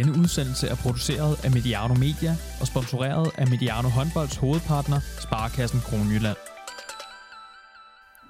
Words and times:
Denne 0.00 0.18
udsendelse 0.18 0.68
er 0.68 0.74
produceret 0.74 1.44
af 1.44 1.50
Mediano 1.50 1.94
Media 1.94 2.36
og 2.60 2.66
sponsoreret 2.66 3.30
af 3.38 3.46
Mediano 3.48 3.88
Håndbolds 3.88 4.36
hovedpartner, 4.36 5.00
Sparkassen 5.20 5.80
Kronjylland. 5.80 6.36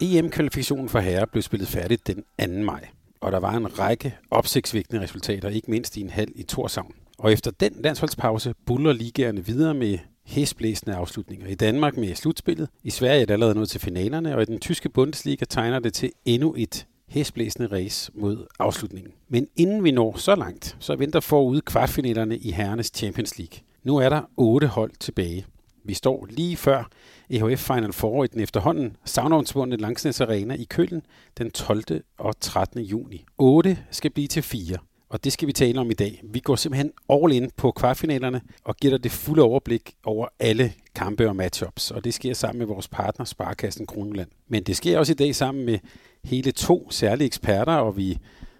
EM-kvalifikationen 0.01 0.89
for 0.89 1.01
herrer 1.01 1.27
blev 1.27 1.43
spillet 1.43 1.69
færdigt 1.69 2.07
den 2.07 2.17
2. 2.17 2.65
maj, 2.65 2.89
og 3.21 3.33
der 3.33 3.39
var 3.39 3.55
en 3.57 3.79
række 3.79 4.17
opsigtsvækkende 4.31 5.03
resultater, 5.03 5.49
ikke 5.49 5.71
mindst 5.71 5.97
i 5.97 6.01
en 6.01 6.11
halv 6.11 6.33
i 6.35 6.43
Torshavn. 6.43 6.95
Og 7.19 7.33
efter 7.33 7.51
den 7.51 7.73
landsholdspause 7.79 8.55
buller 8.67 8.93
ligaerne 8.93 9.47
videre 9.47 9.75
med 9.75 9.99
hæsblæsende 10.27 10.97
afslutninger. 10.97 11.47
I 11.47 11.55
Danmark 11.55 11.97
med 11.97 12.15
slutspillet, 12.15 12.69
i 12.83 12.91
Sverige 12.91 13.23
er 13.23 13.27
det 13.27 13.33
allerede 13.33 13.55
nået 13.55 13.69
til 13.69 13.81
finalerne, 13.81 14.37
og 14.37 14.43
i 14.43 14.45
den 14.45 14.61
tyske 14.61 14.89
Bundesliga 14.89 15.45
tegner 15.45 15.79
det 15.79 15.95
til 15.95 16.11
endnu 16.25 16.55
et 16.59 16.87
hæsblæsende 17.11 17.69
race 17.73 18.11
mod 18.15 18.47
afslutningen. 18.59 19.13
Men 19.29 19.49
inden 19.57 19.85
vi 19.85 19.91
når 19.91 20.17
så 20.17 20.35
langt, 20.35 20.77
så 20.81 20.97
venter 20.97 21.21
forude 21.21 21.61
kvartfinalerne 21.61 22.39
i 22.39 22.51
herrenes 22.51 22.91
Champions 22.95 23.39
League. 23.39 23.59
Nu 23.85 23.97
er 23.97 24.09
der 24.09 24.23
otte 24.37 24.67
hold 24.67 24.91
tilbage. 25.01 25.47
Vi 25.85 25.95
står 25.95 26.27
lige 26.31 26.57
før 26.57 26.89
EHF 27.31 27.61
Final 27.61 27.93
Four 27.93 28.25
i 28.25 28.27
den 28.27 28.41
efterhånden 28.41 28.97
savnomsvundne 29.05 29.77
Langsnes 29.77 30.21
Arena 30.21 30.55
i 30.55 30.65
Køln 30.65 31.03
den 31.39 31.51
12. 31.51 31.85
og 32.19 32.41
13. 32.41 32.81
juni. 32.81 33.25
8 33.39 33.79
skal 33.91 34.11
blive 34.11 34.29
til 34.29 34.43
4, 34.43 34.77
og 35.09 35.25
det 35.25 35.33
skal 35.33 35.49
vi 35.49 35.53
tale 35.53 35.81
om 35.81 35.91
i 35.91 35.95
dag. 35.95 36.23
Vi 36.25 36.41
går 36.41 36.57
simpelthen 36.57 36.93
all 37.09 37.33
in 37.33 37.51
på 37.57 37.71
kvartfinalerne 37.71 38.41
og 38.65 38.77
giver 38.77 38.95
dig 38.95 39.05
det 39.05 39.13
fulde 39.13 39.43
overblik 39.43 39.95
over 40.05 40.27
alle 40.41 40.73
kampe 40.95 41.29
og 41.29 41.37
matchups, 41.37 41.91
og 41.91 42.05
det 42.05 42.15
sker 42.15 42.35
sammen 42.35 42.59
med 42.59 42.67
vores 42.67 42.89
partner 42.89 43.25
Sparkassen 43.25 43.87
Kronland. 43.87 44.29
Men 44.49 44.63
det 44.63 44.77
sker 44.77 44.99
også 44.99 45.13
i 45.13 45.17
dag 45.17 45.35
sammen 45.35 45.67
med 45.67 45.79
hele 46.25 46.53
to 46.53 46.91
særlige 46.91 47.27
eksperter, 47.27 47.73
og 47.73 47.97
vi 47.97 48.19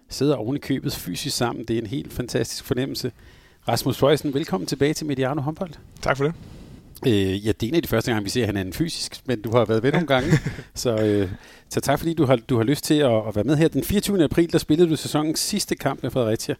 sidder 0.09 0.35
oven 0.35 0.55
i 0.55 0.59
købet 0.59 0.93
fysisk 0.93 1.37
sammen. 1.37 1.65
Det 1.65 1.73
er 1.73 1.81
en 1.81 1.87
helt 1.87 2.13
fantastisk 2.13 2.63
fornemmelse. 2.63 3.11
Rasmus 3.67 3.97
Frøjsen, 3.97 4.33
velkommen 4.33 4.67
tilbage 4.67 4.93
til 4.93 5.07
Mediano 5.07 5.41
Håndbold. 5.41 5.71
Tak 6.01 6.17
for 6.17 6.23
det. 6.23 6.33
Øh, 7.07 7.45
ja, 7.45 7.51
det 7.51 7.63
er 7.63 7.67
en 7.67 7.75
af 7.75 7.81
de 7.81 7.87
første 7.87 8.11
gange, 8.11 8.23
vi 8.23 8.29
ser 8.29 8.45
hinanden 8.45 8.73
fysisk, 8.73 9.21
men 9.25 9.41
du 9.41 9.51
har 9.51 9.65
været 9.65 9.83
med 9.83 9.91
nogle 9.91 10.07
gange. 10.07 10.31
så, 10.73 10.95
øh, 10.95 11.29
så 11.69 11.81
tak 11.81 11.99
fordi 11.99 12.13
du 12.13 12.25
har, 12.25 12.35
du 12.35 12.57
har 12.57 12.63
lyst 12.63 12.83
til 12.83 12.93
at, 12.93 13.27
at 13.27 13.35
være 13.35 13.43
med 13.43 13.55
her. 13.55 13.67
Den 13.67 13.83
24. 13.83 14.23
april, 14.23 14.51
der 14.51 14.57
spillede 14.57 14.89
du 14.89 14.95
sæsonens 14.95 15.39
sidste 15.39 15.75
kamp 15.75 16.03
med 16.03 16.11
Fredericia. 16.11 16.55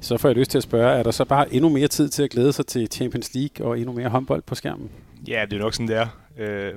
Så 0.00 0.18
får 0.18 0.28
jeg 0.28 0.36
lyst 0.36 0.50
til 0.50 0.58
at 0.58 0.64
spørge, 0.64 0.98
er 0.98 1.02
der 1.02 1.10
så 1.10 1.24
bare 1.24 1.54
endnu 1.54 1.68
mere 1.68 1.88
tid 1.88 2.08
til 2.08 2.22
at 2.22 2.30
glæde 2.30 2.52
sig 2.52 2.66
til 2.66 2.88
Champions 2.92 3.34
League 3.34 3.66
og 3.66 3.78
endnu 3.78 3.92
mere 3.92 4.08
håndbold 4.08 4.42
på 4.42 4.54
skærmen? 4.54 4.90
Ja, 5.28 5.44
det 5.50 5.56
er 5.56 5.60
nok 5.60 5.74
sådan, 5.74 5.88
det 5.88 5.96
er. 5.96 6.06
Øh, 6.38 6.72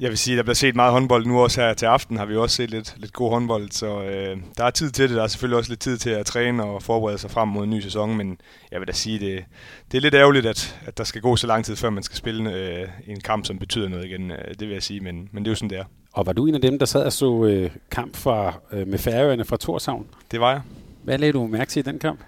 jeg 0.00 0.10
vil 0.10 0.18
sige, 0.18 0.36
der 0.36 0.42
bliver 0.42 0.54
set 0.54 0.76
meget 0.76 0.92
håndbold 0.92 1.26
nu 1.26 1.40
også 1.40 1.60
her 1.60 1.74
til 1.74 1.86
aften, 1.86 2.16
har 2.16 2.24
vi 2.24 2.36
også 2.36 2.56
set 2.56 2.70
lidt, 2.70 2.94
lidt 2.96 3.12
god 3.12 3.30
håndbold, 3.30 3.70
så 3.70 4.02
øh, 4.02 4.36
der 4.56 4.64
er 4.64 4.70
tid 4.70 4.90
til 4.90 5.08
det. 5.08 5.16
Der 5.16 5.22
er 5.22 5.26
selvfølgelig 5.26 5.58
også 5.58 5.70
lidt 5.70 5.80
tid 5.80 5.98
til 5.98 6.10
at 6.10 6.26
træne 6.26 6.64
og 6.64 6.82
forberede 6.82 7.18
sig 7.18 7.30
frem 7.30 7.48
mod 7.48 7.64
en 7.64 7.70
ny 7.70 7.80
sæson, 7.80 8.16
men 8.16 8.40
jeg 8.72 8.80
vil 8.80 8.88
da 8.88 8.92
sige, 8.92 9.18
det, 9.18 9.44
det 9.92 9.98
er 9.98 10.02
lidt 10.02 10.14
ærgerligt, 10.14 10.46
at, 10.46 10.80
at 10.86 10.98
der 10.98 11.04
skal 11.04 11.20
gå 11.20 11.36
så 11.36 11.46
lang 11.46 11.64
tid, 11.64 11.76
før 11.76 11.90
man 11.90 12.02
skal 12.02 12.16
spille 12.16 12.52
øh, 12.54 12.88
en 13.06 13.20
kamp, 13.20 13.46
som 13.46 13.58
betyder 13.58 13.88
noget 13.88 14.04
igen. 14.04 14.30
Øh, 14.30 14.38
det 14.48 14.60
vil 14.60 14.70
jeg 14.70 14.82
sige, 14.82 15.00
men, 15.00 15.28
men 15.32 15.44
det 15.44 15.48
er 15.48 15.52
jo 15.52 15.56
sådan, 15.56 15.70
det 15.70 15.78
er. 15.78 15.84
Og 16.12 16.26
var 16.26 16.32
du 16.32 16.46
en 16.46 16.54
af 16.54 16.60
dem, 16.60 16.78
der 16.78 16.86
sad 16.86 17.04
og 17.04 17.12
så 17.12 17.44
øh, 17.44 17.70
kamp 17.90 18.16
fra, 18.16 18.54
øh, 18.72 18.88
med 18.88 18.98
Færøerne 18.98 19.44
fra 19.44 19.56
Torshavn? 19.56 20.06
Det 20.30 20.40
var 20.40 20.50
jeg. 20.50 20.60
Hvad 21.02 21.18
lagde 21.18 21.32
du 21.32 21.46
mærke 21.46 21.70
til 21.70 21.80
i 21.80 21.82
den 21.82 21.98
kamp? 21.98 22.20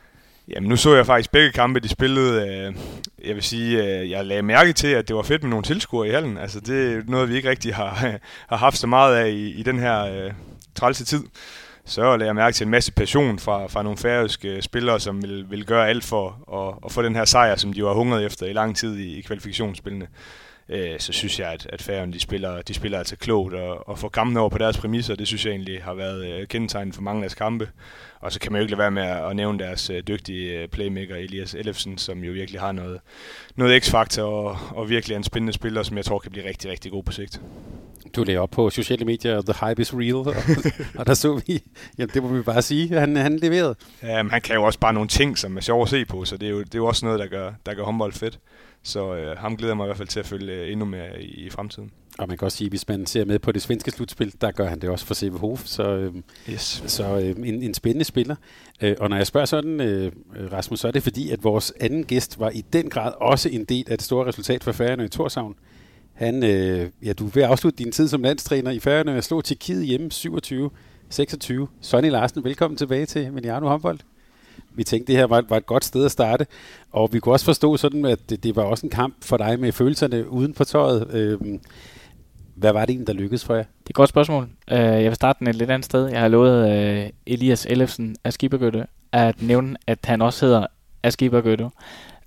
Jamen, 0.48 0.68
nu 0.68 0.76
så 0.76 0.94
jeg 0.94 1.06
faktisk 1.06 1.30
begge 1.30 1.52
kampe, 1.52 1.80
de 1.80 1.88
spillede. 1.88 2.48
Øh, 2.48 2.74
jeg 3.24 3.34
vil 3.34 3.42
sige, 3.42 3.84
øh, 3.84 4.10
jeg 4.10 4.26
lagde 4.26 4.42
mærke 4.42 4.72
til, 4.72 4.88
at 4.88 5.08
det 5.08 5.16
var 5.16 5.22
fedt 5.22 5.42
med 5.42 5.50
nogle 5.50 5.64
tilskuere 5.64 6.08
i 6.08 6.12
hallen. 6.12 6.38
Altså, 6.38 6.60
det 6.60 6.92
er 6.92 7.02
noget, 7.06 7.28
vi 7.28 7.36
ikke 7.36 7.50
rigtig 7.50 7.74
har, 7.74 8.18
har 8.50 8.56
haft 8.56 8.78
så 8.78 8.86
meget 8.86 9.16
af 9.16 9.28
i, 9.28 9.50
i 9.50 9.62
den 9.62 9.78
her 9.78 10.04
øh, 10.04 10.32
trælse 10.74 11.04
tid. 11.04 11.22
Så 11.84 12.02
lagde 12.02 12.26
jeg 12.26 12.34
mærke 12.34 12.54
til 12.54 12.64
en 12.64 12.70
masse 12.70 12.92
passion 12.92 13.38
fra, 13.38 13.66
fra 13.66 13.82
nogle 13.82 13.98
færøske 13.98 14.48
øh, 14.48 14.62
spillere, 14.62 15.00
som 15.00 15.22
vil, 15.22 15.50
vil 15.50 15.66
gøre 15.66 15.88
alt 15.88 16.04
for 16.04 16.28
at, 16.52 16.78
at 16.84 16.92
få 16.92 17.02
den 17.02 17.16
her 17.16 17.24
sejr, 17.24 17.56
som 17.56 17.72
de 17.72 17.84
var 17.84 17.94
hungret 17.94 18.24
efter 18.24 18.46
i 18.46 18.52
lang 18.52 18.76
tid 18.76 18.96
i, 18.96 19.18
i 19.18 19.20
kvalifikationsspillene 19.20 20.06
øh, 20.68 21.00
så 21.00 21.12
synes 21.12 21.40
jeg, 21.40 21.48
at, 21.48 21.66
at 21.72 21.82
Færøerne 21.82 22.12
de 22.12 22.20
spiller, 22.20 22.62
de 22.62 22.74
spiller 22.74 22.98
altså 22.98 23.16
klogt 23.16 23.54
og, 23.54 23.88
og 23.88 23.98
får 23.98 24.08
kampene 24.08 24.40
over 24.40 24.48
på 24.48 24.58
deres 24.58 24.78
præmisser. 24.78 25.14
Det 25.14 25.26
synes 25.26 25.46
jeg 25.46 25.50
egentlig 25.50 25.82
har 25.82 25.94
været 25.94 26.26
øh, 26.26 26.46
kendetegnet 26.46 26.94
for 26.94 27.02
mange 27.02 27.18
af 27.18 27.22
deres 27.22 27.34
kampe. 27.34 27.68
Og 28.20 28.32
så 28.32 28.40
kan 28.40 28.52
man 28.52 28.58
jo 28.58 28.62
ikke 28.62 28.70
lade 28.70 28.78
være 28.78 28.90
med 28.90 29.02
at, 29.02 29.30
at 29.30 29.36
nævne 29.36 29.58
deres 29.58 29.90
øh, 29.90 30.02
dygtige 30.08 30.60
øh, 30.60 30.68
playmaker 30.68 31.16
Elias 31.16 31.54
Ellefsen, 31.54 31.98
som 31.98 32.24
jo 32.24 32.32
virkelig 32.32 32.60
har 32.60 32.72
noget, 32.72 33.00
noget 33.56 33.84
x-faktor 33.84 34.22
og, 34.22 34.58
og 34.70 34.88
virkelig 34.88 35.14
er 35.14 35.18
en 35.18 35.24
spændende 35.24 35.52
spiller, 35.52 35.82
som 35.82 35.96
jeg 35.96 36.04
tror 36.04 36.18
kan 36.18 36.30
blive 36.32 36.48
rigtig, 36.48 36.70
rigtig 36.70 36.90
god 36.92 37.02
på 37.02 37.12
sigt. 37.12 37.40
Du 38.16 38.24
lagde 38.24 38.40
op 38.40 38.50
på 38.50 38.70
sociale 38.70 39.04
medier, 39.04 39.42
The 39.42 39.66
Hype 39.66 39.82
is 39.82 39.94
Real, 39.94 40.14
og, 40.14 40.34
og 40.98 41.06
der 41.06 41.14
så 41.14 41.40
vi, 41.46 41.62
jamen 41.98 42.10
det 42.14 42.22
må 42.22 42.28
vi 42.28 42.42
bare 42.42 42.62
sige, 42.62 42.98
han, 42.98 43.16
han 43.16 43.36
leverede. 43.36 43.74
Ja, 44.02 44.22
men 44.22 44.30
han 44.30 44.40
kan 44.40 44.56
jo 44.56 44.62
også 44.62 44.78
bare 44.78 44.92
nogle 44.92 45.08
ting, 45.08 45.38
som 45.38 45.56
er 45.56 45.60
sjov 45.60 45.82
at 45.82 45.88
se 45.88 46.04
på, 46.04 46.24
så 46.24 46.36
det 46.36 46.46
er 46.46 46.50
jo, 46.50 46.58
det 46.58 46.74
er 46.74 46.78
jo 46.78 46.86
også 46.86 47.06
noget, 47.06 47.20
der 47.20 47.26
gør, 47.26 47.52
der 47.66 47.74
gør 47.74 47.82
håndbold 47.82 48.12
fedt. 48.12 48.38
Så 48.82 49.14
øh, 49.14 49.38
ham 49.38 49.56
glæder 49.56 49.74
mig 49.74 49.84
i 49.84 49.86
hvert 49.86 49.96
fald 49.96 50.08
til 50.08 50.20
at 50.20 50.26
følge 50.26 50.52
øh, 50.52 50.72
endnu 50.72 50.86
mere 50.86 51.22
i, 51.22 51.46
i 51.46 51.50
fremtiden. 51.50 51.90
Og 52.18 52.28
man 52.28 52.38
kan 52.38 52.44
også 52.46 52.58
sige, 52.58 52.70
hvis 52.70 52.88
man 52.88 53.06
ser 53.06 53.24
med 53.24 53.38
på 53.38 53.52
det 53.52 53.62
svenske 53.62 53.90
slutspil, 53.90 54.34
der 54.40 54.50
gør 54.50 54.68
han 54.68 54.80
det 54.80 54.90
også 54.90 55.06
for 55.06 55.14
CV 55.14 55.38
Hof, 55.38 55.62
så, 55.64 55.96
øh, 55.96 56.14
yes. 56.50 56.82
så 56.86 57.18
øh, 57.18 57.48
en, 57.48 57.62
en 57.62 57.74
spændende 57.74 58.04
spiller. 58.04 58.36
Øh, 58.82 58.96
og 59.00 59.10
når 59.10 59.16
jeg 59.16 59.26
spørger 59.26 59.46
sådan, 59.46 59.80
øh, 59.80 60.12
Rasmus, 60.52 60.80
så 60.80 60.88
er 60.88 60.92
det 60.92 61.02
fordi, 61.02 61.30
at 61.30 61.44
vores 61.44 61.72
anden 61.80 62.04
gæst 62.04 62.40
var 62.40 62.50
i 62.50 62.64
den 62.72 62.90
grad 62.90 63.12
også 63.20 63.48
en 63.48 63.64
del 63.64 63.84
af 63.90 63.98
det 63.98 64.04
store 64.04 64.26
resultat 64.26 64.64
for 64.64 64.72
Færøerne 64.72 65.04
i 65.04 65.08
Torshavn. 65.08 65.54
Han, 66.12 66.44
øh, 66.44 66.90
ja, 67.04 67.12
du 67.12 67.26
vil 67.26 67.40
afslutte 67.40 67.84
din 67.84 67.92
tid 67.92 68.08
som 68.08 68.22
landstræner 68.22 68.70
i 68.70 68.80
Færøerne 68.80 69.16
og 69.16 69.24
slå 69.24 69.40
Tjekkiet 69.40 69.86
hjemme 69.86 70.10
27-26. 70.12 71.66
Sonny 71.80 72.10
Larsen, 72.10 72.44
velkommen 72.44 72.76
tilbage 72.76 73.06
til 73.06 73.32
Mediano 73.32 73.68
Håndbold 73.68 73.98
vi 74.74 74.84
tænkte, 74.84 75.12
det 75.12 75.20
her 75.20 75.26
var, 75.26 75.44
var 75.48 75.56
et 75.56 75.66
godt 75.66 75.84
sted 75.84 76.04
at 76.04 76.10
starte. 76.10 76.46
Og 76.92 77.08
vi 77.12 77.20
kunne 77.20 77.34
også 77.34 77.44
forstå 77.44 77.76
sådan, 77.76 78.04
at 78.04 78.30
det, 78.30 78.44
det 78.44 78.56
var 78.56 78.62
også 78.62 78.86
en 78.86 78.90
kamp 78.90 79.14
for 79.24 79.36
dig 79.36 79.60
med 79.60 79.72
følelserne 79.72 80.30
uden 80.30 80.52
på 80.52 80.64
tøjet. 80.64 81.14
Øhm, 81.14 81.60
hvad 82.54 82.72
var 82.72 82.80
det 82.80 82.90
egentlig, 82.90 83.06
der 83.06 83.12
lykkedes 83.12 83.44
for 83.44 83.54
jer? 83.54 83.62
Det 83.62 83.86
er 83.86 83.90
et 83.90 83.94
godt 83.94 84.08
spørgsmål. 84.08 84.42
Uh, 84.42 84.76
jeg 84.76 85.04
vil 85.04 85.14
starte 85.14 85.38
den 85.38 85.48
et 85.48 85.54
lidt 85.54 85.70
andet 85.70 85.84
sted. 85.84 86.06
Jeg 86.06 86.20
har 86.20 86.28
lovet 86.28 86.64
uh, 87.04 87.10
Elias 87.26 87.66
Ellefsen 87.66 88.16
af 88.24 88.32
Skibbergøtte 88.32 88.86
at 89.12 89.42
nævne, 89.42 89.76
at 89.86 89.98
han 90.04 90.22
også 90.22 90.46
hedder 90.46 90.60
af 90.60 90.66
Askibergøtte. 91.02 91.70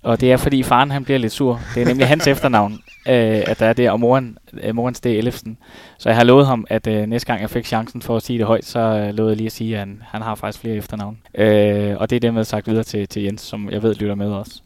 Og 0.06 0.20
det 0.20 0.32
er, 0.32 0.36
fordi 0.36 0.62
faren 0.62 0.90
han 0.90 1.04
bliver 1.04 1.18
lidt 1.18 1.32
sur. 1.32 1.60
Det 1.74 1.82
er 1.82 1.86
nemlig 1.86 2.06
hans 2.06 2.26
efternavn, 2.32 2.72
øh, 3.08 3.42
at 3.46 3.58
der 3.58 3.66
er 3.66 3.72
det, 3.72 3.90
og 3.90 4.00
moren, 4.00 4.38
øh, 4.62 4.74
morens 4.74 5.00
det 5.00 5.12
er 5.12 5.18
Ellefsen. 5.18 5.58
Så 5.98 6.08
jeg 6.08 6.16
har 6.16 6.24
lovet 6.24 6.46
ham, 6.46 6.66
at 6.70 6.86
øh, 6.86 7.06
næste 7.06 7.26
gang 7.26 7.40
jeg 7.40 7.50
fik 7.50 7.66
chancen 7.66 8.02
for 8.02 8.16
at 8.16 8.22
sige 8.22 8.38
det 8.38 8.46
højt, 8.46 8.64
så 8.64 8.78
øh, 8.78 9.14
lovede 9.14 9.30
jeg 9.30 9.36
lige 9.36 9.46
at 9.46 9.52
sige, 9.52 9.74
at 9.74 9.78
han, 9.78 10.02
han 10.04 10.22
har 10.22 10.34
faktisk 10.34 10.60
flere 10.60 10.76
efternavn. 10.76 11.18
Øh, 11.34 11.96
og 11.96 12.10
det 12.10 12.16
er 12.16 12.20
dermed 12.20 12.44
sagt 12.44 12.66
videre 12.66 12.82
til, 12.82 13.08
til 13.08 13.22
Jens, 13.22 13.40
som 13.40 13.70
jeg 13.70 13.82
ved 13.82 13.94
lytter 13.94 14.14
med 14.14 14.32
os. 14.32 14.62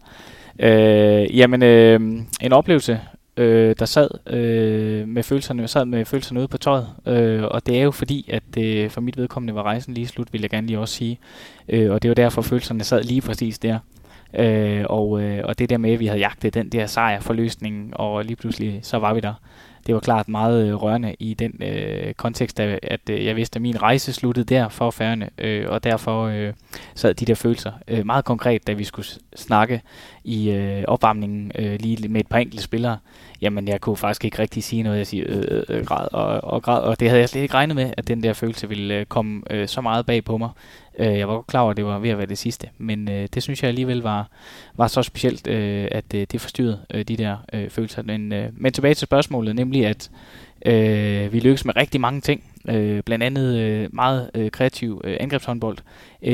Øh, 0.58 1.38
jamen, 1.38 1.62
øh, 1.62 2.00
en 2.40 2.52
oplevelse, 2.52 3.00
øh, 3.36 3.74
der 3.78 3.84
sad 3.84 4.08
øh, 4.32 5.08
med 5.08 5.22
følelserne, 5.22 5.68
sad 5.68 5.84
med 5.84 6.04
følelserne 6.04 6.40
ude 6.40 6.48
på 6.48 6.58
tøjet. 6.58 6.88
Øh, 7.06 7.42
og 7.42 7.66
det 7.66 7.78
er 7.78 7.82
jo 7.82 7.90
fordi, 7.90 8.30
at 8.32 8.58
øh, 8.58 8.90
for 8.90 9.00
mit 9.00 9.16
vedkommende 9.16 9.54
var 9.54 9.62
rejsen 9.62 9.94
lige 9.94 10.06
slut, 10.06 10.32
vil 10.32 10.40
jeg 10.40 10.50
gerne 10.50 10.66
lige 10.66 10.78
også 10.78 10.94
sige. 10.94 11.18
Øh, 11.68 11.92
og 11.92 12.02
det 12.02 12.08
var 12.08 12.14
derfor 12.14 12.42
følelserne 12.42 12.84
sad 12.84 13.02
lige 13.02 13.20
præcis 13.20 13.58
der. 13.58 13.78
Øh, 14.34 14.84
og, 14.88 15.22
øh, 15.22 15.40
og 15.44 15.58
det 15.58 15.70
der 15.70 15.78
med, 15.78 15.92
at 15.92 16.00
vi 16.00 16.06
havde 16.06 16.20
jagtet 16.20 16.54
den 16.54 16.68
der 16.68 16.86
sejr 16.86 17.20
for 17.20 17.32
løsningen, 17.32 17.90
og 17.92 18.24
lige 18.24 18.36
pludselig 18.36 18.80
så 18.82 18.98
var 18.98 19.14
vi 19.14 19.20
der. 19.20 19.34
Det 19.86 19.94
var 19.94 20.00
klart 20.00 20.28
meget 20.28 20.68
øh, 20.68 20.74
rørende 20.74 21.14
i 21.18 21.34
den 21.34 21.62
øh, 21.62 22.14
kontekst, 22.14 22.60
at, 22.60 22.78
at 22.82 23.00
øh, 23.10 23.24
jeg 23.24 23.36
vidste, 23.36 23.56
at 23.56 23.62
min 23.62 23.82
rejse 23.82 24.12
sluttede 24.12 24.54
der 24.54 24.68
for 24.68 24.90
færgerne, 24.90 25.30
øh, 25.38 25.66
og 25.68 25.84
derfor 25.84 26.24
øh, 26.24 26.52
sad 26.94 27.14
de 27.14 27.24
der 27.24 27.34
følelser 27.34 27.72
øh, 27.88 28.06
meget 28.06 28.24
konkret, 28.24 28.66
da 28.66 28.72
vi 28.72 28.84
skulle 28.84 29.08
snakke 29.36 29.82
i 30.24 30.50
øh, 30.50 30.84
opvarmningen 30.88 31.52
øh, 31.54 31.80
lige 31.80 32.08
med 32.08 32.20
et 32.20 32.28
par 32.28 32.38
enkelte 32.38 32.62
spillere. 32.62 32.98
Jamen, 33.42 33.68
jeg 33.68 33.80
kunne 33.80 33.96
faktisk 33.96 34.24
ikke 34.24 34.38
rigtig 34.38 34.64
sige 34.64 34.82
noget. 34.82 34.98
Jeg 34.98 35.06
siger 35.06 35.24
øh, 35.28 35.44
øh, 35.48 35.62
øh, 35.68 35.84
græd 35.84 36.08
og, 36.12 36.44
og 36.44 36.62
græd, 36.62 36.80
og 36.80 37.00
det 37.00 37.08
havde 37.08 37.20
jeg 37.20 37.28
slet 37.28 37.42
ikke 37.42 37.54
regnet 37.54 37.76
med, 37.76 37.90
at 37.96 38.08
den 38.08 38.22
der 38.22 38.32
følelse 38.32 38.68
ville 38.68 38.94
øh, 38.94 39.06
komme 39.06 39.42
øh, 39.50 39.68
så 39.68 39.80
meget 39.80 40.06
bag 40.06 40.24
på 40.24 40.38
mig. 40.38 40.50
Øh, 40.98 41.18
jeg 41.18 41.28
var 41.28 41.34
godt 41.34 41.46
klar 41.46 41.60
over, 41.60 41.70
at 41.70 41.76
det 41.76 41.84
var 41.84 41.98
ved 41.98 42.10
at 42.10 42.18
være 42.18 42.26
det 42.26 42.38
sidste, 42.38 42.68
men 42.78 43.10
øh, 43.10 43.28
det 43.34 43.42
synes 43.42 43.62
jeg 43.62 43.68
alligevel 43.68 44.02
var, 44.02 44.28
var 44.76 44.86
så 44.86 45.02
specielt, 45.02 45.46
øh, 45.46 45.88
at 45.90 46.14
øh, 46.14 46.26
det 46.32 46.40
forstyrrede 46.40 46.80
øh, 46.94 47.04
de 47.04 47.16
der 47.16 47.36
øh, 47.52 47.70
følelser. 47.70 48.02
Men, 48.02 48.32
øh, 48.32 48.48
men 48.52 48.72
tilbage 48.72 48.94
til 48.94 49.06
spørgsmålet, 49.06 49.56
nemlig 49.56 49.86
at 49.86 50.10
øh, 50.66 51.32
vi 51.32 51.40
lykkedes 51.40 51.64
med 51.64 51.76
rigtig 51.76 52.00
mange 52.00 52.20
ting. 52.20 52.44
Øh, 52.68 53.02
blandt 53.02 53.24
andet 53.24 53.58
øh, 53.58 53.88
meget 53.92 54.30
øh, 54.34 54.50
kreativ 54.50 55.00
øh, 55.04 55.16
angrebshåndbold. 55.20 55.78
Øh, 56.22 56.32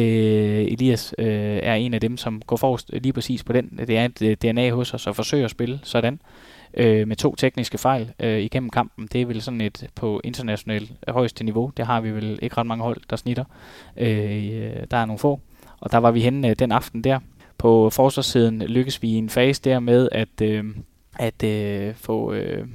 Elias 0.64 1.14
øh, 1.19 1.26
er 1.62 1.75
en 1.75 1.94
af 1.94 2.00
dem, 2.00 2.16
som 2.16 2.42
går 2.46 2.56
forrest 2.56 2.90
øh, 2.92 3.02
lige 3.02 3.12
præcis 3.12 3.44
på 3.44 3.52
den. 3.52 3.80
Det 3.86 3.98
er 3.98 4.04
et 4.04 4.22
øh, 4.22 4.36
DNA 4.36 4.70
hos 4.70 4.94
os 4.94 5.06
at 5.06 5.16
forsøger 5.16 5.44
at 5.44 5.50
spille 5.50 5.80
sådan 5.82 6.14
øh, 6.14 6.55
Øh, 6.76 7.08
med 7.08 7.17
to 7.17 7.34
tekniske 7.34 7.78
fejl 7.78 8.12
øh, 8.20 8.38
igennem 8.38 8.70
kampen. 8.70 9.08
Det 9.12 9.20
er 9.20 9.26
vel 9.26 9.43
sådan 9.43 9.61
et 9.61 9.88
på 9.94 10.20
internationalt 10.25 10.93
højeste 11.08 11.44
niveau. 11.44 11.70
Det 11.76 11.87
har 11.87 12.00
vi 12.00 12.11
vel 12.11 12.38
ikke 12.43 12.56
ret 12.56 12.67
mange 12.67 12.84
hold, 12.84 13.00
der 13.11 13.17
snitter. 13.17 13.44
Øh, 13.96 14.87
der 14.90 14.96
er 14.96 15.05
nogle 15.05 15.19
få. 15.19 15.40
Og 15.81 15.93
der 15.93 15.99
var 15.99 16.11
vi 16.11 16.20
henne 16.20 16.49
øh, 16.49 16.56
den 16.58 16.73
aften 16.73 17.05
der. 17.05 17.19
På 17.58 17.90
forsvarssiden 17.90 18.58
lykkes 18.58 19.02
vi 19.02 19.08
i 19.08 19.14
en 19.14 19.31
fase 19.31 19.62
der 19.62 19.81
med 19.81 20.08
at, 20.12 20.40
øh, 20.43 20.64
at 21.19 21.43
øh, 21.43 21.94
få... 21.94 22.32
Øh, 22.32 22.67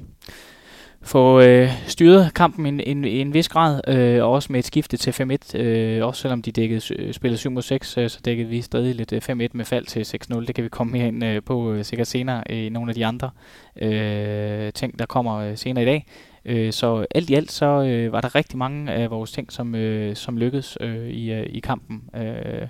få 1.03 1.41
øh, 1.41 1.69
styret 1.87 2.33
kampen 2.33 2.65
i 2.65 2.69
en, 2.69 2.79
en, 2.79 3.05
en 3.05 3.33
vis 3.33 3.49
grad, 3.49 3.81
øh, 3.87 4.23
og 4.23 4.31
også 4.31 4.51
med 4.51 4.59
et 4.59 4.65
skifte 4.65 4.97
til 4.97 5.39
5-1. 5.55 5.57
Øh, 5.57 6.05
også 6.05 6.21
selvom 6.21 6.41
de 6.41 6.51
dækkede, 6.51 7.13
spillede 7.13 7.37
7 7.37 7.61
6, 7.61 7.97
øh, 7.97 8.09
så 8.09 8.19
dækkede 8.25 8.49
vi 8.49 8.61
stadig 8.61 8.95
lidt 8.95 9.13
øh, 9.13 9.21
5-1 9.29 9.33
med 9.53 9.65
fald 9.65 9.85
til 9.85 10.17
6-0. 10.33 10.45
Det 10.45 10.55
kan 10.55 10.63
vi 10.63 10.69
komme 10.69 10.93
mere 10.93 11.07
ind 11.07 11.23
øh, 11.23 11.41
på 11.43 11.71
øh, 11.71 11.85
sikkert 11.85 12.07
senere 12.07 12.43
øh, 12.49 12.57
i 12.57 12.69
nogle 12.69 12.91
af 12.91 12.95
de 12.95 13.05
andre 13.05 13.29
øh, 13.81 14.73
ting, 14.73 14.99
der 14.99 15.05
kommer 15.05 15.35
øh, 15.35 15.57
senere 15.57 15.83
i 15.83 15.87
dag. 15.87 16.05
Øh, 16.45 16.73
så 16.73 17.05
alt 17.15 17.29
i 17.29 17.33
alt 17.33 17.51
så 17.51 17.65
øh, 17.65 18.11
var 18.11 18.21
der 18.21 18.35
rigtig 18.35 18.57
mange 18.57 18.91
af 18.91 19.11
vores 19.11 19.31
ting, 19.31 19.51
som, 19.51 19.75
øh, 19.75 20.15
som 20.15 20.37
lykkedes 20.37 20.77
øh, 20.81 21.07
i, 21.07 21.31
øh, 21.31 21.43
i 21.49 21.59
kampen. 21.59 22.09
Øh, 22.15 22.67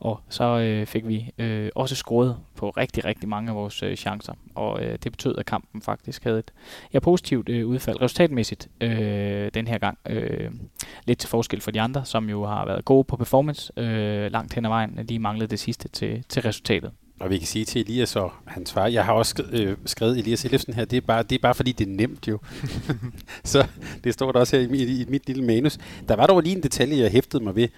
og 0.00 0.20
så 0.28 0.44
øh, 0.44 0.86
fik 0.86 1.08
vi 1.08 1.30
øh, 1.38 1.70
også 1.74 1.94
scoret 1.94 2.36
på 2.56 2.70
rigtig, 2.70 3.04
rigtig 3.04 3.28
mange 3.28 3.50
af 3.50 3.56
vores 3.56 3.82
øh, 3.82 3.96
chancer. 3.96 4.32
Og 4.54 4.84
øh, 4.84 4.98
det 5.04 5.12
betød, 5.12 5.38
at 5.38 5.46
kampen 5.46 5.82
faktisk 5.82 6.24
havde 6.24 6.38
et 6.38 6.52
ja, 6.92 6.98
positivt 6.98 7.48
øh, 7.48 7.66
udfald 7.66 8.02
resultatmæssigt 8.02 8.68
øh, 8.80 9.50
den 9.54 9.66
her 9.66 9.78
gang. 9.78 9.98
Øh, 10.08 10.50
lidt 11.04 11.18
til 11.18 11.28
forskel 11.28 11.60
for 11.60 11.70
de 11.70 11.80
andre, 11.80 12.04
som 12.04 12.30
jo 12.30 12.44
har 12.44 12.66
været 12.66 12.84
gode 12.84 13.04
på 13.04 13.16
performance 13.16 13.72
øh, 13.76 14.32
langt 14.32 14.54
hen 14.54 14.64
ad 14.64 14.70
vejen. 14.70 15.06
De 15.08 15.18
manglede 15.18 15.50
det 15.50 15.58
sidste 15.58 15.88
til, 15.88 16.24
til 16.28 16.42
resultatet. 16.42 16.90
Og 17.20 17.30
vi 17.30 17.38
kan 17.38 17.46
sige 17.46 17.64
til 17.64 17.80
Elias 17.80 18.16
og 18.16 18.32
hans 18.46 18.72
far, 18.72 18.86
jeg 18.86 19.04
har 19.04 19.12
også 19.12 19.30
skrevet, 19.30 19.54
øh, 19.54 19.76
skrevet 19.86 20.18
Elias 20.18 20.44
Ellefsen 20.44 20.74
her, 20.74 20.84
det 20.84 20.96
er, 20.96 21.00
bare, 21.00 21.22
det 21.22 21.34
er 21.34 21.42
bare 21.42 21.54
fordi, 21.54 21.72
det 21.72 21.88
er 21.88 21.90
nemt 21.90 22.28
jo. 22.28 22.38
så 23.44 23.66
det 24.04 24.14
står 24.14 24.32
der 24.32 24.40
også 24.40 24.56
her 24.56 24.68
i, 24.68 24.76
i, 24.76 25.00
i 25.02 25.04
mit 25.08 25.26
lille 25.26 25.44
manus. 25.44 25.78
Der 26.08 26.16
var 26.16 26.26
dog 26.26 26.40
lige 26.40 26.56
en 26.56 26.62
detalje, 26.62 26.98
jeg 26.98 27.10
hæftede 27.10 27.44
mig 27.44 27.56
ved. 27.56 27.68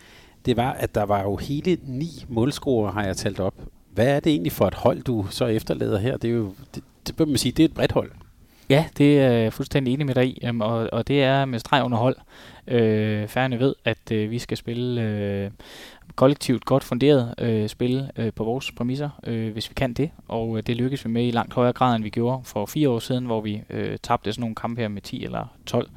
Det 0.45 0.57
var, 0.57 0.73
at 0.73 0.95
der 0.95 1.03
var 1.03 1.23
jo 1.23 1.37
hele 1.37 1.79
ni 1.83 2.25
målscorer, 2.29 2.93
har 2.93 3.05
jeg 3.05 3.17
talt 3.17 3.41
op. 3.41 3.55
Hvad 3.91 4.07
er 4.07 4.21
det 4.21 4.31
egentlig 4.31 4.53
for 4.53 4.67
et 4.67 4.75
hold, 4.75 5.03
du 5.03 5.27
så 5.31 5.47
efterlader 5.47 5.99
her? 5.99 6.17
Det 6.17 6.31
er 6.31 6.35
jo, 6.35 6.55
det, 6.75 6.85
det 7.07 7.17
bør 7.17 7.25
man 7.25 7.39
sige, 7.39 7.53
det 7.53 7.63
er 7.63 7.69
et 7.69 7.75
bredt 7.75 7.93
hold. 7.93 8.11
Ja, 8.71 8.85
det 8.99 9.21
er 9.21 9.31
jeg 9.31 9.53
fuldstændig 9.53 9.95
enig 9.95 10.07
med 10.07 10.15
dig 10.15 10.27
i, 10.27 10.43
og, 10.61 10.89
og 10.93 11.09
det 11.09 11.23
er 11.23 11.45
med 11.45 11.59
streg 11.59 11.85
under 11.85 11.99
hold. 11.99 12.17
Øh, 12.69 13.29
færne 13.29 13.59
ved, 13.59 13.75
at 13.85 14.13
øh, 14.13 14.31
vi 14.31 14.39
skal 14.39 14.57
spille 14.57 15.03
øh, 15.03 15.51
kollektivt 16.17 16.65
godt 16.65 16.85
funderet 16.85 17.35
øh, 17.39 17.69
spil 17.69 18.11
øh, 18.17 18.33
på 18.33 18.45
vores 18.45 18.73
præmisser, 18.73 19.11
øh, 19.25 19.53
hvis 19.53 19.71
vi 19.71 19.75
kan 19.75 19.93
det. 19.93 20.11
Og 20.29 20.57
øh, 20.57 20.63
det 20.67 20.77
lykkes 20.77 21.05
vi 21.05 21.11
med 21.11 21.27
i 21.27 21.31
langt 21.31 21.55
højere 21.55 21.73
grad, 21.73 21.97
end 21.97 22.05
vi 22.05 22.11
gjorde 22.11 22.45
for 22.45 22.67
fire 22.67 22.89
år 22.89 22.99
siden, 22.99 23.27
hvor 23.27 23.41
vi 23.41 23.63
øh, 23.71 23.99
tabte 24.03 24.33
sådan 24.33 24.41
nogle 24.41 24.55
kampe 24.55 24.81
her 24.81 24.89
med 24.89 25.03
10 25.03 25.25
eller 25.25 25.47
12 25.67 25.91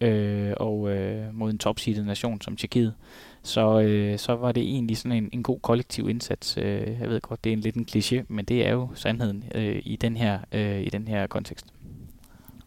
øh, 0.00 0.52
og 0.56 0.90
øh, 0.90 1.34
mod 1.34 1.50
en 1.50 1.58
topseedet 1.58 2.06
nation 2.06 2.40
som 2.40 2.56
Tjekkiet. 2.56 2.94
Så, 3.42 3.80
øh, 3.80 4.18
så 4.18 4.34
var 4.34 4.52
det 4.52 4.62
egentlig 4.62 4.96
sådan 4.96 5.24
en, 5.24 5.28
en 5.32 5.42
god 5.42 5.60
kollektiv 5.60 6.08
indsats. 6.08 6.56
Øh, 6.56 7.00
jeg 7.00 7.08
ved 7.10 7.20
godt, 7.20 7.44
det 7.44 7.50
er 7.50 7.56
en 7.56 7.60
lidt 7.60 7.76
en 7.76 7.86
kliché, 7.90 8.24
men 8.28 8.44
det 8.44 8.66
er 8.66 8.72
jo 8.72 8.88
sandheden 8.94 9.44
øh, 9.54 9.82
i, 9.84 9.96
den 9.96 10.16
her, 10.16 10.38
øh, 10.52 10.80
i 10.80 10.88
den 10.88 11.08
her 11.08 11.26
kontekst. 11.26 11.66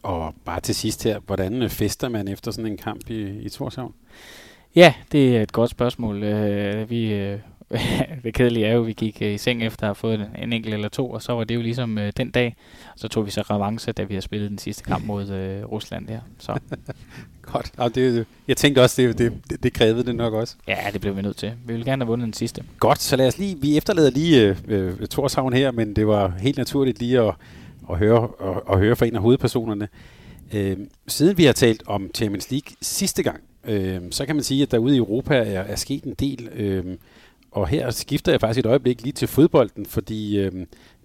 Og 0.03 0.33
bare 0.45 0.59
til 0.59 0.75
sidst 0.75 1.03
her, 1.03 1.19
hvordan 1.19 1.69
fester 1.69 2.09
man 2.09 2.27
efter 2.27 2.51
sådan 2.51 2.71
en 2.71 2.77
kamp 2.77 3.09
i, 3.09 3.39
i 3.39 3.49
Torshavn? 3.49 3.93
Ja, 4.75 4.93
det 5.11 5.37
er 5.37 5.41
et 5.41 5.51
godt 5.51 5.69
spørgsmål. 5.69 6.23
Øh, 6.23 6.89
vi, 6.89 7.13
øh, 7.13 7.39
det 8.23 8.33
kedelige 8.33 8.65
er 8.65 8.73
jo, 8.73 8.81
at 8.81 8.87
vi 8.87 8.93
gik 8.93 9.17
øh, 9.21 9.33
i 9.33 9.37
seng 9.37 9.63
efter 9.63 9.83
at 9.83 9.87
have 9.87 9.95
fået 9.95 10.29
en 10.37 10.53
enkelt 10.53 10.73
eller 10.73 10.89
to, 10.89 11.09
og 11.09 11.21
så 11.21 11.33
var 11.33 11.43
det 11.43 11.55
jo 11.55 11.61
ligesom 11.61 11.97
øh, 11.97 12.11
den 12.17 12.31
dag. 12.31 12.55
Så 12.95 13.07
tog 13.07 13.25
vi 13.25 13.31
så 13.31 13.41
revanche, 13.41 13.91
da 13.91 14.03
vi 14.03 14.13
har 14.13 14.21
spillet 14.21 14.49
den 14.49 14.57
sidste 14.57 14.83
kamp 14.83 15.05
mod 15.05 15.29
øh, 15.29 15.65
Rusland 15.65 16.07
der. 16.07 16.19
Så. 16.39 16.59
Godt. 17.41 17.71
Ja, 17.79 17.87
det, 17.87 18.25
jeg 18.47 18.57
tænkte 18.57 18.81
også, 18.81 19.01
det, 19.01 19.17
det, 19.17 19.33
det, 19.49 19.63
det 19.63 19.73
krævede 19.73 20.03
det 20.03 20.15
nok 20.15 20.33
også. 20.33 20.55
Ja, 20.67 20.77
det 20.93 21.01
blev 21.01 21.17
vi 21.17 21.21
nødt 21.21 21.37
til. 21.37 21.53
Vi 21.65 21.73
ville 21.73 21.85
gerne 21.85 22.03
have 22.03 22.07
vundet 22.07 22.25
den 22.25 22.33
sidste. 22.33 22.63
Godt, 22.79 23.01
så 23.01 23.15
lad 23.15 23.27
os 23.27 23.37
lige, 23.37 23.57
vi 23.61 23.77
efterlader 23.77 24.09
lige 24.09 24.41
øh, 24.41 24.57
øh, 24.67 25.07
Torshavn 25.07 25.53
her, 25.53 25.71
men 25.71 25.95
det 25.95 26.07
var 26.07 26.33
helt 26.39 26.57
naturligt 26.57 26.99
lige 26.99 27.19
at, 27.21 27.33
at, 27.89 27.97
høre, 27.97 28.29
at, 28.41 28.61
at 28.71 28.79
høre 28.79 28.95
fra 28.95 29.05
en 29.05 29.15
af 29.15 29.21
hovedpersonerne. 29.21 29.87
Øh, 30.53 30.77
siden 31.07 31.37
vi 31.37 31.43
har 31.45 31.53
talt 31.53 31.83
om 31.85 32.09
Champions 32.15 32.51
League 32.51 32.75
sidste 32.81 33.23
gang, 33.23 33.39
øh, 33.67 34.01
så 34.11 34.25
kan 34.25 34.35
man 34.35 34.43
sige, 34.43 34.63
at 34.63 34.71
derude 34.71 34.95
i 34.95 34.97
Europa 34.97 35.35
er, 35.35 35.61
er 35.61 35.75
sket 35.75 36.03
en 36.03 36.13
del. 36.13 36.49
Øh, 36.55 36.97
og 37.51 37.67
her 37.67 37.89
skifter 37.89 38.31
jeg 38.31 38.41
faktisk 38.41 38.59
et 38.59 38.65
øjeblik 38.65 39.01
lige 39.01 39.13
til 39.13 39.27
fodbolden, 39.27 39.85
fordi 39.85 40.39
øh, 40.39 40.51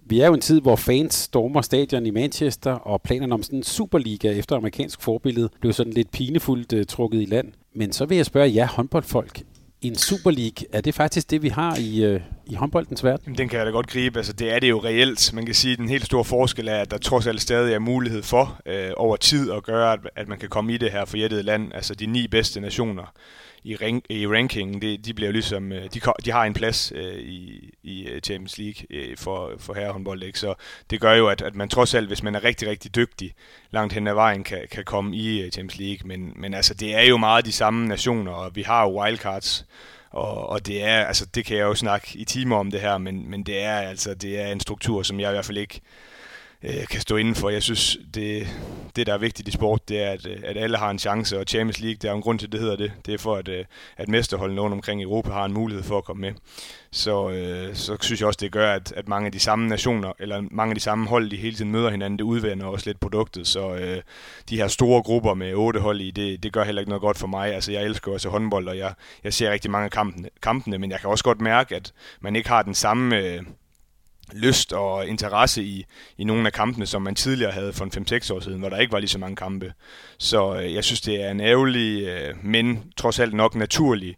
vi 0.05 0.19
er 0.19 0.27
jo 0.27 0.33
en 0.33 0.41
tid, 0.41 0.61
hvor 0.61 0.75
fans 0.75 1.13
stormer 1.13 1.61
stadion 1.61 2.05
i 2.05 2.09
Manchester, 2.09 2.71
og 2.71 3.01
planerne 3.01 3.33
om 3.33 3.43
sådan 3.43 3.59
en 3.59 3.63
Superliga 3.63 4.31
efter 4.31 4.55
amerikansk 4.55 5.01
forbillede 5.01 5.49
blev 5.59 5.73
sådan 5.73 5.93
lidt 5.93 6.11
pinefuldt 6.11 6.73
øh, 6.73 6.85
trukket 6.85 7.21
i 7.21 7.25
land. 7.25 7.51
Men 7.75 7.91
så 7.91 8.05
vil 8.05 8.15
jeg 8.15 8.25
spørge 8.25 8.55
jer 8.55 8.67
håndboldfolk, 8.67 9.43
en 9.83 9.95
Super 9.95 10.31
League, 10.31 10.67
er 10.73 10.81
det 10.81 10.95
faktisk 10.95 11.31
det, 11.31 11.41
vi 11.41 11.49
har 11.49 11.77
i, 11.77 12.03
øh, 12.03 12.21
i 12.45 12.53
håndboldens 12.53 13.03
verden? 13.03 13.35
Den 13.37 13.49
kan 13.49 13.57
jeg 13.57 13.65
da 13.65 13.71
godt 13.71 13.87
gribe. 13.87 14.19
Altså, 14.19 14.33
det 14.33 14.53
er 14.53 14.59
det 14.59 14.69
jo 14.69 14.79
reelt. 14.83 15.33
Man 15.33 15.45
kan 15.45 15.55
sige, 15.55 15.71
at 15.71 15.79
den 15.79 15.89
helt 15.89 16.05
store 16.05 16.25
forskel 16.25 16.67
er, 16.67 16.77
at 16.77 16.91
der 16.91 16.97
trods 16.97 17.27
alt 17.27 17.41
stadig 17.41 17.73
er 17.73 17.79
mulighed 17.79 18.23
for 18.23 18.61
øh, 18.65 18.91
over 18.97 19.15
tid 19.15 19.51
at 19.51 19.63
gøre, 19.63 19.93
at, 19.93 19.99
at 20.15 20.27
man 20.27 20.37
kan 20.39 20.49
komme 20.49 20.73
i 20.73 20.77
det 20.77 20.91
her 20.91 21.05
forjættede 21.05 21.43
land. 21.43 21.71
Altså 21.73 21.95
de 21.95 22.05
ni 22.05 22.27
bedste 22.27 22.59
nationer 22.59 23.13
i, 23.63 23.75
rank, 23.75 24.05
i 24.09 24.27
rankingen, 24.27 24.81
det, 24.81 25.05
de 25.05 25.13
bliver 25.13 25.31
ligesom, 25.31 25.71
øh, 25.71 25.83
de, 25.93 26.01
de 26.25 26.31
har 26.31 26.43
en 26.43 26.53
plads 26.53 26.91
øh, 26.95 27.19
i, 27.19 27.69
i 27.83 28.07
øh, 28.07 28.21
Champions 28.21 28.57
League 28.57 28.85
øh, 28.89 29.17
for, 29.17 29.51
for 29.59 29.73
herrehåndbold, 29.73 30.23
ikke? 30.23 30.39
så 30.39 30.53
det 30.89 31.01
gør 31.01 31.13
jo, 31.13 31.27
at, 31.27 31.41
at 31.41 31.55
man 31.55 31.69
trods 31.69 31.93
alt, 31.93 32.07
hvis 32.07 32.23
man 32.23 32.35
er 32.35 32.43
rigtig, 32.43 32.67
rigtig 32.67 32.95
dygtig, 32.95 33.33
langt 33.71 33.93
hen 33.93 34.07
ad 34.07 34.13
vejen, 34.13 34.43
kan, 34.43 34.59
kan 34.71 34.83
komme 34.83 35.15
i 35.15 35.41
øh, 35.41 35.51
Champions 35.51 35.79
League, 35.79 36.07
men, 36.07 36.33
men 36.35 36.53
altså, 36.53 36.73
det 36.73 36.95
er 36.95 37.03
jo 37.03 37.17
meget 37.17 37.45
de 37.45 37.51
samme 37.51 37.87
nationer, 37.87 38.31
og 38.31 38.55
vi 38.55 38.61
har 38.61 38.83
jo 38.83 39.01
wildcards, 39.01 39.65
og, 40.09 40.49
og 40.49 40.67
det 40.67 40.83
er, 40.83 41.05
altså 41.05 41.25
det 41.25 41.45
kan 41.45 41.57
jeg 41.57 41.63
jo 41.63 41.75
snakke 41.75 42.07
i 42.13 42.25
timer 42.25 42.57
om 42.57 42.71
det 42.71 42.81
her, 42.81 42.97
men, 42.97 43.29
men 43.29 43.43
det 43.43 43.63
er 43.63 43.75
altså, 43.75 44.13
det 44.13 44.41
er 44.41 44.47
en 44.47 44.59
struktur, 44.59 45.03
som 45.03 45.19
jeg 45.19 45.29
i 45.29 45.33
hvert 45.33 45.45
fald 45.45 45.57
ikke 45.57 45.81
øh, 46.63 46.87
kan 46.87 47.01
stå 47.01 47.15
inden 47.15 47.35
for. 47.35 47.49
Jeg 47.49 47.63
synes, 47.63 47.97
det, 48.13 48.47
det 48.95 49.07
der 49.07 49.13
er 49.13 49.17
vigtigt 49.17 49.47
i 49.47 49.51
sport, 49.51 49.89
det 49.89 50.03
er, 50.03 50.11
at, 50.11 50.27
øh, 50.27 50.37
at 50.43 50.57
alle 50.57 50.77
har 50.77 50.89
en 50.89 50.99
chance, 50.99 51.39
og 51.39 51.45
Champions 51.47 51.79
League, 51.79 51.95
det 51.95 52.05
er 52.05 52.09
jo 52.09 52.15
en 52.15 52.21
grund 52.21 52.39
til, 52.39 52.51
det 52.51 52.59
hedder 52.59 52.75
det. 52.75 52.91
Det 53.05 53.13
er 53.13 53.17
for, 53.17 53.35
at, 53.35 53.47
øh, 53.47 53.65
at 53.97 54.09
mesterholdene 54.09 54.61
rundt 54.61 54.73
omkring 54.73 55.01
i 55.01 55.03
Europa 55.03 55.31
har 55.31 55.45
en 55.45 55.53
mulighed 55.53 55.83
for 55.83 55.97
at 55.97 56.03
komme 56.03 56.21
med. 56.21 56.33
Så, 56.91 57.29
øh, 57.29 57.75
så 57.75 57.97
synes 58.01 58.19
jeg 58.19 58.27
også, 58.27 58.39
det 58.41 58.51
gør, 58.51 58.73
at, 58.73 58.91
at 58.91 59.07
mange 59.07 59.25
af 59.25 59.31
de 59.31 59.39
samme 59.39 59.67
nationer, 59.67 60.13
eller 60.19 60.43
mange 60.51 60.71
af 60.71 60.75
de 60.75 60.81
samme 60.81 61.07
hold, 61.07 61.29
de 61.29 61.37
hele 61.37 61.55
tiden 61.55 61.71
møder 61.71 61.89
hinanden, 61.89 62.19
det 62.19 62.23
udvender 62.23 62.65
også 62.65 62.89
lidt 62.89 62.99
produktet. 62.99 63.47
Så 63.47 63.75
øh, 63.75 64.01
de 64.49 64.57
her 64.57 64.67
store 64.67 65.03
grupper 65.03 65.33
med 65.33 65.53
otte 65.53 65.79
hold 65.79 66.01
i, 66.01 66.11
det, 66.11 66.43
det 66.43 66.53
gør 66.53 66.63
heller 66.63 66.81
ikke 66.81 66.89
noget 66.89 67.01
godt 67.01 67.17
for 67.17 67.27
mig. 67.27 67.53
Altså, 67.53 67.71
jeg 67.71 67.83
elsker 67.83 68.11
også 68.11 68.29
håndbold, 68.29 68.67
og 68.67 68.77
jeg, 68.77 68.93
jeg 69.23 69.33
ser 69.33 69.51
rigtig 69.51 69.71
mange 69.71 69.85
af 69.85 69.91
kampene, 69.91 70.29
kampene, 70.41 70.77
men 70.77 70.91
jeg 70.91 70.99
kan 70.99 71.09
også 71.09 71.23
godt 71.23 71.41
mærke, 71.41 71.75
at 71.75 71.93
man 72.21 72.35
ikke 72.35 72.49
har 72.49 72.61
den 72.61 72.73
samme... 72.73 73.17
Øh, 73.17 73.41
lyst 74.31 74.73
og 74.73 75.07
interesse 75.07 75.63
i, 75.63 75.85
i 76.17 76.23
nogle 76.23 76.45
af 76.45 76.53
kampene, 76.53 76.85
som 76.85 77.01
man 77.01 77.15
tidligere 77.15 77.51
havde 77.51 77.73
for 77.73 77.85
en 77.85 78.07
5-6 78.11 78.33
år 78.33 78.39
siden, 78.39 78.59
hvor 78.59 78.69
der 78.69 78.77
ikke 78.79 78.93
var 78.93 78.99
lige 78.99 79.09
så 79.09 79.19
mange 79.19 79.35
kampe. 79.35 79.73
Så 80.17 80.55
øh, 80.55 80.73
jeg 80.73 80.83
synes, 80.83 81.01
det 81.01 81.23
er 81.23 81.31
en 81.31 81.41
ærgerlig, 81.41 82.07
øh, 82.07 82.45
men 82.45 82.83
trods 82.97 83.19
alt 83.19 83.33
nok 83.33 83.55
naturlig 83.55 84.17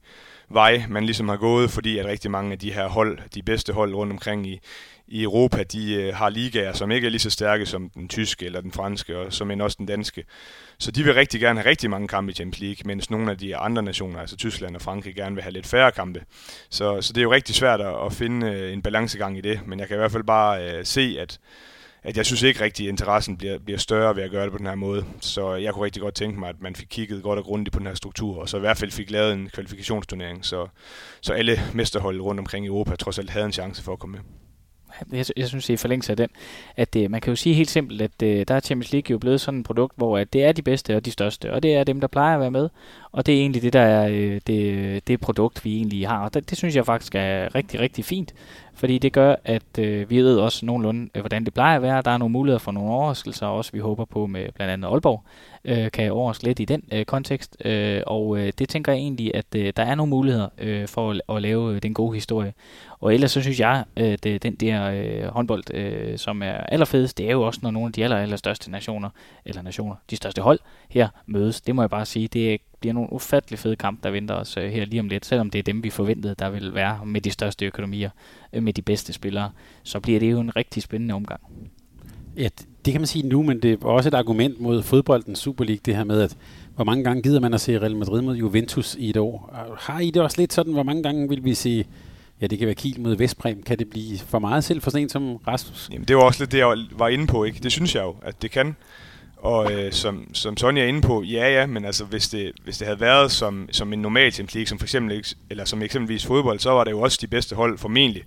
vej, 0.50 0.84
man 0.90 1.06
ligesom 1.06 1.30
har 1.30 1.38
gået, 1.38 1.72
fordi 1.72 1.98
at 1.98 2.06
rigtig 2.06 2.32
mange 2.32 2.52
af 2.52 2.60
de 2.60 2.74
her 2.74 2.88
hold, 2.88 3.20
de 3.36 3.44
bedste 3.44 3.74
hold 3.74 3.94
rundt 3.94 4.14
omkring 4.14 4.48
i, 4.48 4.60
i 5.08 5.24
Europa, 5.24 5.64
de 5.64 5.94
øh, 5.94 6.16
har 6.16 6.30
ligaer, 6.30 6.74
som 6.74 6.92
ikke 6.92 7.08
er 7.08 7.12
lige 7.12 7.20
så 7.20 7.30
stærke 7.30 7.66
som 7.66 7.90
den 7.90 8.08
tyske 8.08 8.46
eller 8.46 8.62
den 8.62 8.72
franske, 8.72 9.18
og 9.18 9.34
som 9.34 9.52
end 9.52 9.62
også 9.62 9.76
den 9.80 9.86
danske. 9.86 10.24
Så 10.80 10.92
de 10.92 11.04
vil 11.04 11.14
rigtig 11.14 11.42
gerne 11.42 11.60
have 11.60 11.70
rigtig 11.70 11.90
mange 11.90 12.08
kampe 12.08 12.32
i 12.32 12.36
Champions 12.36 12.60
League, 12.60 12.88
mens 12.88 13.10
nogle 13.10 13.32
af 13.32 13.38
de 13.38 13.58
andre 13.58 13.84
nationer, 13.84 14.20
altså 14.20 14.38
Tyskland 14.38 14.76
og 14.76 14.82
Frankrig, 14.82 15.16
gerne 15.16 15.36
vil 15.36 15.44
have 15.44 15.54
lidt 15.54 15.68
færre 15.68 15.92
kampe. 15.92 16.24
Så, 16.70 17.02
så 17.02 17.14
det 17.14 17.22
er 17.22 17.24
jo 17.24 17.32
rigtig 17.32 17.56
svært 17.56 17.82
at, 17.82 17.96
at 18.06 18.14
finde 18.14 18.48
øh, 18.48 18.74
en 18.74 18.82
balancegang 18.82 19.38
i 19.38 19.42
det, 19.42 19.68
men 19.68 19.80
jeg 19.80 19.88
kan 19.88 19.98
i 19.98 20.00
hvert 20.00 20.12
fald 20.12 20.24
bare 20.24 20.72
øh, 20.72 20.86
se, 20.86 21.18
at 21.20 21.40
at 22.06 22.18
jeg 22.18 22.26
synes 22.26 22.44
ikke 22.44 22.62
rigtig, 22.62 22.86
at 22.86 22.90
interessen 22.90 23.38
bliver, 23.38 23.60
bliver 23.60 23.78
større 23.78 24.16
ved 24.16 24.24
at 24.24 24.32
gøre 24.32 24.44
det 24.44 24.52
på 24.52 24.58
den 24.58 24.68
her 24.68 24.76
måde. 24.76 25.06
Så 25.22 25.56
jeg 25.56 25.74
kunne 25.74 25.86
rigtig 25.86 26.02
godt 26.02 26.16
tænke 26.16 26.40
mig, 26.40 26.50
at 26.50 26.62
man 26.62 26.76
fik 26.76 26.88
kigget 26.90 27.24
godt 27.24 27.40
og 27.40 27.46
grundigt 27.46 27.74
på 27.74 27.80
den 27.80 27.88
her 27.88 27.94
struktur, 27.94 28.42
og 28.42 28.50
så 28.50 28.58
i 28.58 28.60
hvert 28.60 28.78
fald 28.78 28.92
fik 28.92 29.12
lavet 29.12 29.34
en 29.34 29.50
kvalifikationsturnering, 29.54 30.46
så, 30.46 30.68
så 31.22 31.34
alle 31.34 31.60
mesterhold 31.74 32.22
rundt 32.22 32.40
omkring 32.40 32.66
i 32.66 32.68
Europa 32.68 32.96
trods 32.96 33.20
alt 33.20 33.30
havde 33.30 33.46
en 33.46 33.52
chance 33.52 33.84
for 33.84 33.94
at 33.94 34.00
komme 34.00 34.18
med 34.18 34.45
jeg, 35.12 35.26
jeg 35.38 35.48
synes, 35.48 35.66
det 35.66 35.70
er 35.70 35.74
i 35.74 35.78
forlængelse 35.78 36.12
af 36.12 36.18
den, 36.18 36.30
at 36.76 36.96
øh, 36.96 37.12
man 37.12 37.22
kan 37.22 37.32
jo 37.32 37.36
sige 37.36 37.56
helt 37.56 37.70
simpelt, 37.70 38.02
at 38.02 38.24
øh, 38.24 38.46
der 38.48 38.56
er 38.56 38.60
Champions 38.60 38.92
League 38.92 39.12
jo 39.12 39.18
blevet 39.18 39.42
sådan 39.42 39.60
et 39.60 39.66
produkt, 39.66 39.94
hvor 39.98 40.18
at 40.18 40.34
det 40.34 40.44
er 40.44 40.52
de 40.52 40.62
bedste 40.62 40.96
og 40.96 41.06
de 41.06 41.12
største, 41.12 41.54
og 41.54 41.64
det 41.64 41.76
er 41.76 41.84
dem, 41.84 42.02
der 42.02 42.08
plejer 42.08 42.34
at 42.34 42.42
være 42.42 42.52
med, 42.52 42.70
og 43.12 43.26
det 43.26 43.36
er 43.36 43.40
egentlig 43.40 43.62
det, 43.62 43.74
der 43.74 43.82
er 43.82 44.08
øh, 44.08 44.42
det, 44.48 44.74
øh, 44.74 45.02
det 45.08 45.20
produkt, 45.20 45.66
vi 45.66 45.76
egentlig 45.76 46.08
har, 46.08 46.20
og 46.20 46.34
det, 46.34 46.50
det 46.50 46.58
synes 46.58 46.76
jeg 46.76 46.86
faktisk 46.86 47.16
er 47.16 47.56
rigtig, 47.56 47.80
rigtig 47.80 48.06
fint, 48.06 48.34
fordi 48.76 48.98
det 48.98 49.14
gør, 49.14 49.36
at 49.44 49.80
øh, 49.80 50.10
vi 50.10 50.18
ved 50.18 50.38
også 50.38 50.66
nogenlunde, 50.66 51.10
øh, 51.16 51.22
hvordan 51.22 51.46
det 51.46 51.54
plejer 51.54 51.76
at 51.76 51.82
være. 51.82 52.02
Der 52.02 52.12
er 52.12 52.18
nogle 52.18 52.32
muligheder 52.32 52.60
for 52.60 52.72
nogle 52.72 52.92
overraskelser, 52.92 53.48
også 53.48 53.72
vi 53.72 53.80
håber 53.80 54.06
på 54.06 54.26
med 54.26 54.52
blandt 54.56 54.74
andet 54.74 54.88
Aalborg, 54.88 55.24
øh, 55.66 55.92
kan 55.92 56.12
overraske 56.12 56.44
lidt 56.44 56.60
i 56.60 56.66
den 56.66 56.84
øh, 56.94 57.06
kontekst. 57.06 57.58
Øh, 57.66 58.02
og 58.08 58.38
øh, 58.38 58.54
det 58.60 58.70
tænker 58.70 58.92
jeg 58.92 59.00
egentlig, 59.00 59.36
at 59.36 59.46
øh, 59.56 59.74
der 59.78 59.84
er 59.84 59.96
nogle 59.96 60.10
muligheder 60.10 60.48
øh, 60.58 60.88
for 60.88 61.12
at, 61.12 61.22
at 61.30 61.42
lave 61.42 61.76
øh, 61.76 61.84
den 61.84 61.94
gode 61.94 62.14
historie. 62.14 62.54
Og 63.00 63.14
ellers 63.14 63.32
så 63.32 63.42
synes 63.42 63.60
jeg, 63.60 63.84
at 63.96 64.24
det, 64.24 64.44
den 64.44 64.56
der 64.56 64.92
øh, 64.92 65.24
håndbold, 65.28 65.74
øh, 65.74 66.18
som 66.18 66.42
er 66.42 66.54
allerfedest, 66.54 67.18
det 67.18 67.28
er 67.28 67.32
jo 67.32 67.42
også, 67.42 67.60
når 67.64 67.72
nogle 67.72 67.88
af 67.88 67.94
de 67.94 68.04
aller, 68.04 68.18
aller 68.18 68.38
største 68.38 68.72
nationer, 68.72 69.10
eller 69.46 69.62
nationer, 69.62 69.96
de 70.10 70.16
største 70.16 70.42
hold 70.42 70.60
her 70.90 71.08
mødes. 71.26 71.62
Det 71.62 71.76
må 71.76 71.82
jeg 71.82 71.90
bare 71.90 72.06
sige, 72.06 72.28
det 72.28 72.62
bliver 72.86 72.94
nogle 72.94 73.14
ufattelig 73.14 73.60
fede 73.60 73.76
kampe, 73.76 74.00
der 74.04 74.12
venter 74.12 74.36
os 74.36 74.58
øh, 74.58 74.72
her 74.72 74.86
lige 74.86 75.00
om 75.00 75.08
lidt. 75.08 75.26
Selvom 75.26 75.50
det 75.50 75.60
er 75.60 75.64
dem, 75.64 75.84
vi 75.84 75.90
forventede, 75.90 76.36
der 76.40 76.50
vil 76.50 76.74
være 76.74 77.06
med 77.06 77.22
de 77.22 77.32
største 77.32 77.66
økonomier, 77.66 78.10
øh, 78.54 78.64
med 78.64 78.74
de 78.74 78.82
bedste 78.82 79.14
spillere, 79.14 79.52
så 79.84 80.00
bliver 80.00 80.20
det 80.20 80.32
jo 80.32 80.40
en 80.40 80.56
rigtig 80.56 80.84
spændende 80.84 81.14
omgang. 81.14 81.42
Ja, 82.38 82.48
det 82.86 82.92
kan 82.92 83.02
man 83.02 83.08
sige 83.08 83.28
nu, 83.28 83.44
men 83.44 83.62
det 83.62 83.72
er 83.72 83.86
også 83.86 84.10
et 84.10 84.14
argument 84.14 84.60
mod 84.60 84.84
fodboldens 84.84 85.40
Super 85.40 85.64
League, 85.64 85.80
det 85.86 85.96
her 85.96 86.04
med, 86.04 86.22
at 86.22 86.38
hvor 86.76 86.84
mange 86.84 87.04
gange 87.04 87.22
gider 87.22 87.40
man 87.40 87.54
at 87.54 87.62
se 87.62 87.80
Real 87.80 87.96
Madrid 87.96 88.22
mod 88.22 88.36
Juventus 88.36 88.96
i 89.00 89.10
et 89.10 89.18
år? 89.18 89.68
Har 89.80 90.00
I 90.00 90.12
det 90.12 90.22
også 90.22 90.42
lidt 90.42 90.54
sådan, 90.54 90.74
hvor 90.74 90.84
mange 90.84 91.04
gange 91.04 91.30
vil 91.30 91.44
vi 91.44 91.54
se, 91.54 91.86
ja, 92.42 92.48
det 92.48 92.58
kan 92.60 92.66
være 92.66 92.76
Kiel 92.76 93.02
mod 93.02 93.18
Vestbrem, 93.18 93.64
kan 93.64 93.80
det 93.80 93.90
blive 93.90 94.18
for 94.18 94.40
meget 94.40 94.64
selv 94.64 94.82
for 94.82 94.90
sådan 94.90 95.04
en 95.04 95.10
som 95.10 95.36
Rasmus? 95.36 95.90
Jamen, 95.92 96.08
det 96.08 96.16
var 96.16 96.24
også 96.24 96.42
lidt 96.44 96.52
det, 96.52 96.58
jeg 96.58 96.78
var 96.92 97.08
inde 97.08 97.28
på, 97.28 97.44
ikke? 97.44 97.60
Det 97.64 97.72
synes 97.72 97.96
jeg 97.96 98.04
jo, 98.04 98.16
at 98.22 98.42
det 98.42 98.52
kan. 98.52 98.76
Og 99.46 99.72
øh, 99.74 99.92
som, 99.92 100.34
som 100.34 100.58
Sonja 100.58 100.84
er 100.84 100.88
inde 100.88 101.02
på, 101.02 101.24
ja 101.24 101.50
ja, 101.50 101.66
men 101.66 101.86
altså 101.86 102.06
hvis 102.06 102.30
det, 102.30 102.52
hvis 102.64 102.78
det 102.78 102.88
havde 102.88 103.00
været 103.00 103.32
som, 103.32 103.70
som 103.72 103.94
en 103.94 104.00
normal 104.00 104.32
Champions 104.32 104.56
League, 104.56 104.68
som 104.68 104.80
for 104.80 104.86
eksempel, 104.86 105.26
eller 105.50 105.66
som 105.66 105.82
eksempelvis 105.82 106.26
fodbold, 106.26 106.60
så 106.60 106.72
var 106.72 106.84
det 106.84 106.92
jo 106.92 107.02
også 107.02 107.18
de 107.22 107.28
bedste 107.28 107.56
hold 107.56 107.78
formentlig, 107.78 108.24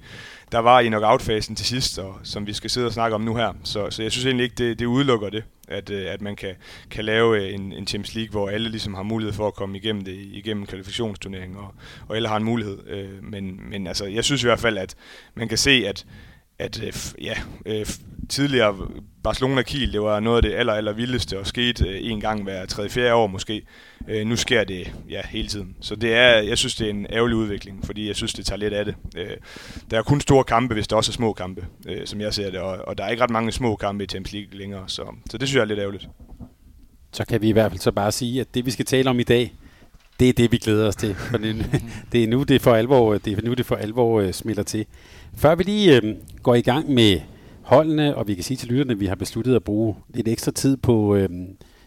der 0.52 0.58
var 0.58 0.80
i 0.80 0.88
knockout-fasen 0.88 1.56
til 1.56 1.66
sidst, 1.66 1.98
og 1.98 2.14
som 2.22 2.46
vi 2.46 2.52
skal 2.52 2.70
sidde 2.70 2.86
og 2.86 2.92
snakke 2.92 3.14
om 3.14 3.20
nu 3.20 3.34
her. 3.34 3.52
Så, 3.64 3.90
så 3.90 4.02
jeg 4.02 4.12
synes 4.12 4.26
egentlig 4.26 4.44
ikke, 4.44 4.54
det, 4.58 4.78
det 4.78 4.86
udelukker 4.86 5.30
det, 5.30 5.44
at, 5.68 5.90
øh, 5.90 6.12
at 6.12 6.20
man 6.20 6.36
kan, 6.36 6.54
kan 6.90 7.04
lave 7.04 7.42
øh, 7.42 7.54
en, 7.54 7.72
en 7.72 7.86
Champions 7.86 8.14
League, 8.14 8.30
hvor 8.30 8.48
alle 8.48 8.68
ligesom 8.68 8.94
har 8.94 9.02
mulighed 9.02 9.32
for 9.32 9.46
at 9.46 9.54
komme 9.54 9.78
igennem 9.78 10.04
det 10.04 10.16
igennem 10.32 10.66
kvalifikationsturneringen, 10.66 11.58
og, 11.58 11.74
og 12.08 12.16
alle 12.16 12.28
har 12.28 12.36
en 12.36 12.44
mulighed. 12.44 12.78
Øh, 12.88 13.22
men, 13.22 13.70
men 13.70 13.86
altså, 13.86 14.04
jeg 14.04 14.24
synes 14.24 14.42
i 14.42 14.46
hvert 14.46 14.60
fald, 14.60 14.78
at 14.78 14.94
man 15.34 15.48
kan 15.48 15.58
se, 15.58 15.84
at 15.86 16.06
at 16.58 16.82
øh, 16.82 16.92
ja, 17.24 17.34
øh, 17.66 17.86
tidligere 18.28 18.76
Barcelona 19.22 19.62
Kiel, 19.62 19.92
det 19.92 20.02
var 20.02 20.20
noget 20.20 20.36
af 20.36 20.42
det 20.42 20.58
aller, 20.58 20.72
aller 20.72 20.92
vildeste, 20.92 21.38
og 21.38 21.46
skete 21.46 21.88
øh, 21.88 21.98
en 22.02 22.20
gang 22.20 22.42
hver 22.42 22.66
tredje, 22.66 22.90
fjerde 22.90 23.14
år 23.14 23.26
måske. 23.26 23.62
Øh, 24.08 24.26
nu 24.26 24.36
sker 24.36 24.64
det 24.64 24.92
ja, 25.10 25.20
hele 25.26 25.48
tiden. 25.48 25.76
Så 25.80 25.96
det 25.96 26.14
er, 26.14 26.28
jeg 26.28 26.58
synes, 26.58 26.74
det 26.74 26.86
er 26.86 26.90
en 26.90 27.06
ærgerlig 27.10 27.36
udvikling, 27.36 27.86
fordi 27.86 28.06
jeg 28.06 28.16
synes, 28.16 28.34
det 28.34 28.46
tager 28.46 28.58
lidt 28.58 28.74
af 28.74 28.84
det. 28.84 28.94
Øh, 29.16 29.36
der 29.90 29.98
er 29.98 30.02
kun 30.02 30.20
store 30.20 30.44
kampe, 30.44 30.74
hvis 30.74 30.88
der 30.88 30.96
også 30.96 31.10
er 31.10 31.14
små 31.14 31.32
kampe, 31.32 31.66
øh, 31.88 32.06
som 32.06 32.20
jeg 32.20 32.34
ser 32.34 32.50
det, 32.50 32.60
og, 32.60 32.88
og 32.88 32.98
der 32.98 33.04
er 33.04 33.08
ikke 33.08 33.22
ret 33.22 33.30
mange 33.30 33.52
små 33.52 33.76
kampe 33.76 34.04
i 34.04 34.06
Champions 34.06 34.32
League 34.32 34.58
længere, 34.58 34.84
så, 34.86 35.14
så 35.30 35.38
det 35.38 35.48
synes 35.48 35.56
jeg 35.56 35.62
er 35.62 35.66
lidt 35.66 35.80
ærgerligt. 35.80 36.08
Så 37.12 37.24
kan 37.24 37.42
vi 37.42 37.48
i 37.48 37.52
hvert 37.52 37.70
fald 37.72 37.80
så 37.80 37.92
bare 37.92 38.12
sige, 38.12 38.40
at 38.40 38.54
det 38.54 38.66
vi 38.66 38.70
skal 38.70 38.84
tale 38.84 39.10
om 39.10 39.20
i 39.20 39.22
dag, 39.22 39.52
det 40.20 40.28
er 40.28 40.32
det, 40.32 40.52
vi 40.52 40.56
glæder 40.56 40.88
os 40.88 40.96
til. 40.96 41.14
For 41.14 41.38
det, 41.38 41.82
det 42.12 42.24
er 42.24 42.28
nu, 42.28 42.42
det 42.42 42.62
for 42.62 42.74
alvor, 42.74 43.18
det 43.18 43.38
er 43.38 43.42
nu, 43.42 43.54
det 43.54 43.66
for 43.66 43.76
alvor 43.76 44.22
uh, 44.22 44.64
til. 44.66 44.86
Før 45.38 45.54
vi 45.54 45.62
lige 45.62 45.96
øh, 45.96 46.14
går 46.42 46.54
i 46.54 46.60
gang 46.60 46.90
med 46.90 47.20
holdene, 47.62 48.16
og 48.16 48.28
vi 48.28 48.34
kan 48.34 48.44
sige 48.44 48.56
til 48.56 48.68
lytterne, 48.68 48.92
at 48.92 49.00
vi 49.00 49.06
har 49.06 49.14
besluttet 49.14 49.56
at 49.56 49.64
bruge 49.64 49.96
lidt 50.14 50.28
ekstra 50.28 50.52
tid 50.52 50.76
på 50.76 51.14
øh, 51.14 51.28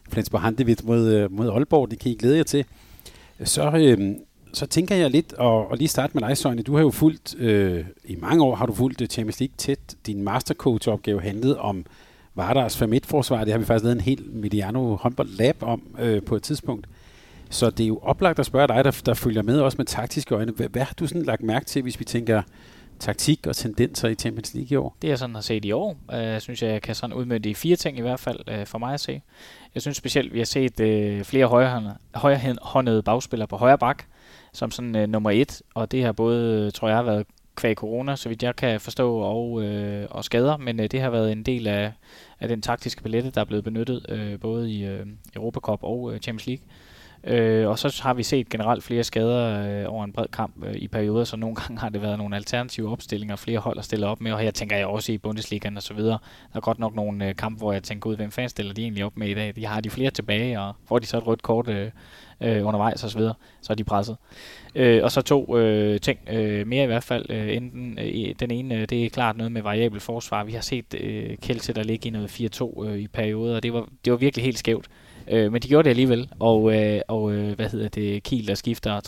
Flensborg 0.09 0.41
Handevidt 0.41 0.85
mod, 0.85 1.13
øh, 1.13 1.31
mod 1.31 1.49
Aalborg. 1.49 1.91
Det 1.91 1.99
kan 1.99 2.11
I 2.11 2.15
glæde 2.15 2.37
jer 2.37 2.43
til. 2.43 2.65
Så, 3.43 3.71
øh, 3.75 4.15
så 4.53 4.65
tænker 4.65 4.95
jeg 4.95 5.09
lidt, 5.09 5.33
og, 5.33 5.71
og 5.71 5.77
lige 5.77 5.87
starte 5.87 6.13
med 6.13 6.27
dig, 6.27 6.37
Søjne. 6.37 6.61
Du 6.61 6.75
har 6.75 6.81
jo 6.81 6.91
fulgt, 6.91 7.35
øh, 7.39 7.85
i 8.05 8.15
mange 8.15 8.43
år 8.43 8.55
har 8.55 8.65
du 8.65 8.73
fulgt 8.73 9.01
øh, 9.01 9.07
Champions 9.07 9.39
League 9.39 9.53
tæt. 9.57 9.79
Din 10.05 10.23
mastercoach-opgave 10.23 11.21
handlede 11.21 11.59
om 11.59 11.85
Vardars 12.35 12.77
5 12.77 12.93
forsvar 13.03 13.43
Det 13.43 13.51
har 13.53 13.59
vi 13.59 13.65
faktisk 13.65 13.83
lavet 13.83 13.95
en 13.95 14.01
helt 14.01 14.35
Mediano 14.35 14.95
håndbold 14.95 15.29
lab 15.29 15.55
om 15.61 15.81
øh, 15.99 16.21
på 16.23 16.35
et 16.35 16.43
tidspunkt. 16.43 16.87
Så 17.49 17.69
det 17.69 17.83
er 17.83 17.87
jo 17.87 17.99
oplagt 18.03 18.39
at 18.39 18.45
spørge 18.45 18.67
dig, 18.67 18.83
der, 18.83 19.01
der 19.05 19.13
følger 19.13 19.41
med 19.41 19.59
også 19.59 19.77
med 19.77 19.85
taktiske 19.85 20.35
øjne. 20.35 20.51
Hvad, 20.51 20.67
hvad 20.67 20.81
har 20.81 20.93
du 20.99 21.07
sådan 21.07 21.23
lagt 21.23 21.43
mærke 21.43 21.65
til, 21.65 21.81
hvis 21.81 21.99
vi 21.99 22.05
tænker 22.05 22.41
taktik 23.01 23.47
og 23.47 23.55
tendenser 23.55 24.07
i 24.07 24.15
Champions 24.15 24.53
League 24.53 24.67
i 24.71 24.75
år? 24.75 24.97
Det 25.01 25.07
jeg 25.07 25.17
sådan 25.17 25.35
har 25.35 25.41
set 25.41 25.65
i 25.65 25.71
år, 25.71 25.97
øh, 26.13 26.41
synes 26.41 26.63
jeg, 26.63 26.71
jeg 26.71 26.81
kan 26.81 26.95
sådan 26.95 27.13
udmønte 27.13 27.49
i 27.49 27.53
fire 27.53 27.75
ting 27.75 27.97
i 27.97 28.01
hvert 28.01 28.19
fald 28.19 28.39
øh, 28.47 28.65
for 28.65 28.77
mig 28.77 28.93
at 28.93 28.99
se. 28.99 29.21
Jeg 29.75 29.81
synes 29.81 29.97
specielt, 29.97 30.33
vi 30.33 30.37
har 30.37 30.45
set 30.45 30.79
øh, 30.79 31.23
flere 31.23 31.47
højrehåndede 32.15 33.03
bagspillere 33.03 33.47
på 33.47 33.57
højre 33.57 33.77
bak, 33.77 34.03
som 34.53 34.71
sådan 34.71 34.95
øh, 34.95 35.07
nummer 35.07 35.31
et, 35.31 35.61
og 35.73 35.91
det 35.91 36.03
har 36.03 36.11
både, 36.11 36.71
tror 36.71 36.87
jeg, 36.87 36.97
har 36.97 37.03
været 37.03 37.25
kvæg 37.55 37.75
corona, 37.75 38.15
så 38.15 38.29
vidt 38.29 38.43
jeg 38.43 38.55
kan 38.55 38.79
forstå, 38.79 39.17
og, 39.17 39.63
øh, 39.63 40.07
og 40.09 40.23
skader, 40.23 40.57
men 40.57 40.79
øh, 40.79 40.87
det 40.91 41.01
har 41.01 41.09
været 41.09 41.31
en 41.31 41.43
del 41.43 41.67
af, 41.67 41.91
af 42.39 42.47
den 42.47 42.61
taktiske 42.61 43.03
palette, 43.03 43.31
der 43.31 43.41
er 43.41 43.45
blevet 43.45 43.63
benyttet 43.63 44.05
øh, 44.09 44.39
både 44.39 44.71
i 44.71 44.85
øh, 44.85 45.05
Europacup 45.35 45.79
og 45.83 46.13
øh, 46.13 46.19
Champions 46.19 46.47
League. 46.47 46.65
Øh, 47.23 47.67
og 47.67 47.79
så 47.79 47.99
har 48.03 48.13
vi 48.13 48.23
set 48.23 48.49
generelt 48.49 48.83
flere 48.83 49.03
skader 49.03 49.81
øh, 49.81 49.93
over 49.93 50.03
en 50.03 50.13
bred 50.13 50.25
kamp 50.33 50.65
øh, 50.65 50.75
i 50.75 50.87
perioder, 50.87 51.23
så 51.23 51.37
nogle 51.37 51.55
gange 51.61 51.79
har 51.79 51.89
det 51.89 52.01
været 52.01 52.17
nogle 52.17 52.35
alternative 52.35 52.91
opstillinger, 52.91 53.35
flere 53.35 53.59
hold 53.59 53.79
at 53.79 53.85
stille 53.85 54.07
op 54.07 54.21
med, 54.21 54.31
og 54.31 54.39
her 54.39 54.51
tænker 54.51 54.77
jeg 54.77 54.87
også 54.87 55.11
i 55.11 55.17
Bundesligaen 55.17 55.77
og 55.77 55.83
så 55.83 55.93
videre. 55.93 56.17
Der 56.53 56.57
er 56.57 56.61
godt 56.61 56.79
nok 56.79 56.95
nogle 56.95 57.27
øh, 57.27 57.35
kampe, 57.35 57.57
hvor 57.57 57.73
jeg 57.73 57.83
tænker 57.83 58.09
ud, 58.09 58.15
hvem 58.15 58.31
fanden 58.31 58.49
stiller 58.49 58.73
de 58.73 58.81
egentlig 58.81 59.05
op 59.05 59.17
med 59.17 59.27
i 59.27 59.33
dag? 59.33 59.55
De 59.55 59.65
har 59.65 59.81
de 59.81 59.89
flere 59.89 60.11
tilbage, 60.11 60.59
og 60.59 60.75
får 60.87 60.99
de 60.99 61.05
så 61.05 61.17
et 61.17 61.27
rødt 61.27 61.41
kort 61.41 61.67
øh, 61.67 61.91
øh, 62.41 62.67
undervejs 62.67 63.03
og 63.03 63.09
så 63.09 63.17
videre, 63.17 63.33
så 63.61 63.73
er 63.73 63.75
de 63.75 63.83
presset. 63.83 64.17
Øh, 64.75 65.03
og 65.03 65.11
så 65.11 65.21
to 65.21 65.57
øh, 65.57 65.99
ting 65.99 66.19
øh, 66.29 66.67
mere 66.67 66.83
i 66.83 66.87
hvert 66.87 67.03
fald. 67.03 67.25
Øh, 67.29 67.55
enten, 67.55 67.99
øh, 67.99 68.35
den 68.39 68.51
ene, 68.51 68.75
øh, 68.75 68.89
det 68.89 69.05
er 69.05 69.09
klart 69.09 69.37
noget 69.37 69.51
med 69.51 69.61
variabel 69.61 69.99
forsvar. 69.99 70.43
Vi 70.43 70.51
har 70.51 70.61
set 70.61 70.93
øh, 70.93 71.37
Kjeldse, 71.37 71.73
der 71.73 71.83
ligge 71.83 72.07
i 72.07 72.11
noget 72.11 72.61
4-2 72.61 72.85
øh, 72.85 72.99
i 72.99 73.07
perioder, 73.07 73.55
og 73.55 73.63
det 73.63 73.73
var, 73.73 73.87
det 74.05 74.11
var 74.11 74.17
virkelig 74.17 74.45
helt 74.45 74.59
skævt. 74.59 74.87
Øh, 75.27 75.51
men 75.51 75.61
de 75.61 75.67
gjorde 75.67 75.83
det 75.83 75.89
alligevel, 75.89 76.29
og, 76.39 76.75
øh, 76.75 77.01
og 77.07 77.31
øh, 77.31 77.55
hvad 77.55 77.69
hedder 77.69 77.89
det, 77.89 78.23
Kiel, 78.23 78.47
der 78.47 78.55
skifter 78.55 78.99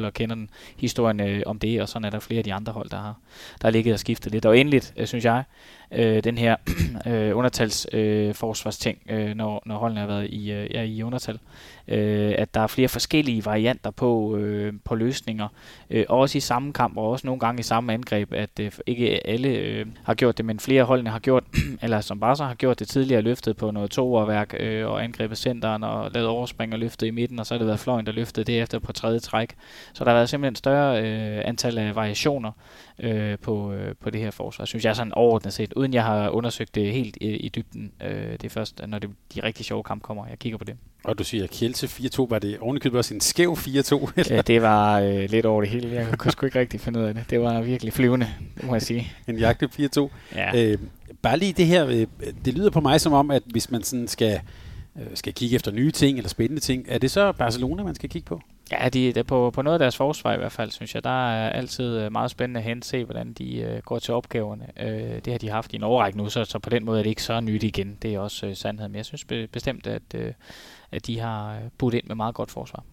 3-2-1-6-0 0.00 0.06
og 0.06 0.12
kender 0.12 0.34
den 0.34 0.50
historien 0.76 1.20
øh, 1.20 1.42
om 1.46 1.58
det, 1.58 1.82
og 1.82 1.88
sådan 1.88 2.04
er 2.04 2.10
der 2.10 2.20
flere 2.20 2.38
af 2.38 2.44
de 2.44 2.54
andre 2.54 2.72
hold, 2.72 2.90
der 2.90 2.96
har, 2.96 3.14
der 3.62 3.68
har 3.68 3.70
ligget 3.70 3.92
og 3.92 3.98
skiftet 3.98 4.32
lidt. 4.32 4.46
Og 4.46 4.58
endeligt, 4.58 4.94
øh, 4.96 5.06
synes 5.06 5.24
jeg, 5.24 5.44
øh, 5.94 6.24
den 6.24 6.38
her 6.38 6.56
øh, 7.06 7.36
undertals 7.36 7.86
øh, 7.92 8.34
forsvarsting, 8.34 8.98
øh, 9.08 9.34
når, 9.34 9.62
når 9.66 9.78
holdene 9.78 10.00
har 10.00 10.06
været 10.06 10.30
i, 10.30 10.52
øh, 10.52 10.74
ja, 10.74 10.82
i 10.82 11.02
undertal, 11.02 11.38
øh, 11.88 12.34
at 12.38 12.54
der 12.54 12.60
er 12.60 12.66
flere 12.66 12.88
forskellige 12.88 13.44
varianter 13.44 13.90
på, 13.90 14.36
øh, 14.36 14.72
på 14.84 14.94
løsninger, 14.94 15.48
øh, 15.90 16.04
også 16.08 16.38
i 16.38 16.40
samme 16.40 16.72
kamp, 16.72 16.96
og 16.96 17.10
også 17.10 17.26
nogle 17.26 17.40
gange 17.40 17.60
i 17.60 17.62
samme 17.62 17.92
angreb, 17.92 18.32
at 18.32 18.50
øh, 18.60 18.72
ikke 18.86 19.26
alle 19.26 19.48
øh, 19.48 19.86
har 20.04 20.14
gjort 20.14 20.38
det, 20.38 20.44
men 20.44 20.60
flere 20.60 20.84
holdene 20.84 21.10
har 21.10 21.18
gjort, 21.18 21.44
eller 21.82 22.00
som 22.00 22.20
bare 22.20 22.36
så 22.36 22.44
har 22.44 22.54
gjort 22.54 22.78
det 22.78 22.88
tidligere, 22.88 23.22
løftet 23.22 23.56
på 23.56 23.70
noget 23.70 23.90
toerværk 23.90 24.54
øh, 24.60 24.86
og 24.86 25.04
angrebet 25.04 25.38
centeren 25.38 25.84
og 25.84 26.10
lavet 26.10 26.28
overspring 26.28 26.72
og 26.72 26.78
løftet 26.78 27.06
i 27.06 27.10
midten, 27.10 27.38
og 27.38 27.46
så 27.46 27.54
har 27.54 27.58
det 27.58 27.66
været 27.66 27.80
fløjen, 27.80 28.06
der 28.06 28.12
løftede 28.12 28.44
det 28.44 28.60
efter 28.60 28.78
på 28.78 28.92
tredje 28.92 29.18
træk. 29.18 29.54
Så 29.92 30.04
der 30.04 30.10
har 30.10 30.16
været 30.16 30.28
simpelthen 30.28 30.56
større 30.56 31.02
øh, 31.02 31.42
antal 31.44 31.78
af 31.78 31.96
variationer 31.96 32.52
øh, 32.98 33.38
på, 33.38 33.72
øh, 33.72 33.94
på 34.00 34.10
det 34.10 34.20
her 34.20 34.30
forsvar, 34.30 34.64
synes 34.64 34.84
jeg 34.84 34.96
sådan 34.96 35.12
overordnet 35.12 35.52
set, 35.52 35.72
uden 35.82 35.94
jeg 35.94 36.04
har 36.04 36.30
undersøgt 36.30 36.74
det 36.74 36.92
helt 36.92 37.16
i, 37.20 37.26
i 37.26 37.48
dybden. 37.48 37.92
Øh, 38.02 38.32
det 38.32 38.44
er 38.44 38.48
først, 38.48 38.82
når 38.88 38.98
det, 38.98 39.10
de 39.34 39.42
rigtig 39.42 39.66
sjove 39.66 39.82
kamp 39.82 40.02
kommer, 40.02 40.26
jeg 40.26 40.38
kigger 40.38 40.58
på 40.58 40.64
det. 40.64 40.76
Og 41.04 41.18
du 41.18 41.24
siger 41.24 41.46
Kjelse 41.46 41.86
4-2, 41.86 42.26
var 42.28 42.38
det 42.38 42.58
ovenikøbet 42.58 42.98
også 42.98 43.14
en 43.14 43.20
skæv 43.20 43.52
4-2? 43.52 44.12
ja, 44.30 44.42
det 44.42 44.62
var 44.62 45.00
øh, 45.00 45.30
lidt 45.30 45.46
over 45.46 45.60
det 45.60 45.70
hele. 45.70 45.94
Jeg 45.94 46.18
kunne 46.18 46.32
sgu 46.32 46.46
ikke 46.46 46.58
rigtig 46.58 46.80
finde 46.80 47.00
ud 47.00 47.04
af 47.04 47.14
det. 47.14 47.24
Det 47.30 47.40
var 47.40 47.60
virkelig 47.62 47.92
flyvende, 47.92 48.28
må 48.62 48.74
jeg 48.74 48.82
sige. 48.82 49.12
en 49.28 49.38
jagte 49.38 49.68
4-2. 49.98 50.08
Ja. 50.34 50.72
Øh, 50.72 50.78
bare 51.22 51.38
lige 51.38 51.52
det 51.52 51.66
her, 51.66 51.86
øh, 51.86 52.06
det 52.44 52.54
lyder 52.54 52.70
på 52.70 52.80
mig 52.80 53.00
som 53.00 53.12
om, 53.12 53.30
at 53.30 53.42
hvis 53.46 53.70
man 53.70 53.82
sådan 53.82 54.08
skal, 54.08 54.40
øh, 54.96 55.06
skal 55.14 55.34
kigge 55.34 55.56
efter 55.56 55.70
nye 55.70 55.90
ting 55.90 56.18
eller 56.18 56.28
spændende 56.28 56.60
ting, 56.60 56.84
er 56.88 56.98
det 56.98 57.10
så 57.10 57.32
Barcelona, 57.32 57.82
man 57.82 57.94
skal 57.94 58.08
kigge 58.08 58.26
på? 58.26 58.40
Ja, 58.70 58.88
de, 58.88 59.12
de, 59.12 59.24
på, 59.24 59.50
på 59.50 59.62
noget 59.62 59.74
af 59.74 59.78
deres 59.78 59.96
forsvar 59.96 60.34
i 60.34 60.36
hvert 60.36 60.52
fald, 60.52 60.70
synes 60.70 60.94
jeg, 60.94 61.04
der 61.04 61.30
er 61.30 61.50
altid 61.50 61.98
øh, 61.98 62.12
meget 62.12 62.30
spændende 62.30 62.60
at 62.60 62.64
hente, 62.64 62.88
se 62.88 63.04
hvordan 63.04 63.32
de 63.32 63.56
øh, 63.56 63.82
går 63.82 63.98
til 63.98 64.14
opgaverne. 64.14 64.66
Øh, 64.80 65.20
det 65.24 65.32
har 65.32 65.38
de 65.38 65.48
haft 65.48 65.72
i 65.72 65.76
en 65.76 65.82
overrække 65.82 66.18
nu, 66.18 66.28
så, 66.28 66.44
så 66.44 66.58
på 66.58 66.70
den 66.70 66.84
måde 66.84 66.98
er 66.98 67.02
det 67.02 67.10
ikke 67.10 67.22
så 67.22 67.40
nyt 67.40 67.62
igen. 67.62 67.98
Det 68.02 68.14
er 68.14 68.18
også 68.18 68.46
øh, 68.46 68.56
sandheden. 68.56 68.92
Men 68.92 68.96
jeg 68.96 69.04
synes 69.04 69.24
be, 69.24 69.46
bestemt, 69.46 69.86
at, 69.86 70.02
øh, 70.14 70.32
at 70.92 71.06
de 71.06 71.18
har 71.18 71.54
øh, 71.54 71.60
budt 71.78 71.94
ind 71.94 72.06
med 72.06 72.16
meget 72.16 72.34
godt 72.34 72.50
forsvar. 72.50 72.84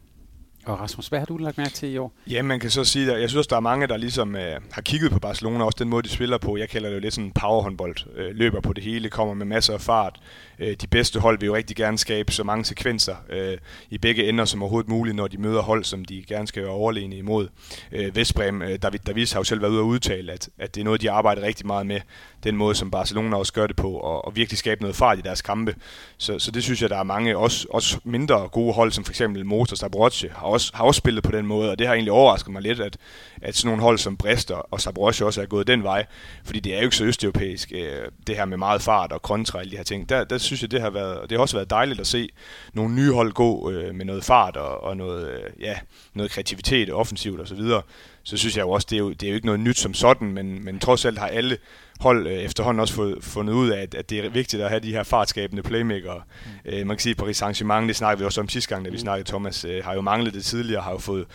Og 0.69 0.79
Rasmus, 0.79 1.07
hvad 1.07 1.19
har 1.19 1.25
du 1.25 1.38
lagt 1.38 1.57
mærke 1.57 1.71
til 1.71 1.93
i 1.93 1.97
år? 1.97 2.11
Ja, 2.27 2.41
man 2.41 2.59
kan 2.59 2.69
så 2.69 2.83
sige, 2.83 3.13
at 3.13 3.21
jeg 3.21 3.29
synes, 3.29 3.47
der 3.47 3.55
er 3.55 3.59
mange, 3.59 3.88
der 3.88 3.97
ligesom 3.97 4.35
øh, 4.35 4.61
har 4.71 4.81
kigget 4.81 5.11
på 5.11 5.19
Barcelona, 5.19 5.63
også 5.63 5.75
den 5.79 5.89
måde, 5.89 6.03
de 6.03 6.09
spiller 6.09 6.38
på. 6.38 6.57
Jeg 6.57 6.69
kalder 6.69 6.89
det 6.89 6.95
jo 6.95 7.01
lidt 7.01 7.13
sådan 7.13 7.31
powerhåndbold. 7.31 7.95
Øh, 8.15 8.35
løber 8.35 8.61
på 8.61 8.73
det 8.73 8.83
hele, 8.83 9.09
kommer 9.09 9.33
med 9.33 9.45
masser 9.45 9.73
af 9.73 9.81
fart. 9.81 10.19
Øh, 10.59 10.75
de 10.81 10.88
bedste 10.88 11.19
hold 11.19 11.39
vil 11.39 11.47
jo 11.47 11.55
rigtig 11.55 11.75
gerne 11.75 11.97
skabe 11.97 12.31
så 12.31 12.43
mange 12.43 12.65
sekvenser 12.65 13.15
øh, 13.29 13.57
i 13.89 13.97
begge 13.97 14.29
ender 14.29 14.45
som 14.45 14.61
overhovedet 14.61 14.89
muligt, 14.89 15.15
når 15.15 15.27
de 15.27 15.38
møder 15.38 15.61
hold, 15.61 15.83
som 15.83 16.05
de 16.05 16.23
gerne 16.27 16.47
skal 16.47 16.63
være 16.63 16.71
overlegne 16.71 17.15
imod. 17.15 17.47
Øh, 17.91 18.15
Vestbrem, 18.15 18.61
øh, 18.61 18.79
David 18.81 18.99
Davis 19.07 19.31
har 19.31 19.39
jo 19.39 19.43
selv 19.43 19.61
været 19.61 19.71
ude 19.71 19.79
at 19.79 19.83
udtale, 19.83 20.31
at, 20.31 20.49
at 20.57 20.75
det 20.75 20.81
er 20.81 20.85
noget, 20.85 21.01
de 21.01 21.11
arbejder 21.11 21.41
rigtig 21.41 21.67
meget 21.67 21.88
med. 21.88 21.99
Den 22.43 22.55
måde, 22.55 22.75
som 22.75 22.91
Barcelona 22.91 23.38
også 23.38 23.53
gør 23.53 23.67
det 23.67 23.75
på, 23.75 23.91
og, 23.91 24.25
og 24.25 24.36
virkelig 24.36 24.58
skabe 24.58 24.81
noget 24.81 24.96
fart 24.96 25.19
i 25.19 25.22
deres 25.22 25.41
kampe. 25.41 25.75
Så, 26.17 26.39
så 26.39 26.51
det 26.51 26.63
synes 26.63 26.81
jeg, 26.81 26.89
der 26.89 26.98
er 26.98 27.03
mange, 27.03 27.38
også, 27.38 27.67
også 27.69 28.00
mindre 28.03 28.48
gode 28.48 28.74
hold, 28.74 28.91
som 28.91 29.03
for 29.03 29.12
eksempel 29.12 29.46
Motors 29.46 29.79
Zabrocce, 29.79 30.29
har 30.36 30.48
også, 30.48 30.72
har 30.74 30.84
også 30.84 30.98
spillet 30.98 31.24
på 31.24 31.31
den 31.31 31.46
måde, 31.46 31.72
og 31.72 31.79
det 31.79 31.88
har 31.88 31.93
egentlig 31.93 32.12
overrasket 32.12 32.53
mig 32.53 32.62
lidt, 32.62 32.79
at, 32.79 32.98
at 33.41 33.55
sådan 33.55 33.67
nogle 33.67 33.81
hold 33.81 33.98
som 33.98 34.17
Brest 34.17 34.51
og 34.51 34.81
Zabrocce 34.81 35.25
også 35.25 35.41
er 35.41 35.46
gået 35.46 35.67
den 35.67 35.84
vej, 35.84 36.05
fordi 36.43 36.60
det 36.60 36.74
er 36.74 36.77
jo 36.77 36.84
ikke 36.84 36.96
så 36.96 37.03
østeuropæisk, 37.03 37.72
øh, 37.75 38.08
det 38.27 38.36
her 38.36 38.46
med 38.46 38.58
meget 38.58 38.81
fart 38.81 39.12
og 39.12 39.22
kontra 39.22 39.58
og 39.58 39.62
alle 39.62 39.72
de 39.72 39.77
her 39.77 39.84
ting. 39.84 40.10
Der, 40.10 40.24
der 40.24 40.38
synes 40.38 40.62
jeg, 40.62 40.72
det 40.72 40.81
har 40.81 40.89
været, 40.89 41.29
det 41.29 41.38
har 41.38 41.41
også 41.41 41.58
været 41.58 41.69
dejligt 41.69 42.00
at 42.00 42.08
se 42.08 42.29
nogle 42.74 42.96
nye 42.96 43.12
hold 43.12 43.31
gå 43.34 43.72
øh, 43.72 43.96
med 43.96 44.05
noget 44.05 44.24
fart 44.24 44.58
og, 44.58 44.84
og 44.84 44.98
noget, 44.98 45.29
øh, 45.29 45.43
ja, 45.60 45.75
noget 46.13 46.31
kreativitet 46.31 46.93
offensivt 46.93 47.39
osv. 47.39 47.48
Så, 47.48 47.55
videre. 47.55 47.81
så 48.24 48.38
synes 48.38 48.58
jeg 48.58 48.63
jo 48.63 48.69
også, 48.69 48.88
det 48.89 48.96
er 48.96 49.00
jo, 49.00 49.10
det 49.10 49.24
er 49.24 49.29
jo 49.29 49.36
ikke 49.36 49.46
noget 49.46 49.60
nyt 49.60 49.77
som 49.77 49.93
sådan, 49.93 50.31
men, 50.31 50.65
men 50.65 50.79
trods 50.79 51.05
alt 51.05 51.19
har 51.19 51.27
alle 51.27 51.58
hold 51.99 52.27
øh, 52.27 52.33
efterhånden 52.33 52.79
også 52.79 52.93
fået, 52.93 53.17
fundet 53.21 53.53
ud 53.53 53.69
af, 53.69 53.81
at, 53.81 53.95
at 53.95 54.09
det 54.09 54.25
er 54.25 54.29
vigtigt 54.29 54.63
at 54.63 54.69
have 54.69 54.79
de 54.79 54.91
her 54.91 55.03
fartskabende 55.03 55.63
playmaker. 55.63 56.13
Mm. 56.15 56.71
Øh, 56.71 56.87
man 56.87 56.97
kan 56.97 56.99
sige, 56.99 57.11
at 57.11 57.17
Paris 57.17 57.41
Saint-Germain, 57.41 57.87
det 57.87 57.95
snakkede 57.95 58.19
vi 58.19 58.25
også 58.25 58.41
om 58.41 58.49
sidste 58.49 58.69
gang, 58.69 58.85
da 58.85 58.89
vi 58.89 58.95
mm. 58.95 58.99
snakkede, 58.99 59.29
Thomas, 59.29 59.65
øh, 59.65 59.83
har 59.83 59.93
jo 59.93 60.01
manglet 60.01 60.33
det 60.33 60.45
tidligere, 60.45 60.81
har 60.81 60.91
jo 60.91 60.97
fået 60.97 61.25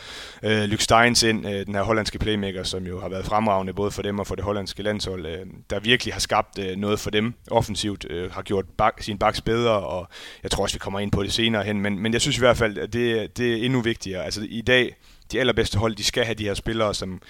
øh, 0.42 0.62
Luke 0.62 0.85
Steins 0.85 1.23
ind, 1.23 1.49
øh, 1.49 1.66
den 1.66 1.75
her 1.75 1.83
hollandske 1.83 2.18
playmaker, 2.18 2.62
som 2.62 2.87
jo 2.87 3.00
har 3.00 3.09
været 3.09 3.25
fremragende 3.25 3.73
både 3.73 3.90
for 3.90 4.02
dem 4.02 4.18
og 4.18 4.26
for 4.26 4.35
det 4.35 4.44
hollandske 4.44 4.83
landshold, 4.83 5.26
øh, 5.26 5.47
der 5.71 5.80
virkelig 5.80 6.14
har 6.14 6.21
skabt 6.21 6.59
øh, 6.59 6.76
noget 6.76 7.00
for 7.00 7.11
dem 7.11 7.35
offensivt, 7.50 8.06
øh, 8.11 8.33
har 8.33 8.42
gjort 8.42 8.64
bak, 8.78 9.02
sin 9.02 9.18
baks 9.18 9.40
bedre, 9.40 9.73
og 9.73 10.09
jeg 10.42 10.50
tror 10.50 10.62
også, 10.62 10.75
vi 10.75 10.78
kommer 10.78 11.00
ind 11.00 11.12
på 11.12 11.23
det 11.23 11.33
senere 11.33 11.62
hen, 11.62 11.80
men, 11.80 11.99
men 11.99 12.12
jeg 12.12 12.21
synes 12.21 12.37
i 12.37 12.40
hvert 12.40 12.56
fald, 12.56 12.78
at 12.78 12.92
det, 12.92 13.37
det 13.37 13.52
er 13.52 13.64
endnu 13.64 13.80
vigtigere. 13.80 14.25
Altså 14.25 14.47
i 14.49 14.61
dag, 14.61 14.97
de 15.35 15.41
allerbedste 15.41 15.79
hold, 15.79 15.95
de 15.95 16.05
skal 16.05 16.25
have 16.25 16.35
de 16.35 16.45
her 16.45 16.55
spillere, 16.55 16.95
som, 16.95 17.21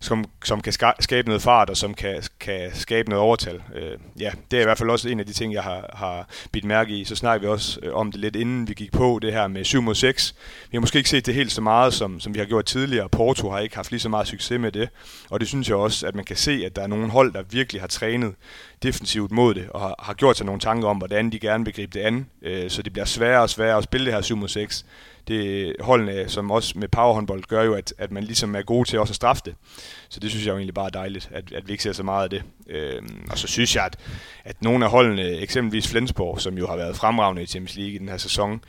som, 0.00 0.24
som 0.44 0.60
kan 0.60 0.72
skabe 1.00 1.28
noget 1.28 1.42
fart, 1.42 1.70
og 1.70 1.76
som 1.76 1.94
kan, 1.94 2.22
kan 2.40 2.70
skabe 2.74 3.10
noget 3.10 3.24
overtal. 3.24 3.62
Øh, 3.74 3.98
ja, 4.20 4.30
det 4.50 4.56
er 4.56 4.60
i 4.60 4.64
hvert 4.64 4.78
fald 4.78 4.90
også 4.90 5.08
en 5.08 5.20
af 5.20 5.26
de 5.26 5.32
ting, 5.32 5.54
jeg 5.54 5.62
har, 5.62 5.90
har 5.94 6.28
bidt 6.52 6.64
mærke 6.64 6.92
i. 6.92 7.04
Så 7.04 7.16
snakker 7.16 7.46
vi 7.46 7.52
også 7.52 7.80
øh, 7.82 7.94
om 7.94 8.12
det 8.12 8.20
lidt 8.20 8.36
inden 8.36 8.68
vi 8.68 8.74
gik 8.74 8.92
på, 8.92 9.18
det 9.22 9.32
her 9.32 9.48
med 9.48 9.64
7 9.64 9.82
mod 9.82 9.94
6. 9.94 10.34
Vi 10.70 10.76
har 10.76 10.80
måske 10.80 10.98
ikke 10.98 11.10
set 11.10 11.26
det 11.26 11.34
helt 11.34 11.52
så 11.52 11.60
meget, 11.60 11.94
som, 11.94 12.20
som 12.20 12.34
vi 12.34 12.38
har 12.38 12.46
gjort 12.46 12.64
tidligere. 12.64 13.08
Porto 13.08 13.50
har 13.50 13.58
ikke 13.58 13.76
haft 13.76 13.90
lige 13.90 14.00
så 14.00 14.08
meget 14.08 14.26
succes 14.26 14.60
med 14.60 14.72
det, 14.72 14.88
og 15.30 15.40
det 15.40 15.48
synes 15.48 15.68
jeg 15.68 15.76
også, 15.76 16.06
at 16.06 16.14
man 16.14 16.24
kan 16.24 16.36
se, 16.36 16.62
at 16.66 16.76
der 16.76 16.82
er 16.82 16.86
nogle 16.86 17.10
hold, 17.10 17.32
der 17.32 17.42
virkelig 17.50 17.82
har 17.82 17.88
trænet 17.88 18.34
defensivt 18.82 19.30
mod 19.30 19.54
det, 19.54 19.68
og 19.70 19.80
har, 19.80 19.94
har 19.98 20.14
gjort 20.14 20.36
sig 20.36 20.46
nogle 20.46 20.60
tanker 20.60 20.88
om, 20.88 20.96
hvordan 20.96 21.32
de 21.32 21.38
gerne 21.38 21.64
vil 21.64 21.74
gribe 21.74 21.98
det 21.98 22.04
an, 22.04 22.26
øh, 22.42 22.70
så 22.70 22.82
det 22.82 22.92
bliver 22.92 23.06
sværere 23.06 23.42
og 23.42 23.50
sværere 23.50 23.76
at 23.76 23.84
spille 23.84 24.04
det 24.04 24.14
her 24.14 24.20
7 24.20 24.36
mod 24.36 24.48
6 24.48 24.84
det 25.28 25.76
holdene, 25.80 26.28
som 26.28 26.50
også 26.50 26.78
med 26.78 26.88
powerhåndbold, 26.88 27.42
gør 27.42 27.62
jo, 27.62 27.74
at, 27.74 27.94
at 27.98 28.12
man 28.12 28.24
ligesom 28.24 28.54
er 28.54 28.62
god 28.62 28.84
til 28.84 28.98
også 28.98 29.12
at 29.12 29.16
straffe 29.16 29.42
det. 29.44 29.54
Så 30.08 30.20
det 30.20 30.30
synes 30.30 30.46
jeg 30.46 30.52
jo 30.52 30.56
egentlig 30.56 30.74
bare 30.74 30.86
er 30.86 30.90
dejligt, 30.90 31.28
at, 31.32 31.52
at 31.52 31.66
vi 31.66 31.72
ikke 31.72 31.82
ser 31.82 31.92
så 31.92 32.02
meget 32.02 32.24
af 32.24 32.30
det. 32.30 32.42
Øh, 32.68 33.02
og 33.30 33.38
så 33.38 33.46
synes 33.46 33.76
jeg, 33.76 33.84
at, 33.84 33.96
at 34.44 34.62
nogle 34.62 34.84
af 34.84 34.90
holdene, 34.90 35.30
eksempelvis 35.30 35.88
Flensborg, 35.88 36.40
som 36.40 36.58
jo 36.58 36.66
har 36.66 36.76
været 36.76 36.96
fremragende 36.96 37.42
i 37.42 37.46
Champions 37.46 37.76
League 37.76 37.94
i 37.94 37.98
den 37.98 38.08
her 38.08 38.16
sæson, 38.16 38.60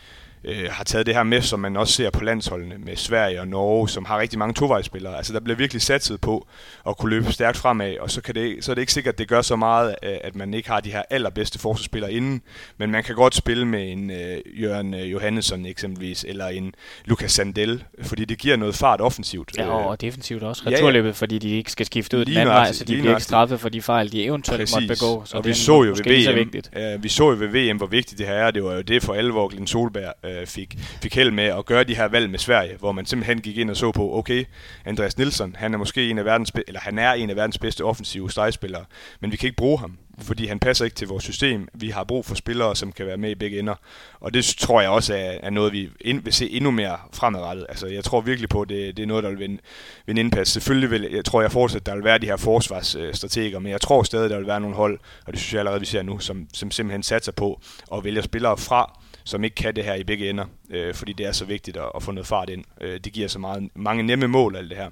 øh, 0.43 0.69
har 0.71 0.83
taget 0.83 1.05
det 1.05 1.15
her 1.15 1.23
med, 1.23 1.41
som 1.41 1.59
man 1.59 1.77
også 1.77 1.93
ser 1.93 2.09
på 2.09 2.23
landsholdene 2.23 2.75
med 2.77 2.95
Sverige 2.95 3.41
og 3.41 3.47
Norge, 3.47 3.89
som 3.89 4.05
har 4.05 4.19
rigtig 4.19 4.39
mange 4.39 4.53
tovejsspillere. 4.53 5.17
Altså 5.17 5.33
der 5.33 5.39
bliver 5.39 5.57
virkelig 5.57 5.81
satset 5.81 6.21
på 6.21 6.47
at 6.87 6.97
kunne 6.97 7.09
løbe 7.09 7.31
stærkt 7.31 7.57
fremad, 7.57 7.97
og 7.97 8.11
så, 8.11 8.21
kan 8.21 8.35
det, 8.35 8.63
så 8.65 8.71
er 8.71 8.75
det 8.75 8.81
ikke 8.81 8.93
sikkert, 8.93 9.13
at 9.13 9.19
det 9.19 9.27
gør 9.27 9.41
så 9.41 9.55
meget, 9.55 9.95
øh, 10.03 10.17
at 10.21 10.35
man 10.35 10.53
ikke 10.53 10.69
har 10.69 10.79
de 10.79 10.91
her 10.91 11.03
allerbedste 11.09 11.59
forsvarsspillere 11.59 12.13
inden, 12.13 12.41
men 12.77 12.91
man 12.91 13.03
kan 13.03 13.15
godt 13.15 13.35
spille 13.35 13.65
med 13.65 13.91
en 13.91 14.11
øh, 14.11 14.61
Jørgen 14.61 14.93
øh, 14.93 15.11
Johannesson 15.11 15.65
eksempelvis, 15.65 16.25
eller 16.27 16.47
en 16.47 16.75
Lukas 17.05 17.31
Sandel, 17.31 17.83
fordi 18.03 18.25
det 18.25 18.37
giver 18.37 18.55
noget 18.55 18.75
fart 18.75 19.01
offensivt. 19.01 19.51
Ja, 19.57 19.67
og 19.67 19.91
øh, 19.91 19.97
defensivt 20.01 20.43
også 20.43 20.63
returløbet, 20.65 21.07
ja, 21.07 21.07
ja. 21.07 21.11
fordi 21.11 21.39
de 21.39 21.49
ikke 21.49 21.71
skal 21.71 21.85
skifte 21.85 22.17
ud 22.17 22.25
den 22.25 22.37
anden 22.37 22.53
vej, 22.53 22.71
så 22.71 22.83
de 22.83 22.93
bliver 22.93 23.09
ikke 23.09 23.23
straffet 23.23 23.59
for 23.59 23.69
de 23.69 23.81
fejl, 23.81 24.11
de 24.11 24.23
eventuelt 24.23 24.61
Præcis. 24.61 24.75
måtte 24.75 24.87
begå. 24.87 25.25
Så 25.25 25.37
og 25.37 25.45
vi 25.45 25.53
så 25.53 25.83
jo 25.83 25.95
ved 26.05 26.31
VM, 26.31 26.35
vigtigt. 26.35 26.71
Uh, 26.95 27.03
vi 27.03 27.09
så 27.09 27.29
jo 27.29 27.35
ved 27.39 27.47
VM, 27.47 27.77
hvor 27.77 27.87
vigtigt 27.87 28.19
det 28.19 28.27
her 28.27 28.33
er. 28.33 28.51
Det 28.51 28.63
var 28.63 28.73
jo 28.73 28.81
det 28.81 29.03
for 29.03 29.13
alvor, 29.13 29.47
Glenn 29.47 29.67
Solberg 29.67 30.13
uh, 30.23 30.29
øh, 30.39 30.47
fik, 30.47 30.77
fik 31.01 31.15
held 31.15 31.31
med 31.31 31.43
at 31.43 31.65
gøre 31.65 31.83
de 31.83 31.95
her 31.95 32.05
valg 32.05 32.29
med 32.29 32.39
Sverige, 32.39 32.77
hvor 32.79 32.91
man 32.91 33.05
simpelthen 33.05 33.41
gik 33.41 33.57
ind 33.57 33.69
og 33.69 33.77
så 33.77 33.91
på, 33.91 34.17
okay, 34.17 34.45
Andreas 34.85 35.17
Nilsson, 35.17 35.55
han 35.59 35.73
er 35.73 35.77
måske 35.77 36.09
en 36.09 36.17
af 36.17 36.25
verdens, 36.25 36.51
eller 36.67 36.79
han 36.79 36.99
er 36.99 37.11
en 37.11 37.29
af 37.29 37.35
verdens 37.35 37.57
bedste 37.57 37.83
offensive 37.83 38.31
stregspillere, 38.31 38.85
men 39.19 39.31
vi 39.31 39.37
kan 39.37 39.47
ikke 39.47 39.57
bruge 39.57 39.79
ham, 39.79 39.97
fordi 40.21 40.45
han 40.45 40.59
passer 40.59 40.85
ikke 40.85 40.95
til 40.95 41.07
vores 41.07 41.23
system. 41.23 41.67
Vi 41.73 41.89
har 41.89 42.03
brug 42.03 42.25
for 42.25 42.35
spillere, 42.35 42.75
som 42.75 42.91
kan 42.91 43.05
være 43.05 43.17
med 43.17 43.29
i 43.31 43.35
begge 43.35 43.59
ender, 43.59 43.75
og 44.19 44.33
det 44.33 44.45
tror 44.45 44.81
jeg 44.81 44.89
også 44.89 45.13
er, 45.13 45.37
er 45.43 45.49
noget, 45.49 45.73
vi 45.73 45.89
ind, 46.01 46.23
vil 46.23 46.33
se 46.33 46.49
endnu 46.49 46.71
mere 46.71 46.97
fremadrettet. 47.13 47.65
Altså, 47.69 47.87
jeg 47.87 48.03
tror 48.03 48.21
virkelig 48.21 48.49
på, 48.49 48.61
at 48.61 48.69
det, 48.69 48.97
det 48.97 49.03
er 49.03 49.07
noget, 49.07 49.23
der 49.23 49.29
vil 49.29 49.39
vinde, 49.39 49.57
vinde 50.05 50.21
indpas. 50.21 50.47
Selvfølgelig 50.47 50.91
vil, 50.91 51.09
jeg 51.11 51.25
tror 51.25 51.41
jeg 51.41 51.51
fortsat, 51.51 51.85
der 51.85 51.95
vil 51.95 52.03
være 52.03 52.17
de 52.17 52.25
her 52.25 52.37
forsvarsstrateger, 52.37 53.59
men 53.59 53.71
jeg 53.71 53.81
tror 53.81 54.03
stadig, 54.03 54.29
der 54.29 54.37
vil 54.37 54.47
være 54.47 54.61
nogle 54.61 54.75
hold, 54.75 54.99
og 55.25 55.33
det 55.33 55.39
synes 55.39 55.53
jeg 55.53 55.59
allerede, 55.59 55.79
vi 55.79 55.85
ser 55.85 56.01
nu, 56.01 56.19
som, 56.19 56.47
som 56.53 56.71
simpelthen 56.71 57.03
satser 57.03 57.31
på 57.31 57.61
at 57.93 58.03
vælge 58.03 58.21
spillere 58.21 58.57
fra, 58.57 58.99
som 59.23 59.43
ikke 59.43 59.55
kan 59.55 59.75
det 59.75 59.83
her 59.83 59.95
i 59.95 60.03
begge 60.03 60.29
ender, 60.29 60.45
øh, 60.69 60.93
fordi 60.93 61.13
det 61.13 61.25
er 61.25 61.31
så 61.31 61.45
vigtigt 61.45 61.77
at, 61.77 61.91
at 61.95 62.03
få 62.03 62.11
noget 62.11 62.27
fart 62.27 62.49
ind. 62.49 62.63
Øh, 62.81 62.99
det 62.99 63.13
giver 63.13 63.27
så 63.27 63.39
meget, 63.39 63.69
mange 63.75 64.03
nemme 64.03 64.27
mål, 64.27 64.55
alt 64.55 64.69
det 64.69 64.77
her. 64.77 64.89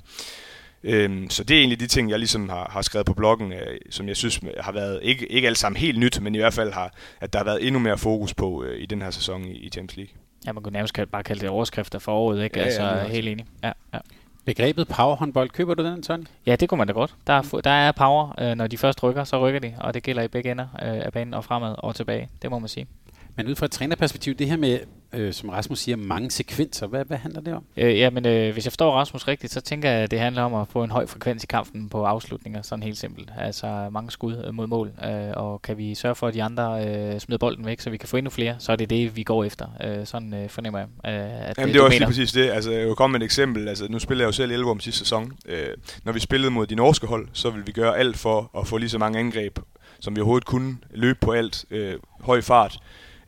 Øh, 0.83 1.29
så 1.29 1.43
det 1.43 1.55
er 1.55 1.59
egentlig 1.59 1.79
de 1.79 1.87
ting, 1.87 2.09
jeg 2.09 2.19
ligesom 2.19 2.49
har, 2.49 2.69
har 2.73 2.81
skrevet 2.81 3.05
på 3.05 3.13
bloggen, 3.13 3.53
øh, 3.53 3.79
som 3.89 4.07
jeg 4.07 4.17
synes 4.17 4.39
har 4.59 4.71
været, 4.71 4.99
ikke, 5.03 5.27
ikke 5.31 5.47
alt 5.47 5.57
sammen 5.57 5.79
helt 5.79 5.99
nyt, 5.99 6.21
men 6.21 6.35
i 6.35 6.37
hvert 6.37 6.53
fald 6.53 6.73
har, 6.73 6.93
at 7.19 7.33
der 7.33 7.39
har 7.39 7.43
været 7.43 7.67
endnu 7.67 7.79
mere 7.79 7.97
fokus 7.97 8.33
på 8.33 8.63
øh, 8.63 8.81
i 8.81 8.85
den 8.85 9.01
her 9.01 9.11
sæson 9.11 9.45
i, 9.45 9.51
i 9.51 9.69
Champions 9.69 9.97
League. 9.97 10.13
Ja, 10.45 10.51
man 10.51 10.63
kunne 10.63 10.73
nærmest 10.73 10.99
bare 11.11 11.23
kalde 11.23 11.41
det 11.41 11.49
overskrifter 11.49 11.99
for 11.99 12.11
året, 12.11 12.43
ikke? 12.43 12.59
Ja, 12.59 12.65
altså, 12.65 12.83
ja, 12.83 13.07
helt 13.07 13.27
enig. 13.27 13.45
Ja, 13.63 13.71
ja. 13.93 13.99
Begrebet 14.45 14.87
powerhåndbold, 14.87 15.49
køber 15.49 15.73
du 15.73 15.85
den, 15.85 16.03
Tony? 16.03 16.23
Ja, 16.45 16.55
det 16.55 16.69
kunne 16.69 16.77
man 16.77 16.87
da 16.87 16.93
godt. 16.93 17.15
Der 17.27 17.33
er, 17.33 17.61
der 17.63 17.71
er 17.71 17.91
power, 17.91 18.35
øh, 18.39 18.55
når 18.55 18.67
de 18.67 18.77
først 18.77 19.03
rykker, 19.03 19.23
så 19.23 19.47
rykker 19.47 19.59
de, 19.59 19.73
og 19.77 19.93
det 19.93 20.03
gælder 20.03 20.23
i 20.23 20.27
begge 20.27 20.51
ender 20.51 20.67
øh, 20.81 21.05
af 21.05 21.13
banen 21.13 21.33
og 21.33 21.43
fremad 21.43 21.75
og 21.77 21.95
tilbage. 21.95 22.29
Det 22.41 22.49
må 22.49 22.59
man 22.59 22.69
sige. 22.69 22.87
Men 23.35 23.47
ud 23.47 23.55
fra 23.55 23.65
et 23.65 23.71
trænerperspektiv, 23.71 24.35
det 24.35 24.47
her 24.47 24.57
med, 24.57 24.79
øh, 25.13 25.33
som 25.33 25.49
Rasmus 25.49 25.79
siger, 25.79 25.95
mange 25.95 26.31
sekvenser, 26.31 26.87
hvad, 26.87 27.05
hvad 27.05 27.17
handler 27.17 27.41
det 27.41 27.53
om? 27.53 27.63
Øh, 27.77 27.97
ja, 27.97 28.09
men 28.09 28.25
øh, 28.25 28.53
hvis 28.53 28.65
jeg 28.65 28.71
forstår 28.71 28.91
Rasmus 28.91 29.27
rigtigt, 29.27 29.53
så 29.53 29.61
tænker 29.61 29.89
jeg, 29.89 29.99
at 29.99 30.11
det 30.11 30.19
handler 30.19 30.41
om 30.41 30.53
at 30.53 30.67
få 30.67 30.83
en 30.83 30.91
høj 30.91 31.05
frekvens 31.05 31.43
i 31.43 31.47
kampen 31.47 31.89
på 31.89 32.03
afslutninger, 32.03 32.61
sådan 32.61 32.83
helt 32.83 32.97
simpelt. 32.97 33.31
Altså 33.37 33.89
mange 33.91 34.11
skud 34.11 34.43
øh, 34.47 34.53
mod 34.53 34.67
mål, 34.67 34.91
øh, 35.05 35.31
og 35.33 35.61
kan 35.61 35.77
vi 35.77 35.95
sørge 35.95 36.15
for, 36.15 36.27
at 36.27 36.33
de 36.33 36.43
andre 36.43 36.87
øh, 36.87 37.19
smider 37.19 37.37
bolden 37.37 37.65
væk, 37.65 37.79
så 37.79 37.89
vi 37.89 37.97
kan 37.97 38.09
få 38.09 38.17
endnu 38.17 38.29
flere, 38.29 38.55
så 38.59 38.71
er 38.71 38.75
det 38.75 38.89
det, 38.89 39.15
vi 39.15 39.23
går 39.23 39.43
efter. 39.43 39.67
Øh, 39.83 40.05
sådan 40.05 40.33
øh, 40.33 40.49
fornemmer 40.49 40.79
jeg, 40.79 40.87
øh, 40.87 41.49
at 41.49 41.57
Jamen, 41.57 41.73
det 41.73 41.79
er 41.79 41.83
også 41.83 41.97
lige 41.97 42.07
præcis 42.07 42.31
det. 42.31 42.49
Altså, 42.49 42.71
jeg 42.71 42.87
vil 42.87 42.95
komme 42.95 43.11
med 43.11 43.21
et 43.21 43.25
eksempel. 43.25 43.67
Altså, 43.67 43.87
nu 43.89 43.99
spiller 43.99 44.23
jeg 44.23 44.27
jo 44.27 44.31
selv 44.31 44.51
11 44.51 44.71
om 44.71 44.79
sidste 44.79 44.99
sæson. 44.99 45.31
Øh, 45.45 45.67
når 46.03 46.11
vi 46.11 46.19
spillede 46.19 46.51
mod 46.51 46.67
de 46.67 46.75
norske 46.75 47.07
hold, 47.07 47.27
så 47.33 47.49
vil 47.49 47.67
vi 47.67 47.71
gøre 47.71 47.97
alt 47.97 48.17
for 48.17 48.51
at 48.59 48.67
få 48.67 48.77
lige 48.77 48.89
så 48.89 48.97
mange 48.97 49.19
angreb, 49.19 49.59
som 49.99 50.15
vi 50.15 50.21
overhovedet 50.21 50.45
kunne 50.45 50.77
løbe 50.93 51.19
på 51.21 51.31
alt, 51.31 51.65
øh, 51.71 51.93
høj 52.19 52.41
fart, 52.41 52.79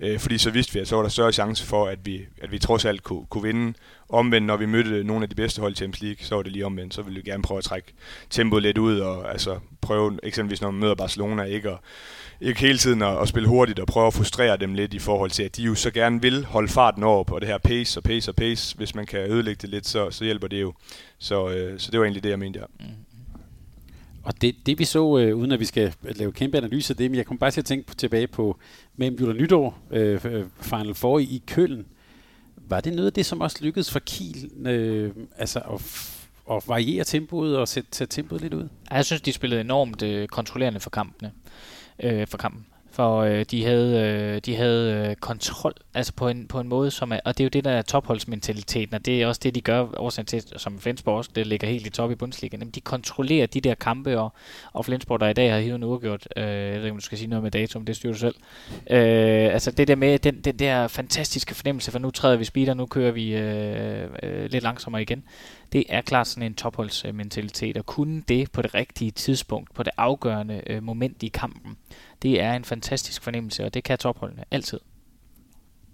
Øh, 0.03 0.19
fordi 0.19 0.37
så 0.37 0.51
vidste 0.51 0.73
vi, 0.73 0.79
at 0.79 0.87
så 0.87 0.95
var 0.95 1.01
der 1.01 1.09
større 1.09 1.31
chance 1.31 1.65
for, 1.65 1.87
at 1.87 1.99
vi, 2.05 2.21
at 2.41 2.51
vi 2.51 2.59
trods 2.59 2.85
alt 2.85 3.03
kunne, 3.03 3.25
kunne 3.25 3.43
vinde. 3.43 3.73
Omvendt, 4.09 4.47
når 4.47 4.57
vi 4.57 4.65
mødte 4.65 5.03
nogle 5.03 5.23
af 5.23 5.29
de 5.29 5.35
bedste 5.35 5.61
hold 5.61 5.73
i 5.73 5.75
Champions 5.75 6.01
League, 6.01 6.25
så 6.25 6.35
var 6.35 6.43
det 6.43 6.51
lige 6.51 6.65
omvendt. 6.65 6.93
Så 6.93 7.01
ville 7.01 7.21
vi 7.23 7.29
gerne 7.29 7.43
prøve 7.43 7.57
at 7.57 7.63
trække 7.63 7.93
tempoet 8.29 8.63
lidt 8.63 8.77
ud, 8.77 8.99
og 8.99 9.31
altså 9.31 9.59
prøve, 9.81 10.19
eksempelvis 10.23 10.61
når 10.61 10.71
man 10.71 10.79
møder 10.79 10.95
Barcelona, 10.95 11.43
ikke 11.43 11.71
og, 11.71 11.79
ikke 12.41 12.59
hele 12.59 12.77
tiden 12.77 13.01
at, 13.01 13.21
at 13.21 13.27
spille 13.27 13.49
hurtigt 13.49 13.79
og 13.79 13.87
prøve 13.87 14.07
at 14.07 14.13
frustrere 14.13 14.57
dem 14.57 14.73
lidt 14.73 14.93
i 14.93 14.99
forhold 14.99 15.31
til, 15.31 15.43
at 15.43 15.57
de 15.57 15.63
jo 15.63 15.75
så 15.75 15.91
gerne 15.91 16.21
vil 16.21 16.45
holde 16.45 16.67
farten 16.67 17.03
over 17.03 17.23
på 17.23 17.39
det 17.39 17.47
her 17.47 17.57
pace 17.57 17.99
og 17.99 18.03
pace 18.03 18.31
og 18.31 18.35
pace. 18.35 18.77
Hvis 18.77 18.95
man 18.95 19.05
kan 19.05 19.19
ødelægge 19.31 19.59
det 19.61 19.69
lidt, 19.69 19.87
så, 19.87 20.11
så 20.11 20.23
hjælper 20.23 20.47
det 20.47 20.61
jo. 20.61 20.73
Så, 21.19 21.49
øh, 21.49 21.79
så 21.79 21.91
det 21.91 21.99
var 21.99 22.05
egentlig 22.05 22.23
det, 22.23 22.29
jeg 22.29 22.39
mente, 22.39 22.59
ja. 22.59 22.65
Mm. 22.79 22.85
Og 24.23 24.41
det, 24.41 24.55
det 24.65 24.79
vi 24.79 24.86
så, 24.86 25.17
øh, 25.17 25.38
uden 25.38 25.51
at 25.51 25.59
vi 25.59 25.65
skal 25.65 25.93
lave 26.03 26.31
kæmpe 26.31 26.57
analyse 26.57 26.93
af 26.93 26.97
det, 26.97 27.12
men 27.12 27.17
jeg 27.17 27.25
kom 27.25 27.38
bare 27.38 27.51
til 27.51 27.62
at 27.62 27.65
tænke 27.65 27.88
på, 27.88 27.95
tilbage 27.95 28.27
på 28.27 28.57
mellem 28.95 29.19
jul 29.19 29.29
og 29.29 29.36
nytår, 29.36 29.79
øh, 29.91 30.25
øh, 30.25 30.45
Final 30.62 30.93
Four 30.93 31.19
i, 31.19 31.23
i 31.23 31.43
Køln. 31.47 31.86
Var 32.55 32.81
det 32.81 32.93
noget 32.93 33.07
af 33.07 33.13
det, 33.13 33.25
som 33.25 33.41
også 33.41 33.57
lykkedes 33.62 33.91
for 33.91 33.99
Kiel, 33.99 34.67
øh, 34.67 35.12
altså 35.38 35.59
at, 35.59 35.81
at 36.51 36.63
variere 36.67 37.03
tempoet 37.03 37.57
og 37.57 37.67
sætte, 37.67 37.89
sætte 37.91 38.15
tempoet 38.15 38.41
lidt 38.41 38.53
ud? 38.53 38.67
Jeg 38.91 39.05
synes, 39.05 39.21
de 39.21 39.33
spillede 39.33 39.62
enormt 39.62 40.01
øh, 40.01 40.27
kontrollerende 40.27 40.79
for 40.79 40.89
kampene. 40.89 41.31
Øh, 42.03 42.27
for 42.27 42.38
kampen 42.38 42.65
for 42.93 43.21
øh, 43.21 43.45
de 43.51 43.65
havde, 43.65 43.99
øh, 43.99 44.41
de 44.45 44.56
havde 44.56 45.08
øh, 45.10 45.15
kontrol, 45.15 45.73
altså 45.93 46.13
på 46.13 46.27
en, 46.27 46.47
på 46.47 46.60
en 46.60 46.67
måde, 46.67 46.91
som 46.91 47.12
er, 47.12 47.19
og 47.25 47.38
det 47.38 47.43
er 47.43 47.45
jo 47.45 47.49
det, 47.49 47.63
der 47.63 47.71
er 47.71 47.82
topholdsmentaliteten, 47.82 48.95
og 48.95 49.06
det 49.06 49.21
er 49.21 49.27
også 49.27 49.41
det, 49.43 49.56
de 49.56 49.62
gør, 49.62 49.88
årsagen 49.97 50.25
til, 50.25 50.43
som 50.58 50.79
Flensborg 50.79 51.17
også, 51.17 51.32
det 51.36 51.47
ligger 51.47 51.67
helt 51.67 51.88
i 51.88 51.89
top 51.89 52.12
i 52.12 52.15
Bundesliga, 52.15 52.58
Jamen, 52.58 52.69
de 52.69 52.82
kontrollerer 52.82 53.45
de 53.45 53.62
der 53.62 53.75
kampe, 53.75 54.19
og, 54.19 54.34
og 54.73 54.86
Flensborg, 54.86 55.19
der 55.19 55.27
i 55.27 55.34
dag 55.34 55.51
har 55.51 55.60
hivet 55.60 55.75
en 55.75 55.84
uafgjort, 55.84 56.27
øh, 56.38 56.43
jeg 56.43 56.75
ved 56.75 56.75
ikke, 56.75 56.91
om 56.91 56.97
du 56.97 57.06
skal 57.06 57.17
sige 57.17 57.27
noget 57.27 57.43
med 57.43 57.51
datum, 57.51 57.86
det 57.86 57.95
styrer 57.95 58.13
du 58.13 58.19
selv, 58.19 58.36
øh, 58.89 59.53
altså 59.53 59.71
det 59.71 59.88
der 59.88 59.95
med, 59.95 60.19
den, 60.19 60.41
den 60.41 60.60
der 60.60 60.88
fantastiske 60.88 61.56
fornemmelse, 61.56 61.91
for 61.91 61.99
nu 61.99 62.12
træder 62.12 62.38
vi 62.38 62.43
speeder, 62.43 62.73
nu 62.73 62.86
kører 62.86 63.12
vi 63.12 63.36
øh, 63.36 64.10
øh, 64.23 64.51
lidt 64.51 64.63
langsommere 64.63 65.01
igen, 65.01 65.23
det 65.73 65.84
er 65.89 66.01
klart 66.01 66.27
sådan 66.27 66.43
en 66.43 66.53
topholdsmentalitet, 66.53 67.77
at 67.77 67.86
kunne 67.86 68.23
det 68.27 68.51
på 68.51 68.62
det 68.62 68.73
rigtige 68.73 69.12
tidspunkt, 69.12 69.73
på 69.73 69.84
det 69.84 69.91
afgørende 69.97 70.62
øh, 70.67 70.84
moment 70.84 71.23
i 71.23 71.27
kampen, 71.27 71.77
det 72.21 72.41
er 72.41 72.54
en 72.54 72.63
fantastisk 72.63 73.23
fornemmelse, 73.23 73.65
og 73.65 73.73
det 73.73 73.84
kan 73.84 73.97
topholdene 73.97 74.43
altid. 74.52 74.80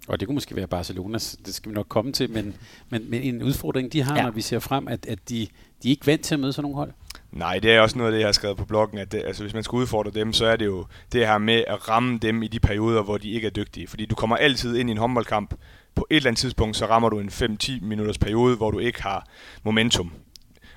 Og 0.08 0.20
det 0.20 0.28
kunne 0.28 0.34
måske 0.34 0.56
være 0.56 0.66
Barcelona, 0.66 1.18
det 1.18 1.54
skal 1.54 1.70
vi 1.70 1.74
nok 1.74 1.88
komme 1.88 2.12
til, 2.12 2.30
men, 2.30 2.54
men, 2.88 3.10
men 3.10 3.22
en 3.22 3.42
udfordring, 3.42 3.92
de 3.92 4.02
har, 4.02 4.16
ja. 4.16 4.22
når 4.22 4.30
vi 4.30 4.40
ser 4.40 4.58
frem, 4.58 4.88
at, 4.88 5.06
at 5.06 5.18
de, 5.28 5.48
de 5.82 5.88
er 5.88 5.90
ikke 5.90 6.06
vant 6.06 6.24
til 6.24 6.34
at 6.34 6.40
møde 6.40 6.52
sådan 6.52 6.62
nogle 6.62 6.76
hold. 6.76 6.92
Nej, 7.32 7.58
det 7.58 7.72
er 7.72 7.80
også 7.80 7.98
noget 7.98 8.10
af 8.10 8.12
det, 8.12 8.18
jeg 8.18 8.26
har 8.26 8.32
skrevet 8.32 8.56
på 8.56 8.64
bloggen, 8.64 8.98
at 8.98 9.12
det, 9.12 9.22
altså, 9.26 9.42
hvis 9.42 9.54
man 9.54 9.62
skal 9.62 9.76
udfordre 9.76 10.10
dem, 10.10 10.32
så 10.32 10.46
er 10.46 10.56
det 10.56 10.66
jo 10.66 10.86
det 11.12 11.26
her 11.26 11.38
med 11.38 11.64
at 11.66 11.88
ramme 11.88 12.18
dem 12.18 12.42
i 12.42 12.48
de 12.48 12.60
perioder, 12.60 13.02
hvor 13.02 13.18
de 13.18 13.30
ikke 13.30 13.46
er 13.46 13.50
dygtige. 13.50 13.86
Fordi 13.86 14.06
du 14.06 14.14
kommer 14.14 14.36
altid 14.36 14.76
ind 14.76 14.90
i 14.90 14.92
en 14.92 14.98
håndboldkamp, 14.98 15.54
på 15.94 16.06
et 16.10 16.16
eller 16.16 16.28
andet 16.28 16.38
tidspunkt, 16.38 16.76
så 16.76 16.86
rammer 16.86 17.08
du 17.08 17.20
en 17.20 17.28
5-10 17.28 17.84
minutters 17.84 18.18
periode, 18.18 18.56
hvor 18.56 18.70
du 18.70 18.78
ikke 18.78 19.02
har 19.02 19.26
momentum. 19.64 20.12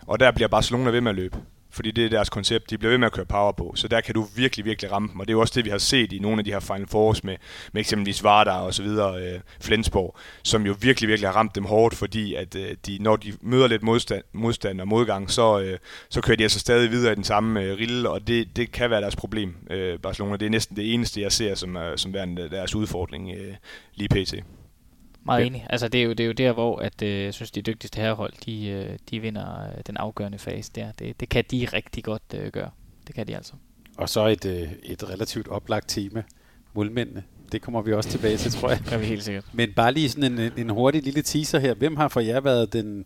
Og 0.08 0.20
der 0.20 0.32
bliver 0.32 0.48
Barcelona 0.48 0.90
ved 0.90 1.02
med 1.02 1.12
at 1.12 1.16
løbe 1.16 1.38
fordi 1.74 1.92
det 1.92 2.06
er 2.06 2.10
deres 2.10 2.30
koncept. 2.30 2.70
De 2.70 2.78
bliver 2.78 2.90
ved 2.90 2.98
med 2.98 3.06
at 3.06 3.12
køre 3.12 3.26
power 3.26 3.52
på, 3.52 3.74
så 3.76 3.88
der 3.88 4.02
kan 4.02 4.14
du 4.14 4.28
virkelig, 4.36 4.66
virkelig 4.66 4.92
ramme 4.92 5.10
dem. 5.12 5.20
Og 5.20 5.28
det 5.28 5.32
er 5.32 5.36
jo 5.36 5.42
også 5.42 5.54
det, 5.56 5.66
vi 5.66 5.70
har 5.70 5.78
set 5.78 6.14
i 6.14 6.20
nogle 6.20 6.40
af 6.40 6.46
de 6.46 6.52
her 6.52 6.60
Final 6.60 6.88
Fours 6.88 7.24
med, 7.24 7.36
med 7.74 7.82
eksempelvis 7.82 8.24
Vardar 8.24 8.60
og 8.60 8.74
så 8.74 8.84
videre, 8.84 9.22
øh, 9.22 9.40
Flensborg, 9.62 10.18
som 10.44 10.66
jo 10.66 10.76
virkelig, 10.80 11.08
virkelig 11.08 11.30
har 11.30 11.36
ramt 11.36 11.56
dem 11.56 11.66
hårdt, 11.66 11.96
fordi 11.96 12.36
at 12.36 12.56
øh, 12.56 12.76
de, 12.86 12.98
når 13.02 13.16
de 13.16 13.34
møder 13.42 13.68
lidt 13.68 13.84
modstand, 13.84 14.24
modstand 14.34 14.82
og 14.82 14.88
modgang, 14.88 15.32
så, 15.32 15.60
øh, 15.60 15.78
så 16.10 16.22
kører 16.22 16.38
de 16.38 16.44
altså 16.44 16.60
stadig 16.60 16.92
videre 16.92 17.12
i 17.12 17.16
den 17.16 17.24
samme 17.24 17.62
øh, 17.62 17.78
rille, 17.78 18.10
og 18.10 18.28
det, 18.28 18.56
det 18.56 18.72
kan 18.72 18.90
være 18.90 19.02
deres 19.02 19.16
problem, 19.16 19.56
øh, 19.70 20.00
Barcelona. 20.00 20.38
Det 20.38 20.46
er 20.46 20.50
næsten 20.50 20.76
det 20.76 20.94
eneste, 20.94 21.22
jeg 21.22 21.32
ser 21.32 21.56
som, 21.56 21.78
øh, 21.78 21.98
som 21.98 22.14
værende 22.14 22.50
deres 22.50 22.76
udfordring 22.76 23.32
øh, 23.38 23.54
lige 23.96 24.10
pt. 24.10 24.34
Meget 25.26 25.42
okay. 25.42 25.48
enig. 25.48 25.68
Altså, 25.70 25.88
det 25.88 26.02
er 26.02 26.06
jo, 26.06 26.14
det 26.14 26.20
er 26.20 26.28
jo 26.28 26.32
der, 26.32 26.52
hvor 26.52 26.80
at, 26.80 27.02
øh, 27.02 27.24
jeg 27.24 27.34
synes, 27.34 27.52
de 27.52 27.62
dygtigste 27.62 28.02
herrehold, 28.02 28.34
de, 28.46 28.68
øh, 28.68 28.98
de 29.10 29.20
vinder 29.20 29.68
øh, 29.68 29.84
den 29.88 29.98
afgørende 29.98 30.38
fase 30.38 30.72
der. 30.76 30.92
Det, 30.92 31.20
det 31.20 31.30
kan 31.30 31.44
de 31.52 31.68
rigtig 31.74 32.04
godt 32.04 32.24
øh, 32.36 32.52
gøre. 32.52 32.70
Det 33.08 33.16
kan 33.16 33.28
de 33.28 33.36
altså. 33.36 33.54
Og 33.98 34.10
så 34.10 34.28
et, 34.28 34.46
øh, 34.46 34.72
et 34.84 35.10
relativt 35.10 35.48
oplagt 35.48 35.90
tema. 35.90 36.24
Målmændene. 36.74 37.24
Det 37.52 37.62
kommer 37.62 37.82
vi 37.82 37.94
også 37.94 38.10
tilbage 38.10 38.38
til, 38.38 38.52
tror 38.52 38.70
jeg. 38.70 38.80
Det 38.84 38.88
kan 38.88 39.00
vi 39.00 39.06
helt 39.06 39.24
sikkert. 39.24 39.46
Men 39.54 39.74
bare 39.74 39.94
lige 39.94 40.10
sådan 40.10 40.40
en, 40.40 40.52
en 40.58 40.70
hurtig 40.70 41.04
lille 41.04 41.22
teaser 41.22 41.60
her. 41.60 41.74
Hvem 41.74 41.96
har 41.96 42.08
for 42.08 42.20
jer 42.20 42.40
været 42.40 42.74
den, 42.74 43.06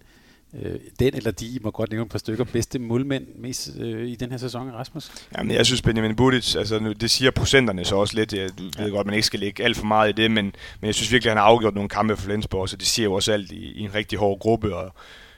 øh, 0.54 0.80
den 1.00 1.16
eller 1.16 1.32
de, 1.32 1.46
I 1.46 1.60
må 1.62 1.72
godt 1.72 1.92
nævne 1.92 2.06
et 2.06 2.12
par 2.12 2.20
stykker, 2.20 2.44
bedste 2.44 2.80
målmænd 2.80 3.28
mest 3.36 3.70
øh, 3.80 4.08
i 4.08 4.16
den 4.16 4.32
her 4.32 4.38
sæson, 4.38 4.72
Rasmus? 4.72 5.12
Jamen, 5.38 5.56
jeg 5.56 5.66
synes, 5.66 5.82
Benjamin 5.82 6.16
Budic, 6.16 6.56
altså 6.56 6.80
nu, 6.80 6.94
det 6.94 7.10
siger 7.10 7.32
procenterne 7.32 7.86
så 7.86 7.96
også 7.96 8.16
lidt. 8.16 8.34
Jeg 8.34 8.50
ved 8.78 8.92
godt, 8.92 9.08
man 9.08 9.14
ikke 9.14 9.28
skal 9.28 9.40
lægge 9.40 9.64
alt 9.64 9.78
for 9.78 9.86
meget 9.86 10.10
i 10.10 10.22
det, 10.22 10.32
men, 10.32 10.46
men 10.82 10.88
jeg 10.88 10.96
synes 10.96 11.12
virkelig, 11.12 11.30
at 11.30 11.38
han 11.38 11.44
har 11.44 11.50
afgjort 11.50 11.74
nogle 11.74 11.90
kampe 11.90 12.16
for 12.16 12.24
Flensborg, 12.24 12.70
så 12.70 12.78
det 12.78 12.88
siger 12.88 13.04
jo 13.04 13.14
også 13.14 13.32
alt 13.34 13.52
i, 13.52 13.72
i 13.72 13.82
en 13.82 13.96
rigtig 13.96 14.20
hård 14.20 14.40
gruppe, 14.40 14.76
og 14.76 14.94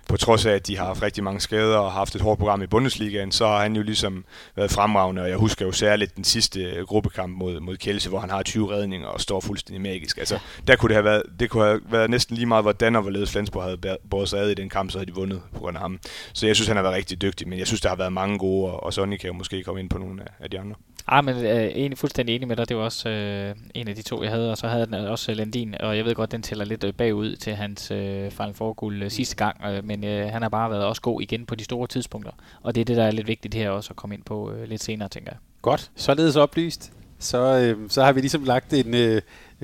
på 0.09 0.17
trods 0.17 0.45
af, 0.45 0.51
at 0.51 0.67
de 0.67 0.77
har 0.77 0.85
haft 0.85 1.01
rigtig 1.01 1.23
mange 1.23 1.39
skader 1.39 1.77
og 1.77 1.91
haft 1.91 2.15
et 2.15 2.21
hårdt 2.21 2.39
program 2.39 2.61
i 2.61 2.67
Bundesligaen, 2.67 3.31
så 3.31 3.47
har 3.47 3.61
han 3.61 3.75
jo 3.75 3.81
ligesom 3.81 4.25
været 4.55 4.71
fremragende, 4.71 5.21
og 5.21 5.29
jeg 5.29 5.37
husker 5.37 5.65
jo 5.65 5.71
særligt 5.71 6.15
den 6.15 6.23
sidste 6.23 6.63
øh, 6.63 6.85
gruppekamp 6.85 7.37
mod, 7.37 7.59
mod 7.59 7.77
Kjelse, 7.77 8.09
hvor 8.09 8.19
han 8.19 8.29
har 8.29 8.43
20 8.43 8.71
redninger 8.71 9.07
og 9.07 9.21
står 9.21 9.39
fuldstændig 9.39 9.81
magisk. 9.81 10.17
Altså, 10.17 10.39
der 10.67 10.75
kunne 10.75 10.87
det 10.87 10.95
have 10.95 11.05
været, 11.05 11.23
det 11.39 11.49
kunne 11.49 11.63
have 11.63 11.81
været 11.89 12.09
næsten 12.09 12.35
lige 12.35 12.45
meget, 12.45 12.63
hvordan 12.63 12.95
og 12.95 13.01
hvorledes 13.01 13.31
Flensborg 13.31 13.63
havde 13.63 13.97
båret 14.09 14.29
sig 14.29 14.39
ad 14.39 14.49
i 14.49 14.53
den 14.53 14.69
kamp, 14.69 14.91
så 14.91 14.97
havde 14.97 15.11
de 15.11 15.15
vundet 15.15 15.41
på 15.53 15.59
grund 15.59 15.77
af 15.77 15.81
ham. 15.81 15.99
Så 16.33 16.45
jeg 16.45 16.55
synes, 16.55 16.67
han 16.67 16.77
har 16.77 16.83
været 16.83 16.95
rigtig 16.95 17.21
dygtig, 17.21 17.47
men 17.47 17.59
jeg 17.59 17.67
synes, 17.67 17.81
der 17.81 17.89
har 17.89 17.95
været 17.95 18.13
mange 18.13 18.37
gode, 18.37 18.71
og 18.71 18.93
Sonny 18.93 19.17
kan 19.17 19.27
jo 19.27 19.33
måske 19.33 19.63
komme 19.63 19.81
ind 19.81 19.89
på 19.89 19.97
nogle 19.97 20.21
af 20.39 20.49
de 20.49 20.59
andre. 20.59 20.75
Ah, 21.11 21.25
men 21.25 21.35
øh, 21.35 21.43
er 21.43 21.59
enig, 21.59 21.97
fuldstændig 21.97 22.35
enig 22.35 22.47
med 22.47 22.55
dig. 22.55 22.69
Det 22.69 22.77
var 22.77 22.83
også 22.83 23.09
øh, 23.09 23.55
en 23.73 23.87
af 23.87 23.95
de 23.95 24.01
to, 24.01 24.23
jeg 24.23 24.31
havde. 24.31 24.51
Og 24.51 24.57
så 24.57 24.67
havde 24.67 24.85
den 24.85 24.93
også 24.93 25.31
øh, 25.31 25.37
Landin, 25.37 25.75
og 25.79 25.97
jeg 25.97 26.05
ved 26.05 26.15
godt, 26.15 26.31
den 26.31 26.41
tæller 26.41 26.65
lidt 26.65 26.83
øh, 26.83 26.93
bagud 26.93 27.35
til 27.35 27.53
hans 27.53 27.91
øh, 27.91 28.31
Final 28.31 28.53
Four 28.53 28.91
øh, 28.91 29.11
sidste 29.11 29.35
gang. 29.35 29.65
Øh, 29.65 29.85
men 29.85 30.03
øh, 30.03 30.31
han 30.31 30.41
har 30.41 30.49
bare 30.49 30.71
været 30.71 30.85
også 30.85 31.01
god 31.01 31.21
igen 31.21 31.45
på 31.45 31.55
de 31.55 31.63
store 31.63 31.87
tidspunkter. 31.87 32.31
Og 32.61 32.75
det 32.75 32.81
er 32.81 32.85
det, 32.85 32.97
der 32.97 33.03
er 33.03 33.11
lidt 33.11 33.27
vigtigt 33.27 33.53
her 33.53 33.69
også 33.69 33.89
at 33.89 33.95
komme 33.95 34.15
ind 34.15 34.23
på 34.23 34.51
øh, 34.51 34.69
lidt 34.69 34.83
senere, 34.83 35.09
tænker 35.09 35.31
jeg. 35.31 35.37
Godt. 35.61 35.91
Således 35.95 36.35
oplyst. 36.35 36.93
Så, 37.19 37.57
øh, 37.57 37.89
så 37.89 38.03
har 38.03 38.11
vi 38.11 38.19
ligesom 38.19 38.43
lagt 38.43 38.73
en, 38.73 38.93
øh, 38.95 39.21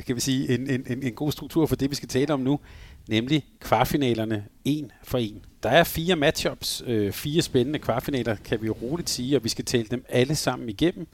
kan 0.07 0.15
vi 0.15 0.21
sige, 0.21 0.53
en, 0.53 0.69
en, 0.69 0.85
en, 0.87 1.03
en 1.03 1.13
god 1.13 1.31
struktur 1.31 1.65
for 1.65 1.75
det, 1.75 1.89
vi 1.89 1.95
skal 1.95 2.09
tale 2.09 2.33
om 2.33 2.39
nu. 2.39 2.59
Nemlig 3.07 3.45
kvartfinalerne 3.59 4.45
en 4.65 4.91
for 5.03 5.17
en. 5.17 5.41
Der 5.63 5.69
er 5.69 5.83
fire 5.83 6.15
matchups, 6.15 6.83
øh, 6.87 7.11
fire 7.11 7.41
spændende 7.41 7.79
kvartfinaler, 7.79 8.35
kan 8.35 8.61
vi 8.61 8.69
roligt 8.69 9.09
sige, 9.09 9.35
og 9.35 9.43
vi 9.43 9.49
skal 9.49 9.65
tale 9.65 9.87
dem 9.91 10.05
alle 10.09 10.35
sammen 10.35 10.69
igennem 10.69 11.07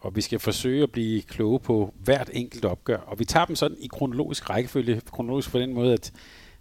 og 0.00 0.16
vi 0.16 0.20
skal 0.20 0.38
forsøge 0.38 0.82
at 0.82 0.90
blive 0.90 1.22
kloge 1.22 1.60
på 1.60 1.94
hvert 2.04 2.30
enkelt 2.32 2.64
opgør. 2.64 2.96
Og 2.96 3.18
vi 3.18 3.24
tager 3.24 3.46
dem 3.46 3.56
sådan 3.56 3.76
i 3.80 3.86
kronologisk 3.86 4.50
rækkefølge, 4.50 5.00
kronologisk 5.12 5.50
på 5.50 5.58
den 5.58 5.74
måde, 5.74 5.92
at 5.92 6.12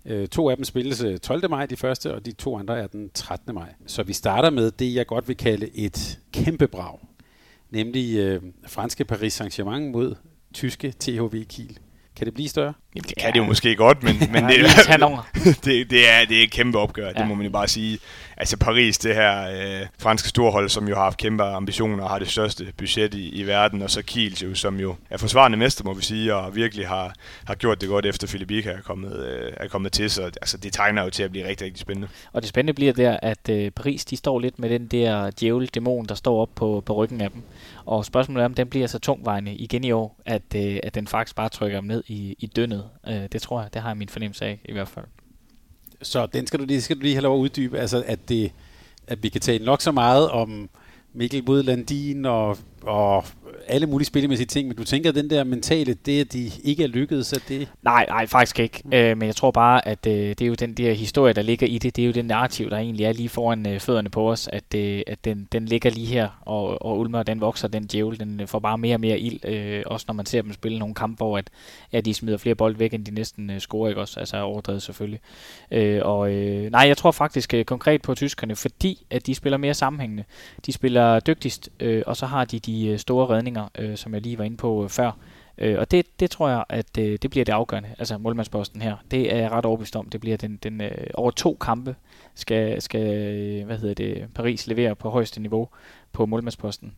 øh, 0.06 0.28
to 0.28 0.50
af 0.50 0.56
dem 0.56 0.66
spilles 0.66 1.06
12. 1.22 1.44
Øh, 1.44 1.50
maj, 1.50 1.66
de 1.66 1.76
første, 1.76 2.14
og 2.14 2.26
de 2.26 2.32
to 2.32 2.58
andre 2.58 2.80
er 2.80 2.88
den 2.88 3.10
13. 3.14 3.56
maj. 3.56 3.74
Så 3.88 4.04
vi 4.04 4.14
starter 4.14 4.50
med 4.50 4.72
det, 4.72 4.96
jeg 4.96 5.08
godt 5.08 5.28
vil 5.28 5.38
kalde 5.38 5.70
et 5.76 6.20
kæmpe 6.34 6.68
brag, 6.68 7.00
nemlig 7.70 8.18
øh, 8.18 8.42
franske 8.68 9.06
Paris 9.06 9.42
Saint-Germain 9.42 9.92
mod 9.92 10.16
tyske 10.54 10.94
THV 11.00 11.46
Kiel. 11.46 11.80
Kan 12.16 12.26
det 12.26 12.34
blive 12.34 12.50
større? 12.50 12.74
Jamen, 12.96 13.04
det 13.10 13.18
kan 13.18 13.28
ja. 13.28 13.32
det 13.32 13.38
jo 13.40 13.44
måske 13.44 13.76
godt, 13.76 14.04
men, 14.04 14.16
men 14.34 14.44
det, 14.44 14.60
er, 14.60 15.30
det, 15.66 15.90
det, 15.90 16.10
er, 16.10 16.26
det 16.26 16.40
er 16.40 16.44
et 16.44 16.52
kæmpe 16.52 16.78
opgør, 16.78 17.08
ja. 17.08 17.14
det 17.14 17.28
må 17.28 17.36
man 17.36 17.46
jo 17.46 17.52
bare 17.52 17.68
sige. 17.68 18.00
Altså 18.40 18.58
Paris, 18.58 18.98
det 18.98 19.16
her 19.16 19.50
øh, 19.52 19.88
franske 20.00 20.30
storhold, 20.30 20.70
som 20.70 20.88
jo 20.88 20.96
har 20.96 21.04
haft 21.04 21.18
kæmpe 21.18 21.44
ambitioner 21.44 22.04
og 22.04 22.10
har 22.10 22.20
det 22.20 22.28
største 22.28 22.74
budget 22.78 23.14
i, 23.14 23.30
i 23.30 23.44
verden, 23.44 23.82
og 23.82 23.90
så 23.90 24.02
Kiel, 24.02 24.44
jo, 24.44 24.56
som 24.56 24.80
jo 24.80 24.96
er 25.10 25.18
forsvarende 25.18 25.58
mester, 25.58 25.84
må 25.84 25.94
vi 25.94 26.02
sige, 26.02 26.36
og 26.36 26.56
virkelig 26.56 26.88
har, 26.88 27.14
har 27.46 27.56
gjort 27.56 27.82
det 27.82 27.90
godt 27.90 28.06
efter 28.06 28.28
Filipika 28.28 28.70
er 28.72 28.82
kommet, 28.82 29.26
øh, 29.26 29.54
er 29.58 29.68
kommet 29.68 29.92
til, 29.92 30.10
så 30.10 30.24
altså, 30.24 30.58
det 30.58 30.74
tegner 30.74 31.04
jo 31.04 31.10
til 31.10 31.24
at 31.24 31.32
blive 31.32 31.48
rigtig, 31.48 31.66
rigtig 31.66 31.82
spændende. 31.82 32.08
Og 32.34 32.42
det 32.42 32.50
spændende 32.50 32.74
bliver 32.74 32.94
der, 32.94 33.18
at 33.22 33.50
øh, 33.50 33.72
Paris, 33.72 34.06
de 34.06 34.18
står 34.18 34.40
lidt 34.40 34.60
med 34.60 34.70
den 34.70 34.88
der 34.88 35.32
djævel-dæmon, 35.32 36.06
der 36.06 36.16
står 36.16 36.42
op 36.42 36.50
på, 36.56 36.84
på 36.86 36.94
ryggen 36.94 37.22
af 37.22 37.32
dem. 37.32 37.42
Og 37.86 38.06
spørgsmålet 38.06 38.42
er, 38.42 38.46
om 38.46 38.54
den 38.54 38.68
bliver 38.68 38.88
så 38.88 39.00
tungvejende 39.00 39.54
igen 39.54 39.84
i 39.84 39.92
år, 39.92 40.22
at, 40.26 40.56
øh, 40.56 40.80
at 40.84 40.96
den 40.96 41.08
faktisk 41.08 41.36
bare 41.36 41.50
trykker 41.50 41.78
dem 41.78 41.88
ned 41.88 42.04
i, 42.08 42.36
i 42.40 42.46
dønnet. 42.46 42.84
Øh, 43.08 43.22
det 43.32 43.42
tror 43.42 43.62
jeg, 43.62 43.74
det 43.74 43.82
har 43.82 43.90
jeg 43.90 43.98
min 43.98 44.10
fornemmelse 44.10 44.46
af 44.46 44.60
i 44.66 44.74
hvert 44.74 44.88
fald. 44.88 45.06
Så 46.02 46.26
den 46.26 46.48
skal 46.48 46.60
du 46.60 46.66
lige, 46.66 46.82
skal 46.82 46.96
du 46.96 47.02
lige 47.02 47.16
have 47.16 47.24
lov 47.24 47.36
at 47.38 47.42
uddybe, 47.42 47.80
altså 47.80 48.04
at, 48.08 48.30
det, 48.30 48.52
at 49.08 49.24
vi 49.24 49.30
kan 49.30 49.42
tale 49.42 49.66
nok 49.66 49.82
så 49.82 49.92
meget 49.92 50.30
om 50.30 50.70
Mikkel 51.14 51.44
Budlandin 51.44 52.26
og, 52.26 52.58
og 52.82 53.26
alle 53.68 53.88
mulige 53.88 54.06
spillemæssige 54.06 54.48
ting, 54.48 54.68
men 54.68 54.78
du 54.78 54.84
tænker, 54.84 55.10
at 55.10 55.16
den 55.16 55.30
der 55.30 55.44
mentale, 55.44 55.94
det 55.94 56.22
at 56.22 56.34
de 56.34 56.52
ikke 56.64 56.84
er 56.84 56.88
lykkedes, 56.88 57.28
så 57.28 57.42
det... 57.48 57.68
Nej, 57.82 58.06
nej, 58.10 58.28
faktisk 58.28 58.60
ikke. 58.60 58.82
Mm. 58.86 58.94
Øh, 58.94 59.18
men 59.18 59.28
jeg 59.28 59.36
tror 59.36 59.52
bare, 59.52 59.88
at 59.88 60.08
øh, 60.08 60.14
det 60.14 60.42
er 60.42 60.46
jo 60.46 60.54
den 60.54 60.74
der 60.74 60.94
historie, 60.94 61.34
der 61.34 61.42
ligger 61.42 61.68
i 61.68 61.78
det. 61.78 61.96
Det 61.96 62.02
er 62.02 62.06
jo 62.06 62.12
den 62.12 62.26
narrativ, 62.26 62.70
der 62.70 62.78
egentlig 62.78 63.06
er 63.06 63.14
lige 63.14 63.30
foran 63.30 63.68
øh, 63.68 63.80
fødderne 63.80 64.10
på 64.10 64.32
os, 64.32 64.48
at, 64.48 64.76
øh, 64.76 65.02
at 65.08 65.26
den, 65.26 65.48
den 65.52 65.66
ligger 65.66 65.90
lige 65.90 66.08
her, 66.08 66.28
og, 66.42 66.86
og 66.86 67.00
Ulmer, 67.00 67.24
den 67.24 67.42
vokser, 67.42 67.68
den 67.68 67.84
djævel, 67.84 68.20
den 68.20 68.48
får 68.48 68.60
bare 68.60 68.78
mere 68.78 68.96
og 68.96 69.00
mere 69.00 69.20
ild, 69.20 69.46
øh, 69.46 69.84
også 69.86 70.06
når 70.08 70.14
man 70.14 70.26
ser 70.26 70.42
dem 70.42 70.54
spille 70.54 70.80
nogle 70.80 70.96
kampe, 70.96 71.18
hvor 71.18 71.38
at, 71.38 71.50
at 71.92 72.06
de 72.06 72.14
smider 72.14 72.38
flere 72.38 72.56
bold 72.56 72.76
væk, 72.76 72.94
end 72.94 73.06
de 73.06 73.12
næsten 73.12 73.50
øh, 73.50 73.60
scorer, 73.60 73.90
ikke 73.90 74.02
også? 74.02 74.20
Altså 74.20 74.42
overdrevet 74.42 74.82
selvfølgelig. 74.82 75.20
Øh, 75.72 76.02
og 76.04 76.32
øh, 76.32 76.72
nej, 76.72 76.82
jeg 76.82 76.98
tror 76.98 77.12
faktisk 77.12 77.54
øh, 77.54 77.66
konkret 77.66 78.02
på 78.02 78.16
tyskerne, 78.16 78.56
fordi 78.56 79.06
at 79.10 79.28
de 79.28 79.36
spiller 79.36 79.58
mere 79.58 79.74
sammenhængende. 79.74 80.24
De 80.66 80.72
spiller 80.72 81.20
dygtigst, 81.20 81.70
øh, 81.80 82.04
og 82.06 82.18
så 82.18 82.26
har 82.26 82.46
de 82.46 82.60
de 82.60 82.69
øh, 82.90 83.00
store 83.00 83.28
redninger, 83.28 83.68
øh, 83.78 83.98
som 83.98 84.14
jeg 84.14 84.22
lige 84.22 84.38
var 84.38 84.44
inde 84.44 84.58
på 84.58 84.84
øh, 84.84 84.90
før. 84.90 85.12
Øh, 85.58 85.80
og 85.80 85.92
det, 85.92 86.20
det 86.20 86.32
tror 86.32 86.50
jeg, 86.50 86.64
at 86.70 86.98
øh, 87.00 87.20
det 87.22 87.30
bliver 87.30 87.46
det 87.46 87.54
afgørende, 87.54 87.90
altså 88.00 88.18
målmandsposten 88.18 88.82
her. 88.82 88.96
Det 89.12 89.34
er 89.34 89.38
jeg 89.38 89.52
ret 89.52 89.66
overbevist 89.66 89.96
om. 89.96 90.10
Det 90.10 90.22
bliver 90.22 90.38
den, 90.38 90.60
den 90.64 90.82
øh, 90.82 90.92
over 91.14 91.32
to 91.32 91.58
kampe 91.62 91.96
skal, 92.36 92.82
skal 92.82 93.16
øh, 93.16 93.66
hvad 93.66 93.78
hedder 93.78 93.94
det, 93.94 94.28
Paris 94.36 94.68
levere 94.68 94.96
på 94.96 95.10
højeste 95.10 95.42
niveau 95.42 95.70
på 96.12 96.26
målmandsposten. 96.26 96.94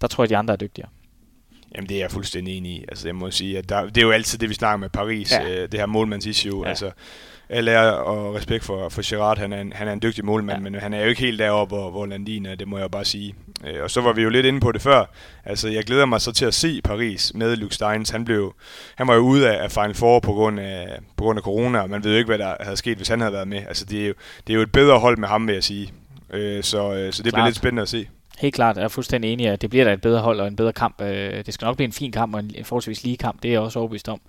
Der 0.00 0.06
tror 0.06 0.24
jeg, 0.24 0.28
de 0.28 0.36
andre 0.36 0.52
er 0.52 0.58
dygtigere. 0.58 0.88
Jamen 1.74 1.88
det 1.88 1.96
er 1.96 2.00
jeg 2.00 2.10
fuldstændig 2.10 2.56
enig 2.56 2.72
i. 2.72 2.84
Altså 2.88 3.08
jeg 3.08 3.14
må 3.14 3.30
sige, 3.30 3.58
at 3.58 3.68
der, 3.68 3.86
det 3.86 3.98
er 3.98 4.02
jo 4.02 4.10
altid 4.10 4.38
det, 4.38 4.48
vi 4.48 4.54
snakker 4.54 4.76
med 4.76 4.88
Paris, 4.88 5.32
ja. 5.32 5.48
øh, 5.48 5.72
det 5.72 5.80
her 5.80 5.86
målmandsissue. 5.86 6.62
Ja. 6.62 6.68
Altså, 6.68 6.90
al 7.48 7.68
ære 7.68 7.98
og 7.98 8.34
respekt 8.34 8.64
for, 8.64 8.88
for 8.88 9.02
Gerard, 9.04 9.38
han 9.38 9.52
er, 9.52 9.60
en, 9.60 9.72
han 9.72 9.88
er 9.88 9.92
en 9.92 10.02
dygtig 10.02 10.24
målmand, 10.24 10.58
ja. 10.58 10.70
men 10.70 10.80
han 10.80 10.94
er 10.94 11.02
jo 11.02 11.08
ikke 11.08 11.20
helt 11.20 11.38
deroppe, 11.38 11.76
hvor, 11.76 11.90
hvor 11.90 12.06
Landin 12.06 12.46
er, 12.46 12.54
det 12.54 12.68
må 12.68 12.78
jeg 12.78 12.90
bare 12.90 13.04
sige. 13.04 13.34
Øh, 13.66 13.82
og 13.82 13.90
så 13.90 14.00
var 14.00 14.12
vi 14.12 14.22
jo 14.22 14.28
lidt 14.28 14.46
inde 14.46 14.60
på 14.60 14.72
det 14.72 14.82
før. 14.82 15.04
Altså, 15.44 15.68
jeg 15.68 15.84
glæder 15.84 16.06
mig 16.06 16.20
så 16.20 16.32
til 16.32 16.44
at 16.44 16.54
se 16.54 16.80
Paris 16.84 17.32
med 17.34 17.56
Luke 17.56 17.74
Steins. 17.74 18.10
Han, 18.10 18.24
blev, 18.24 18.54
han 18.96 19.08
var 19.08 19.14
jo 19.14 19.20
ude 19.20 19.50
af, 19.50 19.62
af 19.62 19.72
Final 19.72 19.94
Four 19.94 20.20
på 20.20 20.32
grund 20.32 20.60
af, 20.60 20.98
på 21.16 21.24
grund 21.24 21.38
af 21.38 21.42
corona, 21.42 21.80
og 21.80 21.90
man 21.90 22.04
ved 22.04 22.10
jo 22.10 22.18
ikke, 22.18 22.28
hvad 22.28 22.38
der 22.38 22.54
havde 22.60 22.76
sket, 22.76 22.96
hvis 22.96 23.08
han 23.08 23.20
havde 23.20 23.32
været 23.32 23.48
med. 23.48 23.62
Altså, 23.68 23.84
det 23.84 24.02
er 24.02 24.06
jo, 24.06 24.14
det 24.46 24.52
er 24.52 24.54
jo 24.54 24.62
et 24.62 24.72
bedre 24.72 24.98
hold 24.98 25.16
med 25.18 25.28
ham, 25.28 25.46
vil 25.46 25.52
jeg 25.52 25.64
sige. 25.64 25.92
Øh, 26.32 26.62
så, 26.62 26.92
øh, 26.94 27.12
så 27.12 27.22
det 27.22 27.32
Klart. 27.32 27.38
bliver 27.38 27.44
lidt 27.46 27.56
spændende 27.56 27.82
at 27.82 27.88
se. 27.88 28.08
Helt 28.38 28.54
klart, 28.54 28.76
jeg 28.76 28.84
er 28.84 28.88
fuldstændig 28.88 29.32
enig, 29.32 29.46
at 29.46 29.62
det 29.62 29.70
bliver 29.70 29.84
da 29.84 29.92
et 29.92 30.00
bedre 30.00 30.20
hold 30.20 30.40
og 30.40 30.48
en 30.48 30.56
bedre 30.56 30.72
kamp. 30.72 31.00
Øh, 31.00 31.46
det 31.46 31.54
skal 31.54 31.66
nok 31.66 31.76
blive 31.76 31.86
en 31.86 31.92
fin 31.92 32.12
kamp 32.12 32.34
og 32.34 32.40
en 32.40 32.64
forholdsvis 32.64 33.04
lige 33.04 33.16
kamp, 33.16 33.42
det 33.42 33.48
er 33.48 33.52
jeg 33.52 33.60
også 33.60 33.78
overbevist 33.78 34.08
om. 34.08 34.20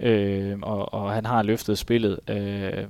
Øh, 0.00 0.58
og, 0.62 0.94
og 0.94 1.12
han 1.12 1.26
har 1.26 1.42
løftet 1.42 1.78
spillet. 1.78 2.20
Øh, 2.30 2.84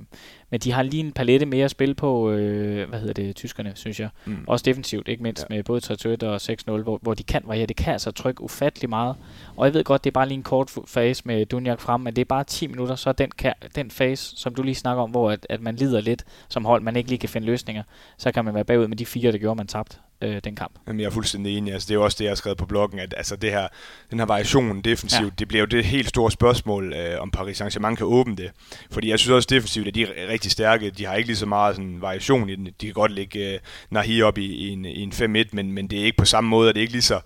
men 0.49 0.59
de 0.59 0.71
har 0.71 0.83
lige 0.83 1.03
en 1.03 1.11
palette 1.11 1.45
mere 1.45 1.65
at 1.65 1.71
spille 1.71 1.95
på, 1.95 2.31
øh, 2.31 2.89
hvad 2.89 2.99
hedder 2.99 3.13
det, 3.13 3.35
tyskerne, 3.35 3.71
synes 3.75 3.99
jeg. 3.99 4.09
Mm. 4.25 4.37
Også 4.47 4.63
defensivt, 4.63 5.07
ikke 5.07 5.23
mindst 5.23 5.45
ja. 5.49 5.55
med 5.55 5.63
både 5.63 5.79
3 5.79 6.17
og 6.21 6.35
6-0, 6.35 6.83
hvor, 6.83 6.99
hvor 7.01 7.13
de 7.13 7.23
kan 7.23 7.41
variere. 7.45 7.65
Det 7.65 7.75
kan 7.75 7.93
altså 7.93 8.11
trykke 8.11 8.41
ufattelig 8.41 8.89
meget. 8.89 9.15
Og 9.55 9.65
jeg 9.65 9.73
ved 9.73 9.83
godt, 9.83 10.03
det 10.03 10.09
er 10.09 10.13
bare 10.13 10.27
lige 10.27 10.37
en 10.37 10.43
kort 10.43 10.71
fase 10.87 11.21
med 11.25 11.45
Dunjak 11.45 11.81
frem, 11.81 12.01
men 12.01 12.15
det 12.15 12.21
er 12.21 12.25
bare 12.25 12.43
10 12.43 12.67
minutter, 12.67 12.95
så 12.95 13.11
den, 13.11 13.31
kan, 13.31 13.53
den 13.75 13.91
fase, 13.91 14.35
som 14.35 14.55
du 14.55 14.63
lige 14.63 14.75
snakker 14.75 15.03
om, 15.03 15.11
hvor 15.11 15.31
at, 15.31 15.47
at 15.49 15.61
man 15.61 15.75
lider 15.75 16.01
lidt 16.01 16.25
som 16.49 16.65
hold, 16.65 16.81
man 16.81 16.95
ikke 16.95 17.09
lige 17.09 17.19
kan 17.19 17.29
finde 17.29 17.47
løsninger, 17.47 17.83
så 18.17 18.31
kan 18.31 18.45
man 18.45 18.53
være 18.53 18.65
bagud 18.65 18.87
med 18.87 18.97
de 18.97 19.05
fire, 19.05 19.31
der 19.31 19.37
gjorde, 19.37 19.55
man 19.55 19.67
tabt 19.67 20.01
øh, 20.21 20.41
den 20.43 20.55
kamp. 20.55 20.79
Jamen, 20.87 20.99
jeg 20.99 21.05
er 21.05 21.11
fuldstændig 21.11 21.57
enig. 21.57 21.73
Altså, 21.73 21.85
det 21.85 21.91
er 21.91 21.95
jo 21.95 22.03
også 22.03 22.15
det, 22.19 22.23
jeg 22.23 22.31
har 22.31 22.35
skrevet 22.35 22.57
på 22.57 22.65
bloggen, 22.65 22.99
at 22.99 23.13
altså, 23.17 23.35
det 23.35 23.51
her, 23.51 23.67
den 24.11 24.19
her 24.19 24.25
variation 24.25 24.81
defensivt, 24.81 25.23
ja. 25.23 25.35
det 25.39 25.47
bliver 25.47 25.59
jo 25.61 25.65
det 25.65 25.85
helt 25.85 26.09
store 26.09 26.31
spørgsmål, 26.31 26.93
øh, 26.93 27.21
om 27.21 27.31
Paris 27.31 27.61
Saint-Germain 27.61 27.95
kan 27.95 28.05
åbne 28.05 28.35
det. 28.35 28.51
Fordi 28.91 29.09
jeg 29.09 29.19
synes 29.19 29.31
også 29.31 29.47
defensivt, 29.51 29.87
at 29.87 29.95
de 29.95 30.03
er 30.03 30.27
rigtig 30.27 30.51
stærke. 30.51 30.89
De 30.89 31.05
har 31.05 31.13
ikke 31.13 31.27
lige 31.27 31.37
så 31.37 31.45
meget 31.45 31.75
sådan, 31.75 32.01
variation 32.01 32.49
i 32.49 32.55
den. 32.55 32.65
De 32.65 32.85
kan 32.85 32.93
godt 32.93 33.11
lægge 33.11 33.53
øh, 33.53 33.59
Nahi 33.89 34.21
op 34.21 34.37
i, 34.37 34.45
i 34.45 34.69
en, 34.69 34.85
i 34.85 35.01
en 35.01 35.11
5-1, 35.11 35.23
men, 35.51 35.71
men 35.71 35.87
det 35.87 35.99
er 35.99 36.05
ikke 36.05 36.17
på 36.17 36.25
samme 36.25 36.49
måde, 36.49 36.69
at 36.69 36.75
det 36.75 36.79
er 36.79 36.83
ikke 36.83 36.93
lige 36.93 37.01
så 37.01 37.19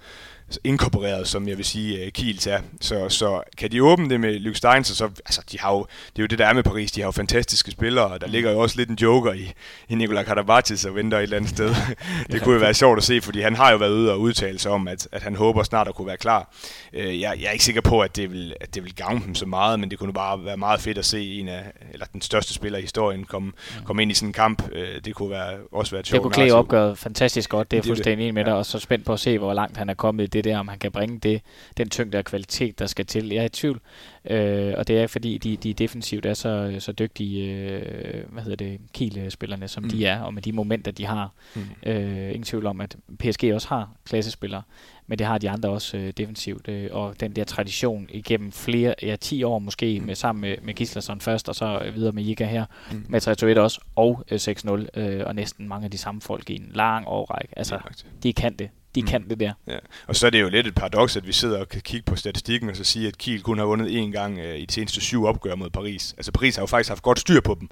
inkorporeret, 0.63 1.27
som 1.27 1.47
jeg 1.47 1.57
vil 1.57 1.65
sige, 1.65 2.05
uh, 2.05 2.11
Kiels 2.11 2.47
er. 2.47 2.59
Så, 2.81 3.09
så 3.09 3.41
kan 3.57 3.71
de 3.71 3.83
åbne 3.83 4.09
det 4.09 4.19
med 4.19 4.39
Luke 4.39 4.57
Stein, 4.57 4.83
så, 4.83 4.95
så 4.95 5.05
altså, 5.05 5.41
de 5.51 5.59
har 5.59 5.71
jo, 5.71 5.85
det 6.15 6.19
er 6.19 6.23
jo 6.23 6.27
det, 6.27 6.39
der 6.39 6.45
er 6.45 6.53
med 6.53 6.63
Paris. 6.63 6.91
De 6.91 7.01
har 7.01 7.07
jo 7.07 7.11
fantastiske 7.11 7.71
spillere, 7.71 8.05
og 8.05 8.21
der 8.21 8.27
mm. 8.27 8.31
ligger 8.31 8.51
jo 8.51 8.59
også 8.59 8.77
lidt 8.77 8.89
en 8.89 8.95
joker 9.01 9.33
i, 9.33 9.53
i 9.89 9.95
Nikola 9.95 10.23
Karabatis 10.23 10.85
og 10.85 10.95
venter 10.95 11.17
et 11.17 11.23
eller 11.23 11.37
andet 11.37 11.49
sted. 11.49 11.75
det 12.31 12.41
kunne 12.41 12.53
jo 12.53 12.59
være 12.59 12.73
sjovt 12.73 12.97
at 12.97 13.03
se, 13.03 13.21
fordi 13.21 13.41
han 13.41 13.55
har 13.55 13.71
jo 13.71 13.77
været 13.77 13.91
ude 13.91 14.11
og 14.11 14.19
udtale 14.19 14.59
sig 14.59 14.71
om, 14.71 14.87
at, 14.87 15.07
at 15.11 15.23
han 15.23 15.35
håber 15.35 15.63
snart 15.63 15.87
at 15.87 15.95
kunne 15.95 16.07
være 16.07 16.17
klar. 16.17 16.53
Uh, 16.93 16.99
jeg, 16.99 17.33
jeg 17.39 17.47
er 17.47 17.51
ikke 17.51 17.65
sikker 17.65 17.81
på, 17.81 17.99
at 17.99 18.15
det, 18.15 18.31
vil, 18.31 18.53
at 18.61 18.75
det 18.75 18.83
vil 18.83 18.95
gavne 18.95 19.21
dem 19.25 19.35
så 19.35 19.45
meget, 19.45 19.79
men 19.79 19.91
det 19.91 19.99
kunne 19.99 20.13
bare 20.13 20.45
være 20.45 20.57
meget 20.57 20.81
fedt 20.81 20.97
at 20.97 21.05
se 21.05 21.39
en 21.39 21.47
af, 21.47 21.63
eller 21.93 22.05
den 22.13 22.21
største 22.21 22.53
spiller 22.53 22.79
i 22.79 22.81
historien 22.81 23.23
komme, 23.23 23.47
mm. 23.47 23.85
komme 23.85 24.01
ind 24.01 24.11
i 24.11 24.13
sådan 24.13 24.29
en 24.29 24.33
kamp. 24.33 24.61
Uh, 24.71 24.81
det 25.05 25.15
kunne 25.15 25.29
være, 25.29 25.57
også 25.71 25.95
være 25.95 26.03
sjovt 26.03 26.13
Det 26.13 26.21
kunne 26.21 26.33
klæde 26.33 26.51
opgøret 26.51 26.97
fantastisk 26.97 27.49
godt, 27.49 27.71
det 27.71 27.77
er 27.77 27.83
fuldstændig 27.83 28.23
enig 28.23 28.33
med 28.33 28.45
dig, 28.45 28.53
og 28.53 28.65
så 28.65 28.79
spændt 28.79 29.05
på 29.05 29.13
at 29.13 29.19
se, 29.19 29.37
hvor 29.37 29.53
langt 29.53 29.77
han 29.77 29.89
er 29.89 29.93
kommet 29.93 30.23
i 30.23 30.27
det 30.27 30.40
der, 30.43 30.57
om 30.57 30.67
han 30.67 30.79
kan 30.79 30.91
bringe 30.91 31.19
det, 31.19 31.41
den 31.77 31.89
tyngde 31.89 32.17
og 32.17 32.25
kvalitet, 32.25 32.79
der 32.79 32.85
skal 32.85 33.05
til. 33.05 33.27
Jeg 33.29 33.41
er 33.41 33.45
i 33.45 33.49
tvivl, 33.49 33.81
øh, 34.25 34.73
og 34.77 34.87
det 34.87 34.99
er 34.99 35.07
fordi, 35.07 35.37
de, 35.37 35.57
de 35.57 35.73
defensivt 35.73 36.25
er 36.25 36.33
så, 36.33 36.75
så 36.79 36.91
dygtige, 36.91 37.53
øh, 37.53 38.23
hvad 38.31 38.43
hedder 38.43 38.55
det, 38.57 38.79
Kiel-spillerne, 38.93 39.67
som 39.67 39.83
mm. 39.83 39.89
de 39.89 40.05
er, 40.05 40.21
og 40.21 40.33
med 40.33 40.41
de 40.41 40.51
momenter, 40.51 40.91
de 40.91 41.05
har. 41.05 41.33
Mm. 41.55 41.61
Øh, 41.85 42.29
ingen 42.29 42.43
tvivl 42.43 42.65
om, 42.65 42.81
at 42.81 42.97
PSG 43.19 43.43
også 43.53 43.67
har 43.67 43.89
klassespillere, 44.05 44.61
men 45.07 45.19
det 45.19 45.27
har 45.27 45.37
de 45.37 45.49
andre 45.49 45.69
også 45.69 45.97
øh, 45.97 46.13
defensivt, 46.17 46.67
øh, 46.67 46.89
og 46.91 47.19
den 47.19 47.35
der 47.35 47.43
tradition 47.43 48.07
igennem 48.09 48.51
flere, 48.51 48.95
ja 49.01 49.15
10 49.15 49.43
år 49.43 49.59
måske, 49.59 49.99
mm. 49.99 50.05
med 50.05 50.15
sammen 50.15 50.41
med, 50.41 50.55
med 50.63 50.73
Gislason 50.73 51.21
først, 51.21 51.49
og 51.49 51.55
så 51.55 51.91
videre 51.93 52.11
med 52.11 52.23
Iga 52.23 52.45
her, 52.45 52.65
mm. 52.91 53.05
med 53.09 53.55
3-2-1 53.57 53.59
også, 53.59 53.81
og 53.95 54.23
øh, 54.31 54.39
6-0, 54.41 54.99
øh, 54.99 55.25
og 55.25 55.35
næsten 55.35 55.67
mange 55.67 55.85
af 55.85 55.91
de 55.91 55.97
samme 55.97 56.21
folk 56.21 56.49
i 56.49 56.55
en 56.55 56.71
lang 56.73 57.07
årrække. 57.07 57.57
Altså, 57.57 57.79
de 58.23 58.33
kan 58.33 58.53
det 58.53 58.69
de 58.95 59.01
mm. 59.01 59.07
kan 59.07 59.29
det 59.29 59.39
der. 59.39 59.53
Ja. 59.67 59.77
Og 60.07 60.15
så 60.15 60.25
er 60.25 60.29
det 60.29 60.41
jo 60.41 60.49
lidt 60.49 60.67
et 60.67 60.75
paradoks, 60.75 61.17
at 61.17 61.27
vi 61.27 61.33
sidder 61.33 61.59
og 61.59 61.69
kan 61.69 61.81
kigge 61.81 62.05
på 62.05 62.15
statistikken 62.15 62.69
og 62.69 62.75
så 62.75 62.83
sige, 62.83 63.07
at 63.07 63.17
Kiel 63.17 63.41
kun 63.41 63.57
har 63.57 63.65
vundet 63.65 63.87
én 63.87 64.11
gang 64.11 64.39
øh, 64.39 64.57
i 64.57 64.65
de 64.65 64.73
seneste 64.73 65.01
syv 65.01 65.25
opgør 65.25 65.55
mod 65.55 65.69
Paris. 65.69 66.13
Altså 66.17 66.31
Paris 66.31 66.55
har 66.55 66.63
jo 66.63 66.67
faktisk 66.67 66.89
haft 66.89 67.03
godt 67.03 67.19
styr 67.19 67.41
på 67.41 67.57
dem. 67.59 67.69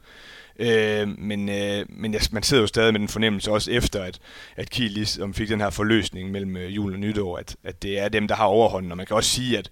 Øh, 0.60 1.08
men 1.18 1.50
øh, 1.50 1.86
men 1.90 2.14
ja, 2.14 2.20
man 2.32 2.44
sidder 2.44 2.64
jo 2.64 2.68
stadig 2.68 2.94
med 2.94 3.00
den 3.00 3.08
fornemmelse, 3.08 3.52
også 3.52 3.72
efter 3.72 4.04
at, 4.04 4.20
at 4.56 4.70
Kiel 4.70 4.92
ligesom 4.92 5.34
fik 5.34 5.50
den 5.50 5.62
her 5.62 5.70
forløsning 5.70 6.32
mellem 6.32 6.58
øh, 6.58 6.76
jul 6.76 6.94
og 6.94 7.00
nytår, 7.00 7.38
at, 7.38 7.56
at 7.64 7.84
det 7.84 8.00
er 8.00 8.10
dem, 8.10 8.28
der 8.28 8.36
har 8.36 8.46
overhånden. 8.46 8.92
Og 8.92 8.98
man 8.98 9.06
kan 9.06 9.16
også 9.16 9.30
sige, 9.30 9.58
at 9.58 9.70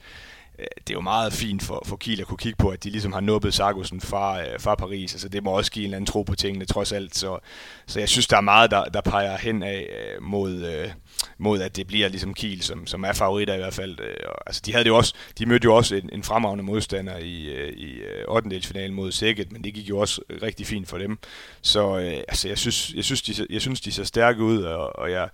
Øh, 0.59 0.65
det 0.77 0.89
er 0.89 0.93
jo 0.93 1.01
meget 1.01 1.33
fint 1.33 1.63
for, 1.63 1.83
for 1.85 1.95
Kiel 1.95 2.21
at 2.21 2.27
kunne 2.27 2.37
kigge 2.37 2.57
på, 2.57 2.69
at 2.69 2.83
de 2.83 2.89
ligesom 2.89 3.13
har 3.13 3.19
nubbet 3.19 3.53
Sargussen 3.53 4.01
fra, 4.01 4.41
øh, 4.41 4.59
fra 4.59 4.75
Paris. 4.75 5.13
Altså 5.13 5.29
det 5.29 5.43
må 5.43 5.51
også 5.51 5.71
give 5.71 5.83
en 5.83 5.87
eller 5.87 5.97
anden 5.97 6.05
tro 6.05 6.23
på 6.23 6.35
tingene, 6.35 6.65
trods 6.65 6.91
alt. 6.91 7.17
Så, 7.17 7.39
så 7.85 7.99
jeg 7.99 8.09
synes, 8.09 8.27
der 8.27 8.37
er 8.37 8.41
meget, 8.41 8.71
der, 8.71 8.83
der 8.83 9.01
peger 9.01 9.37
hen 9.37 9.63
af 9.63 9.87
øh, 9.89 10.23
mod, 10.23 10.65
øh, 10.65 10.89
mod, 11.37 11.61
at 11.61 11.75
det 11.75 11.87
bliver 11.87 12.07
ligesom 12.07 12.33
Kiel, 12.33 12.61
som, 12.61 12.87
som 12.87 13.03
er 13.03 13.13
favoritter 13.13 13.53
i 13.53 13.57
hvert 13.57 13.73
fald. 13.73 13.99
Øh, 13.99 14.15
altså 14.45 14.61
de, 14.65 14.71
havde 14.71 14.83
det 14.83 14.89
jo 14.89 14.97
også, 14.97 15.13
de 15.39 15.45
mødte 15.45 15.65
jo 15.65 15.75
også 15.75 15.95
en, 15.95 16.09
en 16.13 16.23
fremragende 16.23 16.63
modstander 16.63 17.17
i, 17.17 17.45
øh, 17.45 17.73
i 17.73 17.93
øh, 17.93 18.23
8. 18.27 18.89
mod 18.91 19.11
Sækket, 19.11 19.51
men 19.51 19.63
det 19.63 19.73
gik 19.73 19.89
jo 19.89 19.97
også 19.97 20.21
rigtig 20.41 20.67
fint 20.67 20.87
for 20.87 20.97
dem. 20.97 21.17
Så 21.61 21.97
øh, 21.97 22.13
altså, 22.27 22.47
jeg, 22.47 22.57
synes, 22.57 22.93
jeg, 22.93 23.03
synes, 23.03 23.21
de, 23.21 23.47
jeg 23.49 23.61
synes, 23.61 23.81
de 23.81 23.91
ser 23.91 24.03
stærke 24.03 24.43
ud, 24.43 24.63
og, 24.63 24.99
og 24.99 25.11
jeg, 25.11 25.29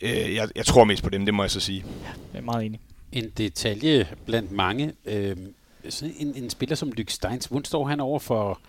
øh, 0.00 0.34
jeg, 0.34 0.48
jeg 0.56 0.66
tror 0.66 0.84
mest 0.84 1.02
på 1.02 1.10
dem, 1.10 1.24
det 1.24 1.34
må 1.34 1.42
jeg 1.42 1.50
så 1.50 1.60
sige. 1.60 1.84
Ja, 2.02 2.08
jeg 2.32 2.38
er 2.38 2.44
meget 2.44 2.66
enig. 2.66 2.80
En 3.12 3.30
detalje 3.38 4.08
blandt 4.26 4.52
mange. 4.52 4.92
Øh, 5.04 5.36
sådan 5.88 6.14
en, 6.18 6.34
en 6.34 6.50
spiller 6.50 6.76
som 6.76 6.92
Lyk 6.92 7.10
Steins, 7.10 7.46
hvordan 7.46 7.64
står 7.64 7.86
han 7.86 8.00
over 8.00 8.18
for 8.18 8.60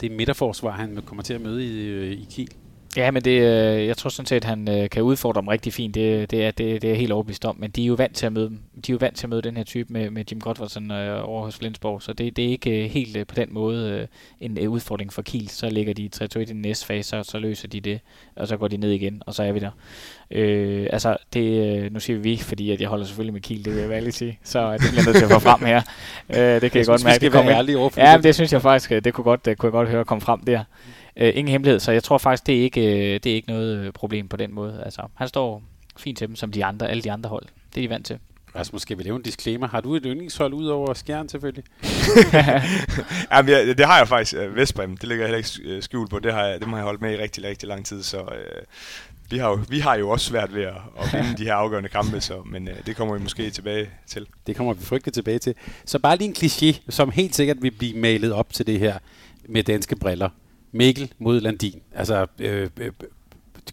det 0.00 0.10
midterforsvar, 0.10 0.70
han 0.70 1.02
kommer 1.06 1.22
til 1.22 1.34
at 1.34 1.40
møde 1.40 1.66
i, 1.66 1.86
øh, 1.86 2.12
i 2.12 2.26
Kiel? 2.30 2.52
Ja, 2.98 3.10
men 3.10 3.22
det, 3.22 3.30
øh, 3.30 3.86
jeg 3.86 3.96
tror 3.96 4.10
sådan 4.10 4.26
set, 4.26 4.36
at 4.36 4.44
han 4.44 4.68
øh, 4.68 4.90
kan 4.90 5.02
udfordre 5.02 5.40
dem 5.40 5.48
rigtig 5.48 5.72
fint. 5.72 5.94
Det, 5.94 6.30
det, 6.30 6.44
er, 6.44 6.50
det, 6.50 6.82
det 6.82 6.90
er 6.90 6.94
helt 6.94 7.12
overbevist 7.12 7.44
om. 7.44 7.56
Men 7.58 7.70
de 7.70 7.82
er 7.82 7.86
jo 7.86 7.94
vant 7.94 8.16
til 8.16 8.26
at 8.26 8.32
møde 8.32 8.48
dem. 8.48 8.58
De 8.86 8.92
er 8.92 8.94
jo 8.94 8.98
vant 9.00 9.16
til 9.16 9.26
at 9.26 9.30
møde 9.30 9.42
den 9.42 9.56
her 9.56 9.64
type 9.64 9.92
med, 9.92 10.10
med 10.10 10.24
Jim 10.30 10.40
Godfredsen 10.40 10.90
øh, 10.90 11.28
over 11.28 11.44
hos 11.44 11.56
Flensborg. 11.56 12.02
Så 12.02 12.12
det, 12.12 12.36
det 12.36 12.44
er 12.44 12.48
ikke 12.48 12.84
øh, 12.84 12.90
helt 12.90 13.16
øh, 13.16 13.26
på 13.26 13.34
den 13.34 13.48
måde 13.50 13.90
øh, 13.90 14.06
en 14.40 14.58
øh, 14.58 14.70
udfordring 14.70 15.12
for 15.12 15.22
Kiel. 15.22 15.48
Så 15.48 15.70
ligger 15.70 15.94
de 15.94 16.10
3-2 16.36 16.38
i 16.38 16.44
den 16.44 16.56
næste 16.62 16.86
fase, 16.86 17.08
så, 17.08 17.22
så 17.22 17.38
løser 17.38 17.68
de 17.68 17.80
det. 17.80 18.00
Og 18.36 18.48
så 18.48 18.56
går 18.56 18.68
de 18.68 18.76
ned 18.76 18.90
igen, 18.90 19.22
og 19.26 19.34
så 19.34 19.42
er 19.42 19.52
vi 19.52 19.58
der. 19.58 19.70
Øh, 20.30 20.86
altså, 20.92 21.16
det, 21.34 21.92
nu 21.92 22.00
siger 22.00 22.18
vi 22.18 22.36
fordi 22.36 22.70
at 22.70 22.80
jeg 22.80 22.88
holder 22.88 23.04
selvfølgelig 23.06 23.32
med 23.32 23.40
Kiel, 23.40 23.64
det 23.64 23.72
vil 23.72 23.80
jeg 23.80 23.90
være 23.90 24.12
sige. 24.12 24.38
Så 24.44 24.72
det 24.72 24.80
bliver 24.90 25.04
nødt 25.04 25.16
til 25.16 25.24
at 25.24 25.30
få 25.30 25.38
frem 25.38 25.66
her. 25.66 25.82
Øh, 26.30 26.36
det 26.36 26.60
kan 26.60 26.62
jeg, 26.62 26.74
jeg 26.74 26.86
godt 26.86 27.04
mærke. 27.04 27.20
Vi 27.20 27.26
skal 27.26 27.46
være 27.46 27.56
ærlige 27.56 27.78
over 27.78 27.90
Ja, 27.96 28.16
det. 28.16 28.24
det 28.24 28.34
synes 28.34 28.52
jeg 28.52 28.62
faktisk, 28.62 28.90
det 29.04 29.14
kunne 29.14 29.24
godt, 29.24 29.44
det 29.44 29.58
kunne 29.58 29.66
jeg 29.66 29.72
godt 29.72 29.88
høre 29.88 30.04
komme 30.04 30.20
frem 30.20 30.40
der. 30.40 30.64
Øh, 31.18 31.32
ingen 31.34 31.48
hemmelighed, 31.48 31.80
så 31.80 31.92
jeg 31.92 32.02
tror 32.02 32.18
faktisk, 32.18 32.46
det 32.46 32.58
er 32.58 32.62
ikke, 32.62 32.80
øh, 32.80 33.20
det 33.24 33.26
er 33.26 33.34
ikke 33.34 33.48
noget 33.48 33.76
øh, 33.76 33.92
problem 33.92 34.28
på 34.28 34.36
den 34.36 34.54
måde. 34.54 34.82
Altså, 34.84 35.02
han 35.14 35.28
står 35.28 35.62
fint 35.96 36.18
til 36.18 36.28
dem, 36.28 36.36
som 36.36 36.52
de 36.52 36.64
andre, 36.64 36.90
alle 36.90 37.02
de 37.02 37.12
andre 37.12 37.30
hold. 37.30 37.46
Det 37.74 37.80
er 37.80 37.88
de 37.88 37.90
vant 37.90 38.06
til. 38.06 38.18
Rasmus, 38.56 38.82
skal 38.82 38.98
vi 38.98 39.02
lave 39.02 39.16
en 39.16 39.22
disclaimer? 39.22 39.68
Har 39.68 39.80
du 39.80 39.94
et 39.94 40.02
yndlingshold 40.06 40.54
ud 40.54 40.66
over 40.66 40.94
skjern 40.94 41.28
selvfølgelig? 41.28 41.64
Jamen, 43.32 43.50
ja, 43.50 43.72
det 43.72 43.86
har 43.86 43.98
jeg 43.98 44.08
faktisk. 44.08 44.34
Vestbrem, 44.54 44.96
det 44.96 45.08
ligger 45.08 45.24
jeg 45.24 45.34
heller 45.34 45.64
ikke 45.68 45.82
skjult 45.82 46.10
på. 46.10 46.18
Det 46.18 46.32
har 46.32 46.44
jeg, 46.44 46.60
det 46.60 46.68
har 46.68 46.76
jeg 46.76 46.84
holdt 46.84 47.00
med 47.00 47.12
i 47.12 47.16
rigtig, 47.16 47.44
rigtig 47.44 47.68
lang 47.68 47.86
tid, 47.86 48.02
så 48.02 48.18
øh, 48.18 48.62
vi, 49.30 49.38
har 49.38 49.48
jo, 49.48 49.60
vi 49.68 49.78
har 49.78 49.94
jo 49.94 50.10
også 50.10 50.26
svært 50.26 50.54
ved 50.54 50.62
at, 50.62 50.74
at 51.00 51.12
vinde 51.12 51.38
de 51.38 51.44
her 51.44 51.54
afgørende 51.54 51.88
kampe, 51.88 52.20
så, 52.20 52.42
men 52.46 52.68
øh, 52.68 52.74
det 52.86 52.96
kommer 52.96 53.14
vi 53.14 53.22
måske 53.22 53.50
tilbage 53.50 53.90
til. 54.06 54.26
Det 54.46 54.56
kommer 54.56 54.72
vi 54.72 54.84
frygteligt 54.84 55.14
tilbage 55.14 55.38
til. 55.38 55.54
Så 55.84 55.98
bare 55.98 56.16
lige 56.16 56.28
en 56.28 56.36
kliché, 56.38 56.80
som 56.88 57.10
helt 57.10 57.34
sikkert 57.34 57.62
vil 57.62 57.70
blive 57.70 57.98
malet 57.98 58.32
op 58.32 58.52
til 58.52 58.66
det 58.66 58.78
her 58.78 58.98
med 59.48 59.62
danske 59.62 59.96
briller. 59.96 60.28
Mikkel 60.72 61.12
mod 61.18 61.40
Landin. 61.40 61.82
Altså, 61.94 62.26
øh, 62.38 62.68
øh, 62.80 62.92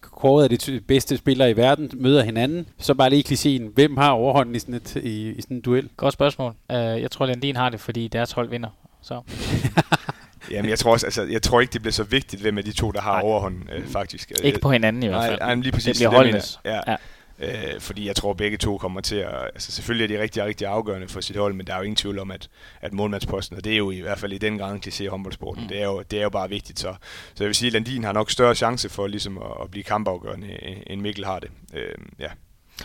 kåret 0.02 0.44
af 0.44 0.60
de 0.60 0.80
bedste 0.80 1.18
spillere 1.18 1.52
i 1.52 1.58
verden 1.58 1.92
møder 1.94 2.24
hinanden. 2.24 2.68
Så 2.80 2.94
bare 2.94 3.10
lige 3.10 3.24
klichéen. 3.28 3.74
Hvem 3.74 3.98
har 3.98 4.10
overhånden 4.10 4.56
i 4.56 4.60
sådan, 4.60 4.76
et, 4.76 4.96
i, 4.96 5.30
i 5.30 5.42
sådan 5.42 5.58
en 5.58 5.62
duel? 5.62 5.90
Godt 5.98 6.14
spørgsmål. 6.14 6.54
Uh, 6.70 6.76
jeg 6.76 7.12
tror, 7.12 7.26
Landin 7.26 7.56
har 7.56 7.70
det, 7.70 7.80
fordi 7.80 8.08
deres 8.08 8.32
hold 8.32 8.50
vinder. 8.50 8.70
Så. 9.02 9.22
Jamen, 10.52 10.70
jeg 10.70 10.80
tror 10.80 10.92
også, 10.92 11.06
altså, 11.06 11.24
jeg 11.24 11.42
tror 11.42 11.62
ikke, 11.62 11.74
det 11.74 11.82
bliver 11.82 11.94
så 11.94 12.04
vigtigt, 12.04 12.42
hvem 12.42 12.58
af 12.58 12.64
de 12.64 12.72
to, 12.72 12.92
der 12.92 13.02
har 13.02 13.22
overhånden, 13.22 13.70
øh, 13.76 13.88
faktisk. 13.88 14.32
Ikke 14.44 14.60
på 14.60 14.72
hinanden 14.72 15.04
i 15.04 15.08
hvert 15.08 15.24
fald. 15.24 15.40
Nej, 15.40 15.56
lige 15.56 15.72
præcis. 15.72 15.86
Det 15.86 15.96
bliver 15.96 16.10
holdenes. 16.10 16.60
Ja. 16.66 16.80
ja. 16.92 16.96
Øh, 17.40 17.80
fordi 17.80 18.08
jeg 18.08 18.16
tror, 18.16 18.32
at 18.32 18.38
begge 18.38 18.58
to 18.58 18.78
kommer 18.78 19.02
til 19.02 19.16
at... 19.16 19.44
Altså 19.44 19.72
selvfølgelig 19.72 20.14
er 20.14 20.18
de 20.18 20.24
rigtig, 20.24 20.44
rigtig 20.44 20.68
afgørende 20.68 21.08
for 21.08 21.22
sit 21.22 21.36
hold, 21.36 21.54
men 21.54 21.68
der 21.68 21.74
er 21.74 21.78
jo 21.78 21.84
ingen 21.84 21.96
tvivl 21.96 22.20
om, 22.20 22.32
at, 22.32 22.50
at 22.82 22.94
målmandsposten, 22.94 23.58
og 23.58 23.64
det 23.64 23.74
er 23.74 23.78
jo 23.78 23.92
i 23.92 24.00
hvert 24.00 24.20
fald 24.20 24.34
i 24.34 24.38
den 24.38 24.58
grad 24.58 24.74
en 24.74 24.82
kliché 24.86 25.04
i 25.04 25.08
håndboldsporten, 25.08 25.64
mm. 25.64 25.70
det, 25.70 25.82
er 25.82 25.86
jo, 25.86 26.04
det 26.12 26.20
er 26.20 26.24
jo 26.24 26.30
bare 26.30 26.50
vigtigt. 26.50 26.80
Så, 26.80 26.96
så 27.34 27.44
jeg 27.44 27.48
vil 27.48 27.56
sige, 27.56 27.68
at 27.68 27.74
Landin 27.74 28.04
har 28.04 28.12
nok 28.12 28.32
større 28.32 28.56
chance 28.56 28.90
for 28.90 29.08
ligesom 29.08 29.38
at, 29.38 29.52
at 29.64 29.72
blive 29.72 29.84
kampafgørende, 29.84 30.48
end 30.88 31.02
Mikkel 31.02 31.26
har 31.26 31.40
det. 31.40 31.50
Øh, 31.74 31.96
ja. 32.20 32.30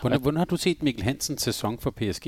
Hvordan, 0.01 0.21
hvordan 0.21 0.39
har 0.39 0.45
du 0.45 0.57
set 0.57 0.83
Mikkel 0.83 1.05
Hansens 1.05 1.43
sæson 1.43 1.79
for 1.79 1.91
PSG? 1.91 2.27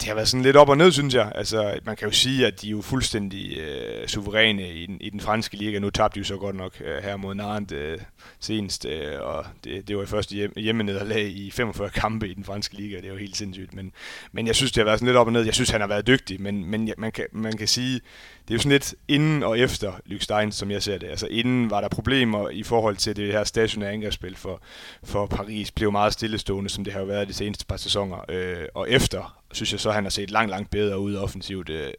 Det 0.00 0.08
har 0.08 0.14
været 0.14 0.28
sådan 0.28 0.42
lidt 0.42 0.56
op 0.56 0.68
og 0.68 0.76
ned, 0.76 0.92
synes 0.92 1.14
jeg. 1.14 1.32
Altså, 1.34 1.78
man 1.84 1.96
kan 1.96 2.08
jo 2.08 2.14
sige, 2.14 2.46
at 2.46 2.62
de 2.62 2.66
er 2.66 2.70
jo 2.70 2.82
fuldstændig 2.82 3.58
øh, 3.58 4.08
suveræne 4.08 4.72
i 4.72 4.86
den, 4.86 4.96
i 5.00 5.10
den 5.10 5.20
franske 5.20 5.56
liga. 5.56 5.78
Nu 5.78 5.90
tabte 5.90 6.14
de 6.14 6.18
jo 6.18 6.24
så 6.24 6.36
godt 6.36 6.56
nok 6.56 6.72
øh, 6.80 7.02
her 7.02 7.16
mod 7.16 7.34
Nantes 7.34 7.72
øh, 7.78 7.98
senest, 8.40 8.84
øh, 8.84 9.20
og 9.20 9.46
det, 9.64 9.88
det 9.88 9.96
var 9.96 10.02
i 10.02 10.06
første 10.06 10.34
hjem, 10.34 10.52
hjemmenederlag 10.56 11.28
i 11.28 11.50
45 11.50 11.90
kampe 11.90 12.28
i 12.28 12.34
den 12.34 12.44
franske 12.44 12.74
liga. 12.74 12.96
Det 12.96 13.04
er 13.04 13.08
jo 13.08 13.16
helt 13.16 13.36
sindssygt. 13.36 13.74
Men, 13.74 13.92
men 14.32 14.46
jeg 14.46 14.54
synes, 14.54 14.72
det 14.72 14.80
har 14.80 14.84
været 14.84 14.98
sådan 14.98 15.06
lidt 15.06 15.16
op 15.16 15.26
og 15.26 15.32
ned. 15.32 15.42
Jeg 15.42 15.54
synes, 15.54 15.70
han 15.70 15.80
har 15.80 15.88
været 15.88 16.06
dygtig, 16.06 16.42
men, 16.42 16.64
men 16.64 16.90
man, 16.98 17.12
kan, 17.12 17.24
man 17.32 17.56
kan 17.56 17.68
sige, 17.68 18.00
det 18.48 18.50
er 18.50 18.54
jo 18.54 18.58
sådan 18.58 18.72
lidt 18.72 18.94
inden 19.08 19.42
og 19.42 19.58
efter 19.58 19.92
Lykstein, 20.06 20.52
som 20.52 20.70
jeg 20.70 20.82
ser 20.82 20.98
det. 20.98 21.08
Altså 21.08 21.26
inden 21.26 21.70
var 21.70 21.80
der 21.80 21.88
problemer 21.88 22.48
i 22.48 22.62
forhold 22.62 22.96
til 22.96 23.16
det 23.16 23.32
her 23.32 23.44
stationære 23.44 23.92
angrebsspil 23.92 24.36
for, 24.36 24.62
for 25.04 25.26
Paris. 25.26 25.70
Blev 25.70 25.92
meget 25.92 26.12
stillestående, 26.12 26.70
som 26.70 26.84
det 26.84 26.92
har 26.92 27.00
jo 27.00 27.06
været 27.06 27.28
de 27.28 27.34
seneste 27.34 27.66
par 27.66 27.76
sæsoner. 27.76 28.24
Øh, 28.28 28.66
og 28.74 28.90
efter 28.90 29.36
synes 29.56 29.72
jeg 29.72 29.80
så, 29.80 29.88
at 29.88 29.94
han 29.94 30.04
har 30.04 30.10
set 30.10 30.30
langt, 30.30 30.50
langt 30.50 30.70
bedre 30.70 30.98
ud 30.98 31.14
offensivt, 31.14 31.68
øh, 31.68 31.92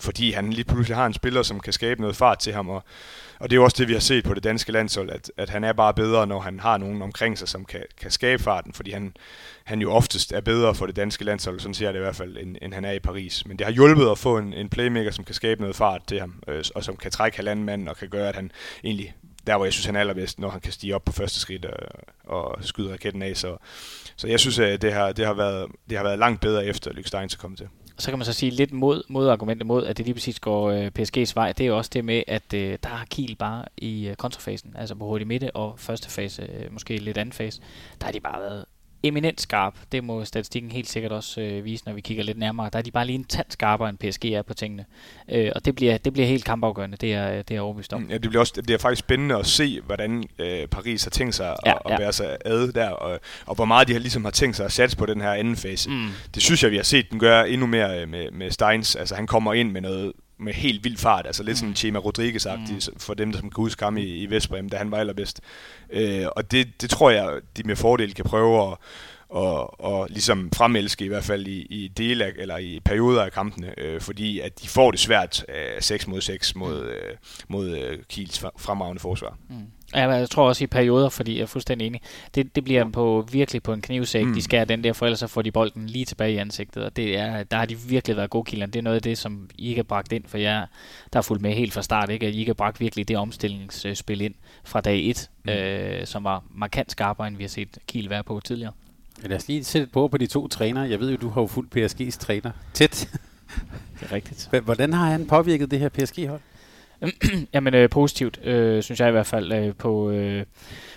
fordi 0.00 0.30
han 0.30 0.52
lige 0.52 0.64
pludselig 0.64 0.96
har 0.96 1.06
en 1.06 1.14
spiller, 1.14 1.42
som 1.42 1.60
kan 1.60 1.72
skabe 1.72 2.00
noget 2.00 2.16
fart 2.16 2.38
til 2.38 2.52
ham, 2.52 2.68
og, 2.68 2.84
og 3.38 3.50
det 3.50 3.56
er 3.56 3.56
jo 3.56 3.64
også 3.64 3.76
det, 3.78 3.88
vi 3.88 3.92
har 3.92 4.00
set 4.00 4.24
på 4.24 4.34
det 4.34 4.44
danske 4.44 4.72
landshold, 4.72 5.10
at, 5.10 5.32
at 5.36 5.50
han 5.50 5.64
er 5.64 5.72
bare 5.72 5.94
bedre, 5.94 6.26
når 6.26 6.40
han 6.40 6.60
har 6.60 6.78
nogen 6.78 7.02
omkring 7.02 7.38
sig, 7.38 7.48
som 7.48 7.64
kan, 7.64 7.82
kan 8.00 8.10
skabe 8.10 8.42
farten, 8.42 8.72
fordi 8.72 8.90
han, 8.90 9.16
han 9.64 9.80
jo 9.80 9.92
oftest 9.92 10.32
er 10.32 10.40
bedre 10.40 10.74
for 10.74 10.86
det 10.86 10.96
danske 10.96 11.24
landshold, 11.24 11.60
sådan 11.60 11.74
ser 11.74 11.86
jeg 11.86 11.94
det 11.94 12.00
i 12.00 12.02
hvert 12.02 12.16
fald, 12.16 12.36
end, 12.36 12.56
end 12.62 12.74
han 12.74 12.84
er 12.84 12.92
i 12.92 12.98
Paris. 12.98 13.46
Men 13.46 13.58
det 13.58 13.66
har 13.66 13.72
hjulpet 13.72 14.10
at 14.10 14.18
få 14.18 14.38
en, 14.38 14.52
en 14.52 14.68
playmaker, 14.68 15.10
som 15.10 15.24
kan 15.24 15.34
skabe 15.34 15.60
noget 15.60 15.76
fart 15.76 16.02
til 16.06 16.20
ham, 16.20 16.42
øh, 16.48 16.64
og 16.74 16.84
som 16.84 16.96
kan 16.96 17.10
trække 17.10 17.36
halvanden 17.36 17.64
mand, 17.64 17.88
og 17.88 17.96
kan 17.96 18.08
gøre, 18.08 18.28
at 18.28 18.34
han 18.34 18.50
egentlig 18.84 19.14
der 19.46 19.56
hvor 19.56 19.64
jeg 19.64 19.72
synes, 19.72 19.86
han 19.86 19.96
er 19.96 20.00
allerbedst, 20.00 20.38
når 20.38 20.50
han 20.50 20.60
kan 20.60 20.72
stige 20.72 20.94
op 20.94 21.04
på 21.04 21.12
første 21.12 21.40
skridt 21.40 21.64
øh, 21.64 21.70
og, 22.24 22.44
og 22.44 22.64
skyde 22.64 22.92
raketten 22.92 23.22
af. 23.22 23.36
Så, 23.36 23.56
så 24.16 24.28
jeg 24.28 24.40
synes, 24.40 24.58
at 24.58 24.82
det 24.82 24.92
har, 24.92 25.12
det 25.12 25.26
har, 25.26 25.34
været, 25.34 25.70
det 25.88 25.96
har 25.96 26.04
været 26.04 26.18
langt 26.18 26.40
bedre 26.40 26.66
efter 26.66 26.92
Lykke 26.92 27.08
Stein 27.08 27.24
er 27.24 27.36
kommet 27.38 27.58
til. 27.58 27.68
Så 27.98 28.10
kan 28.10 28.18
man 28.18 28.26
så 28.26 28.32
sige 28.32 28.50
lidt 28.50 28.72
mod, 28.72 29.02
mod 29.08 29.28
argumentet 29.28 29.66
mod, 29.66 29.86
at 29.86 29.96
det 29.98 30.06
lige 30.06 30.14
præcis 30.14 30.40
går 30.40 30.70
øh, 30.70 30.90
PSG's 30.98 31.32
vej. 31.34 31.52
Det 31.52 31.64
er 31.64 31.68
jo 31.68 31.76
også 31.76 31.90
det 31.94 32.04
med, 32.04 32.22
at 32.26 32.54
øh, 32.54 32.78
der 32.82 32.88
har 32.88 33.04
Kiel 33.10 33.36
bare 33.36 33.64
i 33.76 34.06
øh, 34.06 34.16
kontrafasen, 34.16 34.74
altså 34.78 34.94
på 34.94 35.04
hurtig 35.04 35.26
midte 35.26 35.56
og 35.56 35.74
første 35.78 36.10
fase, 36.10 36.42
øh, 36.42 36.72
måske 36.72 36.96
lidt 36.96 37.18
anden 37.18 37.32
fase, 37.32 37.60
der 38.00 38.04
har 38.04 38.12
de 38.12 38.20
bare 38.20 38.40
været 38.40 38.64
eminent 39.04 39.40
skarp. 39.40 39.74
Det 39.92 40.04
må 40.04 40.24
statistikken 40.24 40.70
helt 40.70 40.88
sikkert 40.88 41.12
også 41.12 41.40
øh, 41.40 41.64
vise, 41.64 41.84
når 41.86 41.92
vi 41.92 42.00
kigger 42.00 42.24
lidt 42.24 42.38
nærmere. 42.38 42.70
Der 42.72 42.78
er 42.78 42.82
de 42.82 42.90
bare 42.90 43.06
lige 43.06 43.18
en 43.18 43.24
tand 43.24 43.46
skarpere, 43.48 43.88
end 43.88 43.98
PSG 43.98 44.24
er 44.24 44.42
på 44.42 44.54
tingene. 44.54 44.84
Øh, 45.28 45.52
og 45.54 45.64
det 45.64 45.74
bliver, 45.74 45.98
det 45.98 46.12
bliver 46.12 46.28
helt 46.28 46.44
kampafgørende, 46.44 46.96
det 46.96 47.14
er, 47.14 47.42
det 47.42 47.56
er 47.56 47.60
overbevist 47.60 47.92
om. 47.92 48.06
Ja, 48.10 48.18
det 48.18 48.28
bliver, 48.28 48.40
også, 48.40 48.52
det 48.56 48.64
bliver 48.64 48.78
faktisk 48.78 48.98
spændende 48.98 49.36
at 49.36 49.46
se, 49.46 49.80
hvordan 49.80 50.24
øh, 50.38 50.66
Paris 50.66 51.04
har 51.04 51.10
tænkt 51.10 51.34
sig 51.34 51.56
ja, 51.66 51.72
at, 51.72 51.78
ja. 51.88 51.94
at 51.94 52.00
være 52.00 52.12
sig 52.12 52.36
ad 52.44 52.72
der, 52.72 52.88
og, 52.88 53.20
og 53.46 53.54
hvor 53.54 53.64
meget 53.64 53.88
de 53.88 53.92
har, 53.92 54.00
ligesom 54.00 54.24
har 54.24 54.30
tænkt 54.30 54.56
sig 54.56 54.66
at 54.66 54.72
satse 54.72 54.96
på 54.96 55.06
den 55.06 55.20
her 55.20 55.32
anden 55.32 55.56
fase. 55.56 55.90
Mm. 55.90 56.08
Det 56.34 56.42
synes 56.42 56.62
jeg, 56.62 56.70
vi 56.70 56.76
har 56.76 56.84
set 56.84 57.10
den 57.10 57.18
gøre 57.18 57.50
endnu 57.50 57.66
mere 57.66 58.00
øh, 58.02 58.08
med, 58.08 58.30
med 58.30 58.50
Steins. 58.50 58.96
Altså 58.96 59.14
han 59.14 59.26
kommer 59.26 59.54
ind 59.54 59.70
med 59.70 59.80
noget 59.80 60.12
med 60.38 60.52
helt 60.52 60.84
vild 60.84 60.96
fart, 60.96 61.26
altså 61.26 61.42
lidt 61.42 61.54
mm. 61.54 61.58
sådan 61.58 61.74
Chema 61.76 61.98
rodriguez 61.98 62.46
mm. 62.46 62.80
for 62.98 63.14
dem, 63.14 63.32
der 63.32 63.38
som 63.38 63.50
kan 63.50 63.62
huske 63.62 63.84
ham 63.84 63.96
i, 63.96 64.02
i 64.02 64.30
Vestbrem, 64.30 64.68
da 64.68 64.76
han 64.76 64.90
var 64.90 64.98
allerbedst. 64.98 65.40
Øh, 65.90 66.26
og 66.36 66.50
det, 66.50 66.80
det 66.80 66.90
tror 66.90 67.10
jeg, 67.10 67.40
de 67.56 67.62
med 67.62 67.76
fordel 67.76 68.14
kan 68.14 68.24
prøve 68.24 68.72
at, 68.72 68.78
og, 69.28 69.80
og 69.80 70.06
ligesom 70.10 70.50
fremelske 70.52 71.04
i 71.04 71.08
hvert 71.08 71.24
fald 71.24 71.46
i, 71.46 71.60
i 71.60 71.88
dele 71.88 72.24
af, 72.24 72.32
eller 72.36 72.56
i 72.56 72.80
perioder 72.84 73.22
af 73.22 73.32
kampene, 73.32 73.74
øh, 73.78 74.00
fordi 74.00 74.40
at 74.40 74.62
de 74.62 74.68
får 74.68 74.90
det 74.90 75.00
svært 75.00 75.44
øh, 75.48 75.82
6 75.82 76.06
mod 76.06 76.20
6 76.20 76.54
mod, 76.54 76.82
mm. 76.82 76.88
øh, 76.88 77.16
mod 77.48 77.68
øh, 77.68 77.98
Kiels 78.08 78.44
fremragende 78.58 79.00
forsvar. 79.00 79.38
Mm. 79.48 79.56
Ja, 79.94 80.10
jeg 80.10 80.30
tror 80.30 80.48
også 80.48 80.64
i 80.64 80.66
perioder, 80.66 81.08
fordi 81.08 81.36
jeg 81.36 81.42
er 81.42 81.46
fuldstændig 81.46 81.86
enig. 81.86 82.00
Det, 82.34 82.56
det 82.56 82.64
bliver 82.64 82.90
på 82.90 83.28
virkelig 83.32 83.62
på 83.62 83.72
en 83.72 83.80
knivsæk. 83.80 84.26
Mm. 84.26 84.34
De 84.34 84.42
skærer 84.42 84.64
den 84.64 84.84
der, 84.84 84.92
for 84.92 85.06
ellers 85.06 85.18
så 85.18 85.26
får 85.26 85.42
de 85.42 85.52
bolden 85.52 85.86
lige 85.86 86.04
tilbage 86.04 86.32
i 86.32 86.36
ansigtet. 86.36 86.84
Og 86.84 86.96
det 86.96 87.18
er, 87.18 87.42
der 87.42 87.56
har 87.56 87.66
de 87.66 87.76
virkelig 87.78 88.16
været 88.16 88.30
gode 88.30 88.44
kilderne. 88.44 88.72
Det 88.72 88.78
er 88.78 88.82
noget 88.82 88.96
af 88.96 89.02
det, 89.02 89.18
som 89.18 89.50
I 89.58 89.68
ikke 89.68 89.78
har 89.78 89.84
bragt 89.84 90.12
ind, 90.12 90.24
for 90.26 90.38
jeg 90.38 90.66
der 91.12 91.18
er 91.18 91.22
fulgt 91.22 91.42
med 91.42 91.52
helt 91.52 91.72
fra 91.72 91.82
start. 91.82 92.10
Ikke? 92.10 92.26
At 92.26 92.34
I 92.34 92.38
ikke 92.38 92.48
har 92.48 92.54
bragt 92.54 92.80
virkelig 92.80 93.08
det 93.08 93.16
omstillingsspil 93.16 94.20
ind 94.20 94.34
fra 94.64 94.80
dag 94.80 95.10
1, 95.10 95.30
mm. 95.44 95.50
øh, 95.50 96.06
som 96.06 96.24
var 96.24 96.44
markant 96.54 96.90
skarpere, 96.90 97.28
end 97.28 97.36
vi 97.36 97.42
har 97.42 97.48
set 97.48 97.78
Kiel 97.86 98.10
være 98.10 98.24
på 98.24 98.40
tidligere. 98.44 98.72
Ja, 99.22 99.28
lad 99.28 99.36
os 99.36 99.48
lige 99.48 99.64
sætte 99.64 99.86
på 99.92 100.08
på 100.08 100.18
de 100.18 100.26
to 100.26 100.48
trænere. 100.48 100.90
Jeg 100.90 101.00
ved 101.00 101.10
jo, 101.10 101.16
du 101.16 101.28
har 101.28 101.40
jo 101.40 101.46
fuldt 101.46 101.76
PSG's 101.76 102.18
træner 102.18 102.50
tæt. 102.72 103.08
Det 104.00 104.10
er 104.10 104.12
rigtigt. 104.12 104.50
Hvordan 104.64 104.92
har 104.92 105.10
han 105.10 105.26
påvirket 105.26 105.70
det 105.70 105.80
her 105.80 105.88
PSG-hold? 105.88 106.40
Jamen 107.54 107.74
øh, 107.74 107.90
positivt, 107.90 108.40
øh, 108.44 108.82
synes 108.82 109.00
jeg 109.00 109.08
i 109.08 109.12
hvert 109.12 109.26
fald, 109.26 109.52
øh, 109.52 109.74
på, 109.74 110.10
øh, 110.10 110.44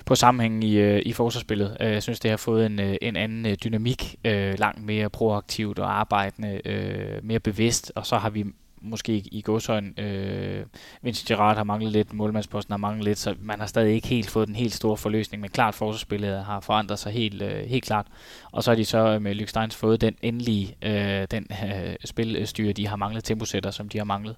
på 0.06 0.16
sammenhængen 0.16 0.64
i, 0.64 0.76
øh, 0.76 1.02
i 1.06 1.14
forsvarsspillet. 1.14 1.78
Øh, 1.80 1.92
jeg 1.92 2.04
synes, 2.04 2.20
det 2.20 2.30
har 2.30 2.38
fået 2.38 2.66
en, 2.66 2.80
øh, 2.80 2.96
en 3.02 3.16
anden 3.16 3.46
øh, 3.46 3.58
dynamik, 3.64 4.16
øh, 4.26 4.60
langt 4.60 4.86
mere 4.86 5.10
proaktivt 5.10 5.80
og 5.80 6.00
arbejdende, 6.00 6.62
øh, 6.66 7.24
mere 7.24 7.40
bevidst, 7.40 7.92
og 7.96 8.06
så 8.06 8.18
har 8.18 8.30
vi 8.30 8.46
måske 8.82 9.14
i 9.14 9.42
godsøjen. 9.42 10.00
Øh, 10.00 10.66
Vincent 11.02 11.28
Gerard 11.28 11.58
har 11.58 11.64
manglet 11.64 11.92
lidt, 11.92 12.14
målmandsposten 12.14 12.72
har 12.72 12.78
manglet 12.78 13.06
lidt, 13.06 13.18
så 13.18 13.36
man 13.42 13.60
har 13.60 13.68
stadig 13.68 13.94
ikke 13.94 14.08
helt 14.08 14.30
fået 14.30 14.48
den 14.48 14.56
helt 14.56 14.74
store 14.74 14.98
forløsning, 14.98 15.42
men 15.42 15.50
klart 15.50 15.76
forsvarsspillet 15.76 16.46
har 16.46 16.60
forandret 16.60 17.00
sig 17.00 17.12
helt, 17.12 17.42
øh, 17.42 17.66
helt 17.66 17.84
klart. 17.84 18.08
Og 18.52 18.64
så 18.64 18.72
har 18.72 18.76
de 18.76 18.86
så 18.86 18.98
øh, 18.98 19.22
med 19.22 19.36
Luke 19.36 19.50
Steins 19.50 19.76
fået 19.76 20.02
den 20.02 20.16
endelige 20.22 20.76
øh, 20.82 21.28
den 21.32 21.48
øh, 21.66 21.96
spilstyre, 22.06 22.74
de 22.74 22.88
har 22.88 22.96
manglet, 22.96 23.24
temposætter, 23.24 23.72
som 23.72 23.90
de 23.90 23.98
har 23.98 24.06
manglet. 24.06 24.36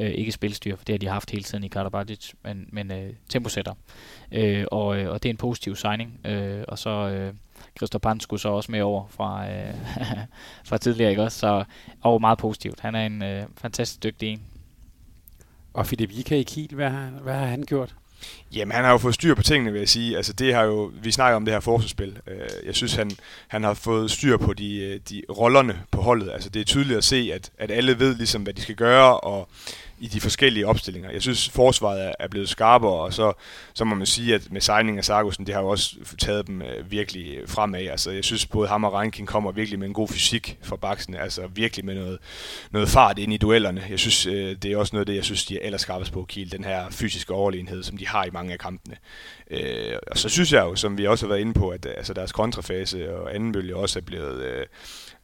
Øh, 0.00 0.10
ikke 0.10 0.32
spilstyre, 0.32 0.76
for 0.76 0.84
det 0.84 0.92
har 0.92 0.98
de 0.98 1.08
haft 1.08 1.30
hele 1.30 1.44
tiden 1.44 1.64
i 1.64 1.68
Karabatic, 1.68 2.32
men, 2.44 2.68
men 2.72 2.92
øh, 2.92 3.12
temposætter. 3.28 3.74
Øh, 4.32 4.64
og, 4.72 4.98
øh, 4.98 5.10
og 5.10 5.22
det 5.22 5.28
er 5.28 5.32
en 5.32 5.36
positiv 5.36 5.76
signing. 5.76 6.20
Øh, 6.24 6.64
og 6.68 6.78
så... 6.78 6.90
Øh, 6.90 7.34
Christoph 7.76 8.02
Pan 8.02 8.20
skulle 8.20 8.40
så 8.40 8.48
også 8.48 8.72
med 8.72 8.80
over 8.80 9.06
fra, 9.10 9.50
øh, 9.50 9.74
fra 10.68 10.78
tidligere, 10.78 11.10
ikke 11.10 11.22
også? 11.22 11.38
Så 11.38 11.64
og 12.00 12.20
meget 12.20 12.38
positivt. 12.38 12.80
Han 12.80 12.94
er 12.94 13.06
en 13.06 13.22
øh, 13.22 13.46
fantastisk 13.56 14.02
dygtig 14.02 14.28
en. 14.28 14.42
Og 15.74 15.86
Philip 15.86 16.10
Ika 16.12 16.36
i 16.36 16.42
Kiel, 16.42 16.74
hvad, 16.74 16.90
hvad 17.22 17.34
har 17.34 17.46
han 17.46 17.62
gjort? 17.62 17.94
Jamen, 18.52 18.72
han 18.72 18.84
har 18.84 18.92
jo 18.92 18.98
fået 18.98 19.14
styr 19.14 19.34
på 19.34 19.42
tingene, 19.42 19.72
vil 19.72 19.78
jeg 19.78 19.88
sige. 19.88 20.16
Altså, 20.16 20.32
det 20.32 20.54
har 20.54 20.62
jo, 20.62 20.92
vi 21.02 21.10
snakker 21.10 21.36
om 21.36 21.44
det 21.44 21.54
her 21.54 21.60
forsvarsspil. 21.60 22.18
Øh, 22.26 22.66
jeg 22.66 22.74
synes, 22.74 22.94
han, 22.94 23.10
han 23.48 23.64
har 23.64 23.74
fået 23.74 24.10
styr 24.10 24.36
på 24.36 24.52
de, 24.52 24.76
øh, 24.78 25.00
de 25.10 25.22
rollerne 25.36 25.82
på 25.90 26.02
holdet. 26.02 26.30
Altså, 26.30 26.50
det 26.50 26.60
er 26.60 26.64
tydeligt 26.64 26.98
at 26.98 27.04
se, 27.04 27.30
at, 27.34 27.50
at 27.58 27.70
alle 27.70 27.98
ved 27.98 28.14
ligesom, 28.14 28.42
hvad 28.42 28.54
de 28.54 28.62
skal 28.62 28.74
gøre, 28.74 29.20
og 29.20 29.48
i 30.04 30.06
de 30.06 30.20
forskellige 30.20 30.66
opstillinger. 30.66 31.10
Jeg 31.10 31.22
synes, 31.22 31.48
forsvaret 31.48 32.14
er 32.18 32.28
blevet 32.28 32.48
skarpere, 32.48 32.92
og 32.92 33.12
så, 33.12 33.32
så 33.74 33.84
må 33.84 33.94
man 33.94 34.06
sige, 34.06 34.34
at 34.34 34.52
med 34.52 34.60
signing 34.60 34.98
af 34.98 35.04
Sargussen, 35.04 35.46
det 35.46 35.54
har 35.54 35.62
jo 35.62 35.68
også 35.68 35.96
taget 36.18 36.46
dem 36.46 36.62
øh, 36.62 36.90
virkelig 36.90 37.38
fremad. 37.46 37.86
Altså, 37.86 38.10
jeg 38.10 38.24
synes, 38.24 38.46
både 38.46 38.68
ham 38.68 38.84
og 38.84 38.92
Rankin 38.92 39.26
kommer 39.26 39.52
virkelig 39.52 39.78
med 39.78 39.86
en 39.86 39.94
god 39.94 40.08
fysik 40.08 40.58
for 40.62 40.76
baksen, 40.76 41.14
altså 41.14 41.46
virkelig 41.46 41.84
med 41.84 41.94
noget, 41.94 42.18
noget 42.70 42.88
fart 42.88 43.18
ind 43.18 43.32
i 43.32 43.36
duellerne. 43.36 43.84
Jeg 43.90 43.98
synes, 43.98 44.26
øh, 44.26 44.56
det 44.62 44.72
er 44.72 44.76
også 44.76 44.96
noget 44.96 45.02
af 45.02 45.06
det, 45.06 45.16
jeg 45.16 45.24
synes, 45.24 45.46
de 45.46 45.56
er 45.56 45.66
allerskarpest 45.66 46.12
på 46.12 46.24
Kiel, 46.28 46.52
den 46.52 46.64
her 46.64 46.90
fysiske 46.90 47.34
overlegenhed, 47.34 47.82
som 47.82 47.96
de 47.96 48.08
har 48.08 48.24
i 48.24 48.30
mange 48.30 48.52
af 48.52 48.58
kampene. 48.58 48.96
Øh, 49.50 49.96
og 50.06 50.18
så 50.18 50.28
synes 50.28 50.52
jeg 50.52 50.60
jo, 50.60 50.76
som 50.76 50.98
vi 50.98 51.06
også 51.06 51.26
har 51.26 51.28
været 51.28 51.40
inde 51.40 51.54
på, 51.54 51.68
at 51.68 51.86
øh, 51.86 51.92
altså, 51.96 52.14
deres 52.14 52.32
kontrafase 52.32 53.16
og 53.16 53.34
anden 53.34 53.52
bølge 53.52 53.76
også 53.76 53.98
er 53.98 54.02
blevet... 54.02 54.42
Øh, 54.42 54.66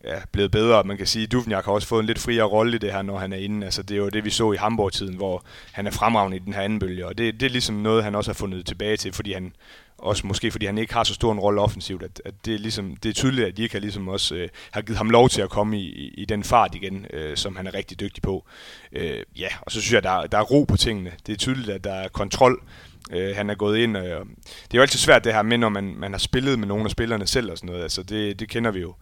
ja, 0.04 0.20
blevet 0.32 0.50
bedre. 0.50 0.84
Man 0.84 0.96
kan 0.96 1.06
sige, 1.06 1.22
at 1.22 1.32
Duvniak 1.32 1.64
har 1.64 1.72
også 1.72 1.88
fået 1.88 2.00
en 2.00 2.06
lidt 2.06 2.18
friere 2.18 2.44
rolle 2.44 2.76
i 2.76 2.78
det 2.78 2.92
her, 2.92 3.02
når 3.02 3.18
han 3.18 3.32
er 3.32 3.36
inde. 3.36 3.64
Altså, 3.64 3.82
det 3.82 3.94
er 3.94 3.98
jo 3.98 4.08
det, 4.08 4.24
vi 4.24 4.30
så 4.30 4.52
i 4.52 4.56
Hamburg-tiden, 4.56 5.16
hvor 5.16 5.44
han 5.72 5.86
er 5.86 5.90
fremragende 5.90 6.36
i 6.36 6.40
den 6.40 6.52
her 6.52 6.62
anden 6.62 6.78
bølge, 6.78 7.06
og 7.06 7.18
det, 7.18 7.40
det 7.40 7.46
er 7.46 7.50
ligesom 7.50 7.74
noget, 7.74 8.04
han 8.04 8.14
også 8.14 8.30
har 8.30 8.34
fundet 8.34 8.66
tilbage 8.66 8.96
til, 8.96 9.12
fordi 9.12 9.32
han 9.32 9.52
også 10.00 10.26
måske 10.26 10.50
fordi 10.50 10.66
han 10.66 10.78
ikke 10.78 10.94
har 10.94 11.04
så 11.04 11.14
stor 11.14 11.32
en 11.32 11.40
rolle 11.40 11.60
offensivt, 11.60 12.02
at, 12.02 12.22
at 12.24 12.34
det, 12.44 12.54
er 12.54 12.58
ligesom, 12.58 12.96
det 12.96 13.08
er 13.08 13.12
tydeligt, 13.12 13.46
at 13.46 13.56
de 13.56 13.62
ikke 13.62 13.74
har, 13.74 13.80
ligesom 13.80 14.08
også, 14.08 14.34
øh, 14.34 14.48
har 14.70 14.82
givet 14.82 14.98
ham 14.98 15.10
lov 15.10 15.28
til 15.28 15.42
at 15.42 15.50
komme 15.50 15.80
i, 15.80 15.82
i, 15.82 16.14
i 16.16 16.24
den 16.24 16.44
fart 16.44 16.74
igen, 16.74 17.06
øh, 17.12 17.36
som 17.36 17.56
han 17.56 17.66
er 17.66 17.74
rigtig 17.74 18.00
dygtig 18.00 18.22
på. 18.22 18.44
Øh, 18.92 19.22
ja, 19.38 19.48
og 19.60 19.72
så 19.72 19.80
synes 19.80 19.92
jeg, 19.92 19.98
at 19.98 20.04
der, 20.04 20.26
der 20.26 20.38
er 20.38 20.42
ro 20.42 20.64
på 20.64 20.76
tingene. 20.76 21.12
Det 21.26 21.32
er 21.32 21.36
tydeligt, 21.36 21.68
at 21.68 21.84
der 21.84 21.92
er 21.92 22.08
kontrol. 22.08 22.62
Øh, 23.12 23.36
han 23.36 23.50
er 23.50 23.54
gået 23.54 23.78
ind. 23.78 23.98
Øh, 23.98 24.04
det 24.04 24.14
er 24.14 24.74
jo 24.74 24.80
altid 24.80 24.98
svært 24.98 25.24
det 25.24 25.34
her 25.34 25.42
med, 25.42 25.58
når 25.58 25.68
man, 25.68 25.94
man 25.96 26.12
har 26.12 26.18
spillet 26.18 26.58
med 26.58 26.68
nogle 26.68 26.84
af 26.84 26.90
spillerne 26.90 27.26
selv 27.26 27.50
og 27.50 27.58
sådan 27.58 27.68
noget. 27.68 27.82
Altså 27.82 28.02
det, 28.02 28.40
det 28.40 28.48
kender 28.48 28.70
vi 28.70 28.80
jo. 28.80 28.94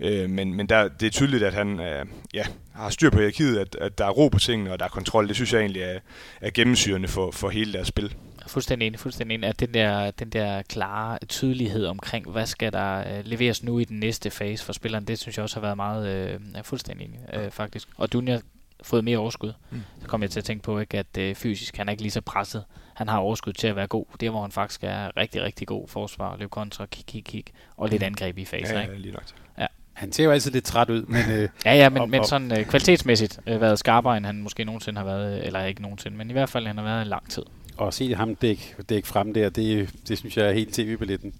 Øh, 0.00 0.30
men 0.30 0.54
men 0.54 0.66
der, 0.66 0.88
det 0.88 1.06
er 1.06 1.10
tydeligt, 1.10 1.42
at 1.42 1.54
han 1.54 1.80
øh, 1.80 2.06
ja, 2.34 2.44
har 2.74 2.90
styr 2.90 3.10
på 3.10 3.18
hierarkiet, 3.18 3.58
at, 3.58 3.76
at 3.80 3.98
der 3.98 4.06
er 4.06 4.10
ro 4.10 4.28
på 4.28 4.38
tingene, 4.38 4.72
og 4.72 4.78
der 4.78 4.84
er 4.84 4.88
kontrol. 4.88 5.28
Det 5.28 5.36
synes 5.36 5.52
jeg 5.52 5.60
egentlig 5.60 5.82
er, 5.82 5.98
er 6.40 6.50
gennemsyrende 6.50 7.08
for, 7.08 7.30
for 7.30 7.48
hele 7.48 7.72
deres 7.72 7.88
spil. 7.88 8.14
Fuldstændig 8.46 8.86
enig, 8.86 9.00
fuldstændig 9.00 9.34
enig. 9.34 9.48
At 9.48 9.60
den 9.60 9.74
der, 9.74 10.10
den 10.10 10.30
der 10.30 10.62
klare 10.62 11.18
tydelighed 11.28 11.86
omkring, 11.86 12.30
hvad 12.30 12.46
skal 12.46 12.72
der 12.72 12.98
øh, 12.98 13.24
leveres 13.24 13.62
nu 13.62 13.78
i 13.78 13.84
den 13.84 14.00
næste 14.00 14.30
fase 14.30 14.64
for 14.64 14.72
spilleren, 14.72 15.04
det 15.04 15.18
synes 15.18 15.36
jeg 15.36 15.42
også 15.42 15.56
har 15.56 15.60
været 15.60 15.76
meget 15.76 16.08
øh, 16.08 16.40
fuldstændig 16.62 17.04
enig, 17.04 17.20
øh, 17.34 17.50
faktisk. 17.50 17.88
Og 17.96 18.12
Dunja 18.12 18.40
fået 18.82 19.04
mere 19.04 19.18
overskud. 19.18 19.52
Mm. 19.70 19.80
Så 20.02 20.08
kom 20.08 20.22
jeg 20.22 20.30
til 20.30 20.40
at 20.40 20.44
tænke 20.44 20.62
på, 20.62 20.78
ikke, 20.78 20.98
at 20.98 21.18
øh, 21.18 21.34
fysisk 21.34 21.76
han 21.76 21.88
er 21.88 21.90
ikke 21.90 22.02
lige 22.02 22.12
så 22.12 22.20
presset. 22.20 22.64
Han 22.94 23.08
har 23.08 23.18
overskud 23.18 23.52
til 23.52 23.66
at 23.66 23.76
være 23.76 23.86
god. 23.86 24.04
Det 24.20 24.30
hvor 24.30 24.42
han 24.42 24.52
faktisk 24.52 24.80
er 24.84 25.16
rigtig, 25.16 25.42
rigtig 25.42 25.66
god 25.66 25.88
forsvar, 25.88 26.36
løb 26.36 26.50
kontra, 26.50 26.86
kig, 26.86 27.06
kig, 27.06 27.24
kig, 27.24 27.44
og 27.76 27.88
lidt 27.88 28.02
angreb 28.02 28.38
i 28.38 28.44
fasen. 28.44 28.76
Ja, 28.76 28.80
ikke? 28.80 28.92
ja, 28.92 28.98
lige 28.98 29.12
nok. 29.12 29.24
Ja. 29.58 29.66
Han 29.92 30.12
ser 30.12 30.24
jo 30.24 30.30
altid 30.30 30.50
lidt 30.50 30.64
træt 30.64 30.90
ud, 30.90 31.02
men... 31.02 31.30
Øh, 31.30 31.48
ja, 31.64 31.74
ja, 31.74 31.88
men, 31.88 32.02
op, 32.02 32.08
men 32.08 32.24
sådan 32.24 32.58
øh, 32.58 32.64
kvalitetsmæssigt 32.64 33.40
øh, 33.46 33.60
været 33.60 33.78
skarpere, 33.78 34.16
end 34.16 34.26
han 34.26 34.42
måske 34.42 34.64
nogensinde 34.64 34.98
har 34.98 35.04
været, 35.04 35.46
eller 35.46 35.64
ikke 35.64 35.82
nogensinde, 35.82 36.16
men 36.16 36.30
i 36.30 36.32
hvert 36.32 36.48
fald, 36.48 36.66
han 36.66 36.76
har 36.76 36.84
været 36.84 37.04
i 37.04 37.08
lang 37.08 37.30
tid. 37.30 37.42
Og 37.76 37.94
se 37.94 38.14
ham 38.14 38.34
dække 38.34 38.74
dæk 38.88 39.06
frem 39.06 39.34
der, 39.34 39.48
det, 39.48 39.90
det 40.08 40.18
synes 40.18 40.36
jeg 40.36 40.48
er 40.48 40.52
helt 40.52 40.74
tv-billetten. 40.74 41.34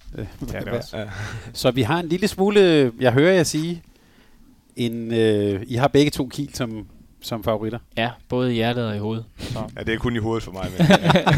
Ja, 0.53 0.61
det 0.61 0.69
også. 0.69 0.97
Ja. 0.99 1.05
Så 1.53 1.71
vi 1.71 1.83
har 1.83 2.01
en 2.01 2.09
lille 2.09 2.29
smule, 2.29 2.93
jeg 3.01 3.12
hører 3.12 3.33
jer 3.33 3.43
sige, 3.43 3.83
en, 4.77 5.14
øh, 5.14 5.62
I 5.67 5.75
har 5.75 5.88
begge 5.88 6.11
to 6.11 6.27
kil 6.27 6.55
som 6.55 6.87
som 7.25 7.45
favoritter? 7.45 7.79
Ja, 7.97 8.11
både 8.29 8.53
i 8.53 8.55
hjertet 8.55 8.87
og 8.89 8.97
i 8.97 8.99
hovedet. 8.99 9.25
Så. 9.39 9.59
ja, 9.77 9.83
det 9.83 9.95
er 9.95 9.99
kun 9.99 10.17
i 10.17 10.19
hovedet 10.19 10.45
for 10.45 10.53
mig. 10.53 10.71
Men. 10.79 10.87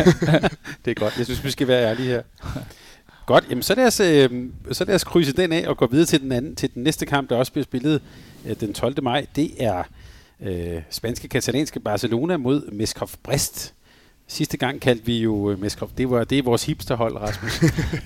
det 0.84 0.90
er 0.90 0.94
godt. 0.94 1.18
Jeg 1.18 1.24
synes, 1.24 1.44
vi 1.44 1.50
skal 1.50 1.68
være 1.68 1.90
ærlige 1.90 2.08
her. 2.08 2.22
Godt, 3.26 3.44
jamen 3.50 3.62
så 3.62 3.74
lad, 3.74 3.86
os, 3.86 4.00
øh, 4.00 4.30
så 4.72 4.84
lad 4.84 4.94
os 4.94 5.04
krydse 5.04 5.32
den 5.32 5.52
af 5.52 5.68
og 5.68 5.76
gå 5.76 5.86
videre 5.86 6.06
til 6.06 6.20
den, 6.20 6.32
anden, 6.32 6.56
til 6.56 6.74
den 6.74 6.82
næste 6.82 7.06
kamp, 7.06 7.30
der 7.30 7.36
også 7.36 7.52
bliver 7.52 7.64
spillet 7.64 8.02
øh, 8.46 8.60
den 8.60 8.74
12. 8.74 9.02
maj. 9.02 9.26
Det 9.36 9.50
er 9.58 9.82
øh, 10.40 10.82
spanske 10.90 11.28
katalanske 11.28 11.80
Barcelona 11.80 12.36
mod 12.36 12.70
Meskov 12.70 13.08
Brest. 13.22 13.74
Sidste 14.26 14.56
gang 14.56 14.80
kaldte 14.80 15.06
vi 15.06 15.18
jo 15.18 15.50
øh, 15.50 15.60
Meskov, 15.60 15.90
det 15.98 16.10
var 16.10 16.24
det 16.24 16.38
er 16.38 16.42
vores 16.42 16.66
hipsterhold, 16.66 17.16
Rasmus. 17.16 17.60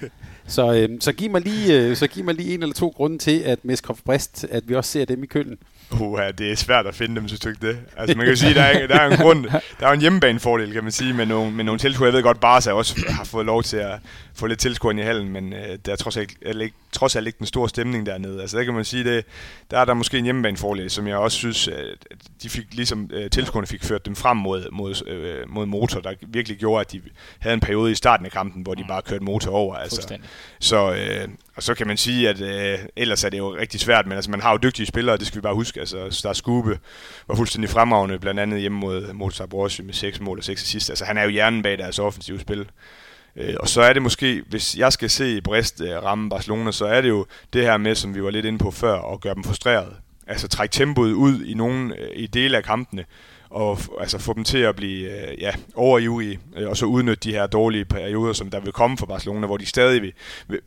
så, 0.57 0.75
øh, 0.75 1.01
så, 1.01 1.13
giv 1.13 1.31
mig 1.31 1.41
lige, 1.41 1.81
øh, 1.81 1.97
så 1.97 2.07
giv 2.07 2.25
mig 2.25 2.35
lige 2.35 2.55
en 2.55 2.63
eller 2.63 2.75
to 2.75 2.89
grunde 2.89 3.19
til, 3.19 3.39
at 3.39 3.65
Meskov 3.65 3.99
Brest, 4.05 4.47
at 4.51 4.69
vi 4.69 4.75
også 4.75 4.91
ser 4.91 5.05
dem 5.05 5.23
i 5.23 5.27
køllen. 5.27 5.59
Uha, 5.93 6.31
det 6.31 6.53
er 6.53 6.57
svært 6.57 6.87
at 6.87 6.95
finde 6.95 7.17
dem, 7.17 7.29
synes 7.29 7.41
du 7.41 7.49
ikke 7.49 7.67
det? 7.69 7.79
Altså 7.97 8.17
man 8.17 8.27
kan 8.27 8.33
jo 8.35 8.41
sige, 8.41 8.55
der 8.55 8.63
er, 8.63 8.87
der 8.87 9.01
er 9.01 9.11
en 9.11 9.19
grund, 9.19 9.45
der 9.81 9.87
er 9.87 9.93
en 9.93 10.01
hjemmebanefordel, 10.01 10.73
kan 10.73 10.83
man 10.83 10.93
sige, 10.93 11.15
med 11.15 11.27
nogle, 11.27 11.53
med 11.53 11.65
nogle 11.65 11.79
tilskuere. 11.79 12.07
Jeg 12.07 12.15
ved 12.15 12.23
godt, 12.23 12.41
Barca 12.41 12.73
også 12.73 13.05
har 13.09 13.25
fået 13.25 13.47
lov 13.47 13.63
til 13.63 13.77
at 13.77 13.99
få 14.35 14.47
lidt 14.47 14.59
tilskuere 14.59 14.99
i 14.99 15.03
hallen, 15.03 15.29
men 15.29 15.53
øh, 15.53 15.79
der 15.87 15.93
er 15.93 15.97
trods 15.97 16.17
alt, 16.17 16.31
ikke, 16.61 16.75
trods 16.93 17.17
alt 17.17 17.27
ikke 17.27 17.39
den 17.39 17.47
store 17.47 17.69
stemning 17.69 18.07
dernede. 18.07 18.41
Altså 18.41 18.59
der 18.59 18.65
kan 18.65 18.75
man 18.75 18.85
sige, 18.85 19.05
det, 19.05 19.25
der 19.71 19.79
er 19.79 19.85
der 19.85 19.95
måske 19.95 20.19
en 20.19 20.25
hjemmebanefordel, 20.25 20.91
som 20.91 21.07
jeg 21.07 21.17
også 21.17 21.37
synes, 21.37 21.69
at 21.69 22.07
de 22.43 22.49
fik, 22.49 22.75
ligesom 22.75 23.11
øh, 23.13 23.31
tilskuerne 23.31 23.67
fik 23.67 23.85
ført 23.85 24.07
dem 24.07 24.17
frem 24.17 24.37
mod, 24.37 24.71
mod, 24.73 25.09
øh, 25.09 25.49
mod 25.49 25.67
motor, 25.67 26.01
der 26.01 26.13
virkelig 26.29 26.59
gjorde, 26.59 26.81
at 26.81 26.93
de 26.93 27.03
havde 27.39 27.55
en 27.55 27.61
periode 27.61 27.93
i 27.93 27.95
starten 27.95 28.27
af 28.27 28.33
kampen, 28.33 28.63
hvor 28.63 28.75
de 28.75 28.85
bare 28.89 29.03
kørte 29.03 29.25
motor 29.25 29.51
over. 29.51 29.75
Altså. 29.75 30.19
Så, 30.59 30.93
øh, 30.95 31.29
og 31.57 31.63
så 31.63 31.75
kan 31.75 31.87
man 31.87 31.97
sige, 31.97 32.29
at 32.29 32.41
øh, 32.41 32.79
ellers 32.97 33.25
er 33.25 33.29
det 33.29 33.39
jo 33.39 33.57
rigtig 33.57 33.81
svært, 33.81 34.07
men 34.07 34.17
altså, 34.17 34.31
man 34.31 34.41
har 34.41 34.51
jo 34.53 34.59
dygtige 34.63 34.87
spillere, 34.87 35.17
det 35.17 35.27
skal 35.27 35.37
vi 35.37 35.43
bare 35.43 35.55
huske. 35.55 35.81
Altså, 35.81 36.11
Star 36.11 36.33
Skube 36.33 36.79
var 37.29 37.35
fuldstændig 37.35 37.71
fremragende, 37.71 38.19
blandt 38.19 38.41
andet 38.41 38.61
hjemme 38.61 38.79
mod, 38.79 39.13
mod 39.13 39.47
Borussia 39.47 39.85
med 39.85 39.95
6 39.95 40.21
mål 40.21 40.39
og 40.39 40.45
6 40.45 40.63
assist. 40.63 40.91
Altså, 40.91 41.05
han 41.05 41.19
er 41.19 41.23
jo 41.23 41.29
hjernen 41.29 41.63
bag 41.63 41.79
deres 41.79 41.99
offensive 41.99 42.41
spil. 42.41 42.67
Øh, 43.37 43.55
og 43.61 43.69
så 43.69 43.83
er 43.83 43.93
det 43.93 44.03
måske, 44.03 44.43
hvis 44.49 44.77
jeg 44.77 44.93
skal 44.93 45.11
se 45.11 45.41
Brest 45.41 45.81
øh, 45.81 46.03
ramme 46.03 46.31
Barcelona, 46.31 46.73
så 46.73 46.85
er 46.85 47.01
det 47.01 47.09
jo 47.09 47.27
det 47.53 47.63
her 47.63 47.77
med, 47.77 47.95
som 47.95 48.15
vi 48.15 48.23
var 48.23 48.31
lidt 48.31 48.47
inde 48.47 48.59
på 48.59 48.71
før, 48.71 49.13
at 49.13 49.21
gøre 49.21 49.35
dem 49.35 49.45
frustreret. 49.45 49.93
Altså 50.27 50.49
trække 50.49 50.73
tempoet 50.73 51.13
ud 51.13 51.45
i 51.45 51.55
nogle 51.55 51.97
øh, 51.99 52.11
i 52.15 52.27
dele 52.27 52.57
af 52.57 52.65
kampene, 52.65 53.05
og 53.51 53.79
altså 54.01 54.19
få 54.19 54.33
dem 54.33 54.45
til 54.45 54.59
at 54.59 54.77
blive 54.77 55.31
øh, 55.31 55.41
ja, 55.43 55.53
overivrige, 55.75 56.39
øh, 56.57 56.69
og 56.69 56.77
så 56.77 56.87
udnytte 56.87 57.29
de 57.29 57.33
her 57.33 57.47
dårlige 57.47 57.85
perioder, 57.85 58.33
som 58.33 58.51
der 58.51 58.61
vil 58.61 58.73
komme 58.73 58.99
for 58.99 59.07
Barcelona, 59.07 59.47
hvor 59.47 59.57
de 59.57 59.67
stadig 59.67 60.03
vil, 60.03 60.13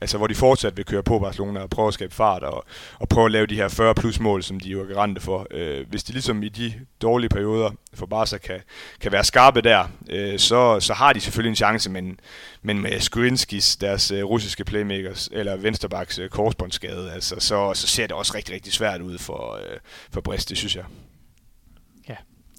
altså 0.02 0.18
hvor 0.18 0.28
de 0.28 0.36
fortsat 0.36 0.78
vil 0.78 0.86
køre 0.86 1.04
på 1.04 1.20
Barcelona 1.20 1.60
og 1.60 1.70
prøve 1.70 1.88
at 1.88 1.94
skabe 1.94 2.14
fart 2.14 2.44
og, 2.44 2.66
og 3.00 3.10
prøve 3.10 3.26
at 3.26 3.32
lave 3.32 3.46
de 3.46 3.56
her 3.56 3.68
40 3.68 3.96
plus 3.96 4.20
mål, 4.20 4.44
som 4.44 4.60
de 4.60 4.70
jo 4.70 4.82
er 4.82 4.86
garante 4.86 5.22
for. 5.22 5.48
Øh, 5.52 5.90
hvis 5.90 6.04
de 6.04 6.14
ligesom 6.14 6.44
i 6.44 6.50
de 6.50 6.74
dårlige 7.02 7.30
perioder 7.30 7.72
for 7.94 8.06
Barca 8.06 8.38
kan, 8.38 8.60
kan 9.02 9.12
være 9.12 9.24
skarpe 9.24 9.62
der, 9.62 9.88
øh, 10.10 10.40
så, 10.40 10.80
så 10.80 10.94
har 10.94 11.14
de 11.14 11.22
selvfølgelig 11.22 11.50
en 11.50 11.56
chance, 11.56 11.90
men, 11.90 12.20
men 12.62 12.82
med 12.82 13.00
Skrinskis, 13.00 13.76
deres 13.76 14.12
øh, 14.12 14.24
russiske 14.24 14.64
playmakers, 14.64 15.30
eller 15.32 15.56
Vensterbaks 15.56 16.20
øh, 16.20 16.30
korsbåndsskade, 16.30 17.12
altså, 17.12 17.36
så, 17.40 17.74
så 17.74 17.88
ser 17.88 18.08
det 18.08 18.16
også 18.16 18.34
rigtig, 18.36 18.56
rigtig 18.56 18.74
svært 18.74 19.02
ud 19.02 19.18
for, 19.18 19.56
øh, 19.56 19.78
for 20.12 20.22
Brest, 20.22 20.50
det 20.50 20.58
synes 20.58 20.76
jeg. 20.76 20.84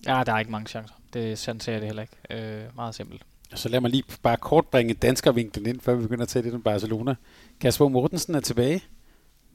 Ja, 0.06 0.22
der 0.26 0.32
er 0.32 0.38
ikke 0.38 0.50
mange 0.50 0.66
chancer. 0.66 0.94
Det, 1.12 1.38
sådan 1.38 1.60
ser 1.60 1.72
jeg 1.72 1.80
det 1.80 1.88
heller 1.88 2.02
ikke. 2.02 2.16
Øh, 2.30 2.76
meget 2.76 2.94
simpelt. 2.94 3.22
Så 3.54 3.68
lad 3.68 3.80
mig 3.80 3.90
lige 3.90 4.04
bare 4.22 4.36
kort 4.36 4.66
bringe 4.66 4.94
danskervinklen 4.94 5.66
ind, 5.66 5.80
før 5.80 5.94
vi 5.94 6.02
begynder 6.02 6.22
at 6.22 6.28
tage 6.28 6.42
det 6.42 6.54
om 6.54 6.62
Barcelona. 6.62 7.14
Kasper 7.60 7.88
Mortensen 7.88 8.34
er 8.34 8.40
tilbage. 8.40 8.82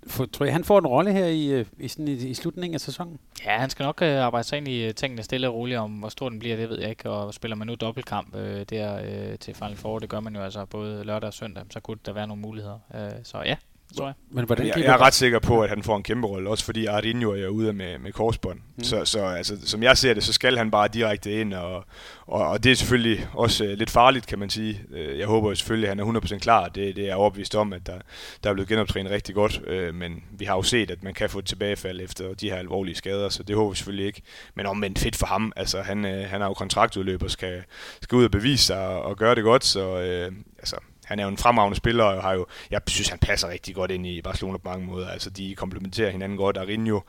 For, 0.08 0.26
tror 0.26 0.46
jeg, 0.46 0.54
han 0.54 0.64
får 0.64 0.80
en 0.80 0.88
rolle 0.88 1.12
her 1.14 1.26
i, 1.26 1.48
øh, 1.48 1.66
i, 1.80 1.88
sådan 1.88 2.08
i, 2.08 2.12
i 2.12 2.34
slutningen 2.34 2.74
af 2.74 2.82
sæsonen? 2.82 3.20
Ja, 3.46 3.58
han 3.58 3.70
skal 3.70 3.84
nok 3.84 4.02
øh, 4.02 4.24
arbejde 4.24 4.48
sig 4.48 4.58
ind 4.58 4.68
i 4.68 4.84
øh, 4.84 4.94
tingene 4.94 5.24
stille 5.24 5.48
og 5.48 5.54
roligt. 5.54 5.80
Om 5.80 5.92
hvor 5.92 6.10
stor 6.10 6.30
den 6.30 6.40
bliver, 6.40 6.56
det 6.56 6.70
ved 6.70 6.80
jeg 6.80 6.90
ikke. 6.90 7.10
Og 7.10 7.34
spiller 7.34 7.56
man 7.56 7.68
nu 7.68 7.76
dobbeltkamp 7.76 8.36
øh, 8.36 8.66
der 8.70 9.02
øh, 9.04 9.40
til 9.40 9.54
Final 9.54 9.76
Four, 9.76 10.00
det 10.00 10.10
gør 10.10 10.20
man 10.20 10.36
jo 10.36 10.42
altså 10.42 10.66
både 10.66 11.04
lørdag 11.04 11.28
og 11.28 11.34
søndag, 11.34 11.64
så 11.70 11.80
kunne 11.80 11.98
der 12.06 12.14
være 12.14 12.28
nogle 12.28 12.42
muligheder. 12.42 12.80
Øh, 12.96 13.12
så 13.24 13.42
ja, 13.46 13.56
tror 13.98 14.06
jeg. 14.06 14.14
Men 14.32 14.46
hvordan 14.46 14.68
jeg, 14.68 14.78
jeg 14.78 14.86
er 14.86 15.02
ret 15.02 15.14
sikker 15.14 15.40
på, 15.40 15.62
at 15.62 15.70
han 15.70 15.84
får 15.84 15.98
en 15.98 16.04
kæmpe 16.04 16.28
rolle, 16.28 16.50
også 16.50 16.66
fordi 16.66 16.86
Ardinho 16.86 17.32
er 17.32 17.48
ude 17.48 17.74
med, 17.74 17.98
med 17.98 18.12
korsbånd. 18.12 18.60
Mm. 18.76 18.84
Så, 18.84 19.06
så 19.06 19.20
altså, 19.26 19.58
som 19.66 19.84
jeg 19.84 19.98
ser 19.98 20.14
det, 20.14 20.24
så 20.24 20.34
skal 20.34 20.58
han 20.58 20.72
bare 20.72 20.88
direkte 20.88 21.42
ind, 21.42 21.54
og, 21.54 21.86
og, 22.28 22.48
og 22.48 22.64
det 22.64 22.72
er 22.72 22.76
selvfølgelig 22.76 23.28
også 23.34 23.64
uh, 23.64 23.70
lidt 23.70 23.90
farligt, 23.90 24.28
kan 24.28 24.40
man 24.40 24.50
sige. 24.50 24.82
Uh, 24.92 25.20
jeg 25.20 25.28
håber 25.28 25.54
selvfølgelig, 25.54 25.90
at 25.90 25.98
han 25.98 26.16
er 26.16 26.20
100% 26.20 26.38
klar. 26.38 26.68
Det, 26.68 26.96
det 26.96 27.04
er 27.04 27.08
jeg 27.08 27.16
overbevist 27.16 27.56
om, 27.56 27.74
at 27.74 27.88
der, 27.88 28.00
der 28.44 28.50
er 28.50 28.54
blevet 28.54 28.70
genoptrænet 28.70 29.12
rigtig 29.12 29.36
godt, 29.36 29.62
uh, 29.68 29.96
men 29.96 30.24
vi 30.32 30.46
har 30.46 30.56
jo 30.56 30.64
set, 30.64 30.92
at 30.92 31.04
man 31.04 31.14
kan 31.14 31.30
få 31.30 31.40
et 31.40 31.46
tilbagefald 31.46 32.02
efter 32.02 32.34
de 32.34 32.50
her 32.50 32.58
alvorlige 32.58 32.96
skader, 32.96 33.30
så 33.30 33.44
det 33.44 33.56
håber 33.56 33.70
vi 33.70 33.76
selvfølgelig 33.76 34.06
ikke. 34.06 34.22
Men 34.56 34.66
omvendt 34.66 35.00
fedt 35.00 35.16
for 35.16 35.28
ham. 35.28 35.54
Altså, 35.56 35.82
han, 35.82 36.06
uh, 36.06 36.12
han 36.12 36.42
har 36.42 36.48
jo 36.48 36.54
kontraktudløb 36.54 37.24
og 37.24 37.32
skal, 37.32 37.64
skal 38.02 38.16
ud 38.16 38.26
og 38.26 38.32
bevise 38.32 38.66
sig 38.66 38.88
og, 38.88 39.02
og 39.02 39.18
gøre 39.18 39.36
det 39.36 39.44
godt, 39.44 39.66
så 39.66 39.94
uh, 39.94 40.36
altså, 40.60 40.76
han 41.10 41.20
er 41.20 41.24
jo 41.24 41.30
en 41.30 41.38
fremragende 41.38 41.78
spiller, 41.78 42.04
og 42.04 42.24
har 42.24 42.34
jo, 42.34 42.46
jeg 42.72 42.82
synes, 42.88 43.10
han 43.10 43.20
passer 43.20 43.50
rigtig 43.50 43.76
godt 43.76 43.92
ind 43.92 44.08
i 44.08 44.22
Barcelona 44.22 44.58
på 44.58 44.70
mange 44.70 44.86
måder. 44.86 45.10
Altså, 45.10 45.30
de 45.30 45.56
komplementerer 45.56 46.10
hinanden 46.12 46.38
godt. 46.38 46.58
Arinho, 46.58 47.00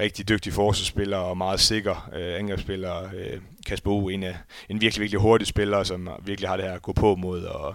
rigtig 0.00 0.28
dygtig 0.28 0.52
forsvarsspiller 0.52 1.16
og 1.16 1.36
meget 1.36 1.60
sikker 1.60 2.10
øh, 2.14 2.38
angrebsspiller. 2.38 3.02
Øh, 3.02 3.40
Kasper 3.66 3.90
U, 3.90 4.08
en, 4.08 4.22
af, 4.22 4.36
en 4.68 4.80
virkelig, 4.80 5.00
virkelig 5.00 5.20
hurtig 5.20 5.46
spiller, 5.46 5.82
som 5.82 6.08
virkelig 6.22 6.48
har 6.48 6.56
det 6.56 6.66
her 6.66 6.72
at 6.72 6.82
gå 6.82 6.92
på 6.92 7.14
mod 7.14 7.44
og, 7.44 7.74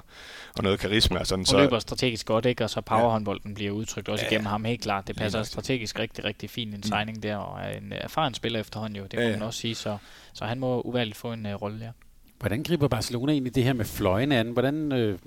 og 0.57 0.63
noget 0.63 0.79
karisma. 0.79 1.19
Og 1.19 1.27
sådan, 1.27 1.45
så, 1.45 1.57
løber 1.57 1.79
strategisk 1.79 2.25
godt, 2.25 2.45
ikke? 2.45 2.63
og 2.63 2.69
så 2.69 2.81
powerhåndbolden 2.81 3.51
ja. 3.51 3.55
bliver 3.55 3.71
udtrykt 3.71 4.09
også 4.09 4.25
ja, 4.25 4.29
igennem 4.29 4.45
ham, 4.45 4.65
helt 4.65 4.81
klart. 4.81 5.07
Det 5.07 5.15
passer 5.15 5.39
ja, 5.39 5.43
strategisk 5.43 5.99
rigtig, 5.99 6.25
rigtig 6.25 6.49
fint 6.49 6.73
en 6.73 6.77
mm. 6.77 6.83
signing 6.83 7.23
der, 7.23 7.37
og 7.37 7.61
er 7.61 7.77
en 7.77 7.93
erfaren 7.93 8.33
spiller 8.33 8.59
efterhånden 8.59 8.95
jo, 8.95 9.03
det 9.03 9.11
kan 9.11 9.21
ja, 9.21 9.27
ja. 9.27 9.37
man 9.37 9.47
også 9.47 9.59
sige, 9.59 9.75
så, 9.75 9.97
så 10.33 10.45
han 10.45 10.59
må 10.59 10.81
uværligt 10.81 11.17
få 11.17 11.33
en 11.33 11.45
uh, 11.45 11.51
rolle 11.53 11.79
der. 11.79 11.91
Hvordan 12.39 12.63
griber 12.63 12.87
Barcelona 12.87 13.31
egentlig 13.31 13.55
det 13.55 13.63
her 13.63 13.73
med 13.73 13.85
fløjene 13.85 14.37
an? 14.37 14.51
Hvordan 14.51 14.91
øh, 14.91 15.19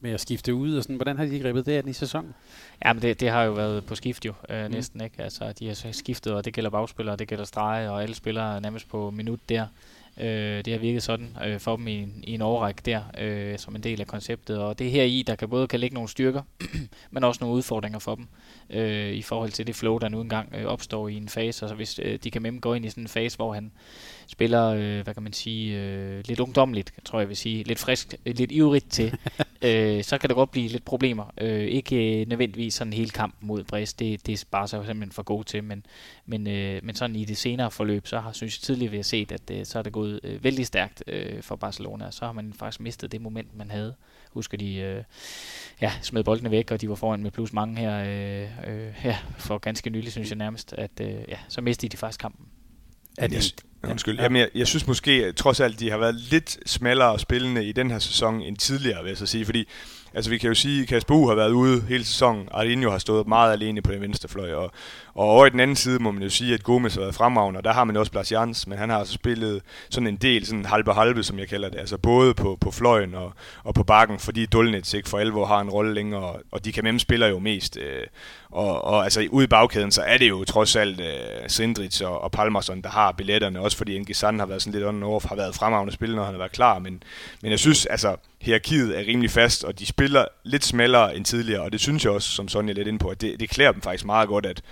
med 0.00 0.10
at 0.10 0.20
skifte 0.20 0.54
ud 0.54 0.76
og 0.76 0.82
sådan, 0.82 0.96
hvordan 0.96 1.16
har 1.16 1.24
de 1.24 1.40
grebet 1.40 1.66
det 1.66 1.72
an 1.72 1.88
i 1.88 1.92
sæsonen? 1.92 2.34
Ja, 2.84 2.92
men 2.92 3.02
det, 3.02 3.20
det 3.20 3.30
har 3.30 3.42
jo 3.42 3.52
været 3.52 3.84
på 3.84 3.94
skift 3.94 4.26
jo, 4.26 4.32
øh, 4.50 4.64
mm. 4.64 4.70
næsten 4.70 5.00
ikke. 5.00 5.22
Altså, 5.22 5.52
de 5.58 5.66
har 5.66 5.92
skiftet, 5.92 6.32
og 6.32 6.44
det 6.44 6.54
gælder 6.54 6.70
bagspillere, 6.70 7.16
det 7.16 7.28
gælder 7.28 7.44
strege, 7.44 7.90
og 7.90 8.02
alle 8.02 8.14
spillere 8.14 8.60
nærmest 8.60 8.88
på 8.88 9.10
minut 9.10 9.40
der. 9.48 9.66
Øh, 10.20 10.64
det 10.64 10.72
har 10.72 10.78
virket 10.78 11.02
sådan 11.02 11.36
øh, 11.46 11.60
for 11.60 11.76
dem 11.76 11.88
i, 11.88 12.08
i 12.22 12.34
en 12.34 12.42
overrække 12.42 12.82
der, 12.84 13.02
øh, 13.18 13.58
som 13.58 13.76
en 13.76 13.82
del 13.82 14.00
af 14.00 14.06
konceptet. 14.06 14.58
Og 14.58 14.78
det 14.78 14.90
her 14.90 15.02
i, 15.02 15.22
der 15.26 15.34
kan 15.34 15.48
både 15.48 15.66
kan 15.66 15.80
ligge 15.80 15.94
nogle 15.94 16.08
styrker, 16.08 16.42
men 17.10 17.24
også 17.24 17.38
nogle 17.44 17.56
udfordringer 17.56 17.98
for 17.98 18.14
dem 18.14 18.26
øh, 18.70 19.12
i 19.12 19.22
forhold 19.22 19.50
til 19.50 19.66
det 19.66 19.76
flow, 19.76 19.98
der 19.98 20.08
nu 20.08 20.20
engang 20.20 20.54
øh, 20.54 20.64
opstår 20.64 21.08
i 21.08 21.14
en 21.14 21.28
fase. 21.28 21.64
Altså 21.64 21.74
hvis 21.74 22.00
øh, 22.02 22.18
de 22.24 22.30
kan 22.30 22.42
med 22.42 22.60
gå 22.60 22.74
ind 22.74 22.86
i 22.86 22.90
sådan 22.90 23.04
en 23.04 23.08
fase, 23.08 23.36
hvor 23.36 23.54
han 23.54 23.72
spiller, 24.26 24.66
øh, 24.66 25.04
hvad 25.04 25.14
kan 25.14 25.22
man 25.22 25.32
sige, 25.32 25.76
øh, 25.80 26.24
lidt 26.26 26.40
ungdomligt, 26.40 26.92
tror 27.04 27.18
jeg 27.18 27.28
vil 27.28 27.36
sige, 27.36 27.64
lidt 27.64 27.78
frisk, 27.78 28.14
lidt 28.24 28.52
ivrigt 28.52 28.90
til, 28.90 29.18
øh, 29.62 30.04
så 30.04 30.18
kan 30.18 30.30
der 30.30 30.34
godt 30.34 30.50
blive 30.50 30.68
lidt 30.68 30.84
problemer. 30.84 31.32
Øh, 31.40 31.64
ikke 31.66 32.20
øh, 32.20 32.28
nødvendigvis 32.28 32.74
sådan 32.74 32.92
en 32.92 32.96
hel 32.96 33.10
kamp 33.10 33.34
mod 33.40 33.64
Brest, 33.64 33.98
det, 33.98 34.26
det 34.26 34.42
er 34.42 34.44
bare 34.50 34.68
så 34.68 34.76
simpelthen 34.76 35.12
for 35.12 35.22
god 35.22 35.44
til, 35.44 35.64
men, 35.64 35.86
men, 36.26 36.46
øh, 36.46 36.80
men 36.84 36.94
sådan 36.94 37.16
i 37.16 37.24
det 37.24 37.36
senere 37.36 37.70
forløb, 37.70 38.06
så 38.06 38.18
har 38.18 38.32
synes 38.32 38.58
jeg 38.58 38.62
tidligere, 38.62 38.90
vi 38.90 38.96
har 38.96 39.04
set, 39.04 39.32
at 39.32 39.50
øh, 39.50 39.64
så 39.64 39.78
er 39.78 39.82
det 39.82 39.92
gået 39.92 40.20
øh, 40.22 40.44
vældig 40.44 40.66
stærkt 40.66 41.02
øh, 41.06 41.42
for 41.42 41.56
Barcelona, 41.56 42.10
så 42.10 42.24
har 42.24 42.32
man 42.32 42.52
faktisk 42.52 42.80
mistet 42.80 43.12
det 43.12 43.20
moment, 43.20 43.56
man 43.56 43.70
havde. 43.70 43.94
Husker 44.32 44.58
de, 44.58 44.74
øh, 44.74 45.02
ja, 45.80 45.92
smed 46.02 46.24
boldene 46.24 46.50
væk, 46.50 46.70
og 46.70 46.80
de 46.80 46.88
var 46.88 46.94
foran 46.94 47.22
med 47.22 47.30
plus 47.30 47.52
mange 47.52 47.80
her, 47.80 47.98
øh, 47.98 48.76
øh, 48.86 48.94
ja, 49.04 49.18
for 49.38 49.58
ganske 49.58 49.90
nylig, 49.90 50.12
synes 50.12 50.30
jeg 50.30 50.38
nærmest, 50.38 50.72
at 50.72 51.00
øh, 51.00 51.08
ja, 51.28 51.38
så 51.48 51.60
mistede 51.60 51.92
de 51.92 51.96
faktisk 51.96 52.20
kampen. 52.20 52.46
Er 53.18 53.26
det, 53.26 53.54
Undskyld. 53.90 54.16
Ja. 54.16 54.22
Jamen, 54.22 54.40
jeg, 54.40 54.48
jeg 54.54 54.66
synes 54.66 54.86
måske, 54.86 55.10
at 55.10 55.36
trods 55.36 55.60
alt, 55.60 55.80
de 55.80 55.90
har 55.90 55.98
været 55.98 56.14
lidt 56.14 56.58
smallere 56.66 57.18
spillende 57.18 57.64
i 57.64 57.72
den 57.72 57.90
her 57.90 57.98
sæson 57.98 58.42
end 58.42 58.56
tidligere, 58.56 59.02
vil 59.02 59.08
jeg 59.08 59.18
så 59.18 59.26
sige. 59.26 59.44
Fordi 59.44 59.68
altså, 60.14 60.30
vi 60.30 60.38
kan 60.38 60.48
jo 60.48 60.54
sige, 60.54 60.82
at 60.82 60.88
Kasper 60.88 61.14
U 61.14 61.28
har 61.28 61.34
været 61.34 61.50
ude 61.50 61.80
hele 61.88 62.04
sæsonen. 62.04 62.48
Arlinho 62.50 62.90
har 62.90 62.98
stået 62.98 63.26
meget 63.26 63.52
alene 63.52 63.82
på 63.82 63.92
den 63.92 64.00
venstre 64.00 64.28
fløj. 64.28 64.52
Og, 64.52 64.72
og 65.16 65.28
over 65.28 65.46
i 65.46 65.50
den 65.50 65.60
anden 65.60 65.76
side 65.76 65.98
må 65.98 66.10
man 66.10 66.22
jo 66.22 66.30
sige, 66.30 66.54
at 66.54 66.62
Gomes 66.62 66.94
har 66.94 67.00
været 67.00 67.14
fremragende, 67.14 67.58
og 67.58 67.64
der 67.64 67.72
har 67.72 67.84
man 67.84 67.96
også 67.96 68.12
Blasians, 68.12 68.66
men 68.66 68.78
han 68.78 68.90
har 68.90 68.98
altså 68.98 69.14
spillet 69.14 69.62
sådan 69.90 70.06
en 70.06 70.16
del, 70.16 70.46
sådan 70.46 70.64
halve-halve, 70.64 71.22
som 71.22 71.38
jeg 71.38 71.48
kalder 71.48 71.68
det. 71.68 71.78
Altså 71.78 71.98
både 71.98 72.34
på, 72.34 72.58
på 72.60 72.70
fløjen 72.70 73.14
og, 73.14 73.32
og 73.64 73.74
på 73.74 73.84
bakken, 73.84 74.18
fordi 74.18 74.46
Dulnitz 74.46 74.94
ikke 74.94 75.08
for 75.08 75.18
alvor 75.18 75.46
har 75.46 75.60
en 75.60 75.70
rolle 75.70 75.94
længere, 75.94 76.22
og, 76.22 76.40
og 76.50 76.64
de 76.64 76.72
kan 76.72 76.98
spiller 76.98 77.26
jo 77.26 77.38
mest. 77.38 77.76
Øh, 77.76 78.06
og, 78.50 78.84
og 78.84 79.04
altså 79.04 79.26
ude 79.30 79.44
i 79.44 79.46
bagkæden, 79.46 79.90
så 79.92 80.02
er 80.02 80.18
det 80.18 80.28
jo 80.28 80.44
trods 80.44 80.76
alt 80.76 81.00
øh, 81.00 81.48
Sindrich 81.48 82.04
og, 82.04 82.20
og 82.20 82.32
Palmerson, 82.32 82.82
der 82.82 82.88
har 82.88 83.12
billetterne, 83.12 83.60
også 83.60 83.76
fordi 83.76 83.98
Ngisan 83.98 84.38
har 84.38 84.46
været 84.46 84.62
sådan 84.62 84.72
lidt 84.72 84.88
on 84.88 85.02
off, 85.02 85.24
har 85.24 85.36
været 85.36 85.54
fremragende 85.54 85.92
spiller, 85.92 86.16
når 86.16 86.24
han 86.24 86.34
har 86.34 86.38
været 86.38 86.52
klar, 86.52 86.78
men, 86.78 87.02
men 87.42 87.50
jeg 87.50 87.58
synes, 87.58 87.86
altså, 87.86 88.16
hierarkiet 88.40 88.98
er 88.98 89.06
rimelig 89.06 89.30
fast, 89.30 89.64
og 89.64 89.78
de 89.78 89.86
spiller 89.86 90.24
lidt 90.44 90.64
smallere 90.64 91.16
end 91.16 91.24
tidligere, 91.24 91.62
og 91.62 91.72
det 91.72 91.80
synes 91.80 92.04
jeg 92.04 92.12
også, 92.12 92.30
som 92.30 92.48
Sonja 92.48 92.72
lidt 92.72 92.88
ind 92.88 92.98
på, 92.98 93.08
at 93.08 93.20
det, 93.20 93.40
det 93.40 93.50
klæder 93.50 93.72
dem 93.72 93.82
faktisk 93.82 94.04
meget 94.04 94.28
godt, 94.28 94.46
at, 94.46 94.62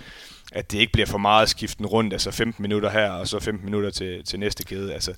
at 0.55 0.71
det 0.71 0.79
ikke 0.79 0.93
bliver 0.93 1.05
for 1.05 1.17
meget 1.17 1.49
skiften 1.49 1.85
rundt, 1.85 2.13
altså 2.13 2.31
15 2.31 2.61
minutter 2.61 2.89
her, 2.89 3.09
og 3.09 3.27
så 3.27 3.39
15 3.39 3.65
minutter 3.65 3.89
til, 3.89 4.23
til 4.23 4.39
næste 4.39 4.63
kæde. 4.65 4.93
Altså, 4.93 5.13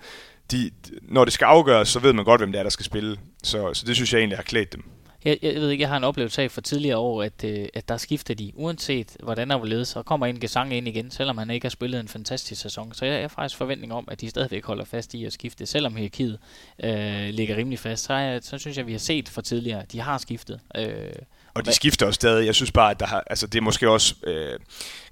de, 0.52 0.72
når 1.02 1.26
det 1.26 1.34
skal 1.34 1.46
afgøres, 1.46 1.90
så 1.90 2.00
ved 2.00 2.14
man 2.14 2.26
godt, 2.26 2.42
hvem 2.42 2.52
det 2.52 2.60
er, 2.60 2.64
der 2.64 2.70
skal 2.70 2.86
spille. 2.86 3.18
Så, 3.44 3.74
så 3.74 3.86
det 3.86 3.96
synes 3.96 4.14
jeg 4.14 4.20
egentlig 4.20 4.38
har 4.38 4.44
klædt 4.44 4.74
dem. 4.74 4.84
Jeg, 5.26 5.38
jeg 5.42 5.56
ved 5.56 5.70
ikke, 5.70 5.82
jeg 5.82 5.90
har 5.90 5.98
en 5.98 6.04
oplevelse 6.04 6.42
af 6.42 6.52
for 6.52 6.62
tidligere 6.62 6.98
år, 6.98 7.24
at, 7.24 7.44
øh, 7.44 7.68
at 7.74 7.90
der 7.90 7.98
skifter 7.98 8.34
de, 8.34 8.52
uanset 8.56 9.18
hvordan 9.24 9.50
der 9.50 9.58
vil 9.58 9.86
så 9.86 10.04
kommer 10.04 10.26
en 10.26 10.40
gesang 10.40 10.74
ind 10.74 10.88
igen, 10.88 11.12
selvom 11.12 11.38
han 11.38 11.50
ikke 11.50 11.66
har 11.66 11.70
spillet 11.70 12.00
en 12.00 12.08
fantastisk 12.08 12.62
sæson. 12.62 12.94
Så 12.94 13.06
jeg 13.06 13.22
har 13.22 13.28
faktisk 13.28 13.58
forventning 13.58 13.94
om, 13.94 14.08
at 14.12 14.22
de 14.22 14.30
stadigvæk 14.30 14.66
holder 14.66 14.86
fast 14.86 15.14
i 15.14 15.26
at 15.26 15.34
skifte, 15.34 15.66
selvom 15.66 15.96
hierarkiet 15.96 16.40
øh, 16.84 17.30
ligger 17.30 17.58
rimelig 17.58 17.80
fast. 17.80 18.04
Så, 18.04 18.14
jeg, 18.14 18.40
så 18.44 18.58
synes 18.58 18.78
jeg, 18.78 18.88
vi 18.88 18.92
har 18.92 19.00
set 19.00 19.30
for 19.30 19.42
tidligere, 19.42 19.82
at 19.82 19.92
de 19.92 20.00
har 20.00 20.18
skiftet. 20.18 20.60
Øh, 20.78 21.12
og 21.54 21.66
de 21.66 21.74
skifter 21.74 22.06
også 22.06 22.16
stadig. 22.16 22.46
Jeg 22.46 22.56
synes 22.56 22.72
bare, 22.72 22.92
at 22.92 23.00
der 23.00 23.06
har, 23.06 23.24
altså, 23.28 23.48
det 23.48 23.58
er 23.58 23.62
måske 23.62 23.90
også 23.90 24.16
øh, 24.24 24.60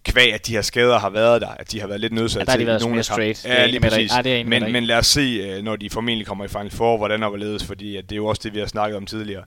kvæg, 0.05 0.33
at 0.33 0.47
de 0.47 0.51
her 0.51 0.61
skader 0.61 0.99
har 0.99 1.09
været 1.09 1.41
der, 1.41 1.47
at 1.47 1.71
de 1.71 1.79
har 1.79 1.87
været 1.87 2.01
lidt 2.01 2.13
nødsaget 2.13 2.47
ja, 2.47 2.51
der 2.51 2.57
til 2.57 2.67
været 2.67 2.81
nogle 2.81 3.03
straight. 3.03 3.45
Ja, 3.45 3.65
lige 3.65 3.79
præcis. 3.79 4.11
Ja, 4.15 4.21
det 4.21 4.39
er 4.41 4.45
men, 4.45 4.71
men 4.71 4.83
lad 4.83 4.97
os 4.97 5.07
se, 5.07 5.21
øh, 5.21 5.63
når 5.63 5.75
de 5.75 5.89
formentlig 5.89 6.27
kommer 6.27 6.45
i 6.45 6.47
Final 6.47 6.71
Four, 6.71 6.97
hvordan 6.97 7.21
der 7.21 7.27
var 7.27 7.59
fordi 7.65 7.95
at 7.95 8.03
det 8.03 8.11
er 8.11 8.17
jo 8.17 8.25
også 8.25 8.41
det, 8.43 8.53
vi 8.53 8.59
har 8.59 8.67
snakket 8.67 8.97
om 8.97 9.05
tidligere. 9.05 9.43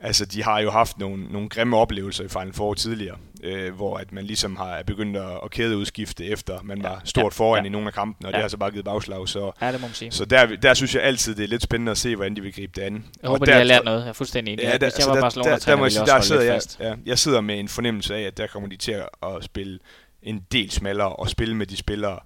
Altså, 0.00 0.24
de 0.24 0.42
har 0.42 0.60
jo 0.60 0.70
haft 0.70 0.98
nogle, 0.98 1.24
nogle 1.32 1.48
grimme 1.48 1.76
oplevelser 1.76 2.24
i 2.24 2.28
Final 2.28 2.52
Four 2.52 2.74
tidligere, 2.74 3.16
øh, 3.44 3.74
hvor 3.74 3.96
at 3.96 4.12
man 4.12 4.24
ligesom 4.24 4.56
har 4.56 4.82
begyndt 4.86 5.16
at, 5.16 5.40
at 5.44 5.50
kædeudskifte 5.50 6.24
efter 6.24 6.62
man 6.62 6.82
ja, 6.82 6.88
var 6.88 7.00
stort 7.04 7.24
ja, 7.24 7.28
foran 7.28 7.64
ja. 7.64 7.68
i 7.68 7.70
nogle 7.70 7.86
af 7.86 7.92
kampene, 7.92 8.28
og 8.28 8.32
ja. 8.32 8.36
det 8.36 8.42
har 8.42 8.48
så 8.48 8.56
bare 8.56 8.70
givet 8.70 8.84
bagslag. 8.84 9.28
Så, 9.28 9.52
ja, 9.60 9.72
det 9.72 9.80
må 9.80 9.86
man 9.86 9.94
sige. 9.94 10.10
så 10.10 10.24
der, 10.24 10.56
der 10.56 10.74
synes 10.74 10.94
jeg 10.94 11.02
altid, 11.02 11.34
det 11.34 11.44
er 11.44 11.48
lidt 11.48 11.62
spændende 11.62 11.92
at 11.92 11.98
se, 11.98 12.16
hvordan 12.16 12.36
de 12.36 12.40
vil 12.40 12.52
gribe 12.52 12.72
det 12.76 12.82
an. 12.82 13.04
Jeg 13.22 13.28
håber, 13.28 13.40
og 13.40 13.46
der, 13.46 13.52
de 13.52 13.58
har 13.58 13.64
lært 13.64 13.84
noget. 13.84 14.00
Jeg 14.00 14.08
er 14.08 14.12
fuldstændig 14.12 14.52
enig. 14.52 14.62
Ja, 14.62 14.72
der, 14.72 14.78
Hvis 14.78 14.80
jeg 14.80 14.86
altså, 14.86 15.10
var 15.10 15.20
Barcelona, 15.20 15.50
der, 15.50 15.58
der, 15.58 15.64
der, 15.64 15.76
må 15.76 15.84
jeg 15.84 15.92
sige, 15.92 16.06
der 16.06 16.20
sidder 16.20 16.42
jeg, 16.42 16.60
ja, 16.80 16.94
jeg 17.06 17.18
sidder 17.18 17.40
med 17.40 17.60
en 17.60 17.68
fornemmelse 17.68 18.14
af, 18.14 18.22
at 18.22 18.36
der 18.36 18.46
kommer 18.46 18.68
de 18.68 18.76
til 18.76 18.92
at 18.92 19.44
spille 19.44 19.78
en 20.22 20.46
del 20.52 20.70
smallere 20.70 21.08
og 21.08 21.30
spille 21.30 21.56
med 21.56 21.66
de 21.66 21.76
spillere, 21.76 22.18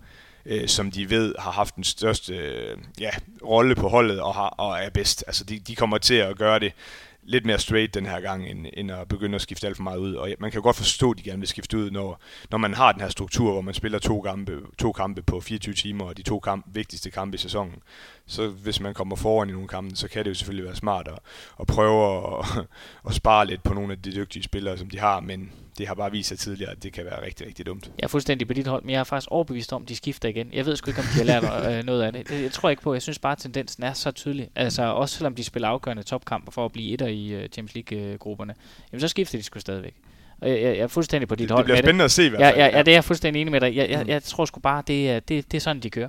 øh, 0.46 0.68
som 0.68 0.90
de 0.90 1.10
ved 1.10 1.34
har 1.38 1.50
haft 1.50 1.76
den 1.76 1.84
største 1.84 2.34
øh, 2.34 2.76
ja, 3.00 3.10
rolle 3.46 3.74
på 3.74 3.88
holdet 3.88 4.20
og, 4.20 4.34
har, 4.34 4.48
og 4.48 4.78
er 4.78 4.90
bedst. 4.90 5.24
Altså 5.26 5.44
de, 5.44 5.58
de 5.58 5.74
kommer 5.74 5.98
til 5.98 6.14
at 6.14 6.38
gøre 6.38 6.58
det 6.58 6.72
lidt 7.28 7.46
mere 7.46 7.58
straight 7.58 7.94
den 7.94 8.06
her 8.06 8.20
gang, 8.20 8.46
end, 8.46 8.66
end 8.72 8.90
at 8.90 9.08
begynde 9.08 9.34
at 9.34 9.40
skifte 9.40 9.66
alt 9.66 9.76
for 9.76 9.82
meget 9.82 9.98
ud. 9.98 10.14
Og 10.14 10.28
man 10.38 10.50
kan 10.50 10.58
jo 10.58 10.62
godt 10.62 10.76
forstå, 10.76 11.10
at 11.10 11.18
de 11.18 11.22
gerne 11.22 11.38
vil 11.38 11.48
skifte 11.48 11.78
ud, 11.78 11.90
når, 11.90 12.20
når 12.50 12.58
man 12.58 12.74
har 12.74 12.92
den 12.92 13.00
her 13.00 13.08
struktur, 13.08 13.52
hvor 13.52 13.60
man 13.60 13.74
spiller 13.74 13.98
to 13.98 14.20
kampe, 14.20 14.60
to 14.78 14.92
kampe 14.92 15.22
på 15.22 15.40
24 15.40 15.74
timer, 15.74 16.04
og 16.04 16.16
de 16.16 16.22
to 16.22 16.38
kamp, 16.38 16.66
vigtigste 16.72 17.10
kampe 17.10 17.34
i 17.34 17.38
sæsonen. 17.38 17.74
så 18.26 18.48
hvis 18.48 18.80
man 18.80 18.94
kommer 18.94 19.16
foran 19.16 19.48
i 19.48 19.52
nogle 19.52 19.68
kampe, 19.68 19.96
så 19.96 20.08
kan 20.08 20.24
det 20.24 20.30
jo 20.30 20.34
selvfølgelig 20.34 20.64
være 20.64 20.76
smart 20.76 21.08
at, 21.08 21.18
at 21.60 21.66
prøve 21.66 22.38
at, 22.38 22.46
at 23.08 23.14
spare 23.14 23.46
lidt 23.46 23.62
på 23.62 23.74
nogle 23.74 23.92
af 23.92 24.02
de 24.02 24.12
dygtige 24.12 24.42
spillere, 24.42 24.78
som 24.78 24.90
de 24.90 24.98
har, 24.98 25.20
men 25.20 25.52
det 25.78 25.88
har 25.88 25.94
bare 25.94 26.10
vist 26.10 26.28
sig 26.28 26.38
tidligere, 26.38 26.70
at 26.72 26.82
det 26.82 26.92
kan 26.92 27.04
være 27.04 27.24
rigtig, 27.24 27.46
rigtig 27.46 27.66
dumt. 27.66 27.90
Jeg 27.98 28.04
er 28.04 28.08
fuldstændig 28.08 28.46
på 28.46 28.54
dit 28.54 28.66
hold, 28.66 28.82
men 28.82 28.90
jeg 28.90 29.00
er 29.00 29.04
faktisk 29.04 29.30
overbevist 29.30 29.72
om, 29.72 29.82
at 29.82 29.88
de 29.88 29.96
skifter 29.96 30.28
igen. 30.28 30.48
Jeg 30.52 30.66
ved 30.66 30.76
sgu 30.76 30.90
ikke, 30.90 31.00
om 31.00 31.06
de 31.06 31.18
har 31.18 31.24
lært 31.24 31.78
øh, 31.78 31.84
noget 31.90 32.02
af 32.02 32.12
det. 32.12 32.42
Jeg 32.42 32.52
tror 32.52 32.70
ikke 32.70 32.82
på, 32.82 32.92
jeg 32.92 33.02
synes 33.02 33.18
bare, 33.18 33.32
at 33.32 33.38
tendensen 33.38 33.82
er 33.82 33.92
så 33.92 34.10
tydelig. 34.10 34.48
Altså 34.54 34.82
også 34.82 35.16
selvom 35.16 35.34
de 35.34 35.44
spiller 35.44 35.68
afgørende 35.68 36.02
topkamper 36.02 36.52
for 36.52 36.64
at 36.64 36.72
blive 36.72 36.92
etter 36.92 37.06
i 37.06 37.36
uh, 37.36 37.48
Champions 37.52 37.74
League-grupperne, 37.74 38.54
jamen 38.92 39.00
så 39.00 39.08
skifter 39.08 39.38
de 39.38 39.44
sgu 39.44 39.60
stadigvæk. 39.60 39.94
Og 40.40 40.50
jeg, 40.50 40.62
jeg 40.62 40.76
er 40.76 40.86
fuldstændig 40.86 41.28
på 41.28 41.34
dit 41.34 41.48
det, 41.48 41.50
hold 41.50 41.64
Det 41.64 41.66
bliver 41.66 41.76
spændende 41.76 42.02
det. 42.02 42.04
at 42.04 42.10
se 42.10 42.26
i 42.26 42.28
hvert 42.28 42.40
fald. 42.40 42.56
Ja, 42.56 42.64
ja, 42.64 42.70
ja, 42.70 42.76
ja, 42.76 42.82
det 42.82 42.92
er 42.92 42.96
jeg 42.96 43.04
fuldstændig 43.04 43.40
enig 43.40 43.52
med 43.52 43.60
dig. 43.60 43.76
Jeg, 43.76 43.90
jeg, 43.90 44.08
jeg 44.08 44.22
tror 44.22 44.44
sgu 44.44 44.60
bare, 44.60 44.82
det, 44.86 45.28
det, 45.28 45.52
det 45.52 45.56
er 45.58 45.60
sådan, 45.60 45.82
de 45.82 45.90
kører. 45.90 46.08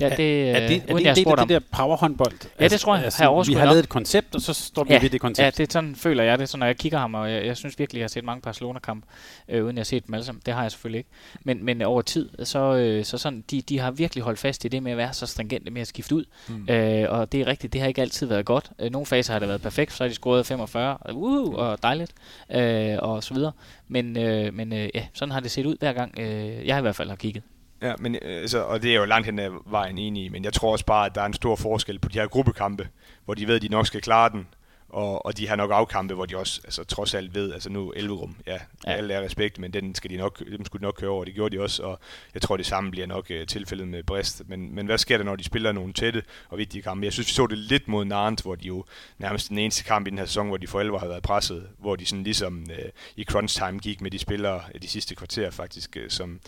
Ja, 0.00 0.08
det, 0.08 0.50
er, 0.50 0.54
er 0.54 0.68
det, 0.68 0.76
er 0.76 0.94
det 0.94 1.08
en 1.08 1.16
del 1.16 1.28
af 1.28 1.36
det 1.36 1.48
der 1.48 1.60
powerhåndbold? 1.76 2.32
Ja, 2.60 2.68
det 2.68 2.80
tror 2.80 2.96
jeg. 2.96 3.04
Altså, 3.04 3.44
vi 3.46 3.54
har 3.54 3.64
lavet 3.64 3.78
et 3.78 3.88
koncept, 3.88 4.34
og 4.34 4.40
så 4.40 4.52
står 4.52 4.84
vi 4.84 4.92
ja, 4.92 5.00
ved 5.00 5.10
det 5.10 5.20
koncept. 5.20 5.44
Ja, 5.44 5.50
det 5.50 5.68
er 5.68 5.72
sådan, 5.72 5.96
føler 5.96 6.22
jeg 6.22 6.38
det, 6.38 6.48
så 6.48 6.56
når 6.56 6.66
jeg 6.66 6.76
kigger 6.76 6.98
ham, 6.98 7.14
og 7.14 7.32
jeg, 7.32 7.46
jeg 7.46 7.56
synes 7.56 7.78
virkelig, 7.78 7.98
jeg 8.00 8.04
har 8.04 8.08
set 8.08 8.24
mange 8.24 8.42
Barcelona-kamp, 8.42 9.04
øh, 9.48 9.64
uden 9.64 9.76
jeg 9.76 9.80
har 9.80 9.84
set 9.84 10.06
dem 10.06 10.14
alle 10.14 10.24
sammen. 10.24 10.42
Det 10.46 10.54
har 10.54 10.62
jeg 10.62 10.70
selvfølgelig 10.70 10.98
ikke. 10.98 11.10
Men, 11.44 11.64
men 11.64 11.82
over 11.82 12.02
tid, 12.02 12.28
så, 12.44 12.74
øh, 12.74 13.04
så 13.04 13.18
sådan, 13.18 13.44
de, 13.50 13.62
de 13.62 13.78
har 13.78 13.90
virkelig 13.90 14.24
holdt 14.24 14.38
fast 14.38 14.64
i 14.64 14.68
det 14.68 14.82
med 14.82 14.92
at 14.92 14.98
være 14.98 15.12
så 15.12 15.26
stringente 15.26 15.70
med 15.70 15.80
at 15.80 15.88
skifte 15.88 16.14
ud. 16.14 16.24
Mm. 16.48 16.68
Øh, 16.68 17.06
og 17.10 17.32
det 17.32 17.40
er 17.40 17.46
rigtigt, 17.46 17.72
det 17.72 17.80
har 17.80 17.88
ikke 17.88 18.02
altid 18.02 18.26
været 18.26 18.46
godt. 18.46 18.70
Øh, 18.78 18.92
nogle 18.92 19.06
faser 19.06 19.32
har 19.32 19.40
det 19.40 19.48
været 19.48 19.62
perfekt, 19.62 19.92
så 19.92 20.04
har 20.04 20.08
de 20.08 20.14
scoret 20.14 20.46
45, 20.46 20.98
uh, 21.12 21.54
og 21.54 21.82
dejligt, 21.82 22.12
øh, 22.54 22.96
og 22.98 23.24
så 23.24 23.34
videre. 23.34 23.52
Men, 23.88 24.18
øh, 24.18 24.54
men 24.54 24.72
øh, 24.72 24.88
ja, 24.94 25.06
sådan 25.12 25.32
har 25.32 25.40
det 25.40 25.50
set 25.50 25.66
ud 25.66 25.76
hver 25.78 25.92
gang, 25.92 26.18
øh, 26.18 26.66
jeg 26.66 26.78
i 26.78 26.80
hvert 26.80 26.96
fald 26.96 27.08
har 27.08 27.16
kigget. 27.16 27.42
Ja, 27.82 27.94
men, 27.98 28.14
øh, 28.14 28.40
altså, 28.40 28.62
og 28.62 28.82
det 28.82 28.90
er 28.90 28.94
jo 28.94 29.04
langt 29.04 29.26
hen 29.26 29.38
ad 29.38 29.50
vejen 29.66 29.98
enig 29.98 30.24
i, 30.24 30.28
men 30.28 30.44
jeg 30.44 30.52
tror 30.52 30.72
også 30.72 30.84
bare, 30.84 31.06
at 31.06 31.14
der 31.14 31.20
er 31.20 31.26
en 31.26 31.32
stor 31.32 31.56
forskel 31.56 31.98
på 31.98 32.08
de 32.08 32.18
her 32.18 32.26
gruppekampe, 32.26 32.88
hvor 33.24 33.34
de 33.34 33.46
ved, 33.46 33.56
at 33.56 33.62
de 33.62 33.68
nok 33.68 33.86
skal 33.86 34.00
klare 34.00 34.30
den, 34.30 34.46
og, 34.92 35.26
og 35.26 35.36
de 35.36 35.48
har 35.48 35.56
nok 35.56 35.70
afkampe, 35.70 36.14
hvor 36.14 36.26
de 36.26 36.36
også 36.36 36.60
altså, 36.64 36.84
trods 36.84 37.14
alt 37.14 37.34
ved, 37.34 37.52
altså 37.52 37.70
nu 37.70 37.92
Elverum, 37.96 38.36
ja, 38.46 38.52
ja. 38.52 38.58
alle 38.92 39.14
er 39.14 39.22
respekt, 39.22 39.58
men 39.58 39.72
den 39.72 39.94
skal 39.94 40.10
de 40.10 40.16
nok, 40.16 40.38
dem 40.38 40.64
skulle 40.64 40.80
de 40.80 40.84
nok 40.84 40.94
køre 40.98 41.10
over, 41.10 41.24
det 41.24 41.34
gjorde 41.34 41.56
de 41.56 41.62
også, 41.62 41.82
og 41.82 42.00
jeg 42.34 42.42
tror 42.42 42.56
det 42.56 42.66
samme 42.66 42.90
bliver 42.90 43.06
nok 43.06 43.30
uh, 43.30 43.46
tilfældet 43.46 43.88
med 43.88 44.02
Brest, 44.02 44.42
men, 44.46 44.74
men 44.74 44.86
hvad 44.86 44.98
sker 44.98 45.16
der, 45.16 45.24
når 45.24 45.36
de 45.36 45.44
spiller 45.44 45.72
nogle 45.72 45.92
tætte 45.92 46.22
og 46.48 46.58
vigtige 46.58 46.82
kampe? 46.82 47.04
Jeg 47.04 47.12
synes, 47.12 47.28
vi 47.28 47.32
så 47.32 47.46
det 47.46 47.58
lidt 47.58 47.88
mod 47.88 48.04
Nantes, 48.04 48.42
hvor 48.42 48.54
de 48.54 48.66
jo 48.66 48.84
nærmest 49.18 49.48
den 49.48 49.58
eneste 49.58 49.84
kamp 49.84 50.06
i 50.06 50.10
den 50.10 50.18
her 50.18 50.26
sæson, 50.26 50.48
hvor 50.48 50.56
de 50.56 50.66
for 50.66 50.80
alvor 50.80 50.98
har 50.98 51.08
været 51.08 51.22
presset, 51.22 51.68
hvor 51.78 51.96
de 51.96 52.06
sådan 52.06 52.24
ligesom 52.24 52.66
uh, 52.68 52.90
i 53.16 53.24
crunch 53.24 53.58
time 53.58 53.78
gik 53.78 54.00
med 54.00 54.10
de 54.10 54.18
spillere 54.18 54.60
de 54.82 54.88
sidste 54.88 55.14
kvarter 55.14 55.50
faktisk, 55.50 55.96
uh, 56.00 56.08
som, 56.08 56.40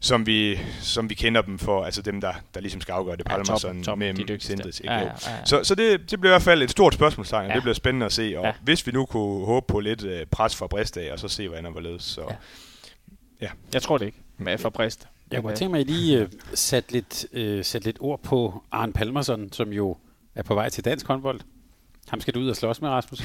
som, 0.00 0.26
vi, 0.26 0.58
som 0.80 1.10
vi 1.10 1.14
kender 1.14 1.42
dem 1.42 1.58
for, 1.58 1.84
altså 1.84 2.02
dem, 2.02 2.20
der, 2.20 2.32
der 2.54 2.60
ligesom 2.60 2.80
skal 2.80 2.92
afgøre 2.92 3.16
det, 3.16 3.24
ja, 3.28 3.34
Palmerson, 3.34 3.82
top, 3.82 3.98
med 3.98 4.14
de 4.14 4.40
Sintes, 4.40 4.80
ja, 4.84 4.98
ja, 4.98 5.04
ja. 5.04 5.44
Så, 5.44 5.64
så 5.64 5.74
det, 5.74 6.10
det 6.10 6.20
bliver 6.20 6.32
i 6.32 6.34
hvert 6.34 6.42
fald 6.42 6.62
et 6.62 6.70
stort 6.70 6.94
spørgsmålstegn, 6.94 7.48
ja. 7.48 7.54
det 7.54 7.62
bliver 7.62 7.74
spændende 7.74 7.89
at 8.02 8.12
se, 8.12 8.34
og 8.38 8.44
ja. 8.44 8.52
hvis 8.62 8.86
vi 8.86 8.92
nu 8.92 9.06
kunne 9.06 9.46
håbe 9.46 9.66
på 9.68 9.80
lidt 9.80 10.02
uh, 10.02 10.10
pres 10.30 10.56
fra 10.56 10.66
Brest 10.66 10.96
af, 10.96 11.12
og 11.12 11.18
så 11.18 11.28
se, 11.28 11.48
hvordan 11.48 11.64
der 11.64 11.70
var 11.70 11.80
ledes, 11.80 12.02
så... 12.02 12.20
Ja. 12.20 12.36
ja. 13.40 13.50
Jeg 13.72 13.82
tror 13.82 13.98
det 13.98 14.06
ikke, 14.06 14.18
med 14.38 14.58
for 14.58 14.70
Brest. 14.70 15.08
Jeg 15.30 15.42
kunne 15.42 15.56
tænke 15.56 15.70
mig, 15.70 15.80
at 15.80 15.88
I 15.88 15.92
lige 15.92 16.22
uh, 16.22 16.28
sætte 16.54 16.92
lidt, 16.92 17.26
uh, 17.32 17.64
sæt 17.64 17.84
lidt 17.84 17.96
ord 18.00 18.22
på 18.22 18.62
Arne 18.70 18.92
Palmerson, 18.92 19.52
som 19.52 19.72
jo 19.72 19.96
er 20.34 20.42
på 20.42 20.54
vej 20.54 20.68
til 20.68 20.84
dansk 20.84 21.06
håndbold. 21.06 21.40
Ham 22.10 22.20
skal 22.20 22.34
du 22.34 22.40
ud 22.40 22.48
og 22.48 22.56
slås 22.56 22.80
med, 22.80 22.88
Rasmus. 22.88 23.22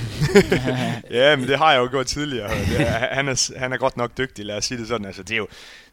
ja, 1.20 1.36
men 1.36 1.47
det 1.47 1.57
har 1.57 1.72
jeg 1.72 1.80
jo 1.80 1.88
gjort 1.91 2.05
tidligere. 2.05 2.49
Det 2.49 2.82
er, 2.82 3.16
han, 3.16 3.28
er, 3.28 3.59
han 3.59 3.74
er 3.74 3.78
godt 3.78 3.97
nok 3.97 4.18
dygtig, 4.18 4.45
lad 4.45 4.57
os 4.57 4.66
sige 4.66 4.78
det 4.78 4.88
sådan. 4.88 5.05
Altså, 5.05 5.24
det 5.24 5.32
er 5.32 5.38
jo, 5.38 5.47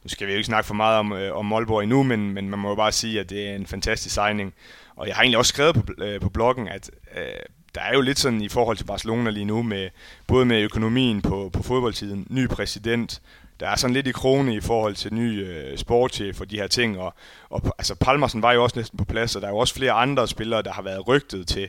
nu 0.05 0.09
skal 0.09 0.27
vi 0.27 0.33
jo 0.33 0.37
ikke 0.37 0.47
snakke 0.47 0.67
for 0.67 0.75
meget 0.75 0.99
om, 0.99 1.13
øh, 1.13 1.37
om 1.37 1.45
Målborg 1.45 1.83
endnu, 1.83 2.03
men, 2.03 2.33
men 2.33 2.51
man 2.51 2.59
må 2.59 2.69
jo 2.69 2.75
bare 2.75 2.93
sige, 2.93 3.21
at 3.21 3.31
det 3.31 3.49
er 3.49 3.55
en 3.55 3.67
fantastisk 3.67 4.15
signing. 4.15 4.55
Og 4.97 5.07
jeg 5.07 5.17
har 5.17 5.23
egentlig 5.23 5.39
også 5.39 5.49
skrevet 5.49 5.75
på, 5.75 6.05
øh, 6.05 6.21
på 6.21 6.29
bloggen, 6.29 6.69
at 6.69 6.91
øh, 7.17 7.23
der 7.75 7.81
er 7.81 7.95
jo 7.95 8.01
lidt 8.01 8.19
sådan 8.19 8.43
i 8.43 8.49
forhold 8.49 8.77
til 8.77 8.85
Barcelona 8.85 9.31
lige 9.31 9.45
nu, 9.45 9.63
med 9.63 9.91
både 10.27 10.45
med 10.45 10.63
økonomien 10.63 11.23
på, 11.23 11.51
på 11.53 11.63
fodboldtiden, 11.63 12.27
ny 12.31 12.49
præsident, 12.49 13.23
der 13.61 13.69
er 13.69 13.77
sådan 13.77 13.95
lidt 13.95 14.07
i 14.07 14.13
krone 14.13 14.55
i 14.55 14.61
forhold 14.61 14.95
til 14.95 15.15
ny 15.15 15.47
øh, 15.47 15.79
sportschef 15.79 16.41
og 16.41 16.51
de 16.51 16.57
her 16.57 16.67
ting, 16.67 16.99
og, 16.99 17.15
og 17.51 17.75
altså 17.79 17.95
Palmersen 17.95 18.43
var 18.43 18.53
jo 18.53 18.63
også 18.63 18.79
næsten 18.79 18.97
på 18.97 19.05
plads, 19.05 19.37
og 19.37 19.43
der 19.43 19.49
er 19.49 19.53
jo 19.53 19.59
også 19.59 19.75
flere 19.75 19.93
andre 19.93 20.29
spillere, 20.29 20.63
der 20.63 20.73
har 20.73 20.83
været 20.83 21.09
rygtet 21.09 21.49
til, 21.49 21.69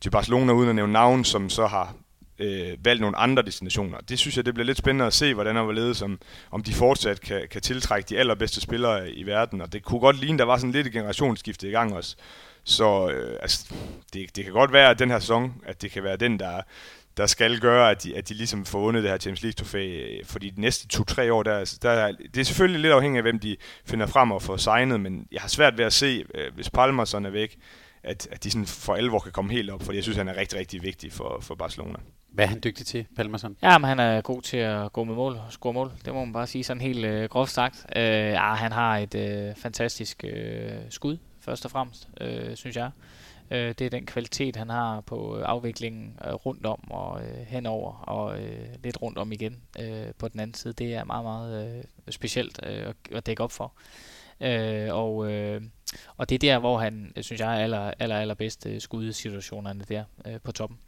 til 0.00 0.10
Barcelona, 0.10 0.52
uden 0.52 0.68
at 0.68 0.74
nævne 0.74 0.92
navn, 0.92 1.24
som 1.24 1.50
så 1.50 1.66
har 1.66 1.94
øh, 2.38 2.84
valgt 2.84 3.00
nogle 3.00 3.16
andre 3.16 3.42
destinationer. 3.42 3.98
Det 3.98 4.18
synes 4.18 4.36
jeg, 4.36 4.46
det 4.46 4.54
bliver 4.54 4.66
lidt 4.66 4.78
spændende 4.78 5.04
at 5.04 5.14
se, 5.14 5.34
hvordan 5.34 5.56
og 5.56 5.64
hvorledes, 5.64 6.02
om, 6.02 6.10
som, 6.10 6.18
om 6.50 6.62
de 6.62 6.74
fortsat 6.74 7.20
kan, 7.20 7.42
kan 7.50 7.62
tiltrække 7.62 8.08
de 8.08 8.18
allerbedste 8.18 8.60
spillere 8.60 9.10
i 9.10 9.26
verden, 9.26 9.60
og 9.60 9.72
det 9.72 9.82
kunne 9.82 10.00
godt 10.00 10.20
ligne, 10.20 10.38
der 10.38 10.44
var 10.44 10.56
sådan 10.56 10.72
lidt 10.72 10.86
et 10.86 10.92
generationsskifte 10.92 11.68
i 11.68 11.70
gang 11.70 11.94
også. 11.94 12.16
Så 12.64 13.08
øh, 13.10 13.38
altså, 13.42 13.74
det, 14.12 14.36
det 14.36 14.44
kan 14.44 14.52
godt 14.52 14.72
være, 14.72 14.90
at 14.90 14.98
den 14.98 15.10
her 15.10 15.18
sæson, 15.18 15.54
at 15.66 15.82
det 15.82 15.90
kan 15.90 16.04
være 16.04 16.16
den, 16.16 16.38
der, 16.38 16.62
der 17.16 17.26
skal 17.26 17.60
gøre, 17.60 17.90
at 17.90 18.02
de, 18.02 18.16
at 18.16 18.28
de 18.28 18.34
ligesom 18.34 18.64
får 18.64 18.80
vundet 18.80 19.02
det 19.02 19.10
her 19.10 19.18
Champions 19.18 19.42
League 19.42 19.54
trofæ, 19.56 20.18
fordi 20.24 20.50
de 20.50 20.60
næste 20.60 20.88
to-tre 20.88 21.32
år, 21.32 21.42
der, 21.42 21.78
der, 21.82 22.12
det 22.34 22.40
er 22.40 22.44
selvfølgelig 22.44 22.80
lidt 22.80 22.92
afhængigt 22.92 23.18
af, 23.18 23.24
hvem 23.24 23.38
de 23.38 23.56
finder 23.84 24.06
frem 24.06 24.30
og 24.30 24.42
får 24.42 24.56
signet, 24.56 25.00
men 25.00 25.26
jeg 25.32 25.40
har 25.40 25.48
svært 25.48 25.78
ved 25.78 25.84
at 25.84 25.92
se, 25.92 26.24
hvis 26.54 26.70
Palmerson 26.70 27.26
er 27.26 27.30
væk, 27.30 27.58
at, 28.02 28.28
at 28.32 28.44
de 28.44 28.50
sådan 28.50 28.66
for 28.66 28.94
alvor 28.94 29.18
kan 29.18 29.32
komme 29.32 29.52
helt 29.52 29.70
op, 29.70 29.82
fordi 29.82 29.96
jeg 29.96 30.02
synes, 30.02 30.16
han 30.16 30.28
er 30.28 30.36
rigtig, 30.36 30.58
rigtig 30.58 30.82
vigtig 30.82 31.12
for, 31.12 31.38
for 31.40 31.54
Barcelona. 31.54 31.98
Hvad 32.32 32.44
er 32.44 32.48
han 32.48 32.60
dygtig 32.64 32.86
til, 32.86 33.06
Palmerson? 33.16 33.56
Ja, 33.62 33.78
men 33.78 33.88
han 33.88 34.00
er 34.00 34.20
god 34.20 34.42
til 34.42 34.56
at 34.56 34.92
gå 34.92 35.04
med 35.04 35.14
mål 35.14 35.32
og 35.32 35.46
score 35.50 35.72
mål. 35.72 35.92
Det 36.04 36.14
må 36.14 36.24
man 36.24 36.32
bare 36.32 36.46
sige 36.46 36.64
sådan 36.64 36.80
helt 36.80 37.04
øh, 37.04 37.28
groft 37.28 37.52
sagt. 37.52 37.86
Øh, 37.96 38.02
ja, 38.02 38.54
han 38.54 38.72
har 38.72 38.98
et 38.98 39.14
øh, 39.14 39.54
fantastisk 39.56 40.24
øh, 40.24 40.70
skud, 40.90 41.16
først 41.44 41.64
og 41.64 41.70
fremmest, 41.70 42.08
øh, 42.20 42.56
synes 42.56 42.76
jeg. 42.76 42.90
Øh, 43.50 43.74
det 43.78 43.80
er 43.80 43.90
den 43.90 44.06
kvalitet, 44.06 44.56
han 44.56 44.70
har 44.70 45.00
på 45.00 45.40
afviklingen 45.40 46.18
øh, 46.26 46.32
rundt 46.32 46.66
om 46.66 46.90
og 46.90 47.22
øh, 47.22 47.46
henover 47.46 47.92
og 47.92 48.42
øh, 48.42 48.68
lidt 48.84 49.02
rundt 49.02 49.18
om 49.18 49.32
igen 49.32 49.56
øh, 49.80 50.06
på 50.18 50.28
den 50.28 50.40
anden 50.40 50.54
side. 50.54 50.72
Det 50.72 50.94
er 50.94 51.04
meget, 51.04 51.24
meget 51.24 51.76
øh, 51.76 51.84
specielt 52.10 52.60
øh, 52.66 52.88
at, 52.88 52.96
at 53.12 53.26
dække 53.26 53.42
op 53.42 53.52
for. 53.52 53.72
Øh, 54.40 54.88
og, 54.94 55.32
øh, 55.32 55.62
og 56.16 56.28
det 56.28 56.34
er 56.34 56.38
der, 56.38 56.58
hvor 56.58 56.78
han, 56.78 57.12
synes 57.20 57.40
jeg, 57.40 57.60
er 57.60 57.62
aller, 57.62 57.92
aller, 57.98 58.16
allerbedst 58.18 58.66
øh, 58.66 58.80
skudsituationerne 58.80 59.84
der 59.88 60.04
øh, 60.26 60.40
på 60.44 60.52
toppen. 60.52 60.78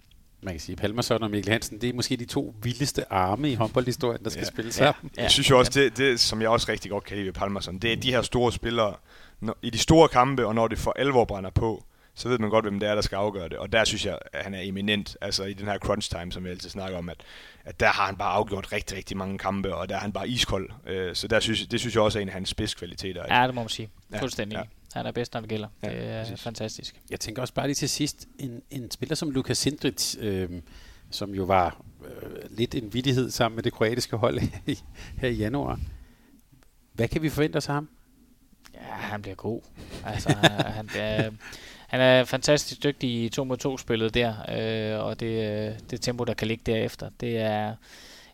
Man 0.42 0.54
kan 0.54 0.60
sige, 0.60 0.76
Palmerson 0.76 1.22
og 1.22 1.30
Mikkel 1.30 1.52
Hansen, 1.52 1.80
det 1.80 1.88
er 1.88 1.94
måske 1.94 2.16
de 2.16 2.24
to 2.24 2.54
vildeste 2.62 3.12
arme 3.12 3.50
i 3.50 3.54
håndboldhistorien, 3.54 4.24
der 4.24 4.30
skal 4.30 4.40
ja. 4.40 4.48
spille 4.48 4.72
sammen. 4.72 5.10
Ja. 5.16 5.20
Ja. 5.20 5.22
Jeg 5.22 5.30
synes 5.30 5.50
jo 5.50 5.58
også, 5.58 5.72
det, 5.74 5.96
det, 5.98 6.20
som 6.20 6.42
jeg 6.42 6.48
også 6.48 6.72
rigtig 6.72 6.90
godt 6.90 7.04
kan 7.04 7.16
lide 7.16 7.26
ved 7.26 7.32
Palmerson, 7.32 7.78
det 7.78 7.92
er 7.92 7.96
de 7.96 8.10
her 8.10 8.22
store 8.22 8.52
spillere, 8.52 8.94
når, 9.40 9.56
i 9.62 9.70
de 9.70 9.78
store 9.78 10.08
kampe, 10.08 10.46
og 10.46 10.54
når 10.54 10.68
det 10.68 10.78
for 10.78 10.92
alvor 10.96 11.24
brænder 11.24 11.50
på, 11.50 11.84
så 12.14 12.28
ved 12.28 12.38
man 12.38 12.50
godt, 12.50 12.64
hvem 12.64 12.80
det 12.80 12.88
er, 12.88 12.94
der 12.94 13.02
skal 13.02 13.16
afgøre 13.16 13.48
det. 13.48 13.58
Og 13.58 13.72
der 13.72 13.84
synes 13.84 14.06
jeg, 14.06 14.18
at 14.32 14.44
han 14.44 14.54
er 14.54 14.60
eminent, 14.60 15.16
altså 15.20 15.44
i 15.44 15.52
den 15.52 15.66
her 15.66 15.78
crunch 15.78 16.10
time, 16.10 16.32
som 16.32 16.44
vi 16.44 16.48
altid 16.48 16.70
snakker 16.70 16.98
om, 16.98 17.08
at, 17.08 17.16
at 17.64 17.80
der 17.80 17.86
har 17.86 18.06
han 18.06 18.16
bare 18.16 18.32
afgjort 18.32 18.72
rigtig, 18.72 18.96
rigtig 18.96 19.16
mange 19.16 19.38
kampe, 19.38 19.74
og 19.74 19.88
der 19.88 19.94
er 19.94 19.98
han 20.00 20.12
bare 20.12 20.28
iskold. 20.28 20.70
Så 21.14 21.28
der 21.28 21.40
synes, 21.40 21.66
det 21.66 21.80
synes 21.80 21.94
jeg 21.94 22.02
også 22.02 22.18
er 22.18 22.22
en 22.22 22.28
af 22.28 22.34
hans 22.34 22.48
spidskvaliteter. 22.48 23.36
Ja, 23.40 23.46
det 23.46 23.54
må 23.54 23.60
man 23.60 23.68
sige. 23.68 23.90
Fuldstændig. 24.18 24.56
Ja. 24.56 24.62
Han 24.92 25.06
er 25.06 25.12
bedst, 25.12 25.34
når 25.34 25.40
det 25.40 25.50
gælder. 25.50 25.68
Ja, 25.82 25.88
det 25.88 26.08
er 26.08 26.22
præcis. 26.22 26.42
fantastisk. 26.42 27.00
Jeg 27.10 27.20
tænker 27.20 27.42
også 27.42 27.54
bare 27.54 27.66
lige 27.66 27.74
til 27.74 27.88
sidst, 27.88 28.26
en, 28.38 28.62
en 28.70 28.90
spiller 28.90 29.14
som 29.14 29.30
Lukas 29.30 29.58
Sindrich, 29.58 30.16
øh, 30.20 30.50
som 31.10 31.34
jo 31.34 31.44
var 31.44 31.80
øh, 32.04 32.40
lidt 32.50 32.74
en 32.74 32.92
vidighed 32.94 33.30
sammen 33.30 33.56
med 33.56 33.62
det 33.62 33.72
kroatiske 33.72 34.16
hold 34.16 34.40
i, 34.66 34.78
her 35.20 35.28
i 35.28 35.34
januar. 35.34 35.80
Hvad 36.92 37.08
kan 37.08 37.22
vi 37.22 37.28
forvente 37.28 37.56
os 37.56 37.68
af 37.68 37.74
ham? 37.74 37.88
Ja, 38.86 38.92
han 38.92 39.22
bliver 39.22 39.34
god. 39.34 39.60
Altså, 40.04 40.36
han, 40.76 40.86
bliver, 40.86 41.30
han 41.88 42.00
er 42.00 42.24
fantastisk 42.24 42.82
dygtig 42.82 43.24
i 43.24 43.28
2 43.28 43.44
mod 43.44 43.56
2 43.56 43.78
spillet 43.78 44.14
der, 44.14 44.34
øh, 44.98 45.04
og 45.04 45.20
det, 45.20 45.90
det 45.90 46.00
tempo, 46.00 46.24
der 46.24 46.34
kan 46.34 46.48
ligge 46.48 46.62
derefter, 46.66 47.10
det 47.20 47.38
er, 47.38 47.74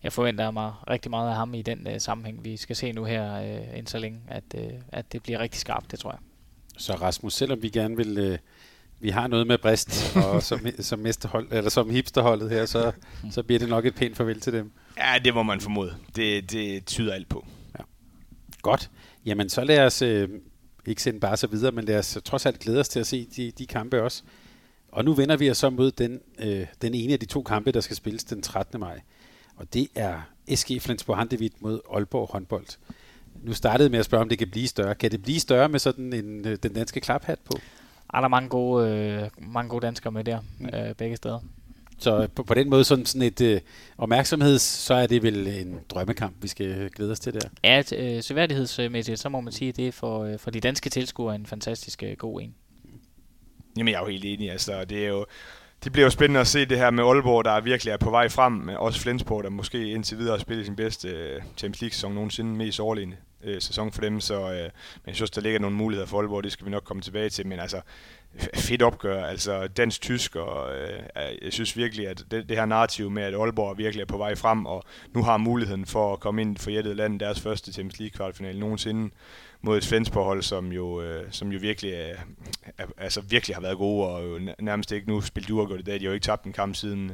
jeg 0.02 0.12
forventer 0.12 0.50
mig 0.50 0.72
rigtig 0.90 1.10
meget 1.10 1.28
af 1.28 1.36
ham 1.36 1.54
i 1.54 1.62
den 1.62 1.86
øh, 1.86 2.00
sammenhæng, 2.00 2.44
vi 2.44 2.56
skal 2.56 2.76
se 2.76 2.92
nu 2.92 3.04
her 3.04 3.34
øh, 3.34 3.78
indtil 3.78 3.88
så 3.88 3.98
længe, 3.98 4.20
at, 4.28 4.44
øh, 4.54 4.70
at 4.88 5.12
det 5.12 5.22
bliver 5.22 5.38
rigtig 5.38 5.60
skarpt, 5.60 5.90
det 5.90 5.98
tror 5.98 6.10
jeg. 6.10 6.18
Så 6.78 6.94
Rasmus, 6.94 7.34
selvom 7.34 7.62
vi 7.62 7.68
gerne 7.68 7.96
vil, 7.96 8.18
øh, 8.18 8.38
vi 9.00 9.08
har 9.10 9.26
noget 9.26 9.46
med 9.46 9.58
Brist 9.58 10.16
og 10.16 10.42
som, 10.48 10.60
som 10.80 10.98
mesterhold, 10.98 11.48
eller 11.50 11.70
som 11.70 11.90
hipsterholdet 11.90 12.50
her, 12.50 12.66
så, 12.66 12.92
så 13.30 13.42
bliver 13.42 13.58
det 13.58 13.68
nok 13.68 13.86
et 13.86 13.94
pænt 13.94 14.16
farvel 14.16 14.40
til 14.40 14.52
dem. 14.52 14.72
Ja, 14.96 15.18
det 15.24 15.34
må 15.34 15.42
man 15.42 15.60
formode. 15.60 15.94
Det, 16.16 16.50
det 16.50 16.86
tyder 16.86 17.14
alt 17.14 17.28
på. 17.28 17.46
Ja. 17.78 17.84
Godt. 18.62 18.90
Jamen, 19.26 19.48
så 19.48 19.64
lad 19.64 19.78
os 19.78 20.02
øh, 20.02 20.28
ikke 20.86 21.02
sende 21.02 21.20
bare 21.20 21.36
så 21.36 21.46
videre, 21.46 21.72
men 21.72 21.84
lad 21.84 21.98
os 21.98 22.18
trods 22.24 22.46
alt 22.46 22.58
glæde 22.58 22.80
os 22.80 22.88
til 22.88 23.00
at 23.00 23.06
se 23.06 23.28
de, 23.36 23.50
de 23.50 23.66
kampe 23.66 24.02
også. 24.02 24.22
Og 24.92 25.04
nu 25.04 25.12
vender 25.14 25.36
vi 25.36 25.50
os 25.50 25.58
så 25.58 25.70
mod 25.70 25.90
den, 25.90 26.20
øh, 26.38 26.66
den 26.82 26.94
ene 26.94 27.12
af 27.12 27.18
de 27.20 27.26
to 27.26 27.42
kampe, 27.42 27.72
der 27.72 27.80
skal 27.80 27.96
spilles 27.96 28.24
den 28.24 28.42
13. 28.42 28.80
maj. 28.80 29.00
Og 29.56 29.74
det 29.74 29.88
er 29.94 30.20
SG 30.54 30.70
Flensborg 30.80 31.16
Handevidt 31.16 31.62
mod 31.62 31.80
Aalborg 31.94 32.28
håndbold. 32.32 32.66
Nu 33.42 33.52
startede 33.52 33.88
med 33.88 33.98
at 33.98 34.04
spørge, 34.04 34.22
om 34.22 34.28
det 34.28 34.38
kan 34.38 34.50
blive 34.50 34.68
større. 34.68 34.94
Kan 34.94 35.10
det 35.10 35.22
blive 35.22 35.40
større 35.40 35.68
med 35.68 35.78
sådan 35.78 36.12
en, 36.12 36.48
øh, 36.48 36.58
den 36.62 36.72
danske 36.72 37.00
klaphat 37.00 37.38
på? 37.44 37.58
Er 38.14 38.18
der 38.18 38.24
er 38.24 38.28
mange 38.28 38.48
gode, 38.48 38.90
øh, 38.90 39.52
mange 39.52 39.68
gode 39.68 39.86
danskere 39.86 40.12
med 40.12 40.24
der, 40.24 40.40
mm. 40.58 40.66
øh, 40.66 40.94
begge 40.94 41.16
steder. 41.16 41.40
Så 42.02 42.28
på, 42.34 42.42
på 42.42 42.54
den 42.54 42.70
måde, 42.70 42.84
sådan, 42.84 43.06
sådan 43.06 43.22
et 43.22 43.40
øh, 43.40 43.60
opmærksomheds, 43.98 44.62
så 44.62 44.94
er 44.94 45.06
det 45.06 45.22
vel 45.22 45.46
en 45.46 45.80
drømmekamp, 45.90 46.36
vi 46.42 46.48
skal 46.48 46.90
glæde 46.90 47.12
os 47.12 47.20
til 47.20 47.34
der. 47.34 47.48
Ja, 47.64 47.82
øh, 47.96 48.22
seværdighedsmæssigt, 48.22 49.18
så 49.18 49.28
må 49.28 49.40
man 49.40 49.52
sige, 49.52 49.68
at 49.68 49.76
det 49.76 49.88
er 49.88 49.92
for, 49.92 50.24
øh, 50.24 50.38
for 50.38 50.50
de 50.50 50.60
danske 50.60 50.90
tilskuere 50.90 51.34
en 51.34 51.46
fantastisk 51.46 52.02
øh, 52.02 52.16
god 52.16 52.40
en. 52.40 52.54
Jamen, 53.76 53.92
jeg 53.92 53.98
er 53.98 54.02
jo 54.02 54.10
helt 54.10 54.24
enig. 54.24 54.50
Altså, 54.50 54.84
det 54.84 55.04
er 55.04 55.08
jo, 55.08 55.26
det 55.84 55.92
bliver 55.92 56.06
jo 56.06 56.10
spændende 56.10 56.40
at 56.40 56.46
se 56.46 56.66
det 56.66 56.78
her 56.78 56.90
med 56.90 57.04
Aalborg, 57.04 57.44
der 57.44 57.60
virkelig 57.60 57.92
er 57.92 57.96
på 57.96 58.10
vej 58.10 58.28
frem. 58.28 58.52
Men 58.52 58.76
også 58.76 59.00
Flensborg, 59.00 59.44
der 59.44 59.50
måske 59.50 59.90
indtil 59.90 60.18
videre 60.18 60.36
har 60.36 60.38
spillet 60.38 60.66
sin 60.66 60.76
bedste 60.76 61.08
uh, 61.08 61.42
Champions 61.56 61.80
League-sæson 61.80 62.14
nogensinde. 62.14 62.50
Mest 62.50 62.80
overliggende 62.80 63.16
uh, 63.44 63.54
sæson 63.58 63.92
for 63.92 64.00
dem. 64.00 64.20
Så 64.20 64.40
uh, 64.40 64.50
men 64.50 64.70
jeg 65.06 65.14
synes, 65.14 65.30
der 65.30 65.40
ligger 65.40 65.60
nogle 65.60 65.76
muligheder 65.76 66.06
for 66.06 66.18
Aalborg. 66.18 66.44
Det 66.44 66.52
skal 66.52 66.66
vi 66.66 66.70
nok 66.70 66.84
komme 66.84 67.02
tilbage 67.02 67.28
til. 67.28 67.46
Men 67.46 67.60
altså, 67.60 67.80
fedt 68.54 68.82
opgør. 68.82 69.24
Altså 69.24 69.66
dansk-tysk, 69.66 70.36
og 70.36 70.74
øh, 70.74 71.02
jeg 71.42 71.52
synes 71.52 71.76
virkelig, 71.76 72.08
at 72.08 72.24
det, 72.30 72.48
det 72.48 72.56
her 72.56 72.66
narrativ 72.66 73.10
med, 73.10 73.22
at 73.22 73.34
Aalborg 73.34 73.78
virkelig 73.78 74.02
er 74.02 74.06
på 74.06 74.16
vej 74.16 74.34
frem, 74.34 74.66
og 74.66 74.84
nu 75.14 75.22
har 75.22 75.36
muligheden 75.36 75.86
for 75.86 76.12
at 76.12 76.20
komme 76.20 76.42
ind 76.42 76.56
for 76.56 76.70
Jettet 76.70 76.96
Land, 76.96 77.20
deres 77.20 77.40
første 77.40 77.72
Champions 77.72 77.98
League-kvartfinale 77.98 78.60
nogensinde 78.60 79.10
mod 79.62 79.78
et 79.78 79.86
Flensborg-hold, 79.86 80.42
som 80.42 80.72
jo, 80.72 81.02
øh, 81.02 81.24
som 81.30 81.52
jo 81.52 81.58
virkelig, 81.58 81.92
er, 81.92 82.14
er, 82.78 82.86
altså 82.98 83.20
virkelig 83.20 83.56
har 83.56 83.60
været 83.60 83.78
gode, 83.78 84.08
og 84.08 84.24
jo 84.24 84.38
nærmest 84.58 84.92
ikke 84.92 85.08
nu 85.08 85.20
spillet 85.20 85.50
uafgjort 85.50 85.80
i 85.80 85.82
dag. 85.82 85.94
De 85.94 86.00
har 86.00 86.06
jo 86.06 86.14
ikke 86.14 86.24
tabt 86.24 86.44
en 86.44 86.52
kamp 86.52 86.76
siden, 86.76 87.10